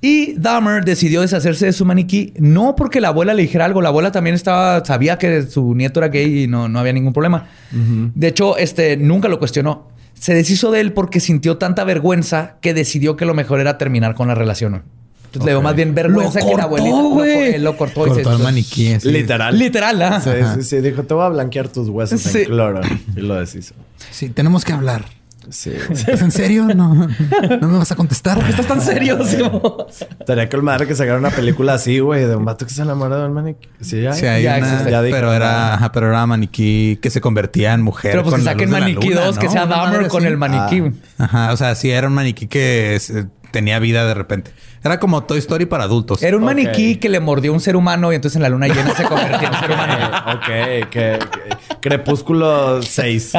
Y 0.01 0.35
Dahmer 0.35 0.85
decidió 0.85 1.21
deshacerse 1.21 1.67
de 1.67 1.73
su 1.73 1.85
maniquí, 1.85 2.33
no 2.39 2.77
porque 2.77 3.01
la 3.01 3.09
abuela 3.09 3.33
le 3.35 3.43
dijera 3.43 3.65
algo, 3.65 3.81
la 3.83 3.89
abuela 3.89 4.13
también 4.13 4.35
estaba, 4.35 4.85
sabía 4.85 5.19
que 5.19 5.43
su 5.43 5.75
nieto 5.75 6.01
era 6.01 6.09
gay 6.09 6.45
y 6.45 6.47
no, 6.47 6.69
no 6.69 6.79
había 6.79 6.93
ningún 6.93 7.13
problema. 7.13 7.47
De 7.71 8.29
hecho, 8.29 8.57
este 8.57 8.97
nunca 8.97 9.29
lo 9.29 9.39
cuestionó. 9.39 9.89
Se 10.19 10.35
deshizo 10.35 10.71
de 10.71 10.81
él 10.81 10.93
porque 10.93 11.21
sintió 11.21 11.59
tanta 11.59 11.85
vergüenza 11.85 12.57
que 12.61 12.75
decidió 12.75 13.17
que 13.17 13.25
lo 13.27 13.35
mejor 13.35 13.61
era 13.61 13.79
terminar 13.79 14.15
con 14.15 14.29
la 14.29 14.35
relación. 14.35 14.83
Entonces 15.27 15.45
le 15.45 15.53
dio 15.53 15.61
más 15.63 15.77
bien 15.77 15.95
vergüenza 15.95 16.41
Lo 16.41 16.47
que 16.49 16.55
la 16.57 16.63
abuelita. 16.63 16.91
Lo, 16.97 17.25
él 17.25 17.63
lo 17.65 17.77
cortó. 17.77 18.07
y 18.07 18.15
se- 18.15 18.23
el 18.29 18.39
maniquí. 18.39 18.93
así. 18.95 19.11
Literal. 19.11 19.59
Literal, 19.59 20.01
¿ah? 20.03 20.21
Sí, 20.21 20.31
sí, 20.55 20.63
sí. 20.63 20.81
Dijo, 20.81 21.03
te 21.03 21.13
voy 21.15 21.25
a 21.27 21.29
blanquear 21.29 21.69
tus 21.69 21.89
huesos 21.89 22.21
Sí. 22.21 22.39
en 22.39 22.45
cloro. 22.47 22.81
Y 23.15 23.21
lo 23.21 23.35
deshizo. 23.35 23.75
Sí, 24.11 24.31
tenemos 24.31 24.65
que 24.65 24.73
hablar. 24.73 25.05
Sí. 25.51 25.73
¿Es 25.91 26.21
en 26.23 26.31
serio? 26.31 26.65
No, 26.75 26.95
no 26.95 27.69
me 27.69 27.79
vas 27.79 27.93
a 27.93 27.97
contestar. 27.97 28.39
¿Estás 28.49 28.67
tan 28.67 28.81
serio, 28.81 29.25
Simo? 29.27 29.87
Estaría 30.19 30.49
con 30.49 30.65
madre 30.65 30.87
que 30.87 30.95
sacara 30.95 31.19
una 31.19 31.31
película 31.31 31.75
así, 31.75 31.99
güey, 32.01 32.25
de 32.25 32.37
un 32.37 32.45
vato 32.45 32.67
que 32.67 32.73
se 32.73 32.83
enamora 32.83 33.17
de 33.19 33.27
un 33.27 33.33
maniquí. 33.35 33.69
Sí, 33.81 34.03
ya. 34.03 34.13
Sí, 34.13 34.27
hay 34.27 34.43
Ya 34.43 34.57
una- 34.59 34.67
existe. 34.69 34.91
Ya 34.91 35.03
dije, 35.03 35.15
pero 35.17 35.33
era, 35.33 35.75
ajá, 35.75 35.93
pero 35.93 36.09
era 36.09 36.27
maniquí 36.27 36.99
que 37.03 37.11
se 37.11 37.21
convertía 37.21 37.75
en 37.75 37.83
mujer. 37.83 38.11
Pero 38.13 38.23
pues 38.23 38.33
con 38.35 38.41
que 38.41 38.45
saquen 38.51 38.71
maniquí 38.71 39.09
luna, 39.11 39.27
2, 39.27 39.39
que 39.39 39.49
sea 39.49 39.67
Dahmer 39.67 40.09
con 40.09 40.23
así. 40.23 40.27
el 40.29 40.37
maniquí. 40.37 40.83
Ah. 41.19 41.25
Ajá, 41.25 41.53
o 41.53 41.57
sea, 41.57 41.75
sí 41.75 41.91
era 41.91 42.07
un 42.09 42.15
maniquí 42.15 42.47
que 42.47 42.97
eh, 42.97 43.25
tenía 43.53 43.79
vida 43.79 44.05
de 44.07 44.15
repente. 44.15 44.51
Era 44.85 45.01
como 45.01 45.25
Toy 45.25 45.39
Story 45.39 45.67
para 45.67 45.85
adultos. 45.85 46.23
Era 46.23 46.37
un 46.37 46.45
maniquí 46.45 46.97
que 46.97 47.09
le 47.09 47.19
mordió 47.19 47.51
a 47.51 47.55
un 47.55 47.61
ser 47.61 47.75
humano 47.75 48.13
y 48.13 48.15
entonces 48.15 48.37
en 48.37 48.43
la 48.43 48.49
luna 48.51 48.69
llena 48.69 48.95
se 48.95 49.03
convertía 49.05 49.49
en 49.49 49.55
ser 49.55 49.71
humano. 49.73 50.09
ok, 50.35 50.47
que, 50.91 51.19
que- 51.19 51.57
Crepúsculo 51.81 52.83
6. 52.83 53.33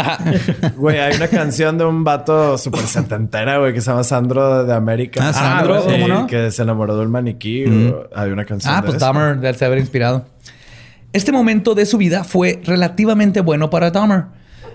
Güey, 0.77 0.99
hay 0.99 1.15
una 1.15 1.27
canción 1.27 1.77
de 1.77 1.85
un 1.85 2.03
vato 2.03 2.57
súper 2.57 2.81
setentera, 2.81 3.57
güey, 3.57 3.73
que 3.73 3.81
se 3.81 3.89
llama 3.91 4.03
Sandro 4.03 4.63
de 4.65 4.73
América. 4.73 5.29
Ah, 5.29 5.33
Sandro, 5.33 5.81
Sí, 5.81 5.89
¿cómo 5.91 6.07
no? 6.07 6.27
Que 6.27 6.51
se 6.51 6.61
enamoró 6.61 6.97
del 6.97 7.09
maniquí. 7.09 7.65
Hay 8.15 8.31
una 8.31 8.45
canción 8.45 8.73
Ah, 8.73 8.77
de 8.81 8.83
pues 8.88 8.95
eso. 8.97 9.05
Dahmer 9.05 9.39
debe 9.39 9.65
haber 9.65 9.79
inspirado. 9.79 10.25
Este 11.13 11.31
momento 11.31 11.73
de 11.75 11.85
su 11.85 11.97
vida 11.97 12.23
fue 12.23 12.61
relativamente 12.63 13.41
bueno 13.41 13.69
para 13.69 13.91
Dahmer. 13.91 14.25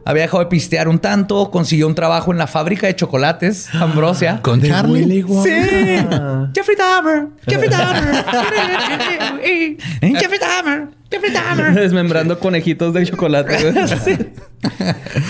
Había 0.04 0.22
dejado 0.22 0.42
de 0.42 0.46
pistear 0.48 0.88
un 0.88 0.98
tanto, 0.98 1.50
consiguió 1.50 1.86
un 1.86 1.94
trabajo 1.94 2.32
en 2.32 2.38
la 2.38 2.46
fábrica 2.46 2.86
de 2.88 2.96
chocolates, 2.96 3.72
Ambrosia. 3.74 4.40
Con 4.42 4.60
Charlie. 4.60 5.22
Sí. 5.22 5.50
Jeffrey 6.54 6.76
Dahmer. 6.76 7.28
Jeffrey 7.46 7.68
Dahmer. 7.70 8.24
Jeffrey 10.00 10.38
Dahmer. 10.40 10.88
Jeffrey 11.10 11.30
Dahmer. 11.30 11.74
Desmembrando 11.74 12.38
conejitos 12.38 12.94
de 12.94 13.06
chocolate, 13.06 13.70
güey. 13.70 13.84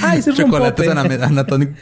Ay, 0.02 0.20
ese 0.20 0.32
Chocolates 0.32 0.88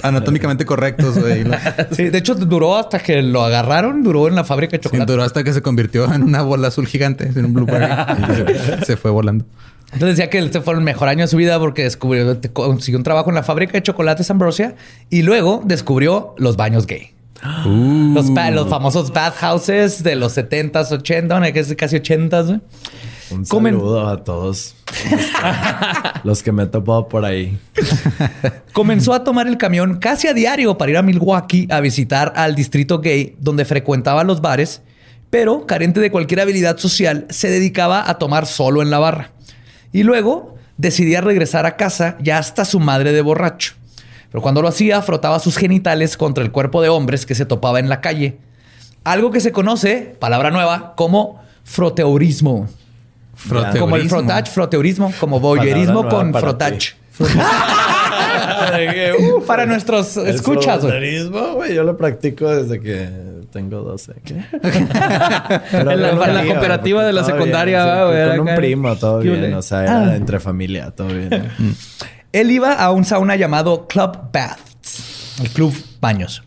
anatómicamente 0.03 0.64
correctos, 0.64 1.18
güey. 1.18 1.45
Sí, 1.91 2.09
de 2.09 2.18
hecho 2.18 2.34
duró 2.34 2.76
hasta 2.78 2.99
que 2.99 3.20
lo 3.22 3.45
agarraron, 3.45 4.03
duró 4.03 4.26
en 4.28 4.34
la 4.36 4.45
fábrica 4.45 4.72
de 4.72 4.78
Sí, 4.78 4.84
chocolates. 4.84 5.07
duró 5.12 5.22
hasta 5.24 5.45
que 5.45 5.53
se 5.53 5.61
convirtió 5.62 6.12
en 6.12 6.22
una 6.22 6.43
bola 6.43 6.68
azul 6.68 6.86
gigante, 6.86 7.24
en 7.34 7.45
un 7.45 7.53
blueberry. 7.55 7.86
Se, 8.80 8.84
se 8.86 8.97
fue 8.97 9.11
volando. 9.11 9.45
Entonces 9.93 10.16
decía 10.16 10.30
que 10.30 10.38
este 10.38 10.61
fue 10.61 10.74
el 10.74 10.80
mejor 10.82 11.09
año 11.09 11.22
de 11.22 11.28
su 11.28 11.36
vida 11.36 11.59
porque 11.59 11.82
descubrió, 11.82 12.38
consiguió 12.53 12.99
un 12.99 13.05
trabajo 13.05 13.28
en 13.30 13.34
la 13.34 13.43
fábrica 13.43 13.72
de 13.72 13.82
chocolates 13.82 14.30
Ambrosia 14.30 14.76
y 15.11 15.22
luego 15.22 15.62
descubrió 15.64 16.34
los 16.38 16.57
baños 16.57 16.86
gay. 16.86 17.11
Los, 17.64 18.32
ba- 18.34 18.51
los 18.51 18.68
famosos 18.68 19.12
bathhouses 19.12 20.03
de 20.03 20.14
los 20.14 20.36
70s, 20.36 20.93
80, 20.93 21.41
¿no? 21.41 21.53
que 21.53 21.59
es 21.61 21.74
casi 21.74 21.97
80s. 21.97 22.47
güey. 22.47 22.61
Un 23.30 23.45
Comen- 23.47 23.70
saludo 23.76 24.09
a 24.09 24.22
todos 24.24 24.74
los 26.24 26.43
que 26.43 26.53
me 26.53 26.64
he 26.64 26.66
topado 26.66 27.09
por 27.09 27.24
ahí. 27.24 27.59
Comenzó 28.72 29.12
a 29.14 29.24
tomar 29.24 29.47
el 29.47 29.57
camión 29.57 29.99
casi 29.99 30.28
a 30.28 30.34
diario 30.34 30.76
para 30.78 30.91
ir 30.91 30.97
a 30.99 31.03
Milwaukee 31.03 31.66
a 31.70 31.80
visitar 31.80 32.32
al 32.36 32.55
distrito 32.55 33.01
gay 33.01 33.36
donde 33.38 33.64
frecuentaba 33.64 34.24
los 34.24 34.41
bares, 34.41 34.82
pero 35.30 35.66
carente 35.66 36.01
de 36.01 36.11
cualquier 36.11 36.41
habilidad 36.41 36.76
social, 36.78 37.26
se 37.30 37.49
dedicaba 37.49 38.09
a 38.09 38.18
tomar 38.18 38.47
solo 38.47 38.82
en 38.82 38.91
la 38.91 38.99
barra. 38.99 39.30
Y 39.93 40.03
luego 40.03 40.57
decidía 40.76 41.20
regresar 41.20 41.66
a 41.66 41.76
casa 41.76 42.16
ya 42.20 42.38
hasta 42.38 42.64
su 42.64 42.80
madre 42.80 43.12
de 43.12 43.22
borracho. 43.22 43.74
Pero 44.30 44.43
cuando 44.43 44.62
lo 44.62 44.68
hacía, 44.68 45.03
frotaba 45.03 45.38
sus 45.41 45.57
genitales 45.57 46.16
contra 46.16 46.45
el 46.45 46.53
cuerpo 46.53 46.80
de 46.82 46.88
hombres 46.88 47.26
que 47.26 47.34
se 47.34 47.47
topaba 47.47 47.80
en 47.80 47.88
la 47.88 48.01
calle. 48.01 48.38
Algo 49.03 49.30
que 49.30 49.41
se 49.41 49.51
conoce, 49.51 50.14
palabra 50.18 50.51
nueva, 50.51 50.95
como 50.97 51.43
froteurismo. 51.64 52.68
Froteurismo. 53.34 53.80
Como 53.80 53.97
el 53.97 54.09
frotage, 54.09 54.51
froteurismo, 54.51 55.12
como 55.18 55.41
nueva 55.41 56.09
con 56.09 56.32
frotage. 56.32 56.95
Uh, 59.18 59.43
Para 59.45 59.66
nuestros 59.66 60.16
escuchas, 60.16 60.80
güey. 60.80 60.93
fronterismo, 60.93 61.55
güey. 61.55 61.74
Yo 61.74 61.84
lo 61.84 61.97
practico 61.97 62.49
desde 62.49 62.80
que 62.80 63.09
tengo 63.51 63.80
12. 63.82 64.14
¿Qué? 64.24 64.34
En 65.72 65.86
la- 65.86 66.11
en 66.11 66.34
la 66.34 66.44
cooperativa 66.46 67.05
de 67.05 67.12
la 67.12 67.24
secundaria, 67.24 68.05
bien, 68.07 68.28
Con 68.38 68.48
un 68.48 68.55
primo, 68.57 68.96
todo 68.96 69.20
¿Qué 69.20 69.30
bien. 69.30 69.55
O 69.55 69.62
sea, 69.62 69.82
era 69.82 70.01
Ah. 70.11 70.16
entre 70.16 70.40
familia, 70.40 70.90
todo 70.92 71.09
bien. 71.09 71.51
Él 72.32 72.51
iba 72.51 72.72
a 72.74 72.90
un 72.92 73.05
sauna 73.05 73.36
llamado 73.36 73.86
Club 73.88 74.30
Baths, 74.32 75.38
el 75.42 75.48
club 75.51 75.74
baños. 76.01 76.42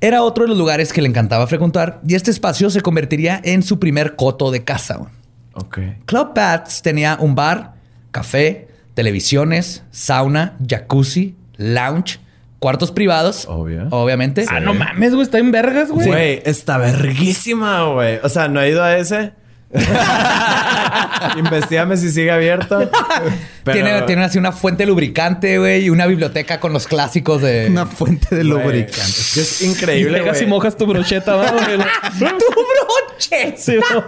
Era 0.00 0.22
otro 0.22 0.44
de 0.44 0.48
los 0.48 0.58
lugares 0.58 0.92
que 0.92 1.00
le 1.00 1.08
encantaba 1.08 1.46
frecuentar 1.46 2.00
y 2.06 2.14
este 2.14 2.30
espacio 2.30 2.68
se 2.70 2.80
convertiría 2.80 3.40
en 3.44 3.62
su 3.62 3.78
primer 3.78 4.16
coto 4.16 4.50
de 4.50 4.64
casa. 4.64 4.96
güey. 4.96 5.10
Ok. 5.54 5.78
Club 6.04 6.32
Baths 6.34 6.82
tenía 6.82 7.16
un 7.20 7.34
bar, 7.34 7.74
café, 8.10 8.68
televisiones, 8.94 9.82
sauna, 9.92 10.56
jacuzzi, 10.68 11.36
lounge, 11.56 12.18
cuartos 12.64 12.92
privados, 12.92 13.44
Obvio. 13.46 13.88
obviamente. 13.90 14.46
Ah, 14.48 14.58
no 14.58 14.72
mames, 14.72 15.10
güey. 15.12 15.22
Está 15.22 15.36
en 15.36 15.52
vergas, 15.52 15.90
güey. 15.90 16.06
Güey, 16.06 16.42
está 16.46 16.78
verguísima, 16.78 17.84
güey. 17.92 18.20
O 18.22 18.30
sea, 18.30 18.48
no 18.48 18.62
he 18.62 18.70
ido 18.70 18.82
a 18.82 18.96
ese. 18.96 19.34
Investígame 21.36 21.98
si 21.98 22.10
sigue 22.10 22.30
abierto. 22.30 22.90
Pero- 23.64 23.74
Tiene, 23.84 24.02
tiene 24.02 24.24
así 24.24 24.38
una 24.38 24.52
fuente 24.52 24.86
lubricante, 24.86 25.58
güey, 25.58 25.84
y 25.84 25.90
una 25.90 26.06
biblioteca 26.06 26.58
con 26.58 26.72
los 26.72 26.86
clásicos 26.86 27.42
de... 27.42 27.66
Una 27.70 27.84
fuente 27.84 28.34
de 28.34 28.44
lubricante. 28.44 29.02
Es 29.02 29.32
que 29.34 29.40
es 29.40 29.60
Y 29.60 29.66
increíble, 29.66 30.20
llegas 30.20 30.36
y 30.38 30.44
güey. 30.44 30.50
mojas 30.50 30.76
tu 30.78 30.86
brocheta. 30.86 31.34
Güey. 31.34 31.50
¡Tu 32.18 32.24
broche! 32.24 33.56
Sí, 33.58 33.76
¿no? 33.92 34.04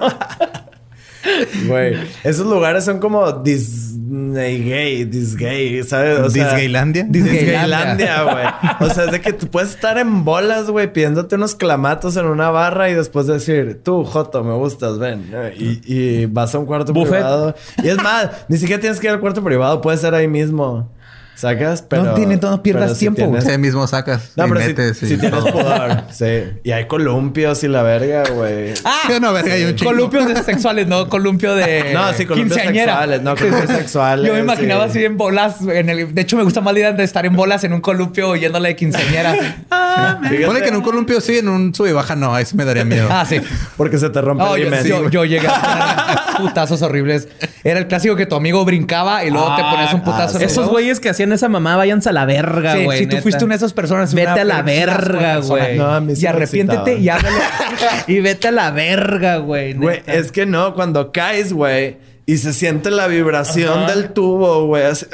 Güey, 1.67 1.97
esos 2.25 2.47
lugares 2.47 2.85
son 2.85 2.99
como 2.99 3.31
Disney 3.33 4.63
gay, 4.63 5.05
Disgay, 5.05 5.83
¿sabes? 5.85 6.19
O 6.21 6.31
sea, 6.31 6.45
Disgaylandia. 6.53 7.05
Disgaylandia, 7.09 8.23
güey. 8.23 8.47
O 8.89 8.93
sea, 8.93 9.05
es 9.05 9.13
de 9.13 9.21
que 9.21 9.33
tú 9.33 9.49
puedes 9.49 9.71
estar 9.71 9.99
en 9.99 10.25
bolas, 10.25 10.71
güey, 10.71 10.93
pidiéndote 10.93 11.35
unos 11.37 11.55
clamatos 11.55 12.17
en 12.17 12.27
una 12.27 12.51
barra 12.51 12.89
y 12.91 12.95
después 12.95 13.27
decir, 13.27 13.81
tú, 13.83 14.05
Joto, 14.05 14.45
me 14.45 14.55
gustas, 14.55 14.99
ven. 14.99 15.31
Y, 15.59 15.81
y 15.85 16.27
vas 16.27 16.55
a 16.55 16.59
un 16.59 16.67
cuarto 16.67 16.93
Buffet. 16.93 17.15
privado. 17.15 17.55
Y 17.83 17.89
es 17.89 17.97
más, 18.03 18.31
ni 18.49 18.59
siquiera 18.59 18.81
tienes 18.81 19.01
que 19.01 19.07
ir 19.07 19.13
al 19.13 19.21
cuarto 19.21 19.43
privado, 19.43 19.81
puede 19.81 19.97
ser 19.99 20.15
ahí 20.15 20.29
mismo. 20.29 20.91
¿Sacas? 21.37 21.83
Pero. 21.83 22.15
tiene- 22.15 22.37
no 22.37 22.63
pierdas 22.63 22.95
si 22.95 23.01
tiempo, 23.01 23.19
tienes- 23.23 23.45
Usted 23.45 23.59
mismo 23.59 23.87
sacas. 23.87 24.33
No, 24.37 24.47
y 24.47 24.49
pero 24.49 24.61
si, 24.63 24.67
metes 24.69 25.03
y 25.03 25.07
si 25.07 25.17
tienes 25.19 25.41
pudor. 25.45 26.03
Sí. 26.11 26.45
Y 26.65 26.71
hay 26.73 26.87
columpios 26.87 27.63
y 27.63 27.69
la 27.69 27.83
verga, 27.83 28.25
güey. 28.33 28.73
Ah, 28.85 29.01
Sí, 29.07 29.13
no, 29.21 29.33
verga, 29.33 29.53
hay 29.55 29.65
un 29.65 29.75
chingo. 29.77 29.91
columpios 29.93 30.27
de- 30.29 30.43
sexuales, 30.43 30.87
no 30.87 31.09
columpio 31.09 31.55
de 31.55 31.93
No, 31.93 32.13
sí, 32.15 32.25
columpios 32.25 32.57
quinceañera. 32.59 32.93
sexuales, 32.95 33.23
no, 33.23 33.37
columpios 33.37 33.71
sexuales, 33.71 34.27
Yo 34.27 34.33
me 34.33 34.41
imaginaba 34.41 34.85
sí. 34.85 34.91
así 34.91 35.05
en 35.05 35.17
bolas. 35.17 35.57
En 35.63 35.91
el, 35.91 36.15
de 36.15 36.23
hecho, 36.23 36.37
me 36.37 36.43
gusta 36.43 36.61
más 36.63 36.73
la 36.73 36.81
idea 36.81 36.93
de 36.93 37.05
estar 37.05 37.27
en 37.27 37.37
bolas 37.37 37.63
en 37.65 37.73
un 37.75 37.81
columpio 37.83 38.35
yéndole 38.35 38.71
de 38.71 38.77
quinceañera. 38.77 39.35
Fíjate, 39.35 40.47
Pone 40.47 40.61
que 40.63 40.69
en 40.69 40.77
un 40.77 40.83
columpio 40.83 41.21
sí, 41.21 41.39
en 41.39 41.49
un 41.49 41.75
sub 41.75 41.87
y 41.87 41.93
baja 41.93 42.17
no. 42.17 42.35
Ahí 42.35 42.45
sí 42.47 42.57
me 42.57 42.65
daría 42.65 42.85
miedo. 42.85 43.09
ah, 43.11 43.25
sí. 43.29 43.41
Porque 43.77 43.99
se 43.99 44.09
te 44.11 44.21
rompe 44.21 44.43
No, 44.45 44.57
el 44.57 44.71
yo, 44.85 45.03
yo- 45.03 45.11
yo 45.11 45.25
llegué 45.25 45.49
a 45.49 46.37
putazos 46.39 46.81
horribles. 46.83 47.29
Era 47.65 47.79
el 47.81 47.89
clásico 47.89 48.17
que 48.17 48.27
tu 48.27 48.37
amigo 48.37 48.65
brincaba 48.65 49.25
y 49.25 49.31
luego 49.31 49.55
te 49.57 49.63
ponías 49.63 49.93
un 49.93 50.03
putazo. 50.03 50.37
en 50.37 50.43
los 50.45 50.53
Esos 50.53 50.69
güeyes 50.69 51.01
que 51.01 51.09
hacían 51.11 51.26
esa 51.33 51.49
mamá, 51.49 51.77
váyanse 51.77 52.09
a 52.09 52.13
la 52.13 52.25
verga, 52.25 52.75
Sí, 52.75 52.85
güey. 52.85 52.99
si 53.01 53.05
tú 53.07 53.11
neta. 53.17 53.23
fuiste 53.23 53.45
una 53.45 53.55
de 53.55 53.57
esas 53.59 53.73
personas, 53.73 54.15
Vete 54.15 54.33
una 54.33 54.41
a 54.43 54.45
la 54.45 54.65
persona 54.65 54.97
verga, 54.97 55.35
persona. 55.35 55.65
güey. 55.65 55.79
No, 55.79 55.87
a 55.95 56.01
mí 56.01 56.15
sí 56.17 56.21
y 56.21 56.25
me 56.25 56.29
arrepiéntete 56.31 56.99
y 56.99 57.09
háblale. 57.09 57.37
Y 58.09 58.21
vete 58.21 58.49
a 58.49 58.53
la 58.53 58.71
verga, 58.71 59.37
güey. 59.39 59.75
Güey, 59.75 59.97
neta. 59.99 60.15
es 60.15 60.33
que 60.33 60.47
no, 60.47 60.75
cuando 60.75 61.13
caes, 61.13 61.53
güey, 61.53 61.97
y 62.29 62.39
se 62.39 62.53
siente 62.53 62.91
la 62.91 63.07
vibración 63.07 63.87
del 63.87 64.11
tubo, 64.13 64.67
güey. 64.67 64.85
así- 64.85 65.07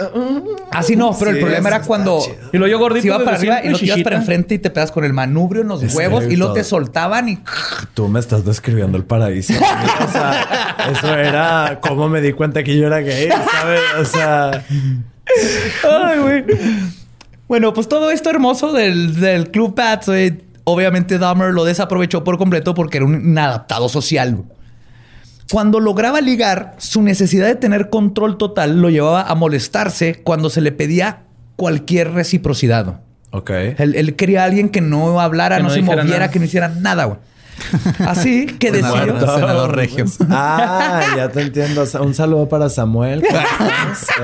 Así 0.70 0.96
no, 0.96 1.14
pero 1.18 1.30
el 1.32 1.36
Sí, 1.36 1.42
problema 1.42 1.60
eso 1.60 1.68
era 1.68 1.76
está 1.76 1.86
cuando 1.86 2.20
chido. 2.24 2.36
Y 2.54 2.56
luego 2.56 2.70
yo 2.70 2.78
gordito 2.78 3.02
se 3.02 3.08
iba 3.08 3.18
para 3.22 3.36
arriba 3.36 3.60
y 3.62 3.68
lo 3.68 3.78
tiras 3.78 4.00
para 4.02 4.16
enfrente 4.16 4.54
y 4.54 4.58
te 4.58 4.70
pegas 4.70 4.90
con 4.90 5.04
el 5.04 5.12
manubrio 5.12 5.60
en 5.60 5.68
los 5.68 5.82
Es 5.82 5.94
huevos 5.94 6.24
y 6.24 6.36
luego 6.36 6.54
cierto. 6.54 6.54
te 6.54 6.64
soltaban 6.64 7.28
y 7.28 7.38
Tú 7.92 8.08
me 8.08 8.18
estás 8.20 8.46
describiendo 8.46 8.96
el 8.96 9.04
paraíso. 9.04 9.52
o 9.52 10.10
sea, 10.10 10.76
eso 10.90 11.14
era 11.14 11.78
cómo 11.82 12.08
me 12.08 12.22
di 12.22 12.32
cuenta 12.32 12.62
que 12.62 12.78
yo 12.78 12.86
era 12.86 13.00
gay, 13.00 13.28
¿sabes? 13.28 13.80
O 14.00 14.04
sea, 14.06 14.64
Ay, 15.88 16.18
güey. 16.18 16.44
Bueno, 17.48 17.72
pues 17.74 17.88
todo 17.88 18.10
esto 18.10 18.30
hermoso 18.30 18.72
del, 18.72 19.20
del 19.20 19.50
Club 19.50 19.74
Pats, 19.74 20.06
güey, 20.06 20.40
obviamente 20.64 21.18
Dahmer 21.18 21.52
lo 21.52 21.64
desaprovechó 21.64 22.24
por 22.24 22.38
completo 22.38 22.74
porque 22.74 22.98
era 22.98 23.06
un 23.06 23.14
inadaptado 23.14 23.88
social. 23.88 24.44
Cuando 25.50 25.80
lograba 25.80 26.20
ligar, 26.22 26.74
su 26.78 27.02
necesidad 27.02 27.46
de 27.46 27.56
tener 27.56 27.90
control 27.90 28.38
total 28.38 28.80
lo 28.80 28.88
llevaba 28.88 29.22
a 29.22 29.34
molestarse 29.34 30.22
cuando 30.22 30.48
se 30.48 30.62
le 30.62 30.72
pedía 30.72 31.24
cualquier 31.56 32.12
reciprocidad. 32.12 33.00
ok. 33.32 33.50
Él, 33.50 33.94
él 33.96 34.16
quería 34.16 34.42
a 34.42 34.44
alguien 34.46 34.70
que 34.70 34.80
no 34.80 35.20
hablara, 35.20 35.56
Que 35.58 35.62
no, 35.62 35.68
no 35.68 35.74
se 35.74 35.82
moviera, 35.82 36.04
nada. 36.04 36.30
que 36.30 36.38
no 36.38 36.46
hiciera 36.46 36.68
nada, 36.68 37.04
güey. 37.04 37.18
Así 38.06 38.46
que 38.46 38.70
decidió... 38.70 39.18
senador 39.20 39.76
regio. 39.76 40.04
Ah, 40.30 41.02
ya 41.16 41.28
te 41.28 41.42
entiendo. 41.42 41.84
Un 42.00 42.14
saludo 42.14 42.48
para 42.48 42.68
Samuel. 42.68 43.22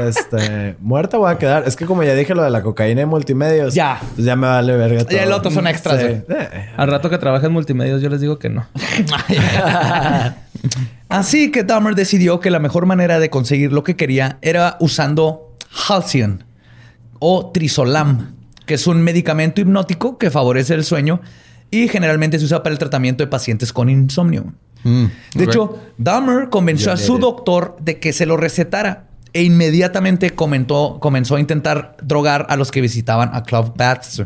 Este, 0.07 0.77
muerta 0.81 1.19
voy 1.19 1.31
a 1.31 1.39
quedar. 1.39 1.65
Es 1.67 1.77
que 1.77 1.85
como 1.85 2.03
ya 2.03 2.15
dije 2.15 2.35
lo 2.35 2.43
de 2.43 2.51
la 2.51 2.63
cocaína 2.63 3.03
y 3.03 3.07
multimedios. 3.07 3.75
Ya. 3.75 4.01
Pues 4.15 4.25
ya 4.27 4.37
me 4.37 4.47
vale 4.47 4.77
verga 4.77 5.05
todo. 5.05 5.17
Ya 5.17 5.25
el 5.25 5.33
otro 5.33 5.51
son 5.51 5.67
extras, 5.67 6.01
Sí. 6.01 6.07
Eh, 6.07 6.71
Al 6.77 6.89
rato 6.89 7.11
que 7.11 7.19
trabaja 7.19 7.47
en 7.47 7.53
multimedios, 7.53 8.01
yo 8.01 8.09
les 8.09 8.21
digo 8.21 8.39
que 8.39 8.49
no. 8.49 8.67
Así 11.09 11.51
que 11.51 11.65
Dahmer 11.65 11.95
decidió 11.95 12.41
que 12.41 12.51
la 12.51 12.59
mejor 12.59 12.87
manera 12.87 13.19
de 13.19 13.31
conseguir 13.31 13.73
lo 13.73 13.83
que 13.83 13.97
quería 13.97 14.39
era 14.43 14.77
usando 14.81 15.55
Halcyon 15.89 16.45
o 17.19 17.51
Trisolam, 17.51 18.35
que 18.67 18.75
es 18.75 18.87
un 18.87 19.03
medicamento 19.03 19.61
hipnótico 19.61 20.19
que 20.19 20.31
favorece 20.31 20.75
el 20.75 20.85
sueño 20.85 21.21
y 21.71 21.89
generalmente 21.89 22.39
se 22.39 22.45
usa 22.45 22.63
para 22.63 22.73
el 22.73 22.79
tratamiento 22.79 23.23
de 23.23 23.29
pacientes 23.29 23.73
con 23.73 23.89
insomnio. 23.91 24.53
Mm, 24.85 25.05
De 25.35 25.45
hecho, 25.45 25.79
Dahmer 25.99 26.49
convenció 26.51 26.93
a 26.93 26.97
su 26.97 27.19
doctor 27.19 27.77
de 27.81 27.99
que 27.99 28.13
se 28.13 28.27
lo 28.27 28.37
recetara 28.37 29.05
e 29.33 29.43
inmediatamente 29.43 30.31
comentó, 30.31 30.99
comenzó 31.01 31.37
a 31.37 31.41
intentar 31.41 31.97
drogar 32.03 32.47
a 32.49 32.57
los 32.57 32.71
que 32.71 32.81
visitaban 32.81 33.31
a 33.35 33.43
Club 33.43 33.75
Bats. 33.77 34.23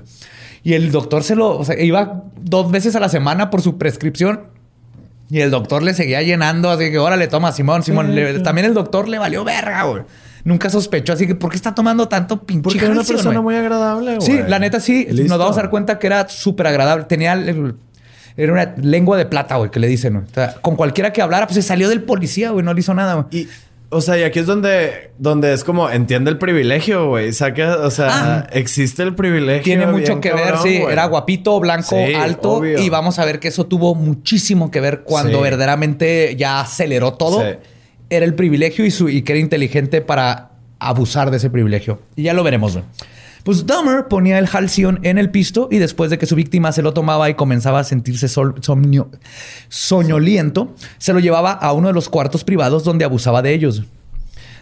Y 0.62 0.74
el 0.74 0.93
doctor 0.93 1.24
se 1.24 1.34
lo, 1.34 1.59
o 1.59 1.64
sea, 1.64 1.80
iba 1.82 2.22
dos 2.40 2.70
veces 2.70 2.95
a 2.95 3.01
la 3.01 3.09
semana 3.09 3.51
por 3.51 3.62
su 3.62 3.78
prescripción 3.78 4.43
y 5.28 5.40
el 5.40 5.51
doctor 5.51 5.82
le 5.82 5.95
seguía 5.95 6.22
llenando, 6.22 6.70
así 6.70 6.90
que 6.90 6.99
órale, 6.99 7.26
toma, 7.26 7.51
Simón, 7.53 7.82
Simón. 7.82 8.14
Le- 8.14 8.38
también 8.40 8.66
el 8.66 8.74
doctor 8.74 9.09
le 9.09 9.18
valió 9.18 9.43
verga, 9.45 9.82
güey. 9.84 10.03
Nunca 10.45 10.68
sospechó, 10.70 11.12
así 11.12 11.26
que 11.26 11.34
¿por 11.34 11.51
qué 11.51 11.57
está 11.57 11.74
tomando 11.74 12.09
tanto 12.09 12.43
pinche 12.43 12.62
Porque 12.62 12.78
era 12.80 12.90
una 12.90 13.05
persona 13.05 13.40
güey? 13.40 13.43
muy 13.43 13.55
agradable, 13.55 14.16
güey. 14.16 14.26
Sí, 14.26 14.40
la 14.49 14.59
neta 14.59 14.80
sí. 14.80 15.07
Listo. 15.09 15.28
Nos 15.28 15.38
vamos 15.38 15.57
a 15.57 15.61
dar 15.62 15.70
cuenta 15.70 15.99
que 15.99 16.07
era 16.09 16.28
súper 16.28 16.66
agradable. 16.66 17.05
Tenía... 17.05 17.32
el- 17.34 17.76
era 18.34 18.53
una 18.53 18.74
lengua 18.78 19.18
de 19.18 19.26
plata, 19.26 19.57
güey, 19.57 19.70
que 19.70 19.78
le 19.78 19.86
dicen. 19.86 20.16
O 20.16 20.24
sea, 20.34 20.55
con 20.62 20.74
cualquiera 20.74 21.12
que 21.12 21.20
hablara, 21.20 21.47
pues 21.47 21.57
se 21.57 21.62
salió 21.62 21.88
del 21.90 22.03
policía, 22.03 22.51
güey. 22.51 22.64
No 22.64 22.72
le 22.72 22.80
hizo 22.80 22.95
nada, 22.95 23.14
güey. 23.14 23.26
Y, 23.30 23.49
o 23.90 24.01
sea, 24.01 24.18
y 24.18 24.22
aquí 24.22 24.38
es 24.38 24.47
donde, 24.47 25.11
donde 25.18 25.53
es 25.53 25.64
como 25.64 25.90
entiende 25.90 26.30
el 26.30 26.38
privilegio, 26.38 27.09
güey. 27.09 27.30
Saca, 27.34 27.76
o 27.80 27.90
sea, 27.90 28.49
existe 28.53 29.03
el 29.03 29.14
privilegio. 29.14 29.62
Tiene 29.62 29.86
mucho 29.86 30.18
que 30.22 30.32
ver, 30.32 30.45
cabrón, 30.47 30.62
sí. 30.62 30.78
güey. 30.80 30.93
Era 30.95 31.05
guapito, 31.05 31.61
blanco, 31.61 31.95
Sí, 31.95 32.14
alto. 32.14 32.53
obvio. 32.53 32.80
Y 32.80 32.88
vamos 32.88 33.18
a 33.18 33.26
ver 33.26 33.38
que 33.38 33.49
eso 33.49 33.66
tuvo 33.66 33.95
muchísimo 33.95 34.70
que 34.70 34.80
ver 34.80 35.03
cuando 35.03 35.36
Sí. 35.38 35.43
verdaderamente 35.43 36.34
ya 36.34 36.61
aceleró 36.61 37.12
todo. 37.12 37.43
Sí. 37.43 37.49
Era 38.14 38.24
el 38.26 38.34
privilegio 38.34 38.84
y, 38.84 38.90
su, 38.90 39.08
y 39.08 39.22
que 39.22 39.32
era 39.32 39.40
inteligente 39.40 40.00
para 40.02 40.50
abusar 40.78 41.30
de 41.30 41.38
ese 41.38 41.48
privilegio. 41.50 42.00
Y 42.16 42.24
ya 42.24 42.34
lo 42.34 42.42
veremos, 42.42 42.72
güey. 42.74 42.84
Pues 43.44 43.66
Dahmer 43.66 44.06
ponía 44.06 44.38
el 44.38 44.46
Halcyon 44.46 45.00
en 45.02 45.18
el 45.18 45.30
pisto 45.30 45.68
y 45.70 45.78
después 45.78 46.10
de 46.10 46.18
que 46.18 46.26
su 46.26 46.36
víctima 46.36 46.70
se 46.70 46.82
lo 46.82 46.92
tomaba 46.92 47.28
y 47.28 47.34
comenzaba 47.34 47.80
a 47.80 47.84
sentirse 47.84 48.28
sol- 48.28 48.54
somnio- 48.60 49.08
soñoliento, 49.68 50.74
se 50.98 51.12
lo 51.12 51.18
llevaba 51.18 51.52
a 51.52 51.72
uno 51.72 51.88
de 51.88 51.94
los 51.94 52.08
cuartos 52.08 52.44
privados 52.44 52.84
donde 52.84 53.04
abusaba 53.04 53.42
de 53.42 53.52
ellos. 53.54 53.82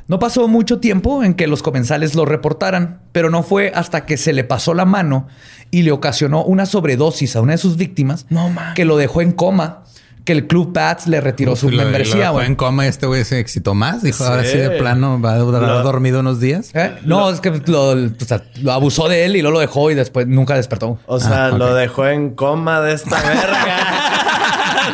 No 0.08 0.18
pasó 0.18 0.48
mucho 0.48 0.78
tiempo 0.80 1.22
en 1.22 1.34
que 1.34 1.46
los 1.46 1.62
comensales 1.62 2.14
lo 2.14 2.24
reportaran, 2.24 3.00
pero 3.12 3.28
no 3.30 3.42
fue 3.42 3.70
hasta 3.74 4.06
que 4.06 4.16
se 4.16 4.32
le 4.32 4.44
pasó 4.44 4.72
la 4.74 4.84
mano 4.84 5.28
y 5.70 5.82
le 5.82 5.92
ocasionó 5.92 6.42
una 6.42 6.64
sobredosis 6.66 7.36
a 7.36 7.40
una 7.42 7.52
de 7.52 7.58
sus 7.58 7.76
víctimas 7.76 8.26
No, 8.30 8.50
que 8.74 8.84
lo 8.84 8.96
dejó 8.96 9.20
en 9.20 9.32
coma, 9.32 9.84
que 10.24 10.32
el 10.32 10.46
Club 10.46 10.72
Bats 10.72 11.06
le 11.06 11.20
retiró 11.20 11.56
su 11.56 11.66
Uf, 11.66 11.72
y 11.72 11.76
lo- 11.76 11.82
y 11.82 11.84
lo 11.84 11.90
membresía, 11.90 12.20
dejó 12.20 12.32
güey. 12.34 12.46
en 12.46 12.56
coma 12.56 12.84
y 12.86 12.88
este 12.88 13.06
güey 13.06 13.24
se 13.24 13.38
excitó 13.38 13.74
más. 13.74 14.02
Dijo, 14.02 14.24
ahora 14.24 14.44
sí 14.44 14.56
de 14.58 14.68
Sí. 14.72 14.78
plano 14.78 15.20
va 15.20 15.32
a 15.32 15.38
durar 15.38 15.82
dormido 15.82 16.20
unos 16.20 16.40
días. 16.40 16.70
¿Eh? 16.74 16.92
No, 17.04 17.30
es 17.30 17.40
que 17.40 17.50
lo, 17.66 17.90
o 17.90 17.96
sea, 18.26 18.42
lo 18.62 18.72
abusó 18.72 19.08
de 19.08 19.24
él 19.24 19.36
y 19.36 19.42
luego 19.42 19.54
lo 19.54 19.60
dejó 19.60 19.90
y 19.90 19.94
después 19.94 20.26
nunca 20.26 20.54
despertó. 20.56 20.98
O 21.06 21.18
sea, 21.20 21.46
Ah, 21.46 21.48
lo 21.50 21.74
dejó 21.74 22.06
en 22.06 22.30
coma 22.34 22.80
de 22.80 22.94
esta 22.94 23.16
verga. 23.22 23.76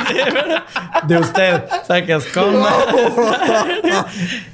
de 1.07 1.19
usted. 1.19 1.63
Sacas 1.87 2.25
coma. 2.33 2.71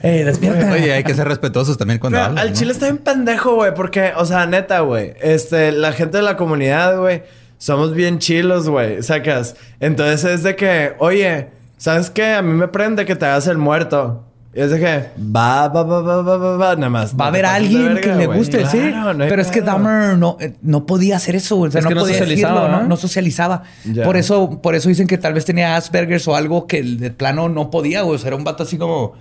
¡Ey, 0.03 0.23
despierta! 0.25 0.73
Oye, 0.73 0.93
hay 0.93 1.05
que 1.05 1.15
ser 1.15 1.29
respetuosos 1.29 1.77
también 1.79 1.99
cuando 1.99 2.21
hablan, 2.21 2.39
al 2.39 2.51
¿no? 2.51 2.57
chile 2.57 2.73
está 2.73 2.87
bien 2.87 2.99
pendejo, 2.99 3.55
güey. 3.55 3.75
Porque, 3.75 4.13
o 4.17 4.25
sea, 4.25 4.47
neta, 4.47 4.81
güey. 4.81 5.15
Este, 5.21 5.73
la 5.73 5.93
gente 5.93 6.19
de 6.19 6.23
la 6.23 6.37
comunidad, 6.37 6.99
güey. 6.99 7.23
Somos 7.63 7.95
bien 7.95 8.19
chilos, 8.19 8.69
güey. 8.69 9.05
Sacas. 9.05 9.55
Entonces 9.79 10.25
es 10.25 10.43
de 10.43 10.57
que, 10.57 10.95
oye, 10.99 11.47
¿sabes 11.77 12.11
qué? 12.11 12.33
A 12.33 12.43
mí 12.43 12.55
me 12.55 12.67
prende 12.67 13.05
que 13.05 13.15
te 13.15 13.25
hagas 13.25 13.47
el 13.47 13.57
muerto. 13.57 14.25
Y 14.53 14.63
es 14.63 14.73
de 14.73 14.81
que, 14.81 15.11
va, 15.17 15.69
va, 15.69 15.85
va, 15.85 16.01
va, 16.01 16.23
va, 16.23 16.37
va, 16.39 16.57
va, 16.57 16.75
nada 16.75 16.91
más. 16.91 17.15
Va 17.15 17.27
a 17.27 17.29
haber 17.29 17.47
alguien 17.47 17.95
verga, 17.95 18.01
que 18.01 18.15
le 18.19 18.27
guste, 18.27 18.67
sí. 18.67 18.79
Claro, 18.79 19.15
no 19.15 19.29
Pero 19.29 19.41
es 19.41 19.53
que. 19.53 19.61
Dahmer 19.61 20.19
no, 20.19 20.39
eh, 20.41 20.55
no 20.63 20.87
podía 20.87 21.15
hacer 21.15 21.37
eso. 21.37 21.57
O 21.61 21.71
sea, 21.71 21.79
Es 21.79 21.85
no 21.85 21.91
que 21.91 21.95
no 21.95 22.01
podía 22.01 22.15
socializaba, 22.15 22.55
decirlo, 22.63 22.77
¿no? 22.79 22.83
¿no? 22.83 22.89
No 22.89 22.97
socializaba. 22.97 23.63
Ya. 23.85 24.03
Por 24.03 24.17
eso, 24.17 24.61
por 24.61 24.75
eso 24.75 24.89
dicen 24.89 25.07
que 25.07 25.17
tal 25.17 25.33
vez 25.33 25.45
tenía 25.45 25.77
Asperger's 25.77 26.27
o 26.27 26.35
algo 26.35 26.67
que 26.67 26.83
de 26.83 27.13
plano 27.13 27.49
no 27.49 27.71
podía, 27.71 28.03
güey. 28.03 28.17
O 28.17 28.19
sea, 28.19 28.27
era 28.27 28.37
un 28.37 28.43
vato 28.43 28.65
así 28.65 28.77
como. 28.77 29.13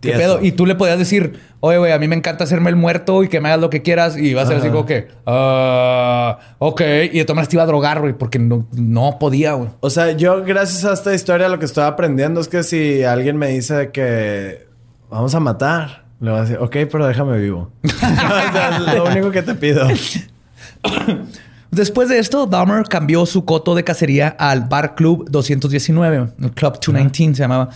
¿Qué 0.00 0.12
Tieso. 0.12 0.18
pedo? 0.18 0.38
Y 0.42 0.52
tú 0.52 0.64
le 0.64 0.74
podías 0.74 0.98
decir, 0.98 1.38
oye, 1.60 1.76
güey, 1.76 1.92
a 1.92 1.98
mí 1.98 2.08
me 2.08 2.16
encanta 2.16 2.44
hacerme 2.44 2.70
el 2.70 2.76
muerto 2.76 3.22
y 3.22 3.28
que 3.28 3.40
me 3.40 3.48
hagas 3.48 3.60
lo 3.60 3.68
que 3.68 3.82
quieras. 3.82 4.16
Y 4.16 4.32
va 4.32 4.42
a 4.42 4.46
ser 4.46 4.56
así 4.56 4.68
como 4.68 4.86
que, 4.86 5.08
ah, 5.26 6.38
ok. 6.58 6.80
Y 7.12 7.18
de 7.18 7.24
todas 7.24 7.36
maneras 7.36 7.48
te 7.48 7.56
iba 7.56 7.62
a 7.62 7.66
drogar, 7.66 8.00
güey, 8.00 8.14
porque 8.14 8.38
no, 8.38 8.66
no 8.72 9.18
podía, 9.18 9.52
güey. 9.52 9.68
O 9.80 9.90
sea, 9.90 10.12
yo 10.12 10.42
gracias 10.42 10.84
a 10.86 10.94
esta 10.94 11.14
historia 11.14 11.48
lo 11.48 11.58
que 11.58 11.66
estoy 11.66 11.84
aprendiendo 11.84 12.40
es 12.40 12.48
que 12.48 12.62
si 12.62 13.04
alguien 13.04 13.36
me 13.36 13.48
dice 13.48 13.90
que 13.90 14.66
vamos 15.10 15.34
a 15.34 15.40
matar, 15.40 16.04
le 16.20 16.30
voy 16.30 16.38
a 16.38 16.42
decir, 16.42 16.58
ok, 16.58 16.76
pero 16.90 17.06
déjame 17.06 17.38
vivo. 17.38 17.70
o 17.84 17.88
sea, 17.88 18.78
es 18.78 18.94
lo 18.94 19.04
único 19.04 19.30
que 19.30 19.42
te 19.42 19.54
pido. 19.54 19.86
Después 21.70 22.08
de 22.08 22.18
esto, 22.18 22.46
Dahmer 22.46 22.84
cambió 22.84 23.26
su 23.26 23.44
coto 23.44 23.74
de 23.74 23.84
cacería 23.84 24.28
al 24.38 24.62
Bar 24.62 24.94
Club 24.96 25.30
219, 25.30 26.16
el 26.16 26.50
Club 26.52 26.72
219 26.74 27.34
se 27.34 27.42
llamaba. 27.42 27.68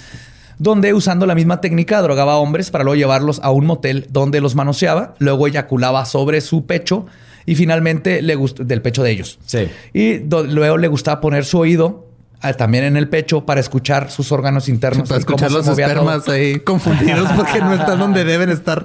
Donde 0.58 0.94
usando 0.94 1.26
la 1.26 1.34
misma 1.34 1.60
técnica 1.60 2.00
drogaba 2.02 2.34
a 2.34 2.36
hombres 2.36 2.70
para 2.70 2.84
luego 2.84 2.96
llevarlos 2.96 3.40
a 3.42 3.50
un 3.50 3.66
motel 3.66 4.06
donde 4.10 4.40
los 4.40 4.54
manoseaba, 4.54 5.14
luego 5.18 5.46
eyaculaba 5.46 6.04
sobre 6.04 6.40
su 6.40 6.66
pecho 6.66 7.06
y 7.46 7.54
finalmente 7.56 8.22
le 8.22 8.34
gustó 8.34 8.64
del 8.64 8.80
pecho 8.82 9.02
de 9.02 9.10
ellos. 9.10 9.38
Sí. 9.44 9.68
Y 9.92 10.18
luego 10.18 10.78
le 10.78 10.88
gustaba 10.88 11.20
poner 11.20 11.44
su 11.44 11.58
oído 11.58 12.06
ah, 12.40 12.52
también 12.54 12.84
en 12.84 12.96
el 12.96 13.08
pecho 13.08 13.44
para 13.44 13.60
escuchar 13.60 14.10
sus 14.10 14.32
órganos 14.32 14.68
internos. 14.68 15.08
Para 15.08 15.18
escuchar 15.18 15.50
los 15.52 15.66
todo. 15.66 15.78
espermas 15.78 16.28
ahí 16.28 16.60
confundidos 16.60 17.30
porque 17.36 17.60
no 17.60 17.74
están 17.74 17.98
donde 17.98 18.24
deben 18.24 18.50
estar. 18.50 18.84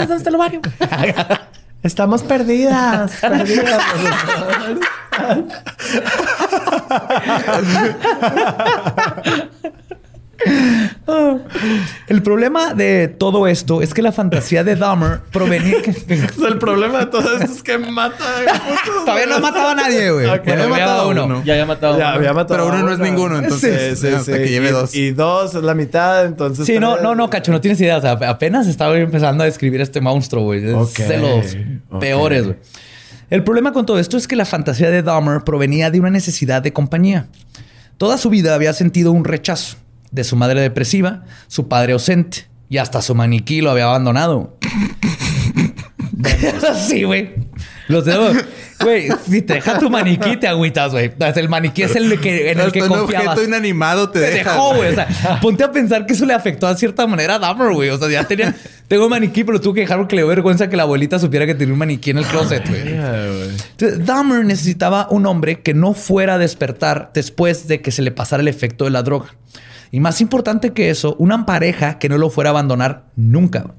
¿dónde 0.00 0.16
está 0.16 0.30
el? 0.30 0.60
Estamos 1.82 2.22
perdidas. 2.24 3.12
perdidas. 3.20 3.82
El 12.08 12.22
problema 12.22 12.74
de 12.74 13.08
todo 13.08 13.46
esto 13.46 13.82
es 13.82 13.94
que 13.94 14.02
la 14.02 14.12
fantasía 14.12 14.64
de 14.64 14.76
Dahmer 14.76 15.20
provenía... 15.32 15.76
El 16.46 16.58
problema 16.58 17.00
de 17.00 17.06
todo 17.06 17.36
esto 17.38 17.52
es 17.52 17.62
que 17.62 17.78
mata. 17.78 18.24
Todavía 19.04 19.26
no 19.26 19.40
mataba 19.40 19.72
a 19.72 19.74
nadie, 19.74 20.10
güey. 20.10 20.26
Ok. 20.26 20.46
Ya 20.46 20.52
había 20.52 20.68
matado 20.68 21.02
a 21.02 21.06
uno. 21.08 21.24
uno. 21.24 21.44
Ya 21.44 21.54
había 21.54 21.66
matado. 21.66 21.98
Ya 21.98 22.06
a 22.06 22.08
uno. 22.10 22.18
había 22.18 22.32
matado 22.32 22.60
Pero 22.60 22.62
a 22.64 22.74
uno 22.74 22.86
no 22.86 22.92
es 22.92 22.98
ninguno, 22.98 23.38
entonces, 23.38 24.02
hasta 24.04 24.38
que 24.38 24.48
lleve 24.48 24.72
dos. 24.72 24.94
Y 24.94 25.12
dos 25.12 25.54
es 25.54 25.62
la 25.62 25.74
mitad, 25.74 26.26
entonces. 26.26 26.66
Sí, 26.66 26.78
no, 26.78 26.92
tres. 26.92 27.02
no, 27.02 27.14
no, 27.14 27.30
Cacho, 27.30 27.52
no 27.52 27.60
tienes 27.60 27.80
idea. 27.80 27.98
O 27.98 28.00
sea, 28.00 28.12
apenas 28.12 28.66
estaba 28.66 28.96
empezando 28.96 29.42
a 29.42 29.46
describir 29.46 29.80
este 29.80 30.00
monstruo, 30.00 30.44
güey. 30.44 30.66
Es 30.66 30.74
Ok, 30.74 30.98
de 30.98 31.18
los 31.18 32.00
peores, 32.00 32.44
güey. 32.44 32.56
El 33.28 33.42
problema 33.42 33.72
con 33.72 33.86
todo 33.86 33.98
esto 33.98 34.16
es 34.16 34.28
que 34.28 34.36
la 34.36 34.44
fantasía 34.44 34.88
de 34.90 35.02
Dahmer 35.02 35.42
provenía 35.42 35.90
de 35.90 35.98
una 35.98 36.10
necesidad 36.10 36.62
de 36.62 36.72
compañía. 36.72 37.26
Toda 37.98 38.18
su 38.18 38.30
vida 38.30 38.54
había 38.54 38.72
sentido 38.72 39.10
un 39.10 39.24
rechazo 39.24 39.78
de 40.10 40.24
su 40.24 40.36
madre 40.36 40.60
depresiva, 40.60 41.24
su 41.48 41.68
padre 41.68 41.94
ausente 41.94 42.46
y 42.68 42.78
hasta 42.78 43.02
su 43.02 43.14
maniquí 43.14 43.60
lo 43.60 43.70
había 43.70 43.84
abandonado. 43.84 44.56
sí, 46.88 47.04
güey. 47.04 47.34
Los 47.88 48.04
dedos. 48.04 48.36
Güey, 48.80 49.08
si 49.28 49.42
te 49.42 49.54
deja 49.54 49.78
tu 49.78 49.88
maniquí, 49.88 50.36
te 50.36 50.48
agüitas, 50.48 50.92
güey. 50.92 51.12
El 51.18 51.48
maniquí 51.48 51.82
es 51.82 51.96
el 51.96 52.20
que, 52.20 52.50
en 52.50 52.60
el 52.60 52.72
que 52.72 52.80
confiabas. 52.80 53.28
objeto 53.28 53.44
inanimado 53.44 54.10
te, 54.10 54.20
Te 54.20 54.30
deja. 54.30 54.52
dejó, 54.52 54.74
güey. 54.74 54.90
O 54.90 54.94
sea, 54.94 55.38
ponte 55.40 55.64
a 55.64 55.72
pensar 55.72 56.04
que 56.04 56.12
eso 56.12 56.26
le 56.26 56.34
afectó 56.34 56.68
de 56.68 56.76
cierta 56.76 57.06
manera 57.06 57.36
a 57.36 57.38
Dahmer, 57.38 57.72
güey. 57.72 57.90
O 57.90 57.98
sea, 57.98 58.10
ya 58.10 58.24
tenía... 58.24 58.54
Tengo 58.88 59.04
un 59.04 59.10
maniquí, 59.10 59.44
pero 59.44 59.60
tuve 59.60 59.76
que 59.76 59.80
dejar 59.82 59.98
porque 59.98 60.16
le 60.16 60.22
dio 60.22 60.28
vergüenza 60.28 60.68
que 60.68 60.76
la 60.76 60.82
abuelita 60.82 61.18
supiera 61.18 61.46
que 61.46 61.54
tenía 61.54 61.72
un 61.72 61.78
maniquí 61.78 62.10
en 62.10 62.18
el 62.18 62.26
closet, 62.26 62.68
güey. 62.68 62.92
Ya, 62.92 63.26
güey. 63.26 63.50
Entonces, 63.70 64.04
Dahmer 64.04 64.44
necesitaba 64.44 65.06
un 65.10 65.26
hombre 65.26 65.60
que 65.60 65.72
no 65.72 65.94
fuera 65.94 66.34
a 66.34 66.38
despertar 66.38 67.12
después 67.14 67.68
de 67.68 67.80
que 67.80 67.92
se 67.92 68.02
le 68.02 68.10
pasara 68.10 68.42
el 68.42 68.48
efecto 68.48 68.84
de 68.84 68.90
la 68.90 69.02
droga. 69.02 69.28
Y 69.90 70.00
más 70.00 70.20
importante 70.20 70.72
que 70.72 70.90
eso, 70.90 71.16
una 71.18 71.46
pareja 71.46 71.98
que 71.98 72.08
no 72.08 72.18
lo 72.18 72.30
fuera 72.30 72.50
a 72.50 72.52
abandonar 72.52 73.06
nunca. 73.16 73.74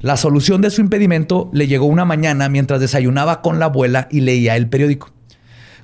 La 0.00 0.16
solución 0.16 0.60
de 0.62 0.70
su 0.70 0.80
impedimento 0.80 1.50
le 1.52 1.66
llegó 1.66 1.86
una 1.86 2.04
mañana 2.04 2.48
mientras 2.48 2.80
desayunaba 2.80 3.42
con 3.42 3.58
la 3.58 3.66
abuela 3.66 4.06
y 4.10 4.20
leía 4.20 4.56
el 4.56 4.68
periódico. 4.68 5.10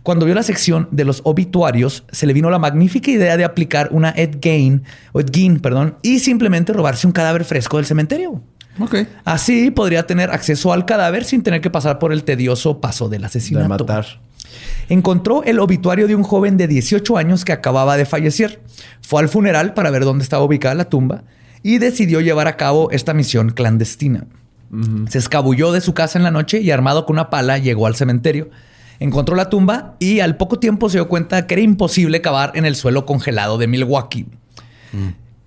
Cuando 0.04 0.26
vio 0.26 0.34
la 0.34 0.42
sección 0.42 0.86
de 0.92 1.04
los 1.04 1.22
obituarios, 1.24 2.04
se 2.12 2.26
le 2.26 2.34
vino 2.34 2.50
la 2.50 2.58
magnífica 2.58 3.10
idea 3.10 3.36
de 3.38 3.44
aplicar 3.44 3.88
una 3.90 4.10
Ed 4.10 4.36
Gein, 4.40 4.82
o 5.12 5.20
Ed 5.20 5.30
Gein, 5.32 5.60
perdón, 5.60 5.96
y 6.02 6.18
simplemente 6.18 6.72
robarse 6.74 7.06
un 7.06 7.12
cadáver 7.14 7.44
fresco 7.44 7.78
del 7.78 7.86
cementerio. 7.86 8.42
Ok. 8.78 8.96
Así 9.24 9.70
podría 9.70 10.06
tener 10.06 10.30
acceso 10.30 10.72
al 10.72 10.84
cadáver 10.84 11.24
sin 11.24 11.42
tener 11.42 11.60
que 11.60 11.70
pasar 11.70 11.98
por 11.98 12.12
el 12.12 12.22
tedioso 12.24 12.80
paso 12.80 13.08
del 13.08 13.22
De 13.22 13.26
asesinato. 13.28 13.68
matar. 13.68 14.06
Encontró 14.88 15.42
el 15.44 15.58
obituario 15.60 16.06
de 16.06 16.14
un 16.14 16.22
joven 16.22 16.56
de 16.56 16.68
18 16.68 17.16
años 17.16 17.44
que 17.44 17.52
acababa 17.52 17.96
de 17.96 18.04
fallecer. 18.04 18.60
Fue 19.00 19.20
al 19.20 19.28
funeral 19.28 19.74
para 19.74 19.90
ver 19.90 20.04
dónde 20.04 20.24
estaba 20.24 20.44
ubicada 20.44 20.74
la 20.74 20.88
tumba 20.88 21.24
y 21.62 21.78
decidió 21.78 22.20
llevar 22.20 22.46
a 22.46 22.56
cabo 22.56 22.90
esta 22.90 23.14
misión 23.14 23.50
clandestina. 23.50 24.26
Se 25.08 25.18
escabulló 25.18 25.72
de 25.72 25.80
su 25.80 25.94
casa 25.94 26.18
en 26.18 26.24
la 26.24 26.30
noche 26.30 26.60
y 26.60 26.70
armado 26.70 27.06
con 27.06 27.14
una 27.14 27.30
pala 27.30 27.58
llegó 27.58 27.86
al 27.86 27.94
cementerio. 27.94 28.50
Encontró 28.98 29.36
la 29.36 29.48
tumba 29.48 29.94
y 29.98 30.20
al 30.20 30.36
poco 30.36 30.58
tiempo 30.58 30.88
se 30.88 30.98
dio 30.98 31.08
cuenta 31.08 31.46
que 31.46 31.54
era 31.54 31.62
imposible 31.62 32.20
cavar 32.20 32.52
en 32.54 32.64
el 32.64 32.74
suelo 32.74 33.06
congelado 33.06 33.56
de 33.56 33.68
Milwaukee. 33.68 34.26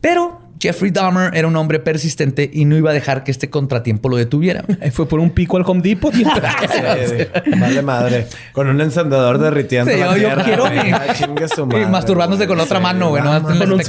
Pero 0.02 0.42
Jeffrey 0.60 0.92
Dahmer 0.92 1.36
era 1.36 1.48
un 1.48 1.56
hombre 1.56 1.80
persistente 1.80 2.50
y 2.52 2.66
no 2.66 2.76
iba 2.78 2.90
a 2.92 2.94
dejar 2.94 3.24
que 3.24 3.32
este 3.32 3.50
contratiempo 3.50 4.10
lo 4.10 4.18
detuviera. 4.18 4.64
Fue 4.92 5.08
por 5.08 5.20
un 5.20 5.30
pico 5.32 5.58
al 5.58 5.64
Home 5.66 5.82
Depot. 5.82 6.14
y- 6.16 6.24
Sí, 6.26 7.52
vale 7.60 7.82
madre. 7.82 8.28
Con 8.54 8.68
un 8.68 8.80
encendedor 8.82 9.38
derritiendo 9.38 9.92
Sí, 9.92 9.98
la 10.00 10.08
yo- 10.08 10.14
yo 10.14 10.18
tierra, 10.28 10.44
quiero 10.44 10.64
güey. 10.66 10.84
mi- 10.84 10.92
Ah, 10.92 11.06
y 11.82 11.86
masturbándose 11.86 12.40
güey. 12.40 12.48
con 12.48 12.58
la 12.58 12.64
otra 12.64 12.78
Sí, 12.78 12.84
mano, 12.84 13.10
güey. 13.10 13.24
No, 13.24 13.42
con 13.44 13.52
un 13.72 13.80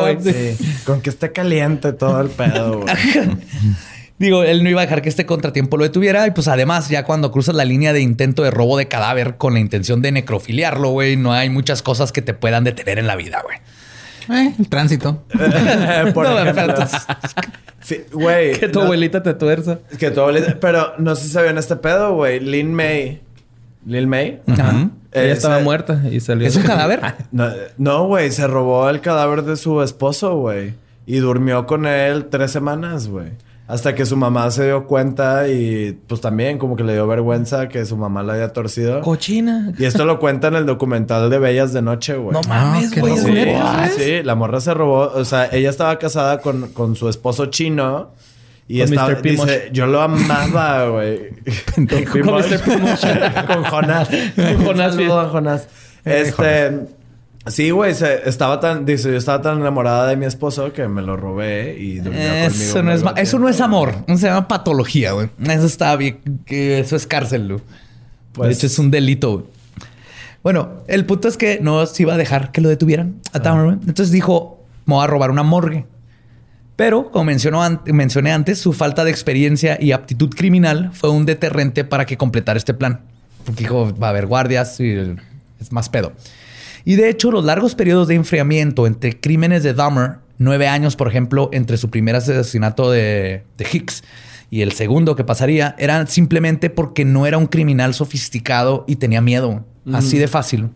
güey. 0.00 0.16
Con 0.84 1.00
que 1.00 1.10
esté 1.10 1.32
caliente 1.32 1.92
todo 1.92 2.20
el 2.20 2.28
pedo, 2.28 2.80
güey. 2.82 2.94
Digo, 4.18 4.44
él 4.44 4.62
no 4.62 4.70
iba 4.70 4.80
a 4.82 4.84
dejar 4.84 5.02
que 5.02 5.08
este 5.08 5.26
contratiempo 5.26 5.76
lo 5.76 5.82
detuviera. 5.84 6.26
Y 6.28 6.30
pues 6.30 6.46
además, 6.46 6.88
ya 6.88 7.04
cuando 7.04 7.32
cruzas 7.32 7.56
la 7.56 7.64
línea 7.64 7.92
de 7.92 8.00
intento 8.02 8.44
de 8.44 8.52
robo 8.52 8.78
de 8.78 8.86
cadáver 8.86 9.36
con 9.36 9.54
la 9.54 9.60
intención 9.60 10.00
de 10.00 10.12
necrofiliarlo, 10.12 10.90
güey, 10.90 11.16
no 11.16 11.32
hay 11.32 11.50
muchas 11.50 11.82
cosas 11.82 12.12
que 12.12 12.22
te 12.22 12.32
puedan 12.32 12.62
detener 12.62 12.98
en 13.00 13.08
la 13.08 13.16
vida, 13.16 13.42
güey. 13.42 13.58
Eh, 14.30 14.54
el 14.58 14.68
tránsito. 14.68 15.22
Por 16.14 16.26
No, 16.28 16.38
ejemplo. 16.38 16.74
Sí, 17.80 18.02
güey. 18.12 18.52
Que 18.58 18.68
tu 18.68 18.78
no- 18.78 18.84
abuelita 18.86 19.22
te 19.22 19.34
tuerza. 19.34 19.78
Que 19.98 20.10
tu 20.10 20.20
abuelita. 20.20 20.58
Pero 20.60 20.94
no 20.98 21.14
sé 21.16 21.24
si 21.24 21.30
sabían 21.30 21.58
este 21.58 21.76
pedo, 21.76 22.14
güey. 22.14 22.40
Lin 22.40 22.72
May. 22.74 23.20
Lil 23.86 24.06
May. 24.06 24.40
Ajá. 24.46 24.88
Ella 25.12 25.32
estaba 25.32 25.58
muerta 25.58 26.00
y 26.10 26.20
salió. 26.20 26.46
¿Es 26.46 26.56
un 26.56 26.62
cadáver? 26.62 27.00
No, 27.32 27.48
No, 27.78 28.06
güey. 28.06 28.30
Se 28.30 28.46
robó 28.46 28.88
el 28.88 29.00
cadáver 29.00 29.42
de 29.42 29.56
su 29.56 29.82
esposo, 29.82 30.36
güey. 30.36 30.74
Y 31.06 31.16
durmió 31.18 31.66
con 31.66 31.86
él 31.86 32.26
tres 32.30 32.52
semanas, 32.52 33.08
güey. 33.08 33.30
Hasta 33.72 33.94
que 33.94 34.04
su 34.04 34.18
mamá 34.18 34.50
se 34.50 34.66
dio 34.66 34.86
cuenta 34.86 35.48
y 35.48 35.98
pues 36.06 36.20
también 36.20 36.58
como 36.58 36.76
que 36.76 36.84
le 36.84 36.92
dio 36.92 37.06
vergüenza 37.06 37.70
que 37.70 37.86
su 37.86 37.96
mamá 37.96 38.22
la 38.22 38.34
haya 38.34 38.52
torcido. 38.52 39.00
Cochina. 39.00 39.72
Y 39.78 39.86
esto 39.86 40.04
lo 40.04 40.18
cuenta 40.18 40.48
en 40.48 40.56
el 40.56 40.66
documental 40.66 41.30
de 41.30 41.38
Bellas 41.38 41.72
de 41.72 41.80
Noche, 41.80 42.18
güey. 42.18 42.34
No 42.34 42.42
mames, 42.46 42.90
qué 42.90 43.00
güey. 43.00 43.14
¿es 43.14 43.22
loco. 43.22 43.32
neta? 43.32 43.88
Sí, 43.96 44.22
la 44.24 44.34
morra 44.34 44.60
se 44.60 44.74
robó. 44.74 45.10
O 45.14 45.24
sea, 45.24 45.48
ella 45.50 45.70
estaba 45.70 45.98
casada 45.98 46.42
con, 46.42 46.68
con 46.74 46.96
su 46.96 47.08
esposo 47.08 47.46
chino. 47.46 48.10
Y 48.68 48.80
Con 48.80 48.90
estaba, 48.90 49.08
Mr. 49.08 49.22
Dice, 49.22 49.70
yo 49.72 49.86
lo 49.86 50.02
amaba, 50.02 50.88
güey. 50.88 51.30
con. 51.74 51.84
Mr. 51.84 52.12
Pimosh. 52.12 53.46
con 53.46 53.64
Jonás. 53.64 54.08
Con 54.36 54.66
Jonás, 54.66 54.98
a 54.98 55.28
Jonás. 55.30 55.68
Este... 56.04 56.88
Sí, 57.48 57.70
güey, 57.70 57.92
estaba 58.24 58.60
tan, 58.60 58.84
dice, 58.86 59.10
yo 59.10 59.16
estaba 59.16 59.42
tan 59.42 59.60
enamorada 59.60 60.06
de 60.06 60.16
mi 60.16 60.26
esposo 60.26 60.72
que 60.72 60.86
me 60.86 61.02
lo 61.02 61.16
robé 61.16 61.76
y 61.78 61.96
durmió 61.98 62.20
conmigo. 62.22 62.46
Eso 62.46 62.82
no, 62.84 62.92
es, 62.92 63.02
eso 63.16 63.38
no 63.40 63.48
es 63.48 63.60
amor. 63.60 63.94
Eso 64.06 64.18
se 64.18 64.26
llama 64.28 64.46
patología, 64.46 65.12
güey. 65.12 65.28
Eso 65.44 65.66
está 65.66 65.96
bien. 65.96 66.20
que 66.46 66.78
Eso 66.78 66.94
es 66.94 67.06
cárcel, 67.06 67.48
güey. 67.48 67.60
Pues- 68.32 68.48
de 68.48 68.54
hecho, 68.54 68.66
es 68.68 68.78
un 68.78 68.90
delito, 68.92 69.32
güey. 69.38 69.44
Bueno, 70.44 70.82
el 70.88 71.04
punto 71.04 71.28
es 71.28 71.36
que 71.36 71.58
no 71.60 71.84
se 71.86 72.02
iba 72.04 72.14
a 72.14 72.16
dejar 72.16 72.50
que 72.52 72.60
lo 72.60 72.68
detuvieran 72.68 73.16
a 73.32 73.38
güey. 73.38 73.74
Entonces 73.74 74.10
dijo, 74.10 74.64
me 74.86 74.94
voy 74.94 75.04
a 75.04 75.06
robar 75.08 75.30
una 75.30 75.42
morgue. 75.42 75.86
Pero, 76.76 77.10
como 77.10 77.24
mencionó 77.26 77.62
an- 77.62 77.80
mencioné 77.86 78.32
antes, 78.32 78.58
su 78.58 78.72
falta 78.72 79.04
de 79.04 79.10
experiencia 79.10 79.76
y 79.80 79.92
aptitud 79.92 80.30
criminal 80.34 80.90
fue 80.94 81.10
un 81.10 81.26
deterrente 81.26 81.84
para 81.84 82.06
que 82.06 82.16
completara 82.16 82.56
este 82.56 82.72
plan. 82.74 83.00
Porque 83.44 83.64
dijo, 83.64 83.92
va 84.00 84.08
a 84.08 84.10
haber 84.10 84.26
guardias 84.26 84.78
y 84.80 84.96
es 85.60 85.70
más 85.72 85.88
pedo. 85.88 86.12
Y 86.84 86.96
de 86.96 87.08
hecho, 87.08 87.30
los 87.30 87.44
largos 87.44 87.74
periodos 87.74 88.08
de 88.08 88.14
enfriamiento 88.14 88.86
entre 88.86 89.20
crímenes 89.20 89.62
de 89.62 89.74
Dahmer, 89.74 90.16
nueve 90.38 90.68
años, 90.68 90.96
por 90.96 91.08
ejemplo, 91.08 91.50
entre 91.52 91.76
su 91.76 91.90
primer 91.90 92.16
asesinato 92.16 92.90
de, 92.90 93.44
de 93.56 93.66
Hicks 93.70 94.02
y 94.50 94.62
el 94.62 94.72
segundo 94.72 95.16
que 95.16 95.24
pasaría, 95.24 95.74
eran 95.78 96.08
simplemente 96.08 96.68
porque 96.68 97.04
no 97.04 97.26
era 97.26 97.38
un 97.38 97.46
criminal 97.46 97.94
sofisticado 97.94 98.84
y 98.86 98.96
tenía 98.96 99.20
miedo. 99.20 99.64
Así 99.92 100.18
de 100.18 100.28
fácil. 100.28 100.70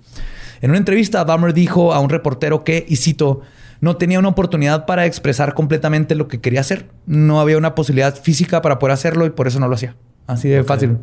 En 0.61 0.71
una 0.71 0.79
entrevista, 0.79 1.25
Dahmer 1.25 1.53
dijo 1.53 1.93
a 1.93 2.01
un 2.01 2.09
reportero 2.09 2.65
que, 2.65 2.87
y 2.89 2.97
cito, 2.97 3.43
no 3.81 3.97
tenía 3.97 4.19
una 4.19 4.29
oportunidad 4.29 4.87
para 4.87 5.07
expresar 5.07 5.55
completamente 5.55 6.15
lo 6.15 6.29
que 6.29 6.41
quería 6.41 6.61
hacer. 6.61 6.89
No 7.07 7.41
había 7.41 7.59
una 7.59 7.75
posibilidad 7.75 8.17
física 8.17 8.63
para 8.63 8.79
poder 8.79 8.95
hacerlo 8.95 9.27
y 9.27 9.31
por 9.31 9.47
eso 9.47 9.61
no 9.61 9.69
lo 9.69 9.75
hacía. 9.75 9.95
Así 10.27 10.49
de 10.49 10.65
fácil. 10.65 10.99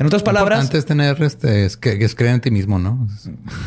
En 0.00 0.06
otras 0.06 0.22
palabras, 0.22 0.60
Antes 0.60 0.86
tener 0.86 1.22
este, 1.22 1.66
es, 1.66 1.76
que, 1.76 2.02
es 2.02 2.14
creer 2.14 2.36
en 2.36 2.40
ti 2.40 2.50
mismo, 2.50 2.78
¿no? 2.78 3.06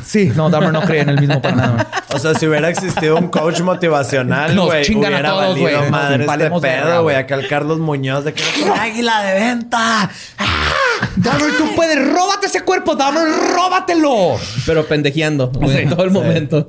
sí, 0.04 0.34
no, 0.36 0.50
Dahmer 0.50 0.74
no 0.74 0.82
creía 0.82 1.04
en 1.04 1.10
el 1.10 1.20
mismo 1.20 1.40
para 1.44 1.56
nada. 1.56 1.88
O 2.12 2.18
sea, 2.18 2.34
si 2.34 2.48
hubiera 2.48 2.70
existido 2.70 3.18
un 3.18 3.28
coach 3.28 3.62
motivacional, 3.62 4.60
güey, 4.60 4.84
chingan 4.84 5.14
a 5.14 5.18
hubiera 5.18 5.30
todos, 5.30 5.50
valido 5.50 5.78
güey. 5.78 5.92
madre 5.92 6.26
este 6.26 6.60
pedo, 6.60 7.04
güey. 7.04 7.16
Acá 7.18 7.36
el 7.36 7.48
Carlos 7.48 7.78
Muñoz 7.78 8.26
de 8.26 8.34
que 8.34 8.42
águila 8.80 9.22
de 9.22 9.34
venta. 9.40 10.10
Dahmer, 11.16 11.58
tú 11.58 11.76
puedes, 11.76 11.98
róbate 12.12 12.48
ese 12.48 12.62
cuerpo, 12.62 12.96
Dahmer, 12.96 13.24
róbatelo. 13.56 14.36
Pero 14.66 14.86
pendejeando 14.86 15.50
güey, 15.50 15.88
todo 15.88 16.04
el 16.04 16.12
momento. 16.12 16.68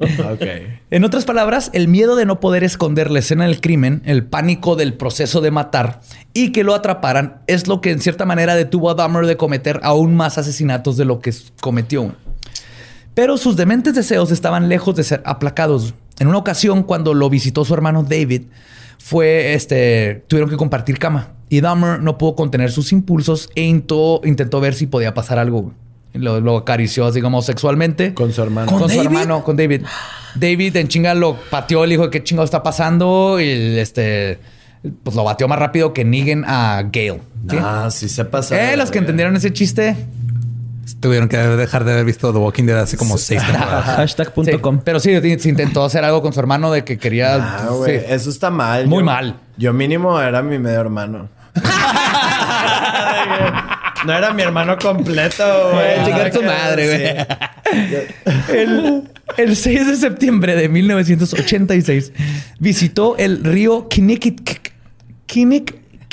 En 0.90 1.04
otras 1.04 1.24
palabras, 1.24 1.70
el 1.72 1.88
miedo 1.88 2.16
de 2.16 2.26
no 2.26 2.40
poder 2.40 2.64
esconder 2.64 3.10
la 3.10 3.20
escena 3.20 3.44
del 3.46 3.60
crimen, 3.60 4.02
el 4.04 4.24
pánico 4.24 4.76
del 4.76 4.94
proceso 4.94 5.40
de 5.40 5.50
matar 5.50 6.00
y 6.32 6.52
que 6.52 6.64
lo 6.64 6.74
atraparan 6.74 7.42
es 7.46 7.66
lo 7.66 7.80
que 7.80 7.90
en 7.90 8.00
cierta 8.00 8.24
manera 8.24 8.54
detuvo 8.54 8.90
a 8.90 8.94
Dahmer 8.94 9.26
de 9.26 9.36
cometer 9.36 9.80
aún 9.82 10.14
más 10.16 10.38
asesinatos 10.38 10.96
de 10.96 11.04
lo 11.04 11.20
que 11.20 11.32
cometió. 11.60 12.14
Pero 13.14 13.36
sus 13.38 13.56
dementes 13.56 13.94
deseos 13.94 14.32
estaban 14.32 14.68
lejos 14.68 14.96
de 14.96 15.04
ser 15.04 15.22
aplacados. 15.24 15.94
En 16.18 16.28
una 16.28 16.38
ocasión, 16.38 16.82
cuando 16.82 17.14
lo 17.14 17.30
visitó 17.30 17.64
su 17.64 17.74
hermano 17.74 18.02
David, 18.02 18.42
fue 18.98 19.54
este, 19.54 20.24
tuvieron 20.28 20.50
que 20.50 20.56
compartir 20.56 20.98
cama. 20.98 21.33
Y 21.48 21.60
Dahmer 21.60 22.00
no 22.00 22.18
pudo 22.18 22.34
contener 22.36 22.70
sus 22.72 22.92
impulsos 22.92 23.50
e 23.54 23.62
intentó, 23.62 24.20
intentó 24.24 24.60
ver 24.60 24.74
si 24.74 24.86
podía 24.86 25.14
pasar 25.14 25.38
algo. 25.38 25.72
Lo, 26.12 26.40
lo 26.40 26.56
acarició, 26.56 27.10
digamos, 27.10 27.44
sexualmente. 27.46 28.14
Con 28.14 28.32
su 28.32 28.40
hermano. 28.42 28.70
Con, 28.70 28.80
¿Con 28.80 28.90
su 28.90 29.00
hermano, 29.00 29.42
con 29.44 29.56
David. 29.56 29.82
David 30.36 30.76
en 30.76 30.88
chinga 30.88 31.14
lo 31.14 31.36
pateó, 31.50 31.84
le 31.86 31.92
dijo 31.96 32.10
qué 32.10 32.22
chingado 32.22 32.44
está 32.44 32.62
pasando 32.62 33.40
y 33.40 33.78
este 33.78 34.38
pues 35.02 35.16
lo 35.16 35.24
bateó 35.24 35.48
más 35.48 35.58
rápido 35.58 35.92
que 35.92 36.04
Negan 36.04 36.44
a 36.46 36.82
Gale. 36.82 37.20
¿sí? 37.48 37.56
Ah, 37.58 37.88
sí 37.90 38.08
se 38.08 38.24
pasa. 38.24 38.72
eh, 38.72 38.76
los 38.76 38.90
que 38.90 38.98
entendieron 38.98 39.34
ese 39.34 39.52
chiste. 39.52 39.96
Tuvieron 41.00 41.28
que 41.28 41.36
dejar 41.36 41.84
de 41.84 41.92
haber 41.92 42.04
visto 42.04 42.32
The 42.32 42.38
Walking 42.38 42.64
Dead 42.64 42.78
hace 42.78 42.96
como 42.96 43.18
seis 43.18 43.42
temporadas. 43.44 43.84
Hashtag.com. 43.96 44.76
Sí, 44.76 44.82
pero 44.84 45.00
sí, 45.00 45.38
se 45.38 45.48
intentó 45.48 45.84
hacer 45.84 46.04
algo 46.04 46.22
con 46.22 46.32
su 46.32 46.40
hermano 46.40 46.70
de 46.70 46.84
que 46.84 46.98
quería. 46.98 47.34
Ah, 47.36 47.68
güey. 47.70 47.98
sí. 48.00 48.06
Eso 48.08 48.30
está 48.30 48.50
mal. 48.50 48.86
Muy 48.86 49.00
Yo- 49.00 49.04
mal. 49.04 49.36
Yo 49.56 49.72
mínimo 49.72 50.20
era 50.20 50.42
mi 50.42 50.58
medio 50.58 50.80
hermano. 50.80 51.28
no 54.04 54.12
era 54.12 54.32
mi 54.32 54.42
hermano 54.42 54.76
completo, 54.78 55.44
güey. 55.72 56.04
Chingar 56.04 56.30
tu 56.32 56.42
madre, 56.42 57.26
sí. 57.72 57.78
El, 58.52 59.04
el 59.36 59.56
6 59.56 59.86
de 59.86 59.96
septiembre 59.96 60.56
de 60.56 60.68
1986 60.68 62.12
visitó 62.58 63.16
el 63.16 63.44
río 63.44 63.88
Kinnikick. 63.88 64.72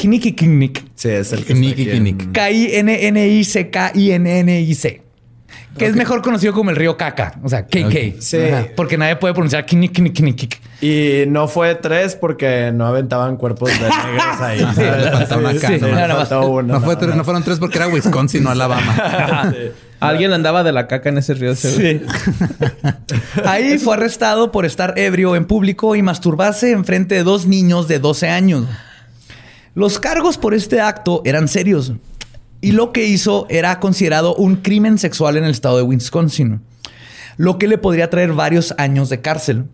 Kinnick. 0.01 0.35
Kinnikick. 0.35 0.83
Sí, 0.95 1.09
es 1.09 1.31
el 1.31 1.45
que 1.45 1.53
Kinnick, 1.53 1.75
Kinnick. 1.75 2.31
K-I-N-N-I-C-K-I-N-N-I-C. 2.31 5.01
Que 5.77 5.85
es 5.85 5.95
mejor 5.95 6.21
conocido 6.21 6.51
como 6.53 6.69
el 6.69 6.75
río 6.75 6.97
Caca. 6.97 7.39
O 7.43 7.49
sea, 7.49 7.65
KK. 7.65 8.19
Sí. 8.19 8.37
Ajá, 8.37 8.65
Porque 8.75 8.97
nadie 8.97 9.15
puede 9.15 9.33
pronunciar 9.33 9.65
Kinnick, 9.65 9.93
Kinnick, 9.93 10.13
Kinnick. 10.13 10.59
Y 10.81 11.23
no 11.27 11.47
fue 11.47 11.75
tres 11.75 12.15
porque 12.15 12.71
no 12.73 12.85
aventaban 12.87 13.37
cuerpos 13.37 13.69
de 13.69 13.79
negros 13.79 14.41
ahí. 14.41 14.59
Sí, 14.75 14.81
Sí, 15.67 15.79
sí, 15.79 15.85
No, 16.65 16.81
fueron 17.23 17.43
tres 17.43 17.59
porque 17.59 17.77
era 17.77 17.87
Wisconsin, 17.87 18.43
no 18.43 18.49
Alabama. 18.51 19.53
Alguien 20.01 20.33
andaba 20.33 20.63
de 20.63 20.71
la 20.73 20.87
caca 20.87 21.09
en 21.09 21.19
ese 21.19 21.35
río. 21.35 21.55
seguro. 21.55 22.07
Ahí 23.45 23.77
fue 23.77 23.93
arrestado 23.93 24.51
por 24.51 24.65
estar 24.65 24.95
ebrio 24.97 25.35
en 25.35 25.45
público 25.45 25.95
y 25.95 26.01
masturbarse 26.01 26.71
en 26.71 26.83
frente 26.85 27.13
de 27.15 27.23
dos 27.23 27.45
niños 27.45 27.87
de 27.87 27.99
12 27.99 28.27
años. 28.27 28.65
Los 29.73 29.99
cargos 29.99 30.37
por 30.37 30.53
este 30.53 30.81
acto 30.81 31.21
eran 31.23 31.47
serios 31.47 31.93
y 32.59 32.73
lo 32.73 32.91
que 32.91 33.05
hizo 33.05 33.45
era 33.49 33.79
considerado 33.79 34.35
un 34.35 34.57
crimen 34.57 34.97
sexual 34.97 35.37
en 35.37 35.45
el 35.45 35.51
estado 35.51 35.77
de 35.77 35.83
Wisconsin, 35.83 36.61
lo 37.37 37.57
que 37.57 37.69
le 37.69 37.77
podría 37.77 38.09
traer 38.09 38.33
varios 38.33 38.73
años 38.77 39.07
de 39.07 39.21
cárcel. 39.21 39.65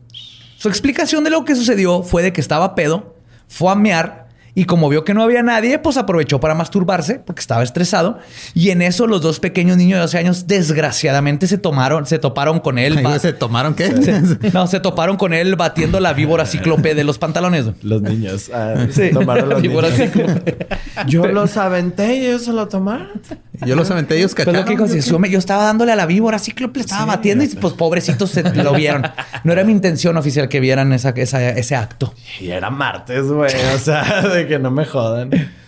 Su 0.57 0.69
explicación 0.69 1.23
de 1.23 1.31
lo 1.31 1.45
que 1.45 1.55
sucedió 1.55 2.03
fue 2.03 2.21
de 2.21 2.31
que 2.31 2.41
estaba 2.41 2.75
pedo, 2.75 3.15
fue 3.47 3.71
a 3.71 3.75
mear 3.75 4.26
y 4.59 4.65
como 4.65 4.89
vio 4.89 5.03
que 5.03 5.13
no 5.13 5.21
había 5.21 5.43
nadie, 5.43 5.77
pues 5.77 5.97
aprovechó 5.97 6.39
para 6.39 6.55
masturbarse 6.55 7.19
porque 7.19 7.41
estaba 7.41 7.61
estresado. 7.61 8.17
Y 8.55 8.71
en 8.71 8.81
eso 8.81 9.05
los 9.05 9.21
dos 9.21 9.39
pequeños 9.39 9.77
niños 9.77 9.97
de 9.97 10.01
12 10.01 10.17
años 10.17 10.47
desgraciadamente 10.47 11.45
se 11.45 11.59
tomaron, 11.59 12.07
se 12.07 12.17
toparon 12.17 12.59
con 12.59 12.79
él. 12.79 12.99
Ay, 13.05 13.19
¿Se 13.19 13.33
tomaron 13.33 13.75
qué? 13.75 13.89
no, 14.53 14.65
se 14.65 14.79
toparon 14.79 15.15
con 15.17 15.33
él 15.35 15.55
batiendo 15.55 15.99
la 15.99 16.13
víbora 16.13 16.47
cíclope 16.47 16.95
de 16.95 17.03
los 17.03 17.19
pantalones. 17.19 17.65
Los 17.83 18.01
niños. 18.01 18.49
Ah, 18.51 18.73
Sí. 18.91 19.11
Tomaron 19.13 19.49
los 19.49 19.61
Víbora 19.61 19.89
niños. 19.89 20.11
cíclope. 20.11 20.67
Yo 21.07 21.27
los 21.27 21.55
aventé 21.57 22.15
y 22.15 22.25
ellos 22.25 22.45
se 22.45 22.53
lo 22.53 22.67
tomaron. 22.67 23.21
Yo 23.65 23.75
los 23.75 23.91
aventé, 23.91 24.17
ellos 24.17 24.33
Pues 24.33 24.47
lo 24.47 24.53
cacharon. 24.53 24.77
que 24.87 24.93
dijo, 24.93 25.07
yo, 25.07 25.19
me- 25.19 25.29
yo 25.29 25.37
estaba 25.39 25.63
dándole 25.65 25.91
a 25.91 25.95
la 25.95 26.05
víbora 26.07 26.39
cíclope, 26.39 26.79
le 26.79 26.81
estaba 26.85 27.05
batiendo 27.05 27.43
y 27.43 27.47
pues 27.47 27.73
pobrecitos 27.73 28.31
se 28.31 28.41
lo 28.43 28.73
vieron. 28.73 29.03
No 29.43 29.53
era 29.53 29.63
mi 29.63 29.71
intención 29.71 30.17
oficial 30.17 30.49
que 30.49 30.59
vieran 30.59 30.93
esa, 30.93 31.09
esa- 31.09 31.49
ese 31.49 31.75
acto. 31.75 32.13
Y 32.39 32.49
era 32.49 32.69
martes, 32.71 33.23
güey. 33.27 33.51
O 33.75 33.79
sea, 33.79 34.21
de 34.27 34.46
que 34.47 34.59
no 34.59 34.71
me 34.71 34.85
jodan. 34.85 35.31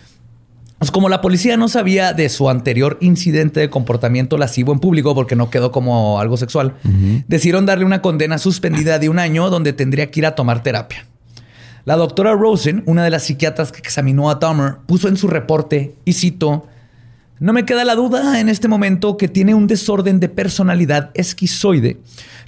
Pues 0.80 0.90
como 0.90 1.10
la 1.10 1.20
policía 1.20 1.58
no 1.58 1.68
sabía 1.68 2.14
de 2.14 2.30
su 2.30 2.48
anterior 2.48 2.96
incidente 3.02 3.60
de 3.60 3.68
comportamiento 3.68 4.38
lascivo 4.38 4.72
en 4.72 4.78
público 4.78 5.14
porque 5.14 5.36
no 5.36 5.50
quedó 5.50 5.72
como 5.72 6.18
algo 6.20 6.38
sexual, 6.38 6.76
decidieron 7.28 7.66
darle 7.66 7.84
una 7.84 8.00
condena 8.00 8.38
suspendida 8.38 8.98
de 8.98 9.10
un 9.10 9.18
año 9.18 9.50
donde 9.50 9.74
tendría 9.74 10.10
que 10.10 10.20
ir 10.20 10.26
a 10.26 10.34
tomar 10.34 10.62
terapia. 10.62 11.04
La 11.84 11.96
doctora 11.96 12.32
Rosen, 12.32 12.82
una 12.86 13.04
de 13.04 13.10
las 13.10 13.24
psiquiatras 13.24 13.72
que 13.72 13.80
examinó 13.80 14.30
a 14.30 14.36
Dahmer, 14.36 14.76
puso 14.86 15.08
en 15.08 15.18
su 15.18 15.28
reporte, 15.28 15.96
y 16.06 16.14
cito, 16.14 16.66
no 17.40 17.52
me 17.52 17.66
queda 17.66 17.84
la 17.84 17.94
duda 17.94 18.40
en 18.40 18.48
este 18.48 18.66
momento 18.66 19.18
que 19.18 19.28
tiene 19.28 19.54
un 19.54 19.66
desorden 19.66 20.18
de 20.18 20.30
personalidad 20.30 21.10
esquizoide 21.12 21.98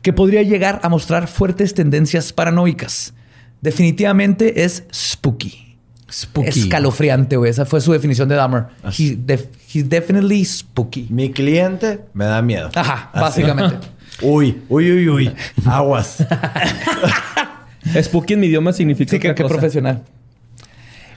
que 0.00 0.12
podría 0.12 0.42
llegar 0.42 0.80
a 0.82 0.88
mostrar 0.88 1.28
fuertes 1.28 1.74
tendencias 1.74 2.32
paranoicas. 2.32 3.12
Definitivamente 3.60 4.64
es 4.64 4.84
spooky. 4.92 5.71
Spooky. 6.12 6.48
Escalofriante, 6.60 7.36
güey. 7.36 7.50
Esa 7.50 7.64
fue 7.64 7.80
su 7.80 7.92
definición 7.92 8.28
de 8.28 8.34
Dahmer. 8.34 8.64
He 8.98 9.16
def- 9.16 9.48
he's 9.74 9.88
definitely 9.88 10.44
spooky. 10.44 11.06
Mi 11.08 11.30
cliente 11.32 12.00
me 12.12 12.26
da 12.26 12.42
miedo. 12.42 12.70
Ajá, 12.74 13.10
Así. 13.12 13.42
básicamente. 13.42 13.76
Uy, 14.22 14.62
uy, 14.68 14.92
uy, 14.92 15.08
uy. 15.08 15.32
Aguas. 15.64 16.18
Spooky 18.02 18.34
en 18.34 18.40
mi 18.40 18.46
idioma 18.46 18.72
significa 18.72 19.10
Sí, 19.10 19.18
que, 19.18 19.34
que 19.34 19.44
profesional. 19.44 20.02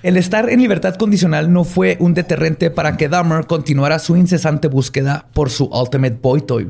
El 0.02 0.18
estar 0.18 0.50
en 0.50 0.60
libertad 0.62 0.96
condicional 0.96 1.52
no 1.52 1.64
fue 1.64 1.98
un 2.00 2.14
deterrente 2.14 2.70
para 2.72 2.96
que 2.98 3.10
Dahmer 3.10 3.46
continuara 3.48 4.00
su 4.00 4.16
incesante 4.18 4.68
búsqueda 4.68 5.28
por 5.34 5.50
su 5.50 5.66
Ultimate 5.66 6.18
Boy 6.22 6.42
Toy. 6.42 6.70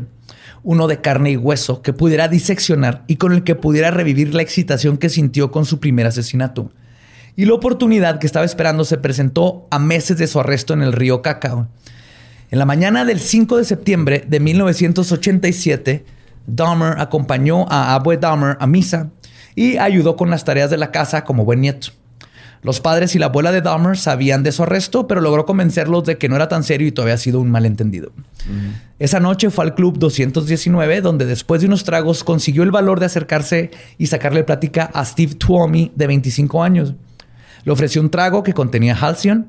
Uno 0.64 0.88
de 0.88 1.00
carne 1.02 1.32
y 1.32 1.38
hueso 1.38 1.82
que 1.82 1.94
pudiera 1.94 2.28
diseccionar 2.28 3.04
y 3.08 3.18
con 3.18 3.32
el 3.34 3.44
que 3.44 3.56
pudiera 3.56 3.92
revivir 3.92 4.34
la 4.34 4.42
excitación 4.42 4.98
que 4.98 5.10
sintió 5.10 5.52
con 5.52 5.66
su 5.66 5.80
primer 5.80 6.08
asesinato. 6.08 6.72
Y 7.38 7.46
la 7.46 7.54
oportunidad 7.54 8.20
que 8.20 8.28
estaba 8.28 8.46
esperando 8.46 8.86
se 8.86 8.98
presentó 8.98 9.68
a 9.70 9.80
meses 9.80 10.18
de 10.18 10.28
su 10.28 10.40
arresto 10.40 10.74
en 10.74 10.82
el 10.82 10.94
río 10.94 11.22
Cacao. 11.22 11.68
En 12.50 12.60
la 12.60 12.66
mañana 12.66 13.04
del 13.04 13.20
5 13.20 13.58
de 13.58 13.66
septiembre 13.66 14.24
de 14.26 14.40
1987, 14.40 16.06
Dahmer 16.48 16.96
acompañó 17.00 17.66
a 17.70 17.94
Abue 17.96 18.18
Dahmer 18.18 18.56
a 18.60 18.68
misa 18.68 19.10
y 19.56 19.78
ayudó 19.78 20.16
con 20.16 20.30
las 20.30 20.46
tareas 20.46 20.70
de 20.70 20.78
la 20.78 20.92
casa 20.92 21.24
como 21.24 21.44
buen 21.44 21.62
nieto. 21.62 21.90
Los 22.62 22.80
padres 22.80 23.14
y 23.14 23.20
la 23.20 23.28
abuela 23.28 23.52
de 23.52 23.62
Dahmer 23.62 23.96
sabían 23.96 24.42
de 24.42 24.52
su 24.52 24.64
arresto, 24.64 25.08
pero 25.08 25.22
logró 25.22 25.46
convencerlos 25.46 26.04
de 26.06 26.18
que 26.18 26.30
no 26.30 26.36
era 26.36 26.48
tan 26.48 26.64
serio 26.64 26.88
y 26.88 26.92
todavía 26.92 27.14
había 27.14 27.24
sido 27.24 27.40
un 27.40 27.52
malentendido. 27.52 28.12
Esa 28.98 29.20
noche 29.20 29.52
fue 29.52 29.66
al 29.66 29.76
club 29.76 30.00
219, 30.00 31.02
donde 31.02 31.26
después 31.28 31.62
de 31.62 31.68
unos 31.68 31.84
tragos 31.84 32.24
consiguió 32.24 32.64
el 32.64 32.72
valor 32.72 33.00
de 33.00 33.06
acercarse 33.06 33.70
y 34.00 34.08
sacarle 34.08 34.44
plática 34.44 34.90
a 34.94 35.06
Steve 35.06 35.36
Tuomi, 35.36 35.92
de 35.96 36.08
25 36.08 36.64
años. 36.64 36.96
Le 37.66 37.72
ofreció 37.72 38.02
un 38.02 38.10
trago 38.10 38.44
que 38.44 38.54
contenía 38.54 38.96
Halcyon 38.96 39.48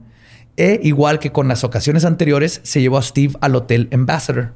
e, 0.56 0.80
igual 0.82 1.18
que 1.18 1.32
con 1.32 1.48
las 1.48 1.64
ocasiones 1.64 2.04
anteriores, 2.04 2.60
se 2.64 2.80
llevó 2.80 2.98
a 2.98 3.02
Steve 3.02 3.34
al 3.40 3.54
Hotel 3.54 3.88
Ambassador. 3.92 4.54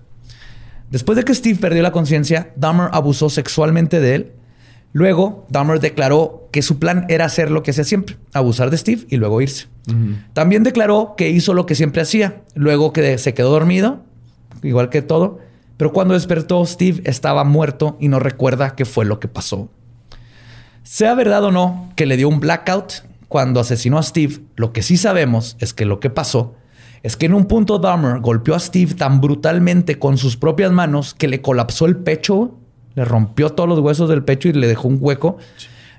Después 0.90 1.16
de 1.16 1.24
que 1.24 1.34
Steve 1.34 1.58
perdió 1.60 1.82
la 1.82 1.92
conciencia, 1.92 2.52
Dahmer 2.56 2.88
abusó 2.92 3.30
sexualmente 3.30 4.00
de 4.00 4.14
él. 4.14 4.32
Luego, 4.92 5.46
Dahmer 5.50 5.78
declaró 5.78 6.48
que 6.50 6.62
su 6.62 6.78
plan 6.78 7.04
era 7.08 7.26
hacer 7.26 7.50
lo 7.50 7.62
que 7.62 7.70
hacía 7.70 7.84
siempre, 7.84 8.16
abusar 8.32 8.70
de 8.70 8.78
Steve 8.78 9.06
y 9.08 9.16
luego 9.16 9.40
irse. 9.40 9.68
También 10.32 10.62
declaró 10.62 11.14
que 11.16 11.30
hizo 11.30 11.52
lo 11.52 11.66
que 11.66 11.74
siempre 11.74 12.02
hacía, 12.02 12.42
luego 12.54 12.92
que 12.92 13.18
se 13.18 13.34
quedó 13.34 13.50
dormido, 13.50 14.04
igual 14.62 14.88
que 14.88 15.02
todo, 15.02 15.38
pero 15.76 15.92
cuando 15.92 16.14
despertó 16.14 16.64
Steve 16.64 17.02
estaba 17.04 17.44
muerto 17.44 17.96
y 18.00 18.08
no 18.08 18.18
recuerda 18.18 18.74
qué 18.74 18.84
fue 18.84 19.04
lo 19.04 19.20
que 19.20 19.28
pasó. 19.28 19.68
Sea 20.82 21.14
verdad 21.14 21.44
o 21.44 21.52
no 21.52 21.92
que 21.96 22.06
le 22.06 22.16
dio 22.16 22.28
un 22.28 22.40
blackout 22.40 23.04
cuando 23.30 23.60
asesinó 23.60 23.96
a 23.96 24.02
Steve, 24.02 24.40
lo 24.56 24.72
que 24.72 24.82
sí 24.82 24.96
sabemos 24.96 25.56
es 25.60 25.72
que 25.72 25.84
lo 25.84 26.00
que 26.00 26.10
pasó 26.10 26.56
es 27.04 27.16
que 27.16 27.26
en 27.26 27.34
un 27.34 27.44
punto 27.44 27.78
Dahmer 27.78 28.18
golpeó 28.18 28.56
a 28.56 28.58
Steve 28.58 28.94
tan 28.94 29.20
brutalmente 29.20 30.00
con 30.00 30.18
sus 30.18 30.36
propias 30.36 30.72
manos 30.72 31.14
que 31.14 31.28
le 31.28 31.40
colapsó 31.40 31.86
el 31.86 31.96
pecho, 31.96 32.58
le 32.96 33.04
rompió 33.04 33.50
todos 33.50 33.68
los 33.68 33.78
huesos 33.78 34.08
del 34.08 34.24
pecho 34.24 34.48
y 34.48 34.52
le 34.54 34.66
dejó 34.66 34.88
un 34.88 34.98
hueco. 35.00 35.38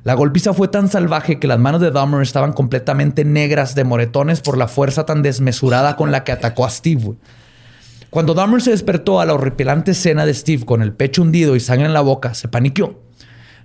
La 0.04 0.14
golpiza 0.14 0.54
fue 0.54 0.68
tan 0.68 0.90
salvaje 0.90 1.40
que 1.40 1.48
las 1.48 1.58
manos 1.58 1.80
de 1.80 1.92
Dahmer 1.92 2.22
estaban 2.22 2.52
completamente 2.52 3.24
negras 3.24 3.76
de 3.76 3.86
moretones 3.86 4.42
por 4.42 4.58
la 4.58 4.68
fuerza 4.68 5.06
tan 5.06 5.22
desmesurada 5.22 5.96
con 5.96 6.12
la 6.12 6.26
que 6.26 6.34
atacó 6.34 6.66
a 6.66 6.70
Steve. 6.70 7.14
Cuando 8.10 8.34
Dahmer 8.34 8.62
se 8.62 8.72
despertó 8.72 9.22
a 9.22 9.26
la 9.26 9.34
horripilante 9.34 9.92
escena 9.92 10.26
de 10.26 10.34
Steve 10.34 10.66
con 10.66 10.82
el 10.82 10.92
pecho 10.92 11.22
hundido 11.22 11.56
y 11.56 11.62
sangre 11.62 11.86
en 11.86 11.94
la 11.94 12.02
boca, 12.02 12.34
se 12.34 12.50
paniqueó. 12.50 13.00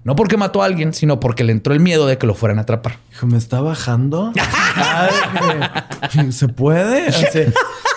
No 0.06 0.14
porque 0.14 0.36
mató 0.36 0.62
a 0.62 0.66
alguien, 0.66 0.94
sino 0.94 1.18
porque 1.18 1.42
le 1.42 1.50
entró 1.50 1.74
el 1.74 1.80
miedo 1.80 2.06
de 2.06 2.16
que 2.16 2.28
lo 2.28 2.34
fueran 2.36 2.60
a 2.60 2.62
atrapar. 2.62 2.98
Hijo, 3.10 3.26
¿me 3.26 3.36
está 3.36 3.60
bajando? 3.60 4.32
Ay. 4.76 6.30
¿Se 6.30 6.46
puede? 6.46 7.08
Así. 7.08 7.40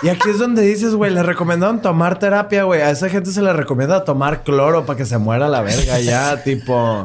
Y 0.01 0.09
aquí 0.09 0.31
es 0.31 0.39
donde 0.39 0.63
dices, 0.63 0.95
güey, 0.95 1.13
le 1.13 1.21
recomendaron 1.21 1.83
tomar 1.83 2.17
terapia, 2.17 2.63
güey. 2.63 2.81
A 2.81 2.89
esa 2.89 3.09
gente 3.09 3.29
se 3.29 3.43
le 3.43 3.53
recomienda 3.53 4.05
tomar 4.05 4.43
cloro 4.43 4.87
para 4.87 4.97
que 4.97 5.05
se 5.05 5.19
muera 5.19 5.47
la 5.49 5.61
verga 5.61 5.99
ya, 5.99 6.43
tipo... 6.43 7.03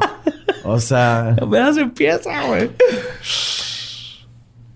O 0.63 0.79
sea... 0.79 1.35
Apenas 1.39 1.77
empieza, 1.77 2.47
güey. 2.47 2.71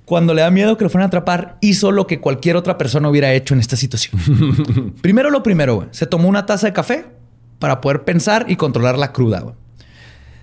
Cuando 0.05 0.35
le 0.35 0.43
da 0.43 0.51
miedo 0.51 0.77
que 0.77 0.83
lo 0.83 0.91
fueran 0.91 1.05
a 1.05 1.07
atrapar, 1.07 1.57
hizo 1.59 1.91
lo 1.91 2.05
que 2.05 2.19
cualquier 2.19 2.55
otra 2.55 2.77
persona 2.77 3.09
hubiera 3.09 3.33
hecho 3.33 3.55
en 3.55 3.61
esta 3.61 3.75
situación. 3.75 4.93
primero 5.01 5.31
lo 5.31 5.41
primero, 5.41 5.73
güey. 5.73 5.87
Se 5.89 6.05
tomó 6.05 6.29
una 6.29 6.45
taza 6.45 6.67
de 6.67 6.73
café, 6.73 7.07
para 7.57 7.81
poder 7.81 8.03
pensar 8.03 8.45
y 8.47 8.57
controlar 8.57 8.95
la 8.95 9.11
cruda. 9.11 9.39
güey. 9.39 9.55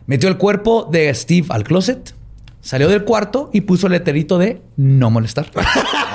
Metió 0.07 0.29
el 0.29 0.37
cuerpo 0.37 0.89
de 0.91 1.13
Steve 1.15 1.47
al 1.51 1.65
closet, 1.65 2.15
salió 2.61 2.89
del 2.89 3.05
cuarto 3.05 3.51
y 3.53 3.63
puso 3.63 3.87
el 3.87 3.93
letrerito 3.95 4.39
de 4.39 4.63
no 4.77 5.11
molestar. 5.11 5.51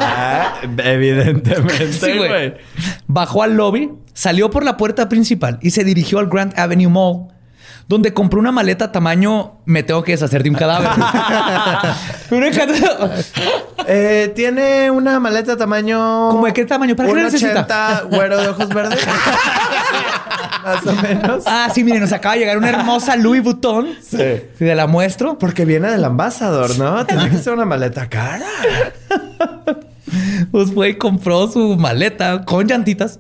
Ah, 0.04 0.56
evidentemente, 0.84 1.94
Sí, 1.94 2.18
güey. 2.18 2.56
Bajó 3.06 3.44
al 3.44 3.56
lobby, 3.56 3.92
salió 4.14 4.50
por 4.50 4.64
la 4.66 4.76
puerta 4.76 5.08
principal 5.08 5.60
y 5.62 5.70
se 5.72 5.84
dirigió 5.84 6.18
al 6.18 6.28
Grand 6.28 6.58
Avenue 6.58 6.90
Mall, 6.90 7.28
donde 7.92 8.14
compró 8.14 8.40
una 8.40 8.54
maleta 8.54 8.90
tamaño 8.92 9.60
me 9.66 9.84
tengo 9.84 10.02
que 10.02 10.14
deshacer 10.14 10.44
de 10.44 10.50
un 10.50 10.56
cadáver. 10.56 10.90
Eh, 13.88 14.32
tiene 14.36 14.92
una 14.92 15.20
maleta 15.20 15.58
tamaño. 15.58 16.30
¿Cómo 16.30 16.46
de 16.46 16.54
qué 16.54 16.66
tamaño? 16.66 16.96
¿Para 16.96 17.10
qué 17.10 17.16
la 17.16 17.24
necesita? 17.24 17.68
1.80, 17.68 18.10
güero 18.16 18.38
de 18.38 18.48
ojos 18.48 18.70
verdes. 18.70 19.00
Más 20.64 20.86
o 20.86 20.96
menos. 21.02 21.44
ah, 21.48 21.68
sí, 21.74 21.84
miren, 21.84 22.02
nos 22.02 22.12
acaba 22.14 22.36
de 22.36 22.42
llegar 22.42 22.60
una 22.60 22.70
hermosa 22.70 23.16
Louis 23.16 23.44
Vuitton. 23.44 23.96
Sí. 24.00 24.18
Si 24.54 24.60
te 24.66 24.76
la 24.76 24.86
muestro. 24.86 25.40
Porque 25.40 25.66
viene 25.66 25.90
del 25.90 26.06
ambasador, 26.06 26.78
¿no? 26.78 27.04
Tiene 27.08 27.32
que 27.32 27.40
ser 27.40 27.54
una 27.54 27.66
maleta 27.66 28.08
cara. 28.08 28.46
Pues 30.52 30.72
fue 30.72 30.90
y 30.90 30.96
compró 30.96 31.52
su 31.52 31.76
maleta 31.76 32.46
con 32.46 32.68
llantitas, 32.68 33.20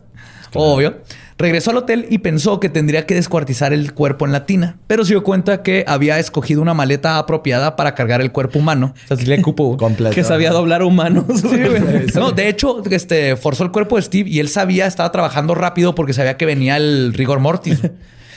obvio. 0.53 0.99
Regresó 1.41 1.71
al 1.71 1.77
hotel 1.77 2.05
y 2.09 2.19
pensó 2.19 2.59
que 2.59 2.69
tendría 2.69 3.05
que 3.05 3.15
descuartizar 3.15 3.73
el 3.73 3.93
cuerpo 3.93 4.25
en 4.25 4.31
la 4.31 4.45
tina, 4.45 4.77
pero 4.87 5.03
se 5.03 5.13
dio 5.13 5.23
cuenta 5.23 5.63
que 5.63 5.83
había 5.87 6.19
escogido 6.19 6.61
una 6.61 6.73
maleta 6.73 7.17
apropiada 7.17 7.75
para 7.75 7.95
cargar 7.95 8.21
el 8.21 8.31
cuerpo 8.31 8.59
humano. 8.59 8.93
O 9.05 9.07
sea, 9.07 9.17
sí 9.17 9.25
le 9.25 9.41
cupo. 9.41 9.75
Completo. 9.77 10.13
Que 10.15 10.23
sabía 10.23 10.51
doblar 10.51 10.83
humanos. 10.83 11.25
güey. 11.41 12.05
No, 12.15 12.31
de 12.31 12.47
hecho, 12.49 12.83
este, 12.89 13.35
forzó 13.35 13.63
el 13.63 13.71
cuerpo 13.71 13.95
de 13.95 14.03
Steve 14.03 14.29
y 14.29 14.39
él 14.39 14.49
sabía, 14.49 14.85
estaba 14.85 15.11
trabajando 15.11 15.55
rápido 15.55 15.95
porque 15.95 16.13
sabía 16.13 16.37
que 16.37 16.45
venía 16.45 16.77
el 16.77 17.13
rigor 17.13 17.39
mortis. 17.39 17.79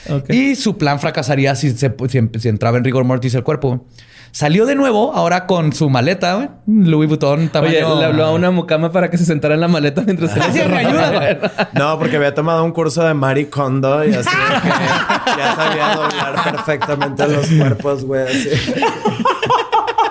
Ok. 0.07 0.31
Y 0.31 0.53
su 0.55 0.77
plan 0.77 0.99
fracasaría 0.99 1.55
si, 1.55 1.71
se- 1.71 1.91
si- 2.09 2.19
si 2.39 2.47
entraba 2.47 2.77
en 2.77 2.83
rigor 2.83 3.03
mortis 3.05 3.33
el 3.33 3.41
cuerpo. 3.43 3.87
Salió 4.35 4.65
de 4.65 4.75
nuevo, 4.75 5.13
ahora 5.15 5.45
con 5.47 5.71
su 5.71 5.89
maleta, 5.89 6.33
güey. 6.35 6.49
Louis 6.67 7.07
Vuitton 7.07 7.47
tamaño... 7.47 7.71
Oye, 7.87 7.99
le 8.01 8.05
habló 8.05 8.25
a 8.25 8.33
una 8.33 8.51
mucama 8.51 8.91
para 8.91 9.09
que 9.09 9.17
se 9.17 9.23
sentara 9.23 9.53
en 9.53 9.61
la 9.61 9.69
maleta 9.69 10.01
mientras 10.05 10.31
se 10.33 10.41
ayuda, 10.43 11.11
güey. 11.13 11.37
No, 11.71 11.97
porque 11.97 12.17
había 12.17 12.33
tomado 12.35 12.65
un 12.65 12.73
curso 12.73 13.01
de 13.05 13.13
Marie 13.13 13.49
Kondo 13.49 14.03
y 14.03 14.09
así 14.13 14.29
de 14.29 14.61
que 14.61 15.39
ya 15.39 15.55
sabía 15.55 15.95
doblar 15.95 16.43
perfectamente 16.51 17.27
los 17.29 17.47
cuerpos, 17.47 18.03
güey. 18.03 18.23
Así. 18.23 18.49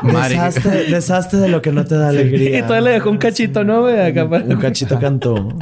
Mari. 0.01 0.35
Deshazte, 0.37 0.69
deshazte 0.85 1.37
de 1.37 1.49
lo 1.51 1.61
que 1.61 1.73
no 1.73 1.85
te 1.85 1.95
da 1.99 2.09
alegría. 2.09 2.59
Y 2.61 2.63
todavía 2.63 2.81
le 2.81 2.91
dejó 2.93 3.11
un 3.11 3.19
cachito, 3.19 3.63
¿no? 3.63 3.83
güey? 3.83 4.01
Acá 4.01 4.27
para- 4.27 4.45
Un 4.45 4.57
cachito 4.57 4.99
cantó. 4.99 5.35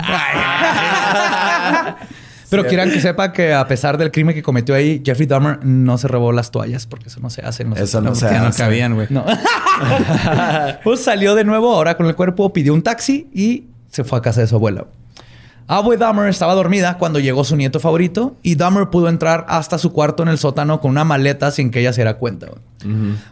Pero 2.52 2.68
quieran 2.68 2.90
que 2.90 3.00
sepa 3.00 3.32
que 3.32 3.52
a 3.52 3.66
pesar 3.66 3.98
del 3.98 4.12
crimen 4.12 4.34
que 4.34 4.42
cometió 4.42 4.74
ahí, 4.76 5.02
Jeffrey 5.04 5.26
Dahmer 5.26 5.64
no 5.64 5.98
se 5.98 6.06
robó 6.06 6.30
las 6.30 6.50
toallas 6.52 6.86
porque 6.86 7.08
eso 7.08 7.18
no 7.20 7.28
se 7.30 7.42
hace. 7.42 7.64
No 7.64 7.74
se- 7.74 7.82
Eso 7.82 8.00
no 8.00 8.14
se 8.14 8.26
Ya 8.26 8.40
no 8.40 8.46
hace. 8.48 8.62
cabían, 8.62 8.94
güey. 8.94 9.08
No. 9.10 9.24
pues 10.84 11.02
salió 11.02 11.34
de 11.34 11.44
nuevo 11.44 11.74
ahora 11.74 11.96
con 11.96 12.06
el 12.06 12.14
cuerpo, 12.14 12.52
pidió 12.52 12.74
un 12.74 12.82
taxi 12.82 13.28
y 13.32 13.64
se 13.90 14.04
fue 14.04 14.18
a 14.18 14.22
casa 14.22 14.40
de 14.40 14.46
su 14.46 14.56
abuela. 14.56 14.86
Abue 15.68 15.96
Dahmer 15.96 16.28
estaba 16.28 16.54
dormida 16.54 16.98
cuando 16.98 17.18
llegó 17.20 17.44
su 17.44 17.56
nieto 17.56 17.78
favorito 17.80 18.36
y 18.42 18.56
Dahmer 18.56 18.90
pudo 18.90 19.08
entrar 19.08 19.46
hasta 19.48 19.78
su 19.78 19.92
cuarto 19.92 20.22
en 20.22 20.28
el 20.28 20.36
sótano 20.36 20.80
con 20.80 20.90
una 20.90 21.04
maleta 21.04 21.50
sin 21.50 21.70
que 21.70 21.80
ella 21.80 21.92
se 21.92 22.00
diera 22.02 22.14
cuenta. 22.18 22.48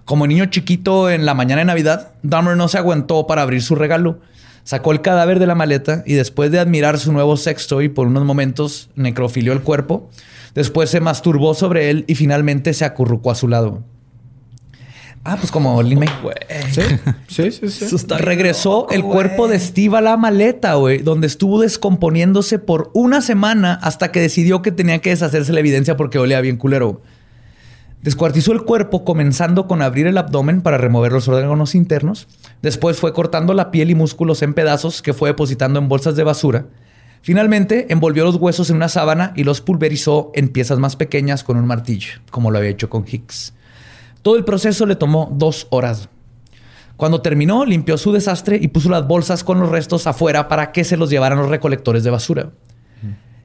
Como 0.05 0.27
niño 0.29 0.47
chiquito 0.47 1.11
en 1.11 1.27
la 1.27 1.35
mañana 1.35 1.59
de 1.61 1.65
Navidad, 1.67 2.13
Dahmer 2.23 2.57
no 2.57 2.69
se 2.69 2.79
aguantó 2.79 3.27
para 3.27 3.43
abrir 3.43 3.63
su 3.63 3.75
regalo. 3.75 4.19
Sacó 4.65 4.93
el 4.93 5.01
cadáver 5.01 5.39
de 5.39 5.47
la 5.47 5.55
maleta 5.55 6.03
y 6.07 6.15
después 6.15 6.51
de 6.51 6.59
admirar 6.59 6.99
su 6.99 7.13
nuevo 7.13 7.37
sextoy 7.37 7.89
por 7.89 8.07
unos 8.07 8.25
momentos, 8.25 8.91
necrofilió 8.95 9.53
el 9.53 9.63
cuerpo. 9.63 10.11
Después 10.55 10.91
se 10.91 11.01
masturbó 11.01 11.55
sobre 11.55 11.91
él 11.91 12.05
y 12.07 12.15
finalmente 12.15 12.75
se 12.75 12.85
acurrucó 12.85 13.31
a 13.31 13.35
su 13.35 13.49
lado. 13.49 13.83
Ah, 15.23 15.37
pues 15.37 15.51
como 15.51 15.83
Lin 15.83 15.99
May. 15.99 16.09
Sí, 16.71 16.81
sí, 17.29 17.53
sí. 17.53 17.71
sí. 17.71 18.07
Regresó 18.19 18.87
el 18.91 19.03
cuerpo 19.03 19.49
de 19.49 19.61
Steve 19.61 19.99
a 19.99 20.01
la 20.01 20.17
maleta, 20.17 20.75
güey, 20.75 20.99
donde 21.03 21.27
estuvo 21.27 21.61
descomponiéndose 21.61 22.59
por 22.59 22.91
una 22.95 23.21
semana 23.21 23.75
hasta 23.83 24.13
que 24.13 24.21
decidió 24.21 24.63
que 24.63 24.73
tenía 24.73 25.01
que 25.01 25.11
deshacerse 25.11 25.53
la 25.53 25.61
evidencia 25.61 25.97
porque 25.97 26.19
olía 26.19 26.41
bien 26.41 26.57
culero. 26.57 27.03
Descuartizó 28.03 28.53
el 28.53 28.63
cuerpo 28.63 29.05
comenzando 29.05 29.67
con 29.67 29.83
abrir 29.83 30.07
el 30.07 30.17
abdomen 30.17 30.63
para 30.63 30.79
remover 30.79 31.13
los 31.13 31.29
órganos 31.29 31.75
internos. 31.75 32.29
Después 32.63 32.99
fue 32.99 33.13
cortando 33.13 33.53
la 33.53 33.71
piel 33.71 33.91
y 33.91 33.95
músculos 33.95 34.41
en 34.41 34.55
pedazos 34.55 35.03
que 35.03 35.13
fue 35.13 35.29
depositando 35.29 35.79
en 35.79 35.89
bolsas 35.89 36.17
de 36.17 36.25
basura. 36.25 36.67
Finalmente 37.21 37.89
envolvió 37.91 38.25
los 38.25 38.37
huesos 38.37 38.71
en 38.71 38.77
una 38.77 38.89
sábana 38.89 39.35
y 39.37 39.45
los 39.45 39.61
pulverizó 39.61 40.33
en 40.35 40.49
piezas 40.49 40.79
más 40.79 40.97
pequeñas 40.97 41.45
con 41.45 41.59
un 41.59 41.67
martillo, 41.67 42.13
como 42.31 42.51
lo 42.51 42.57
había 42.57 42.71
hecho 42.71 42.89
con 42.89 43.05
Hicks. 43.07 43.53
Todo 44.23 44.37
el 44.37 44.45
proceso 44.45 44.87
le 44.87 44.97
tomó 44.97 45.29
dos 45.33 45.67
horas. 45.69 46.09
Cuando 46.97 47.21
terminó, 47.21 47.67
limpió 47.67 47.99
su 47.99 48.13
desastre 48.13 48.59
y 48.61 48.69
puso 48.69 48.89
las 48.89 49.07
bolsas 49.07 49.45
con 49.45 49.61
los 49.61 49.69
restos 49.69 50.07
afuera 50.07 50.49
para 50.49 50.73
que 50.73 50.85
se 50.85 50.97
los 50.97 51.11
llevaran 51.11 51.39
los 51.39 51.51
recolectores 51.51 52.03
de 52.03 52.11
basura. 52.11 52.51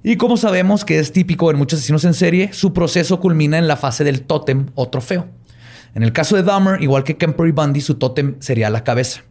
Y 0.07 0.17
como 0.17 0.37
sabemos 0.37 0.85
que 0.85 0.99
es 0.99 1.11
típico 1.11 1.49
en 1.49 1.57
muchos 1.57 1.79
asesinos 1.79 2.05
en 2.05 2.13
serie, 2.13 2.53
su 2.53 2.73
proceso 2.73 3.19
culmina 3.19 3.57
en 3.57 3.67
la 3.67 3.75
fase 3.75 4.03
del 4.03 4.21
tótem 4.21 4.67
o 4.75 4.87
trofeo. 4.87 5.27
En 5.95 6.03
el 6.03 6.13
caso 6.13 6.35
de 6.35 6.43
Dahmer, 6.43 6.79
igual 6.83 7.03
que 7.03 7.17
Kemper 7.17 7.47
y 7.47 7.51
Bundy, 7.51 7.81
su 7.81 7.95
tótem 7.95 8.35
sería 8.39 8.69
la 8.69 8.83
cabeza. 8.83 9.23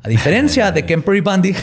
A 0.00 0.08
diferencia 0.08 0.70
de 0.70 0.86
Kemper 0.86 1.16
y 1.16 1.22
Bundy, 1.22 1.56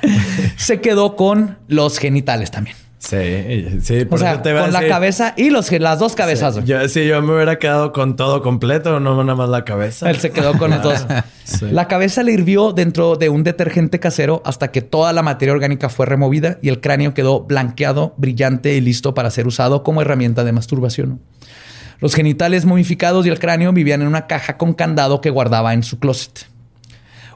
se 0.56 0.80
quedó 0.80 1.16
con 1.16 1.58
los 1.68 1.98
genitales 1.98 2.50
también. 2.50 2.76
Sí, 2.98 3.80
sí. 3.80 4.00
O 4.00 4.08
por 4.08 4.18
sea, 4.18 4.32
eso 4.32 4.42
te 4.42 4.50
iba 4.50 4.60
a 4.60 4.64
con 4.64 4.72
la 4.72 4.88
cabeza 4.88 5.34
y 5.36 5.50
los, 5.50 5.70
las 5.72 5.98
dos 5.98 6.14
cabezas. 6.14 6.54
güey. 6.54 6.66
Yo, 6.66 6.88
sí, 6.88 7.06
yo 7.06 7.22
me 7.22 7.34
hubiera 7.34 7.58
quedado 7.58 7.92
con 7.92 8.16
todo 8.16 8.42
completo, 8.42 8.98
no 8.98 9.22
nada 9.22 9.36
más 9.36 9.48
la 9.48 9.64
cabeza. 9.64 10.10
Él 10.10 10.16
se 10.18 10.30
quedó 10.30 10.58
con 10.58 10.70
los 10.70 10.82
dos. 10.82 11.06
La 11.62 11.88
cabeza 11.88 12.22
le 12.22 12.32
hirvió 12.32 12.72
dentro 12.72 13.16
de 13.16 13.30
un 13.30 13.42
detergente 13.42 13.98
casero 13.98 14.42
hasta 14.44 14.70
que 14.70 14.82
toda 14.82 15.14
la 15.14 15.22
materia 15.22 15.54
orgánica 15.54 15.88
fue 15.88 16.04
removida 16.04 16.58
y 16.60 16.68
el 16.68 16.80
cráneo 16.80 17.14
quedó 17.14 17.40
blanqueado, 17.40 18.12
brillante 18.18 18.74
y 18.74 18.82
listo 18.82 19.14
para 19.14 19.30
ser 19.30 19.46
usado 19.46 19.82
como 19.82 20.02
herramienta 20.02 20.44
de 20.44 20.52
masturbación. 20.52 21.22
Los 22.00 22.14
genitales 22.14 22.66
momificados 22.66 23.24
y 23.24 23.30
el 23.30 23.38
cráneo 23.38 23.72
vivían 23.72 24.02
en 24.02 24.08
una 24.08 24.26
caja 24.26 24.58
con 24.58 24.74
candado 24.74 25.22
que 25.22 25.30
guardaba 25.30 25.72
en 25.72 25.82
su 25.82 25.98
closet. 25.98 26.46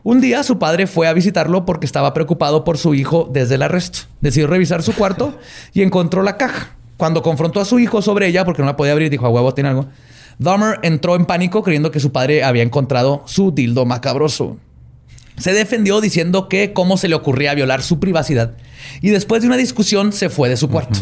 Un 0.05 0.21
día 0.21 0.43
su 0.43 0.59
padre 0.59 0.89
fue 0.89 1.07
a 1.07 1.13
visitarlo 1.13 1.65
porque 1.65 1.87
estaba 1.87 2.13
preocupado 2.13 2.65
por 2.65 2.77
su 2.77 2.95
hijo 2.95 3.31
desde 3.33 3.55
el 3.55 3.63
arresto. 3.63 4.01
Decidió 4.21 4.49
revisar 4.49 4.83
su 4.83 4.95
cuarto 4.95 5.39
y 5.73 5.83
encontró 5.83 6.23
la 6.25 6.37
caja. 6.37 6.77
Cuando 6.97 7.23
confrontó 7.23 7.61
a 7.61 7.65
su 7.65 7.79
hijo 7.79 8.03
sobre 8.03 8.27
ella, 8.27 8.45
porque 8.45 8.63
no 8.63 8.67
la 8.67 8.77
podía 8.77 8.93
abrir, 8.93 9.11
dijo, 9.11 9.27
a 9.27 9.31
huevo, 9.31 9.55
tiene 9.55 9.71
algo. 9.71 9.87
Dahmer 10.39 10.81
entró 10.83 11.15
en 11.15 11.27
pánico 11.27 11.63
creyendo 11.63 11.93
que 11.93 12.01
su 12.01 12.11
padre 12.11 12.43
había 12.43 12.65
encontrado 12.65 13.23
su 13.27 13.53
dildo 13.53 13.85
macabroso. 13.87 14.57
Se 15.37 15.53
defendió 15.53 16.01
diciendo 16.01 16.49
que 16.49 16.73
cómo 16.73 16.97
se 16.97 17.09
le 17.09 17.15
ocurría 17.15 17.55
violar 17.55 17.83
su 17.83 18.01
privacidad 18.01 18.57
y 19.01 19.11
después 19.11 19.43
de 19.43 19.49
una 19.49 19.57
discusión 19.57 20.13
se 20.13 20.31
fue 20.31 20.49
de 20.49 20.57
su 20.57 20.69
cuarto. 20.69 20.99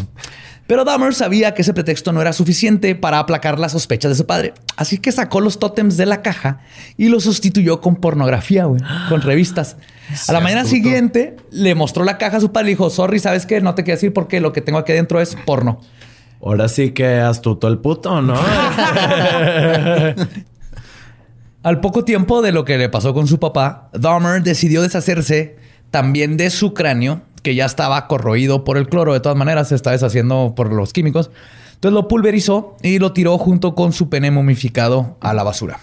Pero 0.71 0.85
Dahmer 0.85 1.13
sabía 1.13 1.53
que 1.53 1.63
ese 1.63 1.73
pretexto 1.73 2.13
no 2.13 2.21
era 2.21 2.31
suficiente 2.31 2.95
para 2.95 3.19
aplacar 3.19 3.59
las 3.59 3.73
sospechas 3.73 4.07
de 4.07 4.15
su 4.15 4.25
padre. 4.25 4.53
Así 4.77 4.99
que 4.99 5.11
sacó 5.11 5.41
los 5.41 5.59
tótems 5.59 5.97
de 5.97 6.05
la 6.05 6.21
caja 6.21 6.61
y 6.95 7.09
los 7.09 7.25
sustituyó 7.25 7.81
con 7.81 7.97
pornografía, 7.97 8.63
güey, 8.63 8.81
con 9.09 9.21
revistas. 9.25 9.75
A 10.29 10.31
la 10.31 10.39
mañana 10.39 10.63
siguiente 10.63 11.35
le 11.51 11.75
mostró 11.75 12.05
la 12.05 12.17
caja 12.17 12.37
a 12.37 12.39
su 12.39 12.53
padre 12.53 12.67
y 12.67 12.69
le 12.69 12.71
dijo, 12.77 12.89
sorry, 12.89 13.19
¿sabes 13.19 13.45
qué? 13.45 13.59
No 13.59 13.75
te 13.75 13.83
quiero 13.83 13.97
decir 13.97 14.13
porque 14.13 14.39
lo 14.39 14.53
que 14.53 14.61
tengo 14.61 14.79
aquí 14.79 14.93
adentro 14.93 15.19
es 15.19 15.35
porno. 15.45 15.81
Ahora 16.41 16.69
sí 16.69 16.91
que 16.91 17.19
astuto 17.19 17.67
el 17.67 17.79
puto, 17.79 18.21
¿no? 18.21 18.35
Al 21.63 21.81
poco 21.81 22.05
tiempo 22.05 22.41
de 22.41 22.53
lo 22.53 22.63
que 22.63 22.77
le 22.77 22.87
pasó 22.87 23.13
con 23.13 23.27
su 23.27 23.41
papá, 23.41 23.89
Dahmer 23.91 24.41
decidió 24.41 24.81
deshacerse 24.83 25.57
también 25.89 26.37
de 26.37 26.49
su 26.49 26.73
cráneo, 26.73 27.23
que 27.41 27.55
ya 27.55 27.65
estaba 27.65 28.07
corroído 28.07 28.63
por 28.63 28.77
el 28.77 28.87
cloro. 28.87 29.13
De 29.13 29.19
todas 29.19 29.37
maneras, 29.37 29.69
se 29.69 29.75
está 29.75 29.91
deshaciendo 29.91 30.53
por 30.55 30.71
los 30.71 30.93
químicos. 30.93 31.31
Entonces 31.73 31.93
lo 31.93 32.07
pulverizó 32.07 32.75
y 32.83 32.99
lo 32.99 33.11
tiró 33.11 33.37
junto 33.37 33.73
con 33.73 33.91
su 33.91 34.09
pene 34.09 34.29
momificado 34.29 35.17
a 35.19 35.33
la 35.33 35.43
basura. 35.43 35.79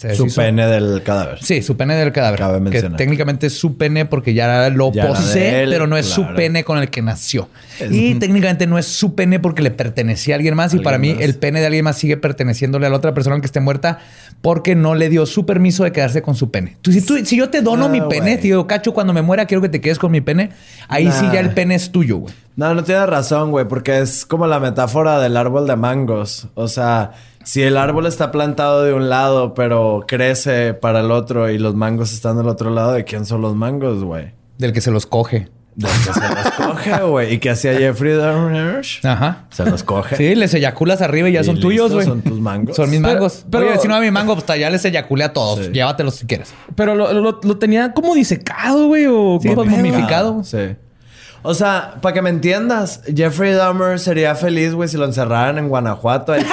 Se 0.00 0.14
Su 0.14 0.22
deshizo. 0.24 0.40
pene 0.40 0.66
del 0.66 1.02
cadáver. 1.02 1.38
Sí, 1.42 1.60
su 1.60 1.76
pene 1.76 1.94
del 1.94 2.10
cadáver. 2.10 2.38
Cabe 2.38 2.54
que 2.56 2.60
mencionar. 2.60 2.96
técnicamente 2.96 3.48
es 3.48 3.52
su 3.58 3.76
pene 3.76 4.06
porque 4.06 4.32
ya 4.32 4.70
lo 4.70 4.90
Ya 4.92 5.02
era 5.02 5.10
de 5.12 5.14
posee, 5.18 5.62
él, 5.64 5.68
pero 5.70 5.86
no 5.86 5.98
es 5.98 6.06
su 6.06 6.22
claro. 6.22 6.36
pene 6.36 6.64
con 6.64 6.78
el 6.78 6.88
que 6.88 7.02
nació. 7.02 7.50
Es- 7.78 7.92
Y 7.92 8.14
técnicamente 8.14 8.66
no 8.66 8.78
es 8.78 8.86
su 8.86 9.14
pene 9.14 9.40
porque 9.40 9.60
le 9.60 9.70
pertenecía 9.70 10.34
a 10.34 10.36
alguien 10.36 10.54
más. 10.54 10.72
Y 10.72 10.76
Alguien 10.76 10.84
para 10.84 10.96
mí, 10.96 11.12
más. 11.12 11.22
el 11.22 11.34
pene 11.34 11.60
de 11.60 11.66
alguien 11.66 11.84
más 11.84 11.98
sigue 11.98 12.16
perteneciéndole 12.16 12.86
a 12.86 12.88
la 12.88 12.96
otra 12.96 13.12
persona 13.12 13.38
que 13.40 13.44
esté 13.46 13.60
muerta 13.60 13.98
porque 14.40 14.74
no 14.74 14.94
le 14.94 15.10
dio 15.10 15.26
su 15.26 15.44
permiso 15.44 15.84
de 15.84 15.92
quedarse 15.92 16.22
con 16.22 16.34
su 16.34 16.50
pene. 16.50 16.78
Tú, 16.80 16.92
si, 16.92 17.02
tú- 17.02 17.22
si 17.26 17.36
yo 17.36 17.50
te 17.50 17.60
dono 17.60 17.84
Ah, 17.84 17.88
mi 17.90 18.00
pene, 18.00 18.20
güey. 18.20 18.36
te 18.36 18.42
digo, 18.44 18.66
cacho, 18.66 18.94
cuando 18.94 19.12
me 19.12 19.20
muera 19.20 19.44
quiero 19.44 19.60
que 19.60 19.68
te 19.68 19.82
quedes 19.82 19.98
con 19.98 20.10
mi 20.12 20.22
pene. 20.22 20.48
Ahí 20.88 21.10
sí 21.12 21.26
Nah. 21.26 21.34
ya 21.34 21.40
el 21.40 21.50
pene 21.50 21.74
es 21.74 21.92
tuyo, 21.92 22.16
güey. 22.16 22.32
No, 22.56 22.74
no 22.74 22.82
tienes 22.84 23.06
razón, 23.06 23.50
güey, 23.50 23.68
porque 23.68 23.98
es 24.00 24.24
como 24.24 24.46
la 24.46 24.60
metáfora 24.60 25.20
del 25.20 25.36
árbol 25.36 25.66
de 25.66 25.76
mangos. 25.76 26.48
O 26.54 26.68
sea, 26.68 27.12
si 27.44 27.62
el 27.62 27.76
árbol 27.76 28.06
está 28.06 28.30
plantado 28.30 28.82
de 28.84 28.92
un 28.92 29.08
lado, 29.08 29.54
pero 29.54 30.04
crece 30.06 30.74
para 30.74 31.00
el 31.00 31.10
otro 31.10 31.50
y 31.50 31.58
los 31.58 31.74
mangos 31.74 32.12
están 32.12 32.36
del 32.36 32.48
otro 32.48 32.70
lado, 32.70 32.92
¿de 32.92 33.04
quién 33.04 33.24
son 33.26 33.40
los 33.42 33.54
mangos, 33.56 34.02
güey? 34.04 34.32
Del 34.58 34.72
que 34.72 34.80
se 34.80 34.90
los 34.90 35.06
coge. 35.06 35.48
Del 35.74 35.88
que 36.04 36.12
se 36.12 36.20
los 36.28 36.50
coge, 36.68 37.02
güey. 37.04 37.34
¿Y 37.34 37.38
qué 37.38 37.50
hacía 37.50 37.72
Jeffrey 37.72 38.12
Dahmer? 38.14 38.82
Ajá. 39.04 39.46
Se 39.50 39.64
los 39.64 39.82
coge. 39.84 40.16
Sí, 40.16 40.34
les 40.34 40.52
eyaculas 40.52 41.00
arriba 41.00 41.28
y 41.28 41.32
ya 41.32 41.40
Y 41.40 41.44
son 41.44 41.54
listo, 41.54 41.68
tuyos, 41.68 41.92
güey. 41.92 42.04
son 42.04 42.20
tus 42.22 42.40
mangos. 42.40 42.76
Son 42.76 42.90
mis 42.90 43.00
Pero- 43.00 43.12
mangos. 43.14 43.46
pero- 43.50 43.68
Oye, 43.68 43.78
si 43.78 43.88
no 43.88 43.94
a 43.94 44.00
mi 44.00 44.10
mango, 44.10 44.34
pues 44.36 44.58
ya 44.60 44.68
les 44.68 44.84
eyaculé 44.84 45.24
a 45.24 45.32
todos. 45.32 45.64
Sí. 45.66 45.72
Llévatelos 45.72 46.16
si 46.16 46.26
quieres. 46.26 46.52
Pero 46.74 46.94
lo, 46.94 47.12
lo- 47.14 47.40
lo 47.42 47.56
tenía 47.58 47.94
como 47.94 48.14
disecado, 48.14 48.88
güey. 48.88 49.06
O 49.06 49.38
Sí, 49.40 49.48
momificado. 49.54 50.44
Sí. 50.44 50.76
O 51.42 51.54
sea, 51.54 51.94
para 52.02 52.12
que 52.14 52.22
me 52.22 52.30
entiendas, 52.30 53.00
Jeffrey 53.14 53.52
Dahmer 53.52 53.98
sería 53.98 54.34
feliz, 54.34 54.74
güey, 54.74 54.88
si 54.88 54.96
lo 54.98 55.06
encerraran 55.06 55.56
en 55.58 55.68
Guanajuato. 55.68 56.32
ahí, 56.32 56.44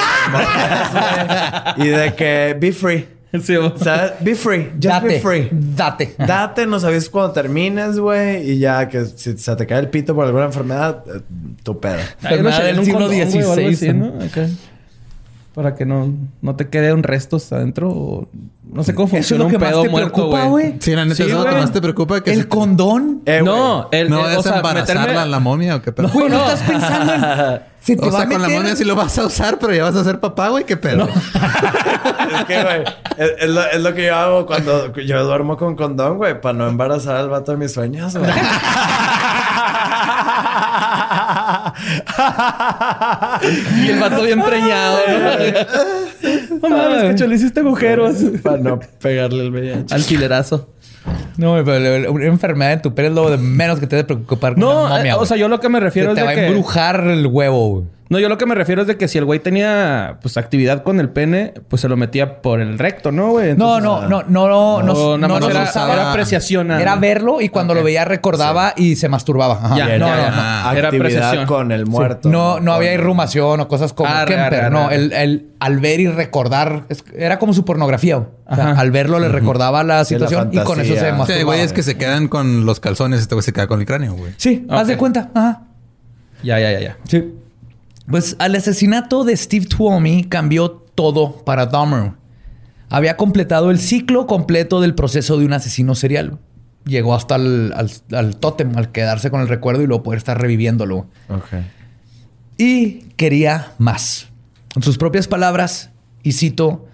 y 1.78 1.88
de 1.88 2.14
que 2.16 2.56
be 2.60 2.72
free. 2.72 3.08
Sí, 3.42 3.56
o- 3.58 3.78
¿Sabes? 3.78 4.14
Be 4.22 4.36
free. 4.36 4.70
Just 4.76 4.84
Date. 4.86 5.08
be 5.08 5.20
free. 5.20 5.50
Date. 5.52 6.16
Date, 6.18 6.66
nos 6.66 6.84
avisas 6.86 7.10
cuando 7.10 7.34
termines, 7.34 8.00
güey. 8.00 8.52
Y 8.52 8.60
ya 8.60 8.88
que 8.88 9.06
si 9.06 9.38
se 9.38 9.56
te 9.56 9.68
cae 9.68 9.80
el 9.80 9.90
pito 9.90 10.16
por 10.16 10.26
alguna 10.26 10.46
enfermedad, 10.46 11.04
eh, 11.14 11.20
tu 11.62 11.80
pedo. 11.80 11.98
Enfermedad 12.22 12.60
en 12.62 12.66
del 12.68 12.80
un 12.80 12.86
siglo 12.86 13.00
condón, 13.02 13.30
güey, 13.30 13.44
o 13.44 13.52
algo 13.52 13.68
así, 13.68 13.76
XVI, 13.76 13.94
¿no? 13.94 14.08
Acá. 14.24 14.48
Para 15.58 15.74
que 15.74 15.88
no, 15.88 16.14
no 16.44 16.56
te 16.56 16.70
queden 16.70 17.02
restos 17.02 17.52
adentro. 17.52 17.90
O... 17.90 18.28
No 18.72 18.84
sé 18.84 18.94
cómo 18.94 19.08
Eso 19.08 19.16
es 19.18 19.22
funciona 19.28 19.44
lo 19.46 19.50
que 19.50 19.56
un 19.56 19.62
más 19.64 19.72
pedo 19.72 19.82
te 19.82 19.90
muerto, 19.90 20.14
preocupa, 20.14 20.44
güey. 20.44 20.76
Sí, 20.80 20.92
la 20.96 21.04
neta, 21.06 21.16
Sí, 21.16 21.24
eso 21.24 21.32
es 21.32 21.44
lo 21.44 21.50
que 21.50 21.56
más 21.56 21.72
te 21.74 21.82
preocupa. 21.82 22.22
Que 22.22 22.32
El 22.34 22.42
se- 22.42 22.48
condón. 22.48 23.22
Eh, 23.26 23.42
no, 23.44 23.90
el, 23.92 24.08
No 24.08 24.24
el- 24.28 24.34
es 24.34 24.38
o 24.38 24.44
sea, 24.44 24.58
embarazarla 24.58 25.08
meterme- 25.24 25.26
la 25.26 25.40
momia 25.40 25.76
o 25.78 25.82
qué 25.82 25.92
pedo. 25.92 26.10
Güey, 26.10 26.30
no 26.30 26.38
estás 26.38 26.62
pensando 26.62 27.12
en... 27.14 27.60
Se 27.82 27.96
te 27.96 28.06
o 28.08 28.12
va 28.12 28.18
sea, 28.20 28.22
a 28.28 28.30
con 28.30 28.40
la 28.44 28.50
momia 28.50 28.76
sí 28.76 28.84
lo 28.84 28.96
vas 28.96 29.18
a 29.18 29.26
usar, 29.26 29.58
pero 29.60 29.74
ya 29.74 29.82
vas 29.86 29.96
a 29.96 30.04
ser 30.04 30.20
papá, 30.20 30.50
güey. 30.50 30.64
¿Qué 30.64 30.78
pedo? 30.78 31.08
Es 32.38 32.46
que, 32.46 32.62
güey, 32.62 32.84
es, 33.18 33.32
es 33.40 33.50
lo, 33.50 33.64
es 33.66 33.82
lo 33.82 33.94
que 33.96 34.06
yo 34.06 34.16
hago 34.16 34.46
cuando 34.46 34.94
yo 34.94 35.24
duermo 35.24 35.56
con 35.58 35.76
condón, 35.78 36.18
güey, 36.18 36.40
para 36.40 36.58
no 36.58 36.68
embarazar 36.68 37.16
al 37.16 37.30
vato 37.30 37.54
de 37.54 37.58
mis 37.58 37.72
sueños, 37.72 38.16
güey. 38.16 38.30
Y 43.84 43.90
el 43.90 44.00
vato 44.00 44.24
bien 44.24 44.42
preñado, 44.42 45.00
¿no? 45.08 46.60
no 46.70 46.78
mames, 46.78 47.22
que 47.22 47.28
le 47.28 47.36
hiciste 47.36 47.60
agujeros. 47.60 48.16
para 48.44 48.58
no 48.58 48.80
pegarle 49.02 49.44
el 49.46 49.52
VIH. 49.52 49.94
Alquilerazo. 49.94 50.70
No, 51.38 51.52
güey, 51.52 51.64
pero 51.64 52.12
una 52.12 52.26
enfermedad 52.26 52.74
en 52.74 52.82
tu 52.82 52.94
pelo 52.94 53.08
es 53.10 53.14
lo 53.16 53.30
de 53.30 53.38
menos 53.38 53.80
que 53.80 53.88
te 53.88 53.96
debe 53.96 54.08
preocupar 54.08 54.54
con 54.54 54.62
No, 54.62 54.86
una 54.86 54.98
momia, 54.98 55.14
eh, 55.14 55.18
o 55.18 55.26
sea, 55.26 55.38
yo 55.38 55.48
lo 55.48 55.60
que 55.60 55.70
me 55.70 55.80
refiero 55.80 56.14
te 56.14 56.20
es 56.22 56.26
va 56.28 56.32
de 56.32 56.38
a 56.38 56.40
que... 56.42 56.48
embrujar 56.48 57.02
el 57.08 57.28
huevo, 57.28 57.70
güey. 57.70 57.86
No, 58.10 58.20
yo 58.20 58.30
lo 58.30 58.38
que 58.38 58.46
me 58.46 58.56
refiero 58.56 58.82
es 58.82 58.88
de 58.88 58.98
que 58.98 59.08
si 59.08 59.18
el 59.18 59.26
güey 59.26 59.40
tenía 59.40 60.18
pues 60.22 60.38
actividad 60.38 60.84
con 60.84 61.00
el 61.00 61.10
pene, 61.10 61.54
pues 61.68 61.82
se 61.82 61.90
lo 61.90 61.98
metía 61.98 62.42
por 62.42 62.62
el 62.62 62.80
recto, 62.80 63.12
¿no, 63.12 63.32
güey? 63.32 63.56
No, 63.56 63.78
Entonces, 63.78 63.84
no, 63.84 64.02
no, 64.02 64.24
no, 64.28 64.48
no, 64.48 64.82
no, 64.82 64.94
no, 64.94 65.18
nada 65.18 65.28
no 65.28 65.34
más 65.36 65.42
los 65.42 65.50
era, 65.50 65.64
usaba. 65.64 65.94
era 65.94 66.10
apreciación. 66.12 66.72
Era 66.72 66.96
verlo 66.96 67.42
y 67.42 67.50
cuando 67.50 67.74
Ok. 67.74 67.80
lo 67.80 67.84
veía 67.86 68.06
recordaba 68.06 68.74
y 68.78 68.96
se 68.96 69.10
masturbaba. 69.10 69.56
Ajá. 69.62 69.76
Ya, 69.78 69.86
no, 69.86 69.92
ya, 69.92 69.98
no, 70.00 70.08
ya. 70.08 70.30
no. 70.30 70.36
Ah, 70.40 70.74
era 70.76 70.88
apreciación. 70.90 71.46
con 71.46 71.72
el 71.72 71.86
muerto. 71.86 72.30
No, 72.30 72.60
no 72.60 72.74
había 72.74 72.94
irrumación 72.94 73.60
o 73.60 73.68
cosas 73.68 73.92
como 73.94 74.10
Arre, 74.10 74.36
Kemper. 74.36 74.54
arre, 74.62 74.70
no, 74.70 74.86
arre. 74.86 74.96
el, 74.96 75.12
el- 75.14 75.46
al 75.60 75.80
ver 75.80 76.00
y 76.00 76.08
recordar 76.08 76.84
es- 76.90 77.04
era 77.16 77.40
como 77.40 77.54
su 77.54 77.66
pornografía. 77.66 78.18
O 78.18 78.56
sea, 78.56 78.72
al 78.80 78.92
verlo 78.92 79.20
le 79.20 79.28
recordaba 79.28 79.84
la 79.84 80.06
Sí, 80.06 80.14
la 80.14 80.20
situación 80.28 80.50
y 80.54 80.60
con 80.60 80.80
eso 80.80 80.94
se 80.96 81.12
masturbaba. 81.12 81.38
Sí, 81.40 81.44
güey, 81.44 81.60
es 81.62 81.74
que 81.74 81.84
se 81.84 81.98
quedan 81.98 82.28
con 82.30 82.66
los 82.66 82.80
calzones. 82.80 83.20
Este 83.20 83.36
güey 83.36 83.44
se 83.44 83.52
queda 83.54 83.68
con 83.68 83.80
el 83.82 83.86
cráneo, 83.86 84.14
güey. 84.14 84.32
Sí, 84.38 84.66
haz 84.70 84.88
de 84.88 84.96
cuenta. 84.98 85.30
Ajá. 85.34 85.64
Ya, 86.44 86.60
ya, 86.60 86.72
ya, 86.72 86.80
ya. 86.80 86.98
Sí. 87.06 87.34
Pues 88.10 88.36
al 88.40 88.56
asesinato 88.56 89.24
de 89.24 89.36
Steve 89.36 89.66
Tuomi 89.66 90.24
cambió 90.24 90.72
todo 90.72 91.44
para 91.44 91.66
Dahmer. 91.66 92.14
Había 92.90 93.18
completado 93.18 93.70
el 93.70 93.80
ciclo 93.80 94.28
completo 94.28 94.80
del 94.80 94.96
proceso 94.96 95.38
de 95.38 95.46
un 95.46 95.54
asesino 95.54 95.94
serial. 95.94 96.40
Llegó 96.86 97.14
hasta 97.14 97.36
el, 97.36 97.74
al, 97.76 97.92
al 98.14 98.38
tótem, 98.38 98.78
al 98.78 98.92
quedarse 98.92 99.30
con 99.30 99.42
el 99.42 99.50
recuerdo 99.50 99.82
y 99.82 99.88
luego 99.88 100.04
poder 100.04 100.20
estar 100.20 100.40
reviviéndolo. 100.40 101.08
Ok. 101.30 101.64
Y 102.58 103.00
quería 103.18 103.74
más. 103.78 104.30
En 104.76 104.84
sus 104.84 104.98
propias 104.98 105.28
palabras, 105.28 105.92
y 106.24 106.32
cito, 106.32 106.86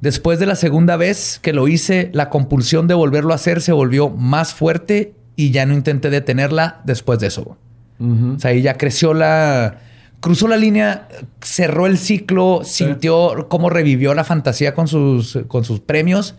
después 0.00 0.38
de 0.40 0.46
la 0.46 0.56
segunda 0.56 0.96
vez 0.96 1.38
que 1.40 1.52
lo 1.52 1.68
hice, 1.68 2.10
la 2.12 2.28
compulsión 2.28 2.88
de 2.88 2.94
volverlo 2.94 3.32
a 3.32 3.36
hacer 3.36 3.60
se 3.60 3.72
volvió 3.72 4.10
más 4.10 4.52
fuerte 4.52 5.14
y 5.36 5.52
ya 5.52 5.64
no 5.64 5.74
intenté 5.74 6.10
detenerla 6.10 6.80
después 6.84 7.20
de 7.20 7.28
eso. 7.28 7.56
O 8.00 8.38
sea, 8.38 8.50
ahí 8.50 8.62
ya 8.62 8.74
creció 8.74 9.14
la... 9.14 9.78
Cruzó 10.26 10.48
la 10.48 10.56
línea, 10.56 11.06
cerró 11.40 11.86
el 11.86 11.98
ciclo, 11.98 12.62
sintió 12.64 13.46
cómo 13.48 13.70
revivió 13.70 14.12
la 14.12 14.24
fantasía 14.24 14.74
con 14.74 14.88
sus, 14.88 15.38
con 15.46 15.62
sus 15.62 15.78
premios 15.78 16.34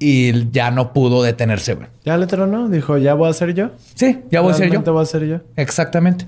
y 0.00 0.50
ya 0.50 0.72
no 0.72 0.92
pudo 0.92 1.22
detenerse. 1.22 1.74
güey. 1.74 1.86
Ya 2.04 2.16
le 2.16 2.26
tronó. 2.26 2.68
Dijo, 2.68 2.98
ya 2.98 3.14
voy 3.14 3.30
a 3.30 3.32
ser 3.32 3.54
yo. 3.54 3.70
Sí, 3.94 4.18
ya 4.32 4.40
voy 4.40 4.50
a 4.50 4.54
ser 4.54 4.64
yo. 4.66 4.70
Realmente 4.70 4.90
voy 4.90 5.02
a 5.04 5.06
ser 5.06 5.26
yo. 5.28 5.36
Exactamente. 5.54 6.26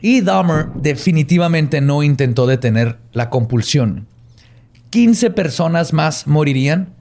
Y 0.00 0.22
Dahmer 0.22 0.68
definitivamente 0.76 1.82
no 1.82 2.02
intentó 2.02 2.46
detener 2.46 2.96
la 3.12 3.28
compulsión. 3.28 4.06
15 4.88 5.32
personas 5.32 5.92
más 5.92 6.26
morirían, 6.28 6.94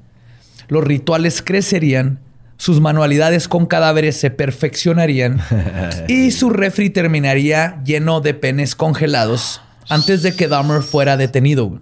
los 0.68 0.84
rituales 0.84 1.42
crecerían, 1.42 2.20
sus 2.60 2.82
manualidades 2.82 3.48
con 3.48 3.66
cadáveres 3.66 4.18
se 4.20 4.32
perfeccionarían 4.32 5.40
y 6.10 6.32
su 6.32 6.50
refri 6.50 6.90
terminaría 6.90 7.82
lleno 7.86 8.20
de 8.20 8.34
penes 8.34 8.76
congelados 8.76 9.62
antes 9.88 10.24
de 10.24 10.36
que 10.36 10.50
Dahmer 10.50 10.82
fuera 10.84 11.16
detenido. 11.16 11.80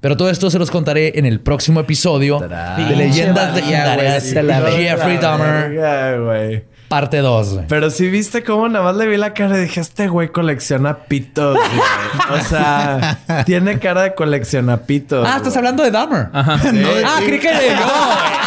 Pero 0.00 0.16
todo 0.16 0.28
esto 0.28 0.50
se 0.50 0.58
los 0.58 0.72
contaré 0.72 1.16
en 1.20 1.24
el 1.24 1.38
próximo 1.38 1.78
episodio 1.78 2.40
de 2.40 2.96
Leyendas 2.96 3.54
Legendarias 3.54 4.34
de 4.34 4.72
Jeffrey 4.76 5.18
Dahmer, 5.18 6.66
parte 6.88 7.18
2. 7.18 7.60
Pero 7.68 7.88
sí 7.88 8.10
viste 8.10 8.42
cómo 8.42 8.68
nada 8.68 8.84
más 8.86 8.96
le 8.96 9.06
vi 9.06 9.16
la 9.16 9.32
cara 9.32 9.56
y 9.56 9.62
dije, 9.62 9.80
este 9.80 10.08
güey 10.08 10.30
colecciona 10.30 11.04
pitos, 11.04 11.56
güey. 11.56 12.40
O 12.40 12.44
sea, 12.44 13.44
tiene 13.46 13.78
cara 13.78 14.02
de 14.02 14.14
colecciona 14.14 14.78
pitos. 14.78 15.24
Ah, 15.26 15.36
estás 15.36 15.56
hablando 15.56 15.84
de 15.84 15.92
Dahmer. 15.92 16.26
Ajá. 16.32 16.60
Ah, 17.06 17.20
creí 17.24 17.38
que 17.38 17.48
de 17.48 17.68
yo. 17.68 18.41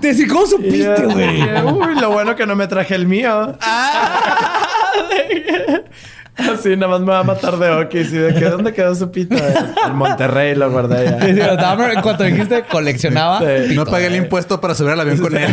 Te 0.00 0.08
decía, 0.08 0.26
¿cómo 0.28 0.46
supiste, 0.46 1.04
güey? 1.04 1.42
Uy, 1.64 1.94
lo 2.00 2.10
bueno 2.10 2.34
que 2.36 2.46
no 2.46 2.54
me 2.56 2.66
traje 2.66 2.94
el 2.94 3.06
mío. 3.06 3.56
Así 6.38 6.76
nada 6.76 6.86
más 6.92 7.00
me 7.00 7.06
va 7.10 7.18
a 7.18 7.24
matar 7.24 7.56
de 7.58 7.68
Okis. 7.68 8.12
¿Y 8.12 8.16
de 8.16 8.32
que 8.32 8.44
dónde 8.48 8.72
quedó 8.72 8.94
su 8.94 9.10
pito? 9.10 9.34
En 9.84 9.96
Monterrey 9.96 10.54
lo 10.54 10.70
guardé 10.70 11.08
Sí, 11.20 11.32
sí, 11.32 11.36
ya. 11.36 11.74
En 11.92 12.00
cuanto 12.00 12.22
dijiste, 12.22 12.62
coleccionaba. 12.70 13.40
Sí. 13.40 13.74
No 13.74 13.84
pagué 13.84 14.06
el 14.06 14.14
impuesto 14.14 14.60
para 14.60 14.76
subir 14.76 14.92
al 14.92 15.00
avión 15.00 15.18
con 15.18 15.36
él. 15.36 15.52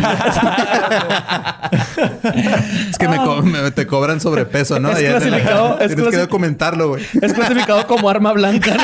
es 2.90 2.98
que 2.98 3.08
me, 3.08 3.16
co- 3.16 3.42
me- 3.42 3.72
te 3.72 3.84
cobran 3.84 4.20
sobrepeso, 4.20 4.78
¿no? 4.78 4.90
Es 4.90 4.98
Allá 4.98 5.18
clasificado- 5.18 5.78
es 5.80 5.88
Tienes 5.92 6.08
que 6.14 6.18
documentarlo, 6.18 6.88
güey. 6.90 7.04
Es 7.20 7.32
clasificado 7.32 7.84
como 7.88 8.08
arma 8.08 8.32
blanca, 8.32 8.74
¿no? 8.76 8.82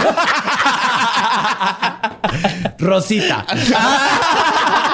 Rosita. 2.78 3.46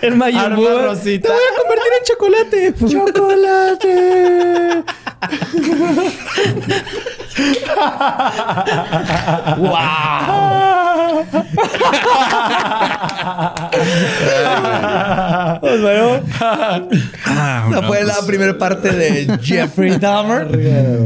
El 0.00 0.14
Mayimbu. 0.16 0.44
Arma 0.44 0.82
rosita. 0.88 1.28
Te 1.28 1.34
voy 1.34 1.42
a 1.42 1.54
convertir 1.58 1.92
en 1.98 2.04
chocolate. 2.04 2.74
¡Chocolate! 2.88 4.84
Pues 9.58 9.72
bueno. 15.60 16.20
Ah, 16.40 17.66
Esa 17.70 17.82
fue 17.82 18.04
la 18.04 18.14
pues, 18.14 18.26
primera 18.26 18.58
parte 18.58 18.90
de 18.90 19.38
Jeffrey 19.42 19.96
Dahmer. 19.98 20.46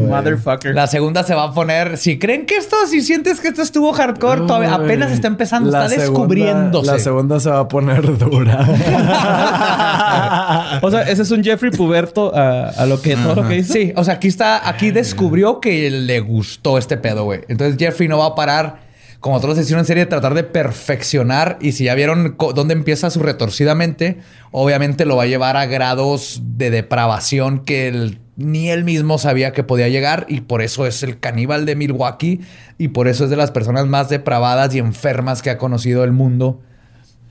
Motherfucker. 0.09 0.75
La 0.75 0.87
segunda 0.87 1.23
se 1.25 1.35
va 1.35 1.45
a 1.45 1.53
poner. 1.55 1.97
Si 1.99 2.19
creen 2.19 2.47
que 2.47 2.57
esto, 2.57 2.77
si 2.89 3.03
sientes 3.03 3.41
que 3.41 3.49
esto 3.49 3.63
estuvo 3.63 3.93
hardcore, 3.93 4.43
todavía 4.43 4.75
apenas 4.75 5.13
está 5.13 5.29
empezando, 5.29 5.71
La 5.71 5.87
está 5.87 6.01
segunda- 6.01 6.19
descubriéndose. 6.21 6.87
La 6.93 6.99
segunda 6.99 7.41
se 7.41 7.51
va 7.51 7.61
a 7.61 7.69
poner 7.69 8.19
dura. 8.19 8.59
O 10.83 10.91
sea, 10.91 11.03
ese 11.03 11.23
es 11.23 11.31
un 11.31 11.43
Jeffrey 11.45 11.71
Puberto 11.71 12.35
a, 12.35 12.69
a 12.71 12.87
lo 12.87 13.01
que 13.01 13.15
todo 13.17 13.43
lo 13.43 13.49
que 13.49 13.59
hizo. 13.59 13.73
Sí, 13.73 13.93
o 13.97 14.05
sea, 14.05 14.15
aquí 14.15 14.29
está, 14.29 14.69
aquí 14.69 14.91
descubrió 14.91 15.61
que 15.61 15.91
le 15.91 16.21
gustó 16.21 16.79
este 16.79 16.97
pedo, 16.97 17.25
güey. 17.25 17.41
Entonces 17.49 17.77
Jeffrey 17.79 18.09
no 18.09 18.19
va 18.19 18.27
a 18.27 18.35
parar, 18.35 18.77
como 19.23 19.39
todos 19.39 19.57
los 19.57 19.65
hicieron 19.65 19.83
en 19.83 19.87
serie, 19.87 20.05
tratar 20.05 20.35
de 20.35 20.43
perfeccionar. 20.43 21.57
Y 21.61 21.73
si 21.73 21.85
ya 21.85 21.95
vieron 21.95 22.37
dónde 22.57 22.75
empieza 22.75 23.09
su 23.09 23.21
retorcida 23.21 23.77
mente, 23.77 24.19
obviamente 24.51 25.05
lo 25.05 25.17
va 25.17 25.23
a 25.23 25.27
llevar 25.27 25.57
a 25.57 25.67
grados 25.67 26.43
de 26.43 26.71
depravación 26.71 27.61
que 27.65 28.19
ni 28.35 28.71
él 28.71 28.83
mismo 28.83 29.19
sabía 29.19 29.53
que 29.53 29.63
podía 29.63 29.89
llegar. 29.89 30.27
Y 30.29 30.41
por 30.41 30.61
eso 30.61 30.87
es 30.87 31.05
el 31.05 31.21
caníbal 31.21 31.67
de 31.67 31.77
Milwaukee. 31.77 32.41
Y 32.79 32.89
por 32.89 33.07
eso 33.07 33.23
es 33.23 33.31
de 33.31 33.37
las 33.37 33.53
personas 33.53 33.87
más 33.87 34.09
depravadas 34.09 34.75
y 34.75 34.81
enfermas 34.81 35.41
que 35.41 35.51
ha 35.51 35.57
conocido 35.57 36.03
el 36.03 36.11
mundo. 36.11 36.61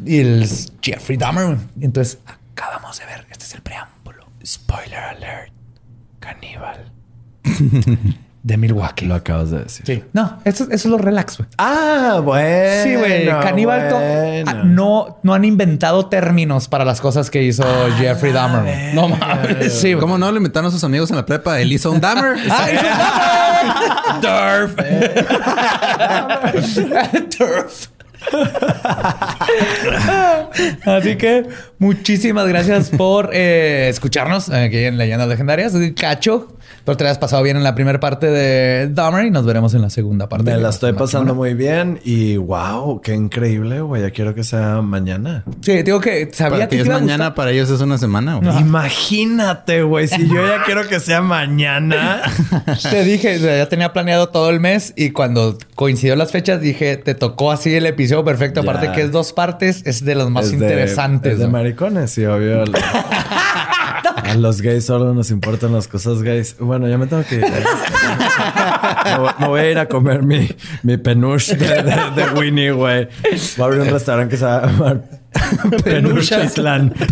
Y 0.05 0.19
el 0.19 0.47
Jeffrey 0.81 1.17
Dahmer. 1.17 1.57
Entonces, 1.81 2.19
acabamos 2.53 2.99
de 2.99 3.05
ver. 3.05 3.27
Este 3.29 3.43
es 3.43 3.53
el 3.53 3.61
preámbulo. 3.63 4.27
Spoiler 4.45 4.97
alert. 4.97 5.51
Caníbal. 6.21 6.89
de 8.43 8.57
Milwaukee. 8.57 9.05
Lo 9.05 9.15
acabas 9.15 9.51
de 9.51 9.59
decir. 9.59 9.85
Sí. 9.85 10.03
No, 10.13 10.39
eso, 10.45 10.63
eso 10.65 10.73
es 10.73 10.85
lo 10.85 10.97
relax, 10.97 11.37
güey. 11.37 11.47
Ah, 11.57 12.19
bueno. 12.23 12.83
Sí, 12.83 12.95
güey. 12.95 13.27
Caníbal 13.27 13.89
bueno. 13.91 14.43
ah, 14.47 14.53
no, 14.65 15.19
no 15.21 15.33
han 15.33 15.45
inventado 15.45 16.07
términos 16.07 16.67
para 16.67 16.83
las 16.85 16.99
cosas 17.01 17.29
que 17.29 17.43
hizo 17.43 17.63
Jeffrey 17.97 18.31
Dahmer. 18.31 18.63
güey. 18.63 18.93
No 18.95 19.09
mames. 19.09 19.73
Sí, 19.73 19.93
güey. 19.93 20.01
¿Cómo 20.01 20.17
no 20.17 20.31
le 20.31 20.37
inventaron 20.37 20.69
a 20.69 20.71
sus 20.71 20.83
amigos 20.83 21.11
en 21.11 21.17
la 21.17 21.25
prepa? 21.25 21.59
Él 21.61 21.71
hizo 21.71 21.91
un 21.91 22.01
Dahmer. 22.01 22.35
¡Ah, 22.49 22.69
hizo 22.73 22.81
Dahmer! 24.21 24.71
Durf. 27.37 27.37
Durf. 27.37 27.87
Así 30.85 31.15
que 31.15 31.47
muchísimas 31.79 32.47
gracias 32.47 32.89
por 32.89 33.31
eh, 33.33 33.87
escucharnos 33.89 34.49
aquí 34.49 34.77
en 34.85 34.97
Leyendas 34.97 35.27
Legendarias. 35.27 35.71
Soy 35.73 35.93
Cacho. 35.93 36.55
Espero 36.81 36.97
te 36.97 37.03
hayas 37.03 37.19
pasado 37.19 37.43
bien 37.43 37.57
en 37.57 37.63
la 37.63 37.75
primera 37.75 37.99
parte 37.99 38.25
de 38.25 38.87
Dahmer 38.91 39.25
y 39.25 39.29
nos 39.29 39.45
veremos 39.45 39.71
en 39.75 39.83
la 39.83 39.91
segunda 39.91 40.27
parte. 40.27 40.45
Me 40.45 40.53
de 40.53 40.63
la 40.63 40.69
estoy 40.69 40.93
pasando 40.93 41.35
muy 41.35 41.53
bien 41.53 41.99
y 42.03 42.37
wow, 42.37 43.01
qué 43.01 43.13
increíble, 43.13 43.81
güey. 43.81 44.01
Ya 44.01 44.09
quiero 44.09 44.33
que 44.33 44.43
sea 44.43 44.81
mañana. 44.81 45.43
Sí, 45.61 45.83
digo 45.83 45.99
que 46.01 46.31
sabía 46.33 46.57
Para 46.57 46.69
que 46.69 46.81
es 46.81 46.87
mañana, 46.87 47.35
para 47.35 47.51
ellos 47.51 47.69
es 47.69 47.81
una 47.81 47.99
semana. 47.99 48.37
güey. 48.37 48.57
Imagínate, 48.59 49.83
güey, 49.83 50.07
si 50.07 50.27
yo 50.27 50.43
ya 50.47 50.63
quiero 50.63 50.87
que 50.87 50.99
sea 50.99 51.21
mañana. 51.21 52.23
Te 52.89 53.03
dije, 53.03 53.39
ya 53.39 53.69
tenía 53.69 53.93
planeado 53.93 54.29
todo 54.29 54.49
el 54.49 54.59
mes 54.59 54.93
y 54.95 55.11
cuando 55.11 55.59
coincidió 55.75 56.15
las 56.15 56.31
fechas 56.31 56.61
dije, 56.61 56.97
te 56.97 57.13
tocó 57.13 57.51
así 57.51 57.71
el 57.75 57.85
episodio 57.85 58.25
perfecto. 58.25 58.63
Ya. 58.63 58.71
Aparte 58.71 58.91
que 58.93 59.03
es 59.03 59.11
dos 59.11 59.33
partes, 59.33 59.83
es 59.85 60.03
de 60.03 60.15
los 60.15 60.31
más 60.31 60.45
Es 60.45 60.51
de- 60.51 60.57
interesantes. 60.57 61.33
es 61.33 61.37
de 61.39 61.45
¿no? 61.45 61.51
maricones, 61.51 62.09
sí, 62.09 62.25
obvio. 62.25 62.63
A 64.31 64.35
los 64.35 64.61
gays 64.61 64.85
solo 64.85 65.13
nos 65.13 65.29
importan 65.31 65.73
las 65.73 65.87
cosas 65.87 66.21
gays. 66.23 66.55
Bueno, 66.59 66.87
ya 66.87 66.97
me 66.97 67.05
tengo 67.07 67.23
que 67.23 67.35
ir. 67.35 67.41
me, 69.39 69.47
voy, 69.47 69.59
a 69.59 69.71
ir 69.71 69.77
a 69.77 69.87
comer 69.87 70.23
mi, 70.23 70.47
mi 70.83 70.97
penuche 70.97 71.55
de, 71.55 71.83
de- 71.83 72.11
de 72.15 72.29
Winnie, 72.39 72.71
güey. 72.71 73.07
Voy 73.57 73.63
a 73.63 73.65
abrir 73.65 73.81
un 73.81 73.89
restaurante 73.89 74.31
que 74.31 74.37
se 74.37 74.45
va 74.45 74.57
a 74.59 74.65
llamar 74.67 75.01
Penuchtitlán. 75.83 76.93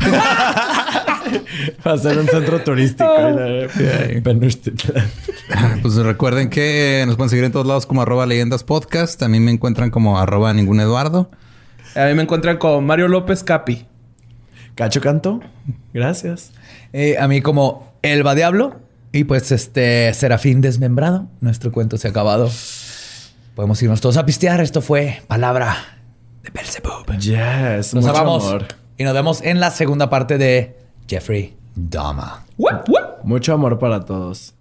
Va 1.86 1.92
a 1.94 1.98
ser 1.98 2.18
un 2.18 2.28
centro 2.28 2.60
turístico. 2.62 3.04
la- 3.06 3.68
Penuchtitlán. 4.24 5.06
Pues 5.82 5.96
recuerden 5.96 6.50
que 6.52 7.04
nos 7.08 7.16
pueden 7.16 7.30
seguir 7.32 7.44
en 7.44 7.52
todos 7.52 7.66
lados 7.66 7.86
como 7.88 8.02
arroba 8.04 8.26
leyendas 8.28 8.64
podcast. 8.64 9.20
También 9.20 9.44
me 9.44 9.52
encuentran 9.52 9.90
como 9.90 10.20
arroba 10.20 10.54
ningún 10.54 10.80
Eduardo. 10.80 11.32
A 11.96 12.06
mí 12.06 12.14
me 12.14 12.22
encuentran 12.22 12.58
con 12.58 12.86
Mario 12.86 13.08
López 13.08 13.44
Capi. 13.44 13.86
Cacho 14.80 15.02
Canto, 15.02 15.42
gracias. 15.94 16.54
Eh, 16.94 17.18
a 17.20 17.28
mí 17.28 17.42
como 17.42 17.92
Elba 18.02 18.34
Diablo 18.34 18.78
y 19.12 19.26
pues 19.26 19.52
este 19.52 20.14
Serafín 20.14 20.62
Desmembrado. 20.62 21.28
Nuestro 21.42 21.74
cuento 21.74 21.98
se 21.98 22.08
ha 22.08 22.12
acabado. 22.12 22.50
Podemos 23.56 23.84
irnos 23.84 24.00
todos 24.00 24.16
a 24.16 24.26
pistear. 24.26 24.62
Esto 24.62 24.82
fue 24.82 25.22
Palabra 25.28 25.76
de 26.44 26.50
Belzebub. 26.52 27.06
Yes, 27.20 27.94
Nos 27.94 28.06
mucho 28.06 28.10
amamos 28.18 28.48
amor. 28.48 28.68
y 28.98 29.04
nos 29.04 29.14
vemos 29.14 29.42
en 29.42 29.60
la 29.60 29.70
segunda 29.72 30.10
parte 30.10 30.38
de 30.38 30.78
Jeffrey 31.10 31.58
Dahmer. 31.76 32.46
Mucho 33.26 33.54
amor 33.54 33.80
para 33.80 34.06
todos. 34.06 34.54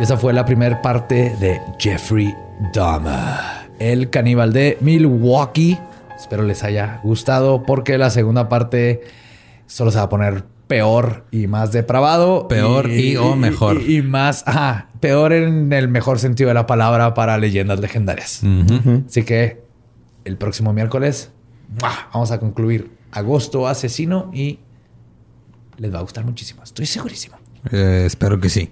Y 0.00 0.02
esa 0.02 0.16
fue 0.16 0.32
la 0.32 0.46
primera 0.46 0.80
parte 0.80 1.36
de 1.40 1.60
Jeffrey 1.78 2.34
Dahmer, 2.72 3.68
el 3.78 4.08
caníbal 4.08 4.50
de 4.50 4.78
Milwaukee. 4.80 5.78
Espero 6.16 6.42
les 6.42 6.64
haya 6.64 7.00
gustado 7.02 7.64
porque 7.64 7.98
la 7.98 8.08
segunda 8.08 8.48
parte 8.48 9.02
solo 9.66 9.90
se 9.90 9.98
va 9.98 10.04
a 10.04 10.08
poner 10.08 10.44
peor 10.68 11.26
y 11.30 11.48
más 11.48 11.72
depravado. 11.72 12.48
Peor 12.48 12.88
y 12.88 13.16
o 13.16 13.36
mejor. 13.36 13.82
Y, 13.82 13.98
y 13.98 14.02
más, 14.02 14.42
ajá, 14.46 14.88
peor 15.00 15.34
en 15.34 15.70
el 15.70 15.88
mejor 15.88 16.18
sentido 16.18 16.48
de 16.48 16.54
la 16.54 16.66
palabra 16.66 17.12
para 17.12 17.36
leyendas 17.36 17.78
legendarias. 17.78 18.40
Así 19.06 19.22
que 19.22 19.62
el 20.24 20.38
próximo 20.38 20.72
miércoles 20.72 21.30
¡mua! 21.78 22.08
vamos 22.14 22.30
a 22.30 22.40
concluir 22.40 22.90
Agosto 23.12 23.68
Asesino 23.68 24.30
y 24.32 24.60
les 25.76 25.92
va 25.92 25.98
a 25.98 26.02
gustar 26.02 26.24
muchísimo. 26.24 26.62
Estoy 26.62 26.86
segurísimo. 26.86 27.36
Eh, 27.70 28.04
espero 28.06 28.40
que 28.40 28.48
sí. 28.48 28.70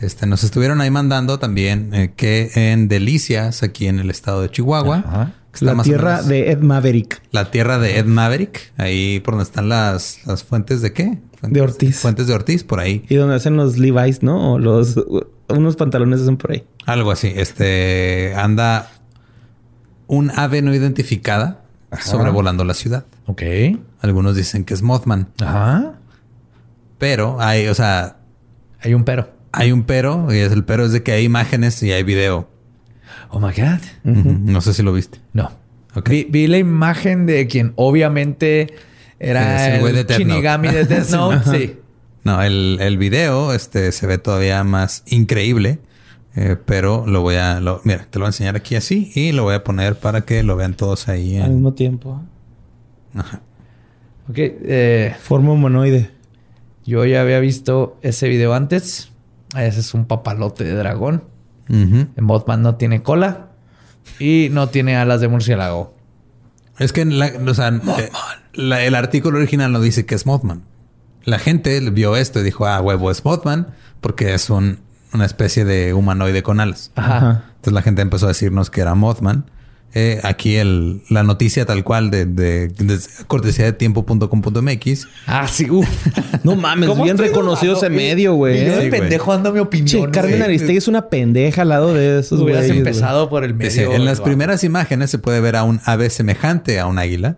Este, 0.00 0.26
nos 0.26 0.44
estuvieron 0.44 0.80
ahí 0.80 0.90
mandando 0.90 1.38
también 1.38 1.92
eh, 1.94 2.12
que 2.16 2.50
en 2.54 2.88
Delicias, 2.88 3.62
aquí 3.62 3.86
en 3.86 3.98
el 4.00 4.10
estado 4.10 4.42
de 4.42 4.50
Chihuahua, 4.50 5.04
Ajá. 5.06 5.32
La 5.60 5.82
tierra 5.82 6.22
de 6.22 6.52
Ed 6.52 6.60
Maverick. 6.60 7.20
la 7.32 7.50
tierra 7.50 7.78
de 7.80 7.98
Ed 7.98 8.04
Maverick, 8.06 8.72
ahí 8.76 9.18
por 9.20 9.34
donde 9.34 9.42
están 9.44 9.68
las, 9.68 10.24
las 10.24 10.44
fuentes 10.44 10.80
de 10.80 10.92
qué? 10.92 11.18
Fuentes, 11.40 11.52
De 11.52 11.60
Ortiz. 11.60 11.98
Fuentes 11.98 12.26
de 12.28 12.34
Ortiz, 12.34 12.62
por 12.62 12.78
ahí. 12.78 13.04
Y 13.08 13.16
donde 13.16 13.34
hacen 13.34 13.56
los 13.56 13.76
Levi's, 13.76 14.22
¿no? 14.22 14.52
O 14.54 14.58
los... 14.60 14.94
Unos 15.48 15.74
pantalones 15.74 16.20
hacen 16.20 16.36
por 16.36 16.52
ahí. 16.52 16.64
Algo 16.86 17.10
así. 17.10 17.32
Este 17.34 18.32
anda 18.36 18.88
un 20.06 20.30
ave 20.30 20.62
no 20.62 20.72
identificada 20.72 21.62
sobrevolando 22.00 22.62
la 22.64 22.74
ciudad. 22.74 23.04
Ok. 23.26 23.42
Algunos 24.00 24.36
dicen 24.36 24.64
que 24.64 24.74
es 24.74 24.82
Mothman, 24.82 25.28
Ajá. 25.40 25.94
pero 26.98 27.40
hay, 27.40 27.66
o 27.66 27.74
sea, 27.74 28.18
Hay 28.80 28.94
un 28.94 29.02
pero. 29.04 29.28
Hay 29.52 29.72
un 29.72 29.82
pero 29.84 30.32
y 30.32 30.38
es 30.38 30.52
el 30.52 30.64
pero 30.64 30.84
es 30.86 30.92
de 30.92 31.02
que 31.02 31.12
hay 31.12 31.24
imágenes 31.24 31.82
y 31.82 31.92
hay 31.92 32.02
video. 32.02 32.48
Oh 33.30 33.40
my 33.40 33.52
God. 33.52 33.80
No 34.04 34.60
sé 34.60 34.74
si 34.74 34.82
lo 34.82 34.92
viste. 34.92 35.18
No. 35.32 35.50
Ok. 35.94 36.08
Vi, 36.08 36.26
vi 36.30 36.46
la 36.46 36.58
imagen 36.58 37.26
de 37.26 37.46
quien 37.46 37.72
obviamente 37.76 38.74
era 39.18 39.66
Es 39.68 39.74
el 39.74 39.80
güey 39.80 39.92
de 39.92 40.04
Death 40.04 40.18
Note. 40.20 40.24
Shinigami 40.32 40.68
de 40.68 40.84
Death 40.84 41.10
Note. 41.10 41.50
sí. 41.58 41.76
No, 42.24 42.42
el, 42.42 42.78
el 42.80 42.98
video 42.98 43.54
este, 43.54 43.92
se 43.92 44.06
ve 44.06 44.18
todavía 44.18 44.62
más 44.62 45.04
increíble, 45.06 45.78
eh, 46.36 46.56
pero 46.66 47.06
lo 47.06 47.22
voy 47.22 47.36
a... 47.36 47.60
Lo, 47.60 47.80
mira, 47.84 48.06
te 48.10 48.18
lo 48.18 48.24
voy 48.24 48.26
a 48.26 48.28
enseñar 48.28 48.56
aquí 48.56 48.76
así 48.76 49.10
y 49.14 49.32
lo 49.32 49.44
voy 49.44 49.54
a 49.54 49.64
poner 49.64 49.96
para 49.96 50.20
que 50.22 50.42
lo 50.42 50.54
vean 50.54 50.74
todos 50.74 51.08
ahí. 51.08 51.38
Al 51.38 51.50
mismo 51.52 51.72
tiempo. 51.72 52.20
Ajá. 53.14 53.40
Ok. 54.28 54.36
eh, 54.38 55.16
Forma 55.22 55.52
humanoide. 55.52 56.10
yo 56.84 57.04
ya 57.06 57.22
había 57.22 57.40
visto 57.40 57.98
ese 58.02 58.28
video 58.28 58.52
antes. 58.54 59.09
Ese 59.56 59.80
es 59.80 59.94
un 59.94 60.04
papalote 60.06 60.64
de 60.64 60.74
dragón. 60.74 61.24
Ujú. 61.68 62.06
El 62.16 62.22
Mothman 62.22 62.62
no 62.62 62.74
tiene 62.76 63.02
cola 63.02 63.48
y 64.18 64.48
no 64.52 64.68
tiene 64.68 64.96
alas 64.96 65.20
de 65.20 65.28
murciélago. 65.28 65.94
Es 66.78 66.92
que 66.92 67.04
la- 67.04 67.30
o 67.46 67.54
sea, 67.54 67.68
eh, 67.68 68.10
la- 68.54 68.82
el 68.82 68.94
artículo 68.94 69.38
original 69.38 69.70
no 69.72 69.80
dice 69.80 70.06
que 70.06 70.14
es 70.14 70.26
Mothman. 70.26 70.62
La 71.24 71.38
gente 71.38 71.78
vio 71.90 72.16
esto 72.16 72.40
y 72.40 72.42
dijo, 72.42 72.66
ah, 72.66 72.80
huevo, 72.80 73.10
es 73.10 73.24
Mothman 73.24 73.68
porque 74.00 74.32
es 74.34 74.48
un, 74.50 74.78
una 75.12 75.26
especie 75.26 75.64
de 75.64 75.92
humanoide 75.92 76.42
con 76.42 76.60
alas. 76.60 76.92
Ajá. 76.94 77.44
Entonces 77.56 77.72
la 77.74 77.82
gente 77.82 78.00
empezó 78.02 78.26
a 78.26 78.28
decirnos 78.28 78.70
que 78.70 78.80
era 78.80 78.94
Mothman. 78.94 79.50
Eh, 79.92 80.20
aquí 80.22 80.54
el, 80.56 81.02
la 81.10 81.22
noticia 81.24 81.66
tal 81.66 81.82
cual 81.82 82.10
de, 82.10 82.24
de, 82.24 82.68
de 82.68 82.98
cortesía 83.26 83.64
de 83.64 83.72
tiempo.com.mx. 83.72 85.08
Ah, 85.26 85.48
sí. 85.48 85.68
Uf. 85.70 85.88
No 86.44 86.56
mames, 86.56 86.88
¿Cómo 86.88 87.04
bien 87.04 87.18
reconocido 87.18 87.76
ese 87.76 87.90
medio, 87.90 88.34
güey. 88.34 88.64
Yo 88.64 88.76
de 88.76 88.82
Sí, 88.82 88.88
güey. 88.88 89.00
pendejo 89.00 89.32
dando 89.32 89.52
mi 89.52 89.58
opinión. 89.60 90.06
Che, 90.06 90.10
Carmen. 90.10 90.40
Aristegui 90.42 90.76
es 90.78 90.88
una 90.88 91.08
pendeja 91.08 91.62
al 91.62 91.68
lado 91.70 91.92
de 91.92 92.20
esos 92.20 92.40
Hubieras 92.40 92.62
güeyes, 92.62 92.68
güey. 92.68 92.78
empezado 92.78 93.28
por 93.28 93.44
el 93.44 93.52
medio. 93.54 93.68
Dice, 93.70 93.94
en 93.94 94.04
las 94.04 94.20
primeras 94.20 94.64
imágenes 94.64 95.10
se 95.10 95.18
puede 95.18 95.40
ver 95.40 95.56
a 95.56 95.64
un 95.64 95.80
ave 95.84 96.08
semejante 96.08 96.78
a 96.80 96.86
un 96.86 96.98
águila. 96.98 97.36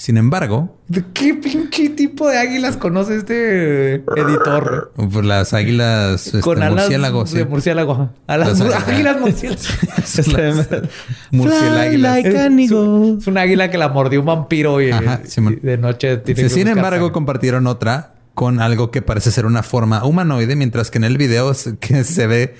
Sin 0.00 0.16
embargo, 0.16 0.78
¿De 0.88 1.04
qué 1.12 1.34
pinche 1.34 1.90
tipo 1.90 2.26
de 2.26 2.38
águilas 2.38 2.78
conoce 2.78 3.16
este 3.16 3.96
editor? 3.96 4.92
pues, 4.96 5.26
las 5.26 5.52
águilas 5.52 6.26
este, 6.28 6.40
Con 6.40 6.62
alas 6.62 6.84
murciélagos, 6.84 7.32
de 7.32 7.40
sí. 7.42 7.46
murciélago. 7.46 8.10
Alas 8.26 8.48
Las 8.48 8.60
águilas. 8.62 8.88
águilas 8.88 9.20
murciélagos. 9.20 9.66
Fly 9.66 10.88
Murciéláguilas. 11.32 12.16
like 12.24 12.38
an 12.38 12.58
eagle. 12.58 13.18
es 13.18 13.26
un 13.26 13.36
águila 13.36 13.70
que 13.70 13.76
la 13.76 13.90
mordió 13.90 14.20
un 14.20 14.26
vampiro 14.26 14.80
y, 14.80 14.90
Ajá, 14.90 15.20
Simón. 15.24 15.58
y 15.62 15.66
de 15.66 15.76
noche 15.76 16.16
tiene 16.16 16.48
sin 16.48 16.68
embargo, 16.68 16.96
sangre. 17.00 17.12
compartieron 17.12 17.66
otra 17.66 18.14
con 18.34 18.60
algo 18.62 18.90
que 18.90 19.02
parece 19.02 19.30
ser 19.30 19.44
una 19.44 19.62
forma 19.62 20.02
humanoide, 20.06 20.56
mientras 20.56 20.90
que 20.90 20.96
en 20.96 21.04
el 21.04 21.18
video 21.18 21.52
se- 21.52 21.76
que 21.76 22.04
se 22.04 22.26
ve... 22.26 22.54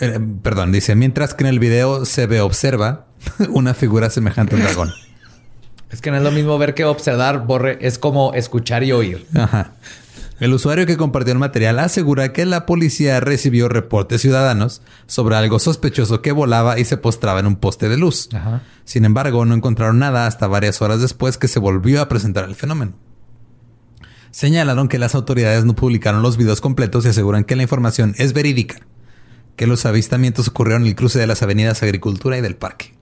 eh, 0.00 0.18
perdón, 0.42 0.72
dice, 0.72 0.96
mientras 0.96 1.34
que 1.34 1.44
en 1.44 1.50
el 1.50 1.60
video 1.60 2.04
se 2.04 2.26
ve, 2.26 2.40
observa 2.40 3.06
una 3.50 3.74
figura 3.74 4.10
semejante 4.10 4.56
a 4.56 4.58
un 4.58 4.64
dragón. 4.64 4.90
Es 5.90 6.00
que 6.00 6.10
no 6.10 6.16
es 6.16 6.22
lo 6.22 6.30
mismo 6.30 6.56
ver 6.58 6.74
que 6.74 6.84
observar, 6.84 7.46
Borre. 7.46 7.78
Es 7.80 7.98
como 7.98 8.32
escuchar 8.34 8.84
y 8.84 8.92
oír. 8.92 9.26
Ajá. 9.34 9.72
El 10.38 10.54
usuario 10.54 10.86
que 10.86 10.96
compartió 10.96 11.32
el 11.32 11.38
material 11.38 11.78
asegura 11.80 12.32
que 12.32 12.46
la 12.46 12.64
policía 12.64 13.20
recibió 13.20 13.68
reportes 13.68 14.22
ciudadanos 14.22 14.80
sobre 15.06 15.36
algo 15.36 15.58
sospechoso 15.58 16.22
que 16.22 16.32
volaba 16.32 16.78
y 16.78 16.86
se 16.86 16.96
postraba 16.96 17.40
en 17.40 17.46
un 17.46 17.56
poste 17.56 17.90
de 17.90 17.98
luz. 17.98 18.30
Ajá. 18.32 18.62
Sin 18.84 19.04
embargo, 19.04 19.44
no 19.44 19.54
encontraron 19.54 19.98
nada 19.98 20.26
hasta 20.26 20.46
varias 20.46 20.80
horas 20.80 21.02
después 21.02 21.36
que 21.36 21.48
se 21.48 21.58
volvió 21.58 22.00
a 22.00 22.08
presentar 22.08 22.44
el 22.44 22.54
fenómeno. 22.54 22.94
Señalaron 24.30 24.88
que 24.88 24.98
las 24.98 25.14
autoridades 25.14 25.64
no 25.64 25.74
publicaron 25.74 26.22
los 26.22 26.36
videos 26.36 26.62
completos 26.62 27.04
y 27.04 27.08
aseguran 27.08 27.44
que 27.44 27.56
la 27.56 27.64
información 27.64 28.14
es 28.16 28.32
verídica, 28.32 28.80
que 29.56 29.66
los 29.66 29.84
avistamientos 29.84 30.48
ocurrieron 30.48 30.82
en 30.82 30.88
el 30.88 30.94
cruce 30.94 31.18
de 31.18 31.26
las 31.26 31.42
avenidas 31.42 31.82
Agricultura 31.82 32.38
y 32.38 32.40
del 32.40 32.56
Parque. 32.56 32.94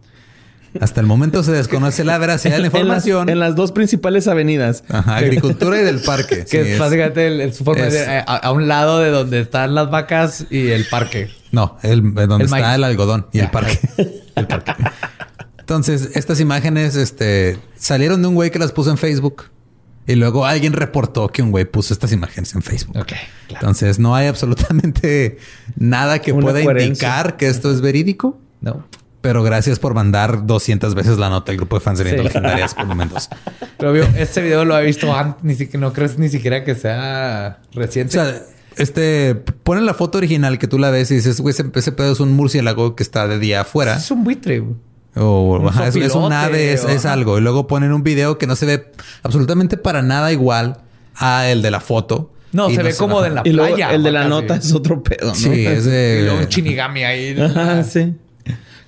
Hasta 0.81 1.01
el 1.01 1.07
momento 1.07 1.43
se 1.43 1.53
desconoce 1.53 2.05
la 2.05 2.19
veracidad 2.19 2.57
de 2.57 2.61
la 2.61 2.67
En 2.69 2.73
las, 2.73 2.81
información. 3.07 3.29
en 3.31 3.39
las 3.41 3.57
dos 3.57 3.73
principales 3.73 4.29
avenidas. 4.29 4.85
Ajá, 4.89 5.17
Agricultura 5.17 5.81
y 5.81 5.85
del 5.85 6.01
Parque. 6.01 6.45
Que 6.51 6.65
Sí, 6.65 6.71
es 6.73 6.79
básicamente 6.79 7.27
el- 7.27 7.41
el- 7.41 7.55
su 7.55 7.65
forma 7.65 7.87
es- 7.87 7.93
de 7.95 8.07
a, 8.07 8.21
a 8.23 8.53
un 8.53 8.69
lado 8.69 8.99
de 9.01 9.11
donde 9.11 9.41
están 9.41 9.75
las 9.75 9.91
vacas 9.91 10.47
y 10.51 10.69
el 10.69 10.85
parque. 10.87 11.31
No, 11.53 11.79
el, 11.83 12.03
donde 12.03 12.35
El 12.37 12.43
está 12.43 12.57
maíz. 12.61 12.75
el 12.77 12.85
algodón 12.85 13.27
y 13.33 13.39
el 13.41 13.51
parque. 13.51 13.79
el 14.37 14.47
parque. 14.47 14.73
Entonces, 15.59 16.11
estas 16.15 16.41
imágenes 16.41 16.97
este, 16.97 17.59
salieron 17.77 18.23
de 18.23 18.29
un 18.29 18.35
güey 18.35 18.51
que 18.51 18.59
las 18.59 18.73
puso 18.73 18.91
en 18.91 18.99
Facebook. 18.99 19.45
Y 20.07 20.15
luego 20.15 20.47
alguien 20.47 20.73
reportó 20.73 21.29
que 21.29 21.43
un 21.43 21.51
güey 21.51 21.67
puso 21.67 21.93
estas 21.93 22.13
imágenes 22.13 22.55
en 22.55 22.63
Facebook. 22.63 22.97
Ok, 22.97 23.09
claro. 23.09 23.27
Entonces, 23.51 23.99
no 23.99 24.15
hay 24.15 24.27
absolutamente 24.27 25.37
nada 25.77 26.21
que 26.21 26.33
Una 26.33 26.47
pueda 26.47 26.63
coherencia. 26.65 26.89
indicar 27.09 27.37
que 27.37 27.49
esto 27.49 27.71
es 27.71 27.83
verídico. 27.83 28.39
No. 28.63 28.87
Pero 29.21 29.43
gracias 29.43 29.79
por 29.81 29.95
mandar 29.95 30.47
200 30.47 30.95
veces 30.95 31.19
la 31.19 31.29
nota 31.29 31.51
al 31.51 31.57
grupo 31.59 31.77
de 31.77 31.81
fans 31.81 31.99
de 31.99 32.11
Sí. 32.11 32.17
Legendarias 32.23 32.75
por 32.75 32.87
momentos. 32.87 33.29
Pero 33.79 33.91
obvio, 33.91 34.05
este 34.17 34.41
video 34.43 34.65
lo 34.65 34.79
he 34.79 34.85
visto 34.85 35.13
antes, 35.15 35.43
ni 35.43 35.55
siquiera, 35.55 35.81
no 35.87 35.93
crees 35.93 36.19
ni 36.19 36.29
siquiera 36.29 36.63
que 36.65 36.75
sea 36.77 37.59
O 37.75 37.79
reciente. 37.81 38.13
sea, 38.13 38.33
este, 38.77 39.35
ponen 39.35 39.87
la 39.87 39.95
foto 39.95 40.19
original 40.19 40.59
que 40.59 40.69
tú 40.69 40.79
la 40.79 40.91
ves 40.91 41.11
y 41.11 41.17
dices, 41.17 41.41
güey, 41.41 41.53
ese, 41.53 41.65
ese 41.75 41.91
pedo 41.93 42.13
es 42.13 42.21
un 42.21 42.33
murciélago 42.33 42.95
que 42.95 43.03
está 43.03 43.27
de 43.27 43.41
día 43.41 43.63
afuera. 43.63 43.97
es 43.97 44.11
un 44.13 44.23
buitre. 44.23 44.61
güey. 44.61 44.77
O 45.17 45.59
Un 45.61 45.67
ajá, 45.69 45.89
es, 45.89 45.97
es 45.97 46.15
un 46.15 46.33
ave, 46.33 46.73
es, 46.73 46.85
o- 46.85 46.89
es 46.89 47.05
algo. 47.05 47.39
Y 47.39 47.41
luego 47.41 47.67
ponen 47.67 47.93
un 47.93 48.05
video 48.05 48.39
que 48.39 48.47
no 48.47 48.55
se 48.55 48.67
ve 48.67 48.93
absolutamente 49.25 49.77
para 49.77 50.01
nada 50.01 50.31
igual 50.31 50.79
a 51.17 51.49
el 51.49 51.61
de 51.63 51.73
la 51.73 51.81
foto. 51.81 52.33
No, 52.53 52.71
se 52.71 52.83
ve 52.85 52.95
como 52.95 53.21
de 53.21 53.31
la 53.31 53.43
Y 53.45 53.51
luego 53.51 53.75
playa. 53.75 53.93
el 53.95 54.05
de 54.05 54.13
la 54.13 54.21
casi. 54.21 54.31
nota 54.31 54.55
es 54.57 54.73
otro 54.73 55.03
pedo, 55.03 55.27
¿no? 55.29 55.35
Sí, 55.35 55.67
es 55.67 55.85
de... 55.87 56.19
Y 56.23 56.25
luego 56.25 56.39
un 56.41 56.47
chinigami 56.49 57.03
ahí. 57.03 57.37
Ajá, 57.41 57.83
sí. 57.83 58.15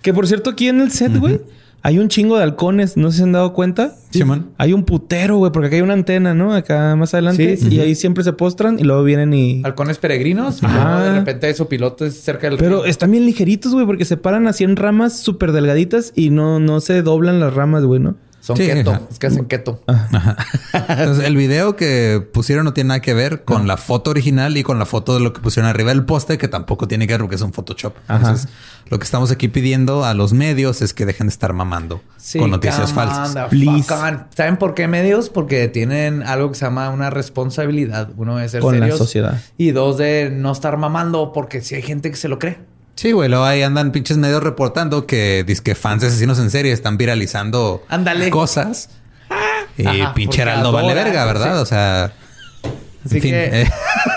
Que 0.02 0.14
por 0.14 0.26
cierto, 0.26 0.50
aquí 0.50 0.68
en 0.68 0.80
el 0.80 0.90
set, 0.90 1.16
güey, 1.18 1.40
hay 1.82 1.98
un 1.98 2.08
chingo 2.08 2.36
de 2.36 2.42
halcones. 2.42 2.96
No 2.96 3.08
sé 3.10 3.12
si 3.12 3.18
se 3.18 3.24
han 3.24 3.32
dado 3.32 3.52
cuenta. 3.52 3.94
Simón. 4.10 4.50
Hay 4.58 4.72
un 4.72 4.84
putero, 4.84 5.36
güey, 5.38 5.52
porque 5.52 5.66
acá 5.68 5.76
hay 5.76 5.82
una 5.82 5.92
antena, 5.94 6.34
¿no? 6.34 6.52
Acá 6.54 6.96
más 6.96 7.14
adelante. 7.14 7.56
Sí, 7.56 7.62
sí, 7.62 7.68
y 7.68 7.70
sí. 7.72 7.80
ahí 7.80 7.94
siempre 7.94 8.24
se 8.24 8.32
postran 8.32 8.78
y 8.78 8.84
luego 8.84 9.02
vienen 9.04 9.32
y. 9.34 9.62
Halcones 9.64 9.98
peregrinos. 9.98 10.62
Y 10.62 10.66
Ajá. 10.66 10.84
luego 10.98 11.04
de 11.12 11.18
repente 11.18 11.46
hay 11.46 11.54
sopilotes 11.54 12.14
cerca 12.20 12.48
del 12.48 12.58
Pero 12.58 12.76
río. 12.82 12.84
están 12.86 13.10
bien 13.10 13.24
ligeritos, 13.26 13.72
güey, 13.72 13.86
porque 13.86 14.04
se 14.04 14.16
paran 14.16 14.46
así 14.46 14.64
en 14.64 14.76
ramas 14.76 15.18
súper 15.20 15.52
delgaditas 15.52 16.12
y 16.16 16.30
no, 16.30 16.60
no 16.60 16.80
se 16.80 17.02
doblan 17.02 17.40
las 17.40 17.54
ramas, 17.54 17.84
güey, 17.84 18.00
¿no? 18.00 18.16
Son 18.40 18.56
Sí, 18.56 18.66
keto. 18.66 18.92
ajá. 18.92 19.02
Es 19.10 19.18
que 19.18 19.26
hacen 19.26 19.44
keto. 19.44 19.82
Ajá. 19.86 20.36
Entonces, 20.88 21.24
el 21.26 21.36
video 21.36 21.76
que 21.76 22.26
pusieron 22.32 22.64
no 22.64 22.72
tiene 22.72 22.88
nada 22.88 23.00
que 23.00 23.12
ver 23.14 23.44
con 23.44 23.66
la 23.66 23.76
foto 23.76 24.10
original 24.10 24.56
y 24.56 24.62
con 24.62 24.78
la 24.78 24.86
foto 24.86 25.14
de 25.14 25.20
lo 25.20 25.32
que 25.34 25.40
pusieron 25.40 25.68
arriba 25.68 25.90
del 25.90 26.04
poste, 26.04 26.38
que 26.38 26.48
tampoco 26.48 26.88
tiene 26.88 27.06
que 27.06 27.12
ver 27.14 27.20
porque 27.20 27.36
es 27.36 27.42
un 27.42 27.52
Photoshop. 27.52 27.94
Ajá. 28.08 28.16
Entonces, 28.18 28.48
lo 28.88 28.98
que 28.98 29.04
estamos 29.04 29.30
aquí 29.30 29.48
pidiendo 29.48 30.04
a 30.04 30.14
los 30.14 30.32
medios 30.32 30.80
es 30.82 30.94
que 30.94 31.04
dejen 31.06 31.26
de 31.28 31.32
estar 31.32 31.52
mamando 31.52 32.00
Sí, 32.16 32.38
con 32.38 32.50
noticias 32.50 32.92
falsas. 32.92 33.36
¿Saben 34.34 34.56
por 34.56 34.74
qué 34.74 34.88
medios? 34.88 35.28
Porque 35.30 35.68
tienen 35.68 36.22
algo 36.22 36.48
que 36.50 36.54
se 36.56 36.64
llama 36.64 36.88
una 36.90 37.10
responsabilidad. 37.10 38.10
Uno 38.16 38.36
de 38.36 38.48
ser 38.48 38.60
Con 38.62 38.74
la 38.80 38.86
serios 38.86 38.98
sociedad. 38.98 39.40
Y 39.58 39.72
dos 39.72 39.98
de 39.98 40.30
no 40.32 40.50
estar 40.52 40.76
mamando 40.76 41.32
porque 41.32 41.60
si 41.60 41.74
hay 41.74 41.82
gente 41.82 42.10
que 42.10 42.16
se 42.16 42.28
lo 42.28 42.38
cree. 42.38 42.58
Sí, 42.96 43.12
güey, 43.12 43.28
luego 43.30 43.44
ahí 43.44 43.62
andan 43.62 43.92
pinches 43.92 44.16
medios 44.18 44.42
reportando 44.42 45.06
que 45.06 45.44
que 45.64 45.74
fans 45.74 46.02
de 46.02 46.08
asesinos 46.08 46.38
en 46.38 46.50
serie 46.50 46.72
están 46.72 46.96
viralizando 46.98 47.82
Ándale. 47.88 48.30
cosas. 48.30 48.90
Y 49.78 49.86
Ajá, 49.86 50.14
pinche 50.14 50.42
Heraldo 50.42 50.72
vale 50.72 50.92
verga, 50.92 51.24
¿verdad? 51.24 51.54
sí. 51.54 51.60
O 51.62 51.64
sea, 51.66 52.12
Así 53.06 53.16
en 53.16 53.22
fin, 53.22 53.30
que- 53.30 53.62
eh, 53.62 53.70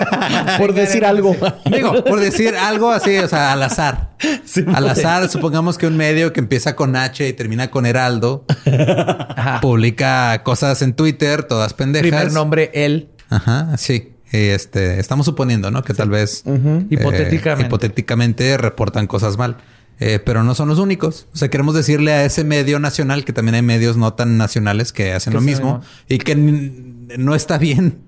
Por 0.57 0.73
decir 0.73 1.05
algo. 1.05 1.33
digo, 1.71 2.03
por 2.03 2.19
decir 2.19 2.53
algo 2.57 2.91
así, 2.91 3.17
o 3.19 3.27
sea, 3.29 3.53
al 3.53 3.63
azar. 3.63 4.09
al 4.75 4.89
azar, 4.89 5.29
supongamos 5.29 5.77
que 5.77 5.87
un 5.87 5.95
medio 5.95 6.33
que 6.33 6.41
empieza 6.41 6.75
con 6.75 6.95
H 6.97 7.25
y 7.25 7.31
termina 7.31 7.71
con 7.71 7.85
Heraldo 7.85 8.43
publica 9.61 10.43
cosas 10.43 10.81
en 10.81 10.93
Twitter, 10.95 11.43
todas 11.43 11.73
pendejas. 11.73 12.09
Primer 12.09 12.31
nombre, 12.33 12.71
él. 12.73 13.09
Ajá, 13.29 13.77
sí. 13.77 14.12
Este, 14.33 14.99
estamos 14.99 15.27
suponiendo, 15.27 15.69
¿no? 15.69 15.83
Que 15.83 15.93
tal 15.93 16.09
vez 16.09 16.43
eh, 16.47 16.85
Hipotéticamente. 16.89 17.67
hipotéticamente 17.67 18.57
reportan 18.57 19.05
cosas 19.07 19.37
mal. 19.37 19.57
Eh, 19.99 20.19
pero 20.25 20.43
no 20.43 20.55
son 20.55 20.67
los 20.69 20.79
únicos. 20.79 21.27
O 21.33 21.37
sea, 21.37 21.49
queremos 21.49 21.75
decirle 21.75 22.11
a 22.11 22.25
ese 22.25 22.43
medio 22.43 22.79
nacional 22.79 23.23
que 23.25 23.31
también 23.31 23.53
hay 23.55 23.61
medios 23.61 23.95
no 23.95 24.13
tan 24.13 24.37
nacionales 24.37 24.91
que 24.91 25.13
hacen 25.13 25.31
Que 25.31 25.35
lo 25.35 25.41
mismo 25.41 25.81
y 26.09 26.17
que 26.17 26.35
no 26.35 27.35
está 27.35 27.59
bien. 27.59 27.99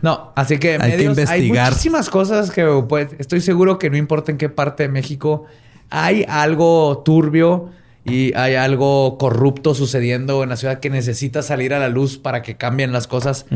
No, 0.00 0.32
así 0.36 0.58
que, 0.58 0.74
Hay 0.80 0.92
que 0.92 0.96
medios, 1.08 1.18
hay 1.18 1.40
investigar. 1.40 1.70
muchísimas 1.70 2.08
cosas 2.08 2.52
que 2.52 2.64
pues, 2.88 3.08
estoy 3.18 3.40
seguro 3.40 3.80
que 3.80 3.90
no 3.90 3.96
importa 3.96 4.30
en 4.30 4.38
qué 4.38 4.48
parte 4.48 4.84
de 4.84 4.88
México 4.88 5.44
hay 5.90 6.24
algo 6.28 7.02
turbio 7.04 7.70
y 8.04 8.34
hay 8.34 8.54
algo 8.54 9.16
corrupto 9.18 9.74
sucediendo 9.74 10.42
en 10.42 10.50
la 10.50 10.56
ciudad 10.56 10.80
que 10.80 10.90
necesita 10.90 11.42
salir 11.42 11.72
a 11.72 11.78
la 11.78 11.88
luz 11.88 12.18
para 12.18 12.42
que 12.42 12.56
cambien 12.56 12.92
las 12.92 13.06
cosas. 13.06 13.46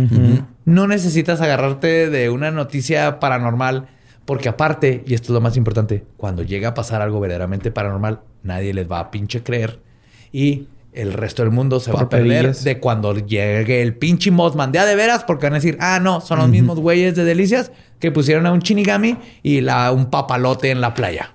No 0.64 0.86
necesitas 0.86 1.40
agarrarte 1.40 2.08
de 2.08 2.30
una 2.30 2.50
noticia 2.50 3.20
paranormal 3.20 3.88
porque 4.24 4.48
aparte, 4.50 5.04
y 5.06 5.14
esto 5.14 5.26
es 5.26 5.30
lo 5.30 5.40
más 5.40 5.56
importante, 5.56 6.04
cuando 6.18 6.42
llega 6.42 6.68
a 6.68 6.74
pasar 6.74 7.00
algo 7.00 7.18
verdaderamente 7.18 7.70
paranormal, 7.70 8.20
nadie 8.42 8.74
les 8.74 8.90
va 8.90 9.00
a 9.00 9.10
pinche 9.10 9.42
creer 9.42 9.80
y 10.32 10.66
el 10.92 11.12
resto 11.12 11.42
del 11.42 11.50
mundo 11.50 11.80
se 11.80 11.92
va 11.92 12.02
a 12.02 12.08
perder 12.08 12.54
de 12.54 12.78
cuando 12.78 13.14
llegue 13.14 13.82
el 13.82 13.94
pinche 13.94 14.30
Mothman 14.30 14.72
de 14.72 14.80
a 14.80 14.84
de 14.84 14.96
veras, 14.96 15.24
porque 15.24 15.46
van 15.46 15.54
a 15.54 15.56
decir, 15.56 15.78
ah, 15.80 16.00
no, 16.00 16.20
son 16.20 16.40
los 16.40 16.48
mismos 16.48 16.78
güeyes 16.78 17.14
de 17.14 17.24
Delicias 17.24 17.70
que 18.00 18.10
pusieron 18.10 18.46
a 18.46 18.52
un 18.52 18.60
Shinigami 18.60 19.16
y 19.42 19.60
la, 19.60 19.92
un 19.92 20.10
papalote 20.10 20.70
en 20.70 20.80
la 20.80 20.94
playa. 20.94 21.34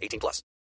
18 0.01 0.19
plus. 0.19 0.43